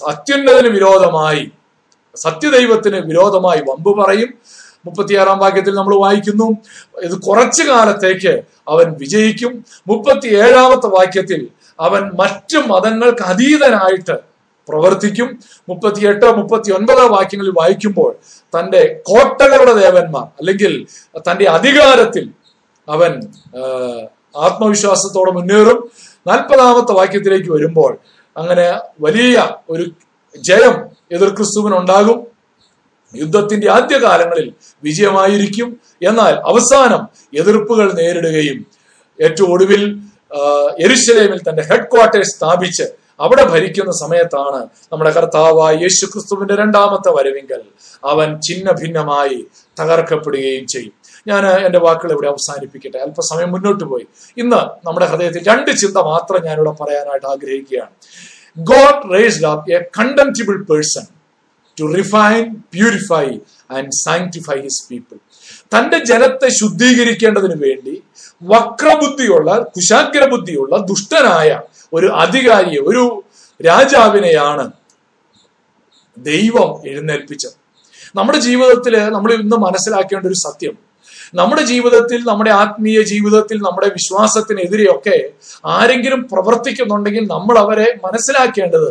അത്യുന്നതിന് 0.07 0.67
വിരോധമായി 0.67 1.51
സത്യദൈവത്തിന് 2.15 2.97
വിരോധമായി 2.97 3.59
വമ്പ് 3.59 4.03
പറയും. 4.03 4.33
മുപ്പത്തിയാറാം 4.85 5.39
വാക്യത്തിൽ 5.39 5.73
നമ്മൾ 5.75 5.95
വായിക്കുന്നു 5.99 6.57
ഇത് 7.01 7.21
കുറച്ചു 7.21 7.63
കാലത്തേക്ക് 7.63 8.43
അവൻ 8.67 8.93
വിജയിക്കും. 8.93 9.65
മുപ്പത്തി 9.87 10.27
ഏഴാമത്തെ 10.27 10.87
വാക്യത്തിൽ 10.87 11.47
അവൻ 11.79 12.11
മറ്റു 12.19 12.57
മതങ്ങൾക്ക് 12.57 13.23
അതീതനായിട്ട് 13.23 14.28
പ്രവർത്തിക്കും. 14.69 15.29
മുപ്പത്തിയെട്ട് 15.69 16.27
മുപ്പത്തി 16.37 16.69
ഒൻപത് 16.77 17.03
വാക്യങ്ങളിൽ 17.15 17.53
വായിക്കുമ്പോൾ 17.59 18.11
തന്റെ 18.55 18.81
കോട്ടകളുടെ 19.09 19.73
ദേവന്മാർ 19.81 20.27
അല്ലെങ്കിൽ 20.39 20.73
തന്റെ 21.27 21.45
അധികാരത്തിൽ 21.57 22.25
അവൻ 22.87 23.11
ആത്മവിശ്വാസത്തോടെ 24.45 25.31
മുന്നേറും. 25.37 25.79
നാൽപ്പതാമത്തെ 26.27 26.93
വാക്യത്തിലേക്ക് 26.99 27.49
വരുമ്പോൾ 27.51 27.91
അങ്ങനെ 28.37 28.67
വലിയ 29.01 29.35
ഒരു 29.69 29.85
ജയം 30.37 30.75
എതിർ 31.11 31.29
ക്രിസ്തുവിനുണ്ടാകും. 31.37 32.17
യുദ്ധത്തിന്റെ 33.15 33.67
ആദ്യകാലങ്ങളിൽ 33.71 34.47
വിജയമായിരിക്കും. 34.83 35.69
എന്നാൽ 36.09 36.33
അവസാനം 36.51 37.01
എതിർപ്പുകൾ 37.39 37.87
നേരിടുകയും 37.99 38.59
ഏറ്റവും 39.19 39.49
ഒടുവിൽ 39.53 39.83
എരുശലേമിൽ 40.85 41.39
തന്റെ 41.47 41.63
ഹെഡ് 41.69 41.87
ക്വാർട്ടേഴ്സ് 41.93 42.33
സ്ഥാപിച്ച് 42.35 42.85
അവിടെ 43.19 43.43
ഭരിക്കുന്ന 43.43 43.91
സമയത്താണ് 43.91 44.61
നമ്മുടെ 44.91 45.11
കർത്താവായ 45.11 45.75
യേശു 45.75 46.05
ക്രിസ്തുവിന്റെ 46.05 46.55
രണ്ടാമത്തെ 46.55 47.09
വരവിങ്കൽ. 47.09 47.61
അവൻ 48.05 48.39
ഛിന്ന 48.39 48.71
ഭിന്നമായി 48.71 49.45
തകർക്കപ്പെടുകയും 49.81 50.67
ചെയ്യും. 50.67 50.93
ഞാൻ 51.27 51.47
എന്റെ 51.47 51.79
വാക്കുകൾ 51.79 52.11
ഇവിടെ 52.11 52.27
അവസാനിപ്പിക്കട്ടെ. 52.27 52.97
അല്പസമയം 52.97 53.51
മുന്നോട്ട് 53.51 53.83
പോയി. 53.83 54.05
ഇന്ന് 54.37 54.87
നമ്മുടെ 54.87 55.05
ഹൃദയത്തിൽ 55.05 55.43
രണ്ട് 55.47 55.71
ചിന്ത 55.71 55.97
മാത്രം 55.97 56.45
ഞാനിവിടെ 56.45 56.69
പറയാനായിട്ട് 56.69 57.27
ആഗ്രഹിക്കുകയാണ്. 57.27 57.89
God 58.57 59.13
raised 59.13 59.45
up 59.45 59.71
a 59.71 59.79
contemptible 59.99 60.63
person 60.63 61.05
to 61.79 61.93
refine 61.93 62.55
purify 62.73 63.25
and 63.71 63.91
sanctify 64.05 64.61
his 64.61 64.89
people 64.91 65.17
തന്റെ 65.75 65.97
ജനത്തെ 66.05 66.49
ശുദ്ധീകരിക്കേണ്ടതിന് 66.49 67.63
വേണ്ടി 67.63 68.03
വക്രബുദ്ധിയുള്ള 68.43 69.59
കുശാഗ്രബുദ്ധിയുള്ള 69.75 70.77
ദുഷ്ടനായ 70.77 71.59
ഒരു 71.93 72.07
അധികാരിയെ 72.07 72.81
ഒരു 72.81 73.03
രാജാവിനെയാണ് 73.65 74.65
ദൈവം 76.17 76.69
എഴുന്നേൽപ്പിച്ചത്. 76.87 77.55
നമ്മുടെ 78.15 78.39
ജീവിതത്തിൽ 78.39 78.93
നമ്മൾ 79.09 79.31
ഇന്ന് 79.33 79.57
മനസ്സിലാക്കേണ്ട 79.57 80.25
ഒരു 80.25 80.37
സത്യം 80.45 80.75
നമ്മുടെ 81.35 81.63
ജീവിതത്തിൽ 81.63 82.19
നമ്മുടെ 82.23 82.51
ആത്മീയ 82.51 83.01
ജീവിതത്തിൽ 83.03 83.57
നമ്മുടെ 83.57 83.87
വിശ്വാസത്തിനെതിരെയൊക്കെ 83.87 85.17
ആരെങ്കിലും 85.65 86.21
പ്രവർത്തിക്കുന്നുണ്ടെങ്കിൽ 86.31 87.25
നമ്മൾ 87.27 87.59
അവരെ 87.59 87.99
മനസ്സിലാക്കേണ്ടത് 88.05 88.89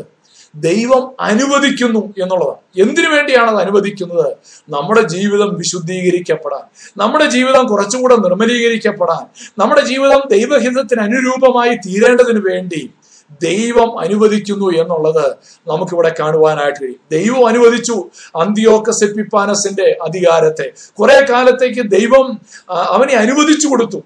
ദൈവം 0.54 1.10
അനുവദിക്കുന്നു 1.20 2.14
എന്നുള്ളതാണ് 2.22 2.88
എന്തിനു 2.88 3.08
വേണ്ടിയാണ് 3.08 3.50
അത് 3.50 3.58
അനുവദിക്കുന്നത്? 3.58 4.36
നമ്മുടെ 4.70 5.02
ജീവിതം 5.02 5.54
വിശുദ്ധീകരിക്കപ്പെടാൻ. 5.54 6.92
നമ്മുടെ 6.96 7.26
ജീവിതം 7.26 7.66
കുറച്ചുകൂടെ 7.66 8.16
നിർമ്മലീകരിക്കപ്പെടാൻ. 8.16 9.52
നമ്മുടെ 9.58 9.80
ജീവിതം 9.80 10.20
ദൈവഹിതത്തിന് 10.30 11.00
അനുരൂപമായി 11.00 11.74
തീരേണ്ടതിന് 11.74 12.38
വേണ്ടി 12.38 12.90
ദൈവം 13.42 14.00
അനുവദിക്കുന്നു 14.00 14.70
എന്നുള്ളത് 14.70 15.26
നമുക്കിവിടെ 15.66 16.14
കാണുവാനായിട്ട് 16.20 16.84
കഴിയും. 16.84 17.00
ദൈവം 17.12 17.46
അനുവദിച്ചു 17.46 18.10
അന്തിയോക്കസ് 18.36 19.04
എപ്പിപ്പാനസിന്റെ 19.04 19.98
അധികാരത്തെ. 20.02 20.72
കുറെ 21.00 21.26
കാലത്തേക്ക് 21.30 21.90
ദൈവം 21.90 22.40
അവനെ 22.70 23.14
അനുവദിച്ചു 23.14 23.68
കൊടുത്തു. 23.68 24.02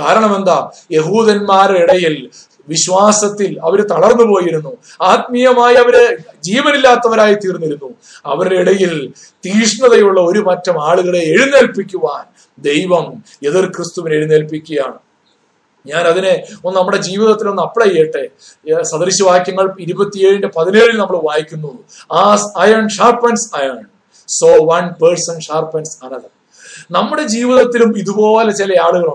കാരണം 0.00 0.36
എന്താ 0.36 0.70
യഹൂദന്മാരുടെ 0.92 1.78
ഇടയിൽ 1.78 2.30
വിശ്വാസത്തിൽ 2.68 3.60
അവർ 3.60 3.80
തളർന്നു 3.92 4.24
പോയിരുന്നു. 4.24 4.76
ആത്മീയമായി 5.00 5.74
അവർ 5.74 5.96
ജീവനില്ലാത്തവരായി 6.40 7.34
തീർന്നിരുന്നു. 7.34 7.94
അവരുടെ 8.26 8.54
ഇടയിൽ 8.54 9.12
തീഷ്ണതയുള്ള 9.46 10.20
ഒരു 10.20 10.38
പറ്റം 10.38 10.82
ആളുകളെ 10.82 11.22
എഴുന്നേൽപ്പിക്കുവാൻ 11.34 12.24
ദൈവം 12.58 13.24
എതിർ 13.42 13.66
ക്രിസ്തുവിനെ 13.66 14.14
എഴുന്നേൽപ്പിക്കുകയാണ്. 14.16 14.98
ഞാൻ 15.86 16.04
അതിനെ 16.04 16.44
ഒന്ന് 16.64 16.78
നമ്മുടെ 16.78 16.96
ജീവിതത്തിൽ 16.96 17.48
ഒന്ന് 17.48 17.62
അപ്ലൈ 17.62 17.88
ചെയ്യട്ടെ. 17.88 18.28
സദൃശവാക്യങ്ങൾ 18.82 19.76
ഇരുപത്തിയേഴിന്റെ 19.80 20.50
പതിനേഴിൽ 20.56 20.96
നമ്മൾ 20.98 21.16
വായിക്കുന്നു. 21.16 21.72
Iron 22.56 22.88
sharpens 22.88 23.56
iron 23.56 23.80
so 24.28 24.50
one 24.72 24.84
person 25.02 25.40
sharpens 25.40 26.04
another 26.04 26.32
നമ്മുടെ 26.90 27.22
ജീവിതത്തിലും 27.22 27.98
ഇതുപോലെ 27.98 28.52
ചില 28.52 28.70
ആളുകൾ 28.82 29.08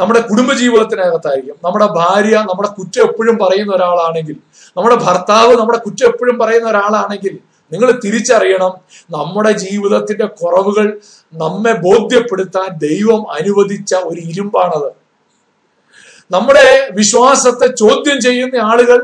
നമ്മുടെ 0.00 0.20
കുടുംബ 0.20 0.50
ജീവിതത്തിനകത്തായിരിക്കും 0.52 1.56
നമ്മുടെ 1.64 1.86
ഭാര്യ 1.98 2.36
നമ്മുടെ 2.50 2.70
കുറ്റം 2.78 3.02
എപ്പോഴും 3.08 3.36
പറയുന്ന 3.38 3.72
ഒരാളാണെങ്കിൽ 3.74 4.36
നമ്മുടെ 4.76 4.96
ഭർത്താവ് 5.04 5.52
നമ്മുടെ 5.60 5.78
കുറ്റം 5.78 6.06
എപ്പോഴും 6.06 6.36
പറയുന്ന 6.42 6.68
ഒരാളാണെങ്കിൽ 6.68 7.34
നിങ്ങൾ 7.72 7.90
തിരിച്ചറിയണം 8.04 8.72
നമ്മുടെ 9.16 9.52
ജീവിതത്തിന്റെ 9.64 10.26
കുറവുകൾ 10.40 10.86
നമ്മെ 11.32 11.72
ബോധ്യപ്പെടുത്താൻ 11.86 12.68
ദൈവം 12.86 13.20
അനുവദിച്ച 13.36 13.94
ഒരു 14.10 14.20
ഇരുമ്പാണത്. 14.30 14.90
നമ്മുടെ 16.30 16.66
വിശ്വാസത്തെ 16.98 17.66
ചോദ്യം 17.82 18.18
ചെയ്യുന്ന 18.20 18.56
ആളുകൾ 18.70 18.98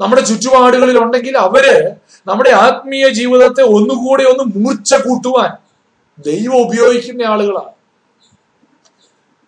നമ്മുടെ 0.00 0.22
ചുറ്റുപാടുകളിൽ 0.22 0.96
ഉണ്ടെങ്കിൽ 0.98 1.34
അവർ 1.46 1.64
നമ്മുടെ 2.26 2.50
ആത്മീയ 2.64 3.06
ജീവിതത്തെ 3.18 3.62
ഒന്നുകൂടി 3.76 4.24
ഒന്ന് 4.32 4.44
മൂർച്ച 4.56 4.94
കൂട്ടുവാൻ 5.06 5.50
ദൈവം 6.28 6.58
ഉപയോഗിക്കുന്ന 6.66 7.22
ആളുകളാണ്. 7.32 7.72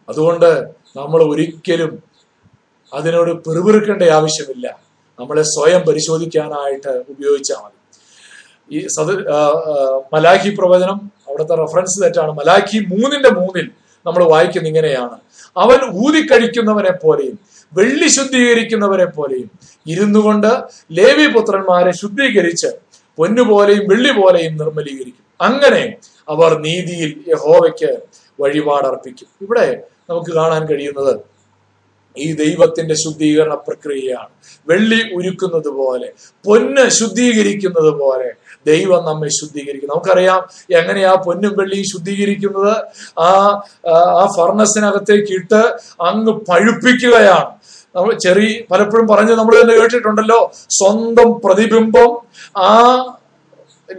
അതുകൊണ്ട് 0.09 0.51
നമ്മൾ 0.97 1.23
ഒരിക്കലും 1.23 1.93
അതിനോട് 2.95 3.31
പെറുപിറുക്കേണ്ട 3.45 4.03
ആവശ്യമില്ല. 4.03 4.79
നമ്മളെ 5.21 5.43
സ്വയം 5.43 5.81
പരിശോധിക്കാനായിട്ട് 5.81 6.93
ഉപയോഗിച്ചാൽ 7.13 7.57
മതി. 7.57 7.79
ഈ 8.77 8.87
സദ 8.87 9.11
മലാഖി 10.13 10.51
പ്രവചനം 10.51 10.99
അവിടുത്തെ 11.29 11.55
റെഫറൻസ് 11.55 12.03
തെറ്റാണ്. 12.03 12.33
മലാഖി 12.33 12.79
മൂന്നിന്റെ 12.79 13.31
മൂന്നിൽ 13.31 13.71
നമ്മൾ 14.07 14.23
വായിക്കുന്ന 14.25 14.69
ഇങ്ങനെയാണ്. 14.69 15.17
അവൻ 15.57 15.81
ഊതിക്കഴിക്കുന്നവനെ 16.05 16.93
പോലെയും 17.03 17.39
വെള്ളി 17.73 18.09
ശുദ്ധീകരിക്കുന്നവരെ 18.09 19.05
പോലെയും 19.05 19.51
ഇരുന്നു 19.87 20.19
കൊണ്ട് 20.19 20.63
ലേവി 20.93 21.27
പുത്രന്മാരെ 21.27 21.93
ശുദ്ധീകരിച്ച് 21.93 22.71
പൊന്നുപോലെയും 23.19 23.85
വെള്ളി 23.89 24.21
പോലെയും 24.21 24.57
നിർമ്മലീകരിക്കും. 24.57 25.25
അങ്ങനെ 25.41 25.97
അവർ 26.29 26.59
നീതിയിൽ 26.59 27.25
യഹോവയ്ക്ക് 27.29 27.93
വഴിപാടർപ്പിക്കും. 28.43 29.29
ഇവിടെ 29.43 29.67
നമുക്ക് 30.11 30.31
കാണാൻ 30.31 30.63
കഴിയുന്നത് 30.67 31.15
ഈ 32.17 32.33
ദൈവത്തിന്റെ 32.33 32.95
ശുദ്ധീകരണ 32.95 33.55
പ്രക്രിയയാണ്. 33.55 34.33
വെള്ളി 34.69 35.01
ഉരുക്കുന്നത് 35.15 35.69
പോലെ 35.69 36.09
പൊന്ന് 36.47 36.89
ശുദ്ധീകരിക്കുന്നത് 36.89 37.93
പോലെ 38.01 38.29
ദൈവം 38.67 39.05
നമ്മെ 39.05 39.29
ശുദ്ധീകരിക്കും. 39.29 39.91
നമുക്കറിയാം 39.93 40.41
എങ്ങനെയാ 40.81 41.13
പൊന്നും 41.27 41.53
വെള്ളിയും 41.59 41.85
ശുദ്ധീകരിക്കുന്നത്? 41.85 42.75
ആ 43.21 43.29
ആ, 43.91 44.27
ഫർണസിനകത്തേക്ക് 44.37 45.33
ഇട്ട് 45.33 45.63
അങ്ങ് 46.03 46.33
പഴുപ്പിക്കുകയാണ്. 46.51 47.51
നമ്മൾ 47.97 48.13
ചെറിയ 48.15 48.51
പലപ്പോഴും 48.71 49.07
പറഞ്ഞ് 49.07 49.33
നമ്മൾ 49.33 49.55
തന്നെ 49.63 49.75
കേട്ടിട്ടുണ്ടല്ലോ 49.81 50.51
സ്വന്തം 50.71 51.33
പ്രതിബിംബം 51.45 52.11
ആ 52.59 52.71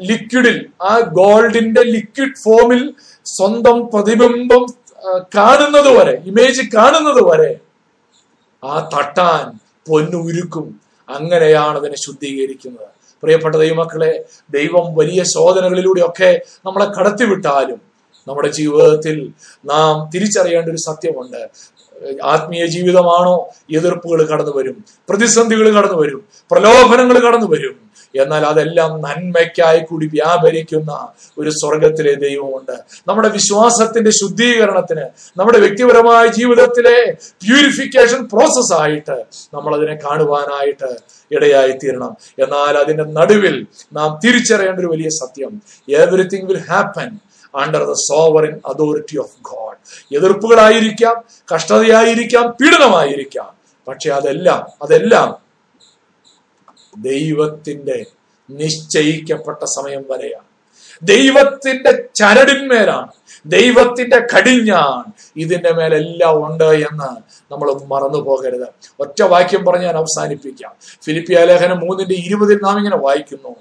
ലിക്വിഡിൽ 0.10 0.58
ആ 0.82 0.94
ഗോൾഡിന്റെ 1.20 1.84
ലിക്വിഡ് 1.96 2.40
ഫോമിൽ 2.44 2.82
സ്വന്തം 3.26 3.78
പ്രതിബിംബം 3.94 4.64
കാണുന്നത് 5.36 5.92
വരെ 5.98 6.16
ഇമേജ് 6.26 6.64
കാണുന്നത് 6.76 7.22
വരെ 7.30 7.52
ആ 8.64 8.90
തട്ടാൻ 8.94 9.44
പൊന്നുരുക്കും 9.88 10.68
അങ്ങനെയാണ് 11.10 11.78
അതിനെ 11.78 11.98
ശുദ്ധീകരിക്കുന്നത്. 12.06 12.90
പ്രിയപ്പെട്ട 13.24 13.56
ദൈവമക്കളെ 13.56 14.12
ദൈവം 14.50 14.86
വലിയ 14.96 15.22
ശോധനകളിലൂടെയൊക്കെ 15.34 16.32
നമ്മളെ 16.66 16.88
കടത്തിവിട്ടാലും 16.98 17.80
നമ്മുടെ 18.28 18.50
ജീവിതത്തിൽ 18.58 19.18
നാം 19.66 19.94
തിരിച്ചറിയേണ്ട 20.14 20.70
ഒരു 20.70 20.82
സത്യമുണ്ട്. 20.90 21.42
ആത്മീയ 22.24 22.66
ജീവിതമാണോ? 22.66 23.50
എതിർപ്പുകൾ 23.72 24.26
കടന്നു 24.26 24.58
വരും. 24.58 24.86
പ്രതിസന്ധികൾ 25.10 25.78
കടന്നു 25.78 26.02
വരും. 26.02 26.26
പ്രലോഭനങ്ങൾ 26.52 27.20
കടന്നു 27.20 27.48
വരും. 27.48 27.84
എന്നാൽ 28.16 28.46
അതെല്ലാം 28.46 29.02
നന്മയ്ക്കായി 29.02 29.80
കൂടി 29.80 30.06
വ്യാപരിക്കുന്ന 30.06 31.08
ഒരു 31.38 31.50
സ്വർഗത്തിലെ 31.50 32.14
ദൈവമുണ്ട്. 32.14 32.72
നമ്മുടെ 33.08 33.30
വിശ്വാസത്തിന്റെ 33.30 34.12
ശുദ്ധീകരണത്തിന് 34.12 35.02
നമ്മുടെ 35.38 35.60
വ്യക്തിപരമായ 35.60 36.28
ജീവിതത്തിലെ 36.28 37.12
പ്യൂരിഫിക്കേഷൻ 37.12 38.26
പ്രോസസ് 38.26 38.74
ആയിട്ട് 38.74 39.24
നമ്മൾ 39.54 39.76
അതിനെ 39.76 39.96
കാണുവാനായിട്ട് 39.96 40.96
ഇടയായി 41.32 41.72
തീരണം 41.72 42.18
എന്നാൽ 42.40 42.78
അതിന്റെ 42.78 43.04
നടുവിൽ 43.04 43.66
നാം 43.94 44.20
തിരിച്ചറിയേണ്ട 44.24 44.80
ഒരു 44.80 44.88
വലിയ 44.88 45.10
സത്യം. 45.10 45.62
Everything 45.90 46.48
will 46.48 46.62
happen 46.70 47.18
under 47.56 47.84
the 47.84 47.92
sovereign 47.92 48.62
authority 48.66 49.18
of 49.18 49.36
God 49.42 49.78
എതിർപ്പുകളായിരിക്കാം 50.16 51.24
കഷ്ടതയായിരിക്കാം 51.56 52.50
പീഡനമായിരിക്കാം. 52.50 53.54
പക്ഷെ 53.88 54.10
അതെല്ലാം 54.10 54.68
അതെല്ലാം 54.84 55.44
ദൈവത്തിന്റെ 57.02 58.06
നിശ്ചയിക്കപ്പെട്ട 58.50 59.64
സമയം 59.64 60.06
വരെയാണ്. 60.10 60.46
ദൈവത്തിന്റെ 61.04 61.92
ചരടിന്മേലാണ്. 62.16 63.12
ദൈവത്തിന്റെ 63.46 64.20
കടിഞ്ഞാൻ 64.20 65.12
ഇതിന്റെ 65.36 65.72
മേലെല്ലാം 65.72 66.46
ഉണ്ട് 66.46 66.64
എന്ന് 66.64 67.10
നമ്മൾ 67.54 67.74
മറന്നു 67.74 68.18
പോകരുത്. 68.18 68.68
ഒറ്റ 69.00 69.24
വാക്യം 69.24 69.66
പറഞ്ഞ് 69.66 69.86
ഞാൻ 69.86 69.96
അവസാനിപ്പിക്കാം. 69.96 70.72
ഫിലിപ്പിയ 71.06 71.40
ലേഖനം 71.40 71.80
മൂന്നിന്റെ 71.80 72.16
ഇരുപതിൽ 72.16 72.60
നാം 72.64 72.78
ഇങ്ങനെ 72.78 72.98
വായിക്കുന്നു. 72.98 73.56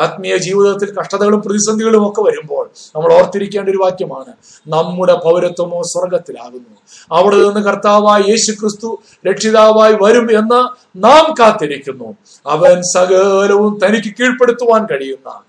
ആത്മീയ 0.00 0.36
ജീവിതത്തിൽ 0.36 0.94
കഷ്ടതകളും 0.94 1.42
പ്രതിസന്ധികളും 1.42 2.08
ഒക്കെ 2.08 2.22
വരുമ്പോൾ 2.22 2.70
നമ്മൾ 2.96 3.12
ഓർത്തിരിക്കേണ്ട 3.12 3.68
ഒരു 3.68 3.76
വാക്യമാണ് 3.76 4.32
നമ്മുടെ 4.68 5.14
പൗരത്വമോ 5.14 5.82
സ്വർഗത്തിലാകുന്നു 5.82 6.76
അവിടെ 7.12 7.36
നിന്ന് 7.36 7.60
കർത്താവായ 7.60 8.20
യേശു 8.28 8.52
ക്രിസ്തു 8.52 9.02
രക്ഷിതാവായി 9.28 9.96
വരും 10.02 10.38
എന്ന് 10.38 10.60
നാം 11.04 11.34
കാത്തിരിക്കുന്നു. 11.40 12.16
അവൻ 12.46 12.82
സകലവും 12.94 13.78
തനിക്ക് 13.86 14.14
കീഴ്പ്പെടുത്തുവാൻ 14.20 14.86
കഴിയുന്ന 14.86 15.40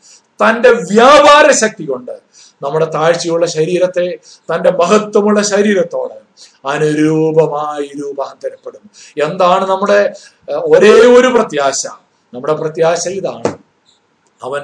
തന്റെ 0.44 0.70
വ്യാപാര 0.70 1.52
ശക്തി 1.52 1.84
കൊണ്ട് 1.84 2.25
നമ്മുടെ 2.62 2.86
താഴ്ചയുള്ള 2.86 3.46
ശരീരത്തെ 3.46 4.08
തന്റെ 4.50 4.72
മഹത്വമുള്ള 4.72 5.42
ശരീരത്തോട് 5.42 6.18
അനുരൂപമായി 6.68 7.88
രൂപാന്തരപ്പെടും. 8.00 8.84
എന്താണ് 9.24 9.66
നമ്മുടെ 9.70 10.00
ഒരേ 10.50 10.94
ഒരു 11.18 11.28
പ്രത്യാശ? 11.28 11.82
നമ്മുടെ 12.34 12.54
പ്രത്യാശ 12.54 13.08
ഇതാണ്. 13.10 13.50
അവൻ 14.44 14.64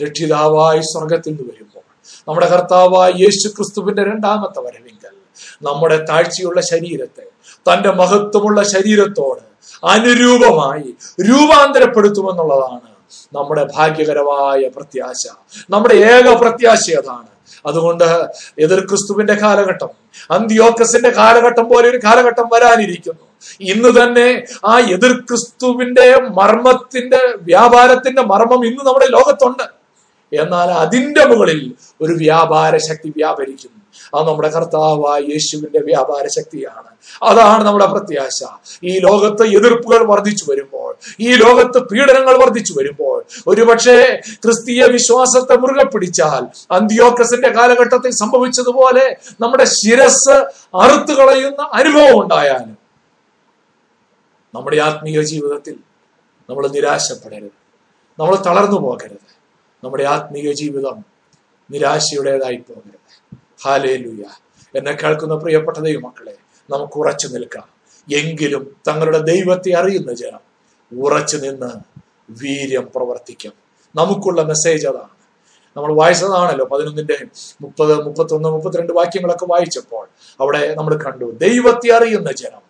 രക്ഷിതാവായി 0.00 0.80
സ്വർഗത്തിൽ 0.80 1.32
നിന്ന് 1.32 1.52
വരുമ്പോൾ 1.52 1.84
നമ്മുടെ 2.28 2.48
കർത്താവായി 2.48 3.12
യേശു 3.12 3.48
ക്രിസ്തുവിന്റെ 3.48 4.02
രണ്ടാമത്തെ 4.02 4.60
വരവിങ്കൽ 4.60 5.14
നമ്മുടെ 5.62 5.96
താഴ്ചയുള്ള 6.04 6.60
ശരീരത്തെ 6.60 7.24
തന്റെ 7.66 7.90
മഹത്വമുള്ള 7.92 8.62
ശരീരത്തോട് 8.62 9.44
അനുരൂപമായി 9.84 10.88
രൂപാന്തരപ്പെടുത്തുമെന്നുള്ളതാണ് 11.28 12.87
നമ്മുടെ 13.32 13.64
ഭാഗ്യകരമായ 13.76 14.68
പ്രത്യാശ. 14.76 15.22
നമ്മുടെ 15.70 15.94
ഏക 15.94 16.34
പ്രത്യാശ 16.34 16.84
അതാണ് 17.00 17.30
അതുകൊണ്ട് 17.66 18.04
എതിർ 18.58 18.80
ക്രിസ്തുവിന്റെ 18.80 19.34
കാലഘട്ടം 19.34 19.90
അന്ത്യോക്കസിന്റെ 20.30 21.10
കാലഘട്ടം 21.10 21.66
പോലെ 21.68 21.88
ഒരു 21.88 22.00
കാലഘട്ടം 22.04 22.46
വരാനിരിക്കുന്നു. 22.52 23.24
ഇന്ന് 23.60 23.90
തന്നെ 23.98 24.28
ആ 24.64 24.78
എതിർ 24.78 25.12
ക്രിസ്തുവിന്റെ 25.20 26.06
മർമ്മത്തിന്റെ 26.20 27.20
വ്യാപാരത്തിന്റെ 27.42 28.22
മർമ്മം 28.22 28.66
ഇന്ന് 28.66 28.86
നമ്മുടെ 28.86 29.06
ലോകത്തുണ്ട്. 29.06 29.66
എന്നാൽ 30.32 30.68
അതിന്റെ 30.84 31.24
മുകളിൽ 31.24 31.74
ഒരു 32.00 32.12
വ്യാപാര 32.12 32.76
ശക്തി 32.76 33.12
വ്യാപരിക്കുന്നു. 33.16 33.77
അത് 34.14 34.28
നമ്മുടെ 34.28 34.48
കർത്താവായ 34.48 35.20
യേശുവിന്റെ 35.20 35.78
വ്യാപാര 35.78 36.26
ശക്തിയാണ് 36.26 36.98
അതാണ് 37.22 37.64
നമ്മുടെ 37.64 37.86
പ്രത്യാശ. 37.86 38.44
ഈ 38.84 38.98
ലോകത്ത് 38.98 39.46
എതിർപ്പുകൾ 39.46 40.04
വർദ്ധിച്ചു 40.04 40.44
വരുമ്പോൾ 40.50 40.96
ഈ 41.20 41.34
ലോകത്ത് 41.34 41.78
പീഡനങ്ങൾ 41.82 42.38
വർദ്ധിച്ചു 42.38 42.74
വരുമ്പോൾ 42.78 43.24
ഒരുപക്ഷെ 43.46 44.20
ക്രിസ്തീയ 44.44 44.84
വിശ്വാസത്തെ 44.84 45.56
മുറുകെ 45.56 45.84
പിടിച്ചാൽ 45.84 46.42
അന്ത്യോക്കസിന്റെ 46.70 47.48
കാലഘട്ടത്തിൽ 47.48 48.10
സംഭവിച്ചതുപോലെ 48.10 49.16
നമ്മുടെ 49.40 49.64
ശിരസ് 49.64 50.36
അറുത്തു 50.74 51.12
കളയുന്ന 51.12 51.70
അനുഭവം 51.72 52.22
ഉണ്ടായാലും 52.22 52.78
നമ്മുടെ 54.54 54.76
ആത്മീയ 54.76 55.22
ജീവിതത്തിൽ 55.22 55.76
നമ്മൾ 56.50 56.68
നിരാശപ്പെടരുത്. 56.68 57.56
നമ്മൾ 58.20 58.36
തളർന്നു 58.36 58.80
പോകരുത്. 58.80 59.28
നമ്മുടെ 59.84 60.04
ആത്മീയ 60.04 60.52
ജീവിതം 60.52 61.04
നിരാശയുടേതായി 61.70 62.56
പോകരുത്. 62.56 63.27
ഹാലേ 63.64 63.96
ലൂയ 63.96 64.24
എന്നെ 64.74 64.92
കേൾക്കുന്ന 64.92 65.34
പ്രിയപ്പെട്ട 65.34 65.76
ദൈവമക്കളെ 65.76 66.34
നമുക്ക് 66.70 66.92
ഉറച്ചു 66.92 67.28
നിൽക്കാം. 67.28 67.68
എങ്കിലും 68.14 68.76
തങ്ങളുടെ 68.88 69.18
ദൈവത്തെ 69.18 69.72
അറിയുന്ന 69.72 70.12
ജനം 70.12 70.40
ഉറച്ചു 70.98 71.36
നിന്ന് 71.36 71.70
വീര്യം 72.30 72.88
പ്രവർത്തിക്കും. 72.96 73.52
നമുക്കുള്ള 73.96 74.42
മെസ്സേജ് 74.42 74.86
അതാണ്. 74.86 75.08
നമ്മൾ 75.76 75.94
വായിച്ചതാണല്ലോ 75.94 76.66
പതിനൊന്നിന്റെ 76.66 77.18
മുപ്പത് 77.60 78.04
മുപ്പത്തൊന്ന് 78.04 78.48
മുപ്പത്തിരണ്ട് 78.48 78.92
വാക്യങ്ങളൊക്കെ 78.92 79.46
വായിച്ചപ്പോൾ 79.46 80.08
അവിടെ 80.40 80.74
നമ്മൾ 80.74 81.02
കണ്ടു 81.02 81.24
ദൈവത്തെ 81.24 81.90
അറിയുന്ന 81.92 82.32
ജനം 82.32 82.68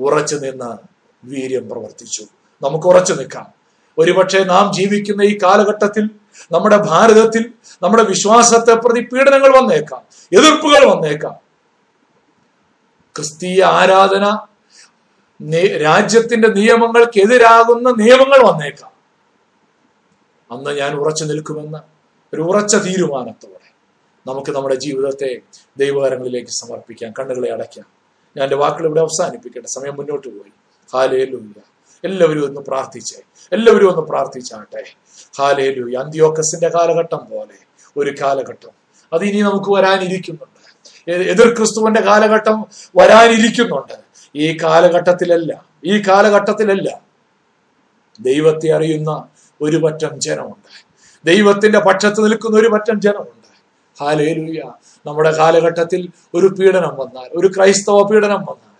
ഉറച്ചു 0.00 0.36
നിന്ന് 0.36 0.78
വീര്യം 1.24 1.68
പ്രവർത്തിച്ചു. 1.68 2.22
നമുക്ക് 2.62 2.86
ഉറച്ചു 2.86 3.12
നിൽക്കാം. 3.12 3.61
ഒരുപക്ഷെ 3.98 4.44
നാം 4.44 4.74
ജീവിക്കുന്ന 4.74 5.22
ഈ 5.22 5.38
കാലഘട്ടത്തിൽ 5.42 6.10
നമ്മുടെ 6.52 6.76
ഭാരതത്തിൽ 6.76 7.52
നമ്മുടെ 7.82 8.02
വിശ്വാസത്തെ 8.02 8.74
പ്രതി 8.74 9.00
പീഡനങ്ങൾ 9.00 9.56
വന്നേക്കാം 9.56 10.02
എതിർപ്പുകൾ 10.38 10.84
വന്നേക്കാം. 10.84 11.34
ക്രിസ്തീയ 13.16 13.64
ആരാധന 13.64 14.46
രാജ്യത്തിന്റെ 15.82 16.48
നിയമങ്ങൾക്കെതിരാകുന്ന 16.48 17.90
നിയമങ്ങൾ 17.90 18.52
വന്നേക്കാം. 18.52 18.92
അന്ന് 20.50 20.70
ഞാൻ 20.70 20.94
ഉറച്ചു 20.94 21.24
നിൽക്കുമെന്ന് 21.24 21.78
ഒരു 22.34 22.42
ഉറച്ച 22.42 22.76
തീരുമാനത്തോടെ 22.76 23.72
നമുക്ക് 24.26 24.50
നമ്മുടെ 24.50 24.74
ജീവിതത്തെ 24.74 25.40
ദൈവകരങ്ങളിലേക്ക് 25.76 26.48
സമർപ്പിക്കാം 26.48 27.12
കണ്ണുകളെ 27.18 27.52
അടയ്ക്കാം. 27.52 27.86
ഞാൻ 28.36 28.44
എന്റെ 28.44 28.56
വാക്കുകൾ 28.56 28.86
ഇവിടെ 28.86 29.00
അവസാനിപ്പിക്കട്ടെ 29.00 29.68
സമയം 29.68 29.96
മുന്നോട്ട് 29.96 30.28
പോയി. 30.28 30.52
ഹാലേലൂയ. 30.94 31.60
എല്ലാവരും 32.04 32.44
ഒന്ന് 32.44 32.60
പ്രാർത്ഥിച്ചേ. 32.60 33.22
എല്ലാവരും 33.52 33.88
ഒന്ന് 33.90 34.02
പ്രാർത്ഥിച്ചാട്ടെ 34.02 34.82
ഹാലേലു 35.38 35.84
അന്ത്യോക്കസിന്റെ 35.98 36.68
കാലഘട്ടം 36.68 37.22
പോലെ 37.30 37.58
ഒരു 37.96 38.14
കാലഘട്ടം. 38.20 38.72
അത് 39.12 39.24
ഇനി 39.24 39.40
നമുക്ക് 39.40 39.70
വരാനിരിക്കുന്നുണ്ട്. 39.70 40.60
എതിർ 41.32 41.48
ക്രിസ്തുവിന്റെ 41.56 42.00
കാലഘട്ടം 42.00 42.58
വരാനിരിക്കുന്നുണ്ട്. 42.96 43.96
ഈ 44.36 44.46
കാലഘട്ടത്തിലല്ല 44.62 45.52
ഈ 45.84 46.02
കാലഘട്ടത്തിലല്ല 46.08 46.88
ദൈവത്തെ 48.20 48.68
അറിയുന്ന 48.76 49.28
ഒരു 49.60 49.76
പറ്റം 49.76 50.20
ജനമുണ്ട്. 50.20 50.70
ദൈവത്തിന്റെ 51.24 51.78
പക്ഷത്ത് 51.78 52.20
നിൽക്കുന്ന 52.24 52.56
ഒരു 52.58 52.68
പറ്റം 52.68 53.00
ജനമുണ്ട്. 53.00 53.48
ഹാലേലുയ. 54.00 54.60
നമ്മുടെ 55.06 55.30
കാലഘട്ടത്തിൽ 55.36 56.08
ഒരു 56.34 56.46
പീഡനം 56.46 56.94
വന്നാൽ 57.00 57.28
ഒരു 57.40 57.48
ക്രൈസ്തവ 57.56 58.02
പീഡനം 58.10 58.42
വന്നാൽ 58.50 58.71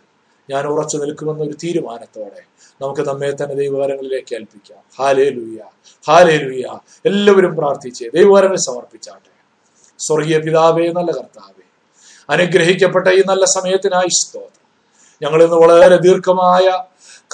ഞാൻ 0.51 0.67
ഉറച്ചു 0.67 0.97
നിൽക്കുമെന്ന 0.97 1.43
ഒരു 1.43 1.57
തീരുമാനത്തോടെ 1.63 2.43
നമുക്ക് 2.83 3.03
നമ്മെ 3.09 3.31
തന്നെ 3.31 3.55
ദൈവകരങ്ങളിലേക്ക് 3.55 4.33
ഏൽപ്പിക്കാം. 4.35 4.81
ഹാലേലൂയ 4.99 5.59
ലുയ്യ 6.45 6.79
എല്ലാവരും 7.07 7.57
പ്രാർത്ഥിച്ച് 7.57 8.05
ദൈവകരങ്ങൾ 8.15 8.57
സമർപ്പിച്ചാട്ടെ. 8.57 9.31
സ്വർഗീയ 10.01 10.39
പിതാവേ 10.39 10.87
നല്ല 10.99 11.11
കർത്താവേ 11.19 11.65
അനുഗ്രഹിക്കപ്പെട്ട 12.31 13.09
ഈ 13.09 13.23
നല്ല 13.31 13.45
സമയത്തിനായി 13.45 14.11
സ്തോത്രം. 14.21 14.67
ഞങ്ങൾ 15.23 15.43
ഇന്ന് 15.43 15.57
വളരെ 15.57 15.97
ദീർഘമായ 15.97 16.67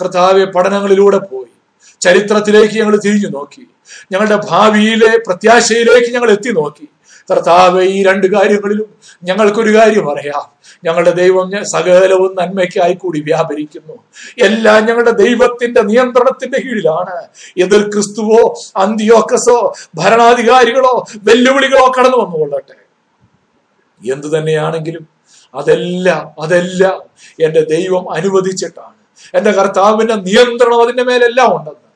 കർത്താവെ 0.01 0.45
പഠനങ്ങളിലൂടെ 0.45 1.19
പോയി 1.19 1.53
ചരിത്രത്തിലേക്ക് 2.01 2.75
ഞങ്ങൾ 2.75 2.97
തിരിഞ്ഞു 3.05 3.29
നോക്കി. 3.29 3.65
ഞങ്ങളുടെ 4.13 4.39
ഭാവിയിലെ 4.51 5.13
പ്രത്യാശയിലേക്ക് 5.27 6.11
ഞങ്ങൾ 6.15 6.31
എത്തി 6.31 6.51
നോക്കി. 6.61 6.87
കർത്താവ് 7.31 7.83
ഈ 7.83 8.03
രണ്ട് 8.03 8.27
കാര്യങ്ങളിലും 8.27 8.89
ഞങ്ങൾക്കൊരു 9.25 9.77
കാര്യം 9.77 10.11
അറിയാം. 10.11 10.45
ഞങ്ങളുടെ 10.85 11.11
ദൈവം 11.11 11.65
സകലവും 11.65 12.37
നന്മയ്ക്കായി 12.41 12.95
കൂടി 12.95 13.21
വ്യാപരിക്കുന്നു. 13.21 13.97
എല്ലാം 14.43 14.87
ഞങ്ങളുടെ 14.87 15.11
ദൈവത്തിന്റെ 15.11 15.83
നിയന്ത്രണത്തിന്റെ 15.83 16.59
കീഴിലാണ്. 16.59 17.17
എതിർ 17.59 17.83
ക്രിസ്തുവോ 17.89 18.43
അന്ത്യോക്കസോ 18.77 19.75
ഭരണാധികാരികളോ 19.95 21.05
വെല്ലുവിളികളോ 21.23 21.93
കടന്നു 21.99 22.17
വന്നുകൊള്ളട്ടെ. 22.17 22.77
എന്തു 24.13 24.27
തന്നെയാണെങ്കിലും 24.27 25.09
അതെല്ലാം 25.55 26.43
അതെല്ലാം 26.43 26.99
എന്റെ 27.45 27.61
ദൈവം 27.61 28.13
അനുവദിച്ചിട്ടാണ്. 28.13 28.99
എന്റെ 29.35 29.51
കർത്താവിന്റെ 29.51 30.15
നിയന്ത്രണം 30.15 30.83
അതിന്റെ 30.83 31.03
മേലെല്ലാം 31.03 31.57
ഉണ്ടെന്ന് 31.57 31.87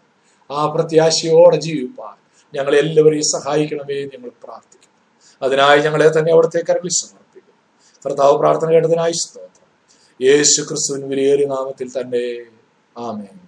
ആ 0.51 0.67
പ്രത്യാശയോടെ 0.67 1.57
ജീവിപ്പാൻ 1.57 2.15
ഞങ്ങളെല്ലാവരെയും 2.55 3.23
സഹായിക്കണമേ 3.23 3.95
ഞങ്ങൾ 3.95 4.31
പ്രാർത്ഥിക്കുന്നു. 4.45 4.82
അതിനായി 5.43 5.81
ഞങ്ങളെ 5.81 6.19
തന്നെ 6.19 6.33
അവിടുത്തെ 6.33 6.59
കരങ്ങളിൽ 6.59 7.01
സമർപ്പിക്കുന്നു. 7.01 7.55
കർത്താവ് 8.07 8.39
പ്രാർത്ഥന 8.39 8.71
കേട്ടതിനായി 8.71 9.13
സ്തോത്രം. 9.13 9.63
യേശു 10.29 10.63
ക്രിസ്തുവിൻ 10.63 11.09
വിലയേറിയ 11.09 11.47
നാമത്തിൽ 11.47 11.89
തന്നെ. 11.89 12.45
ആമേൻ. 12.99 13.42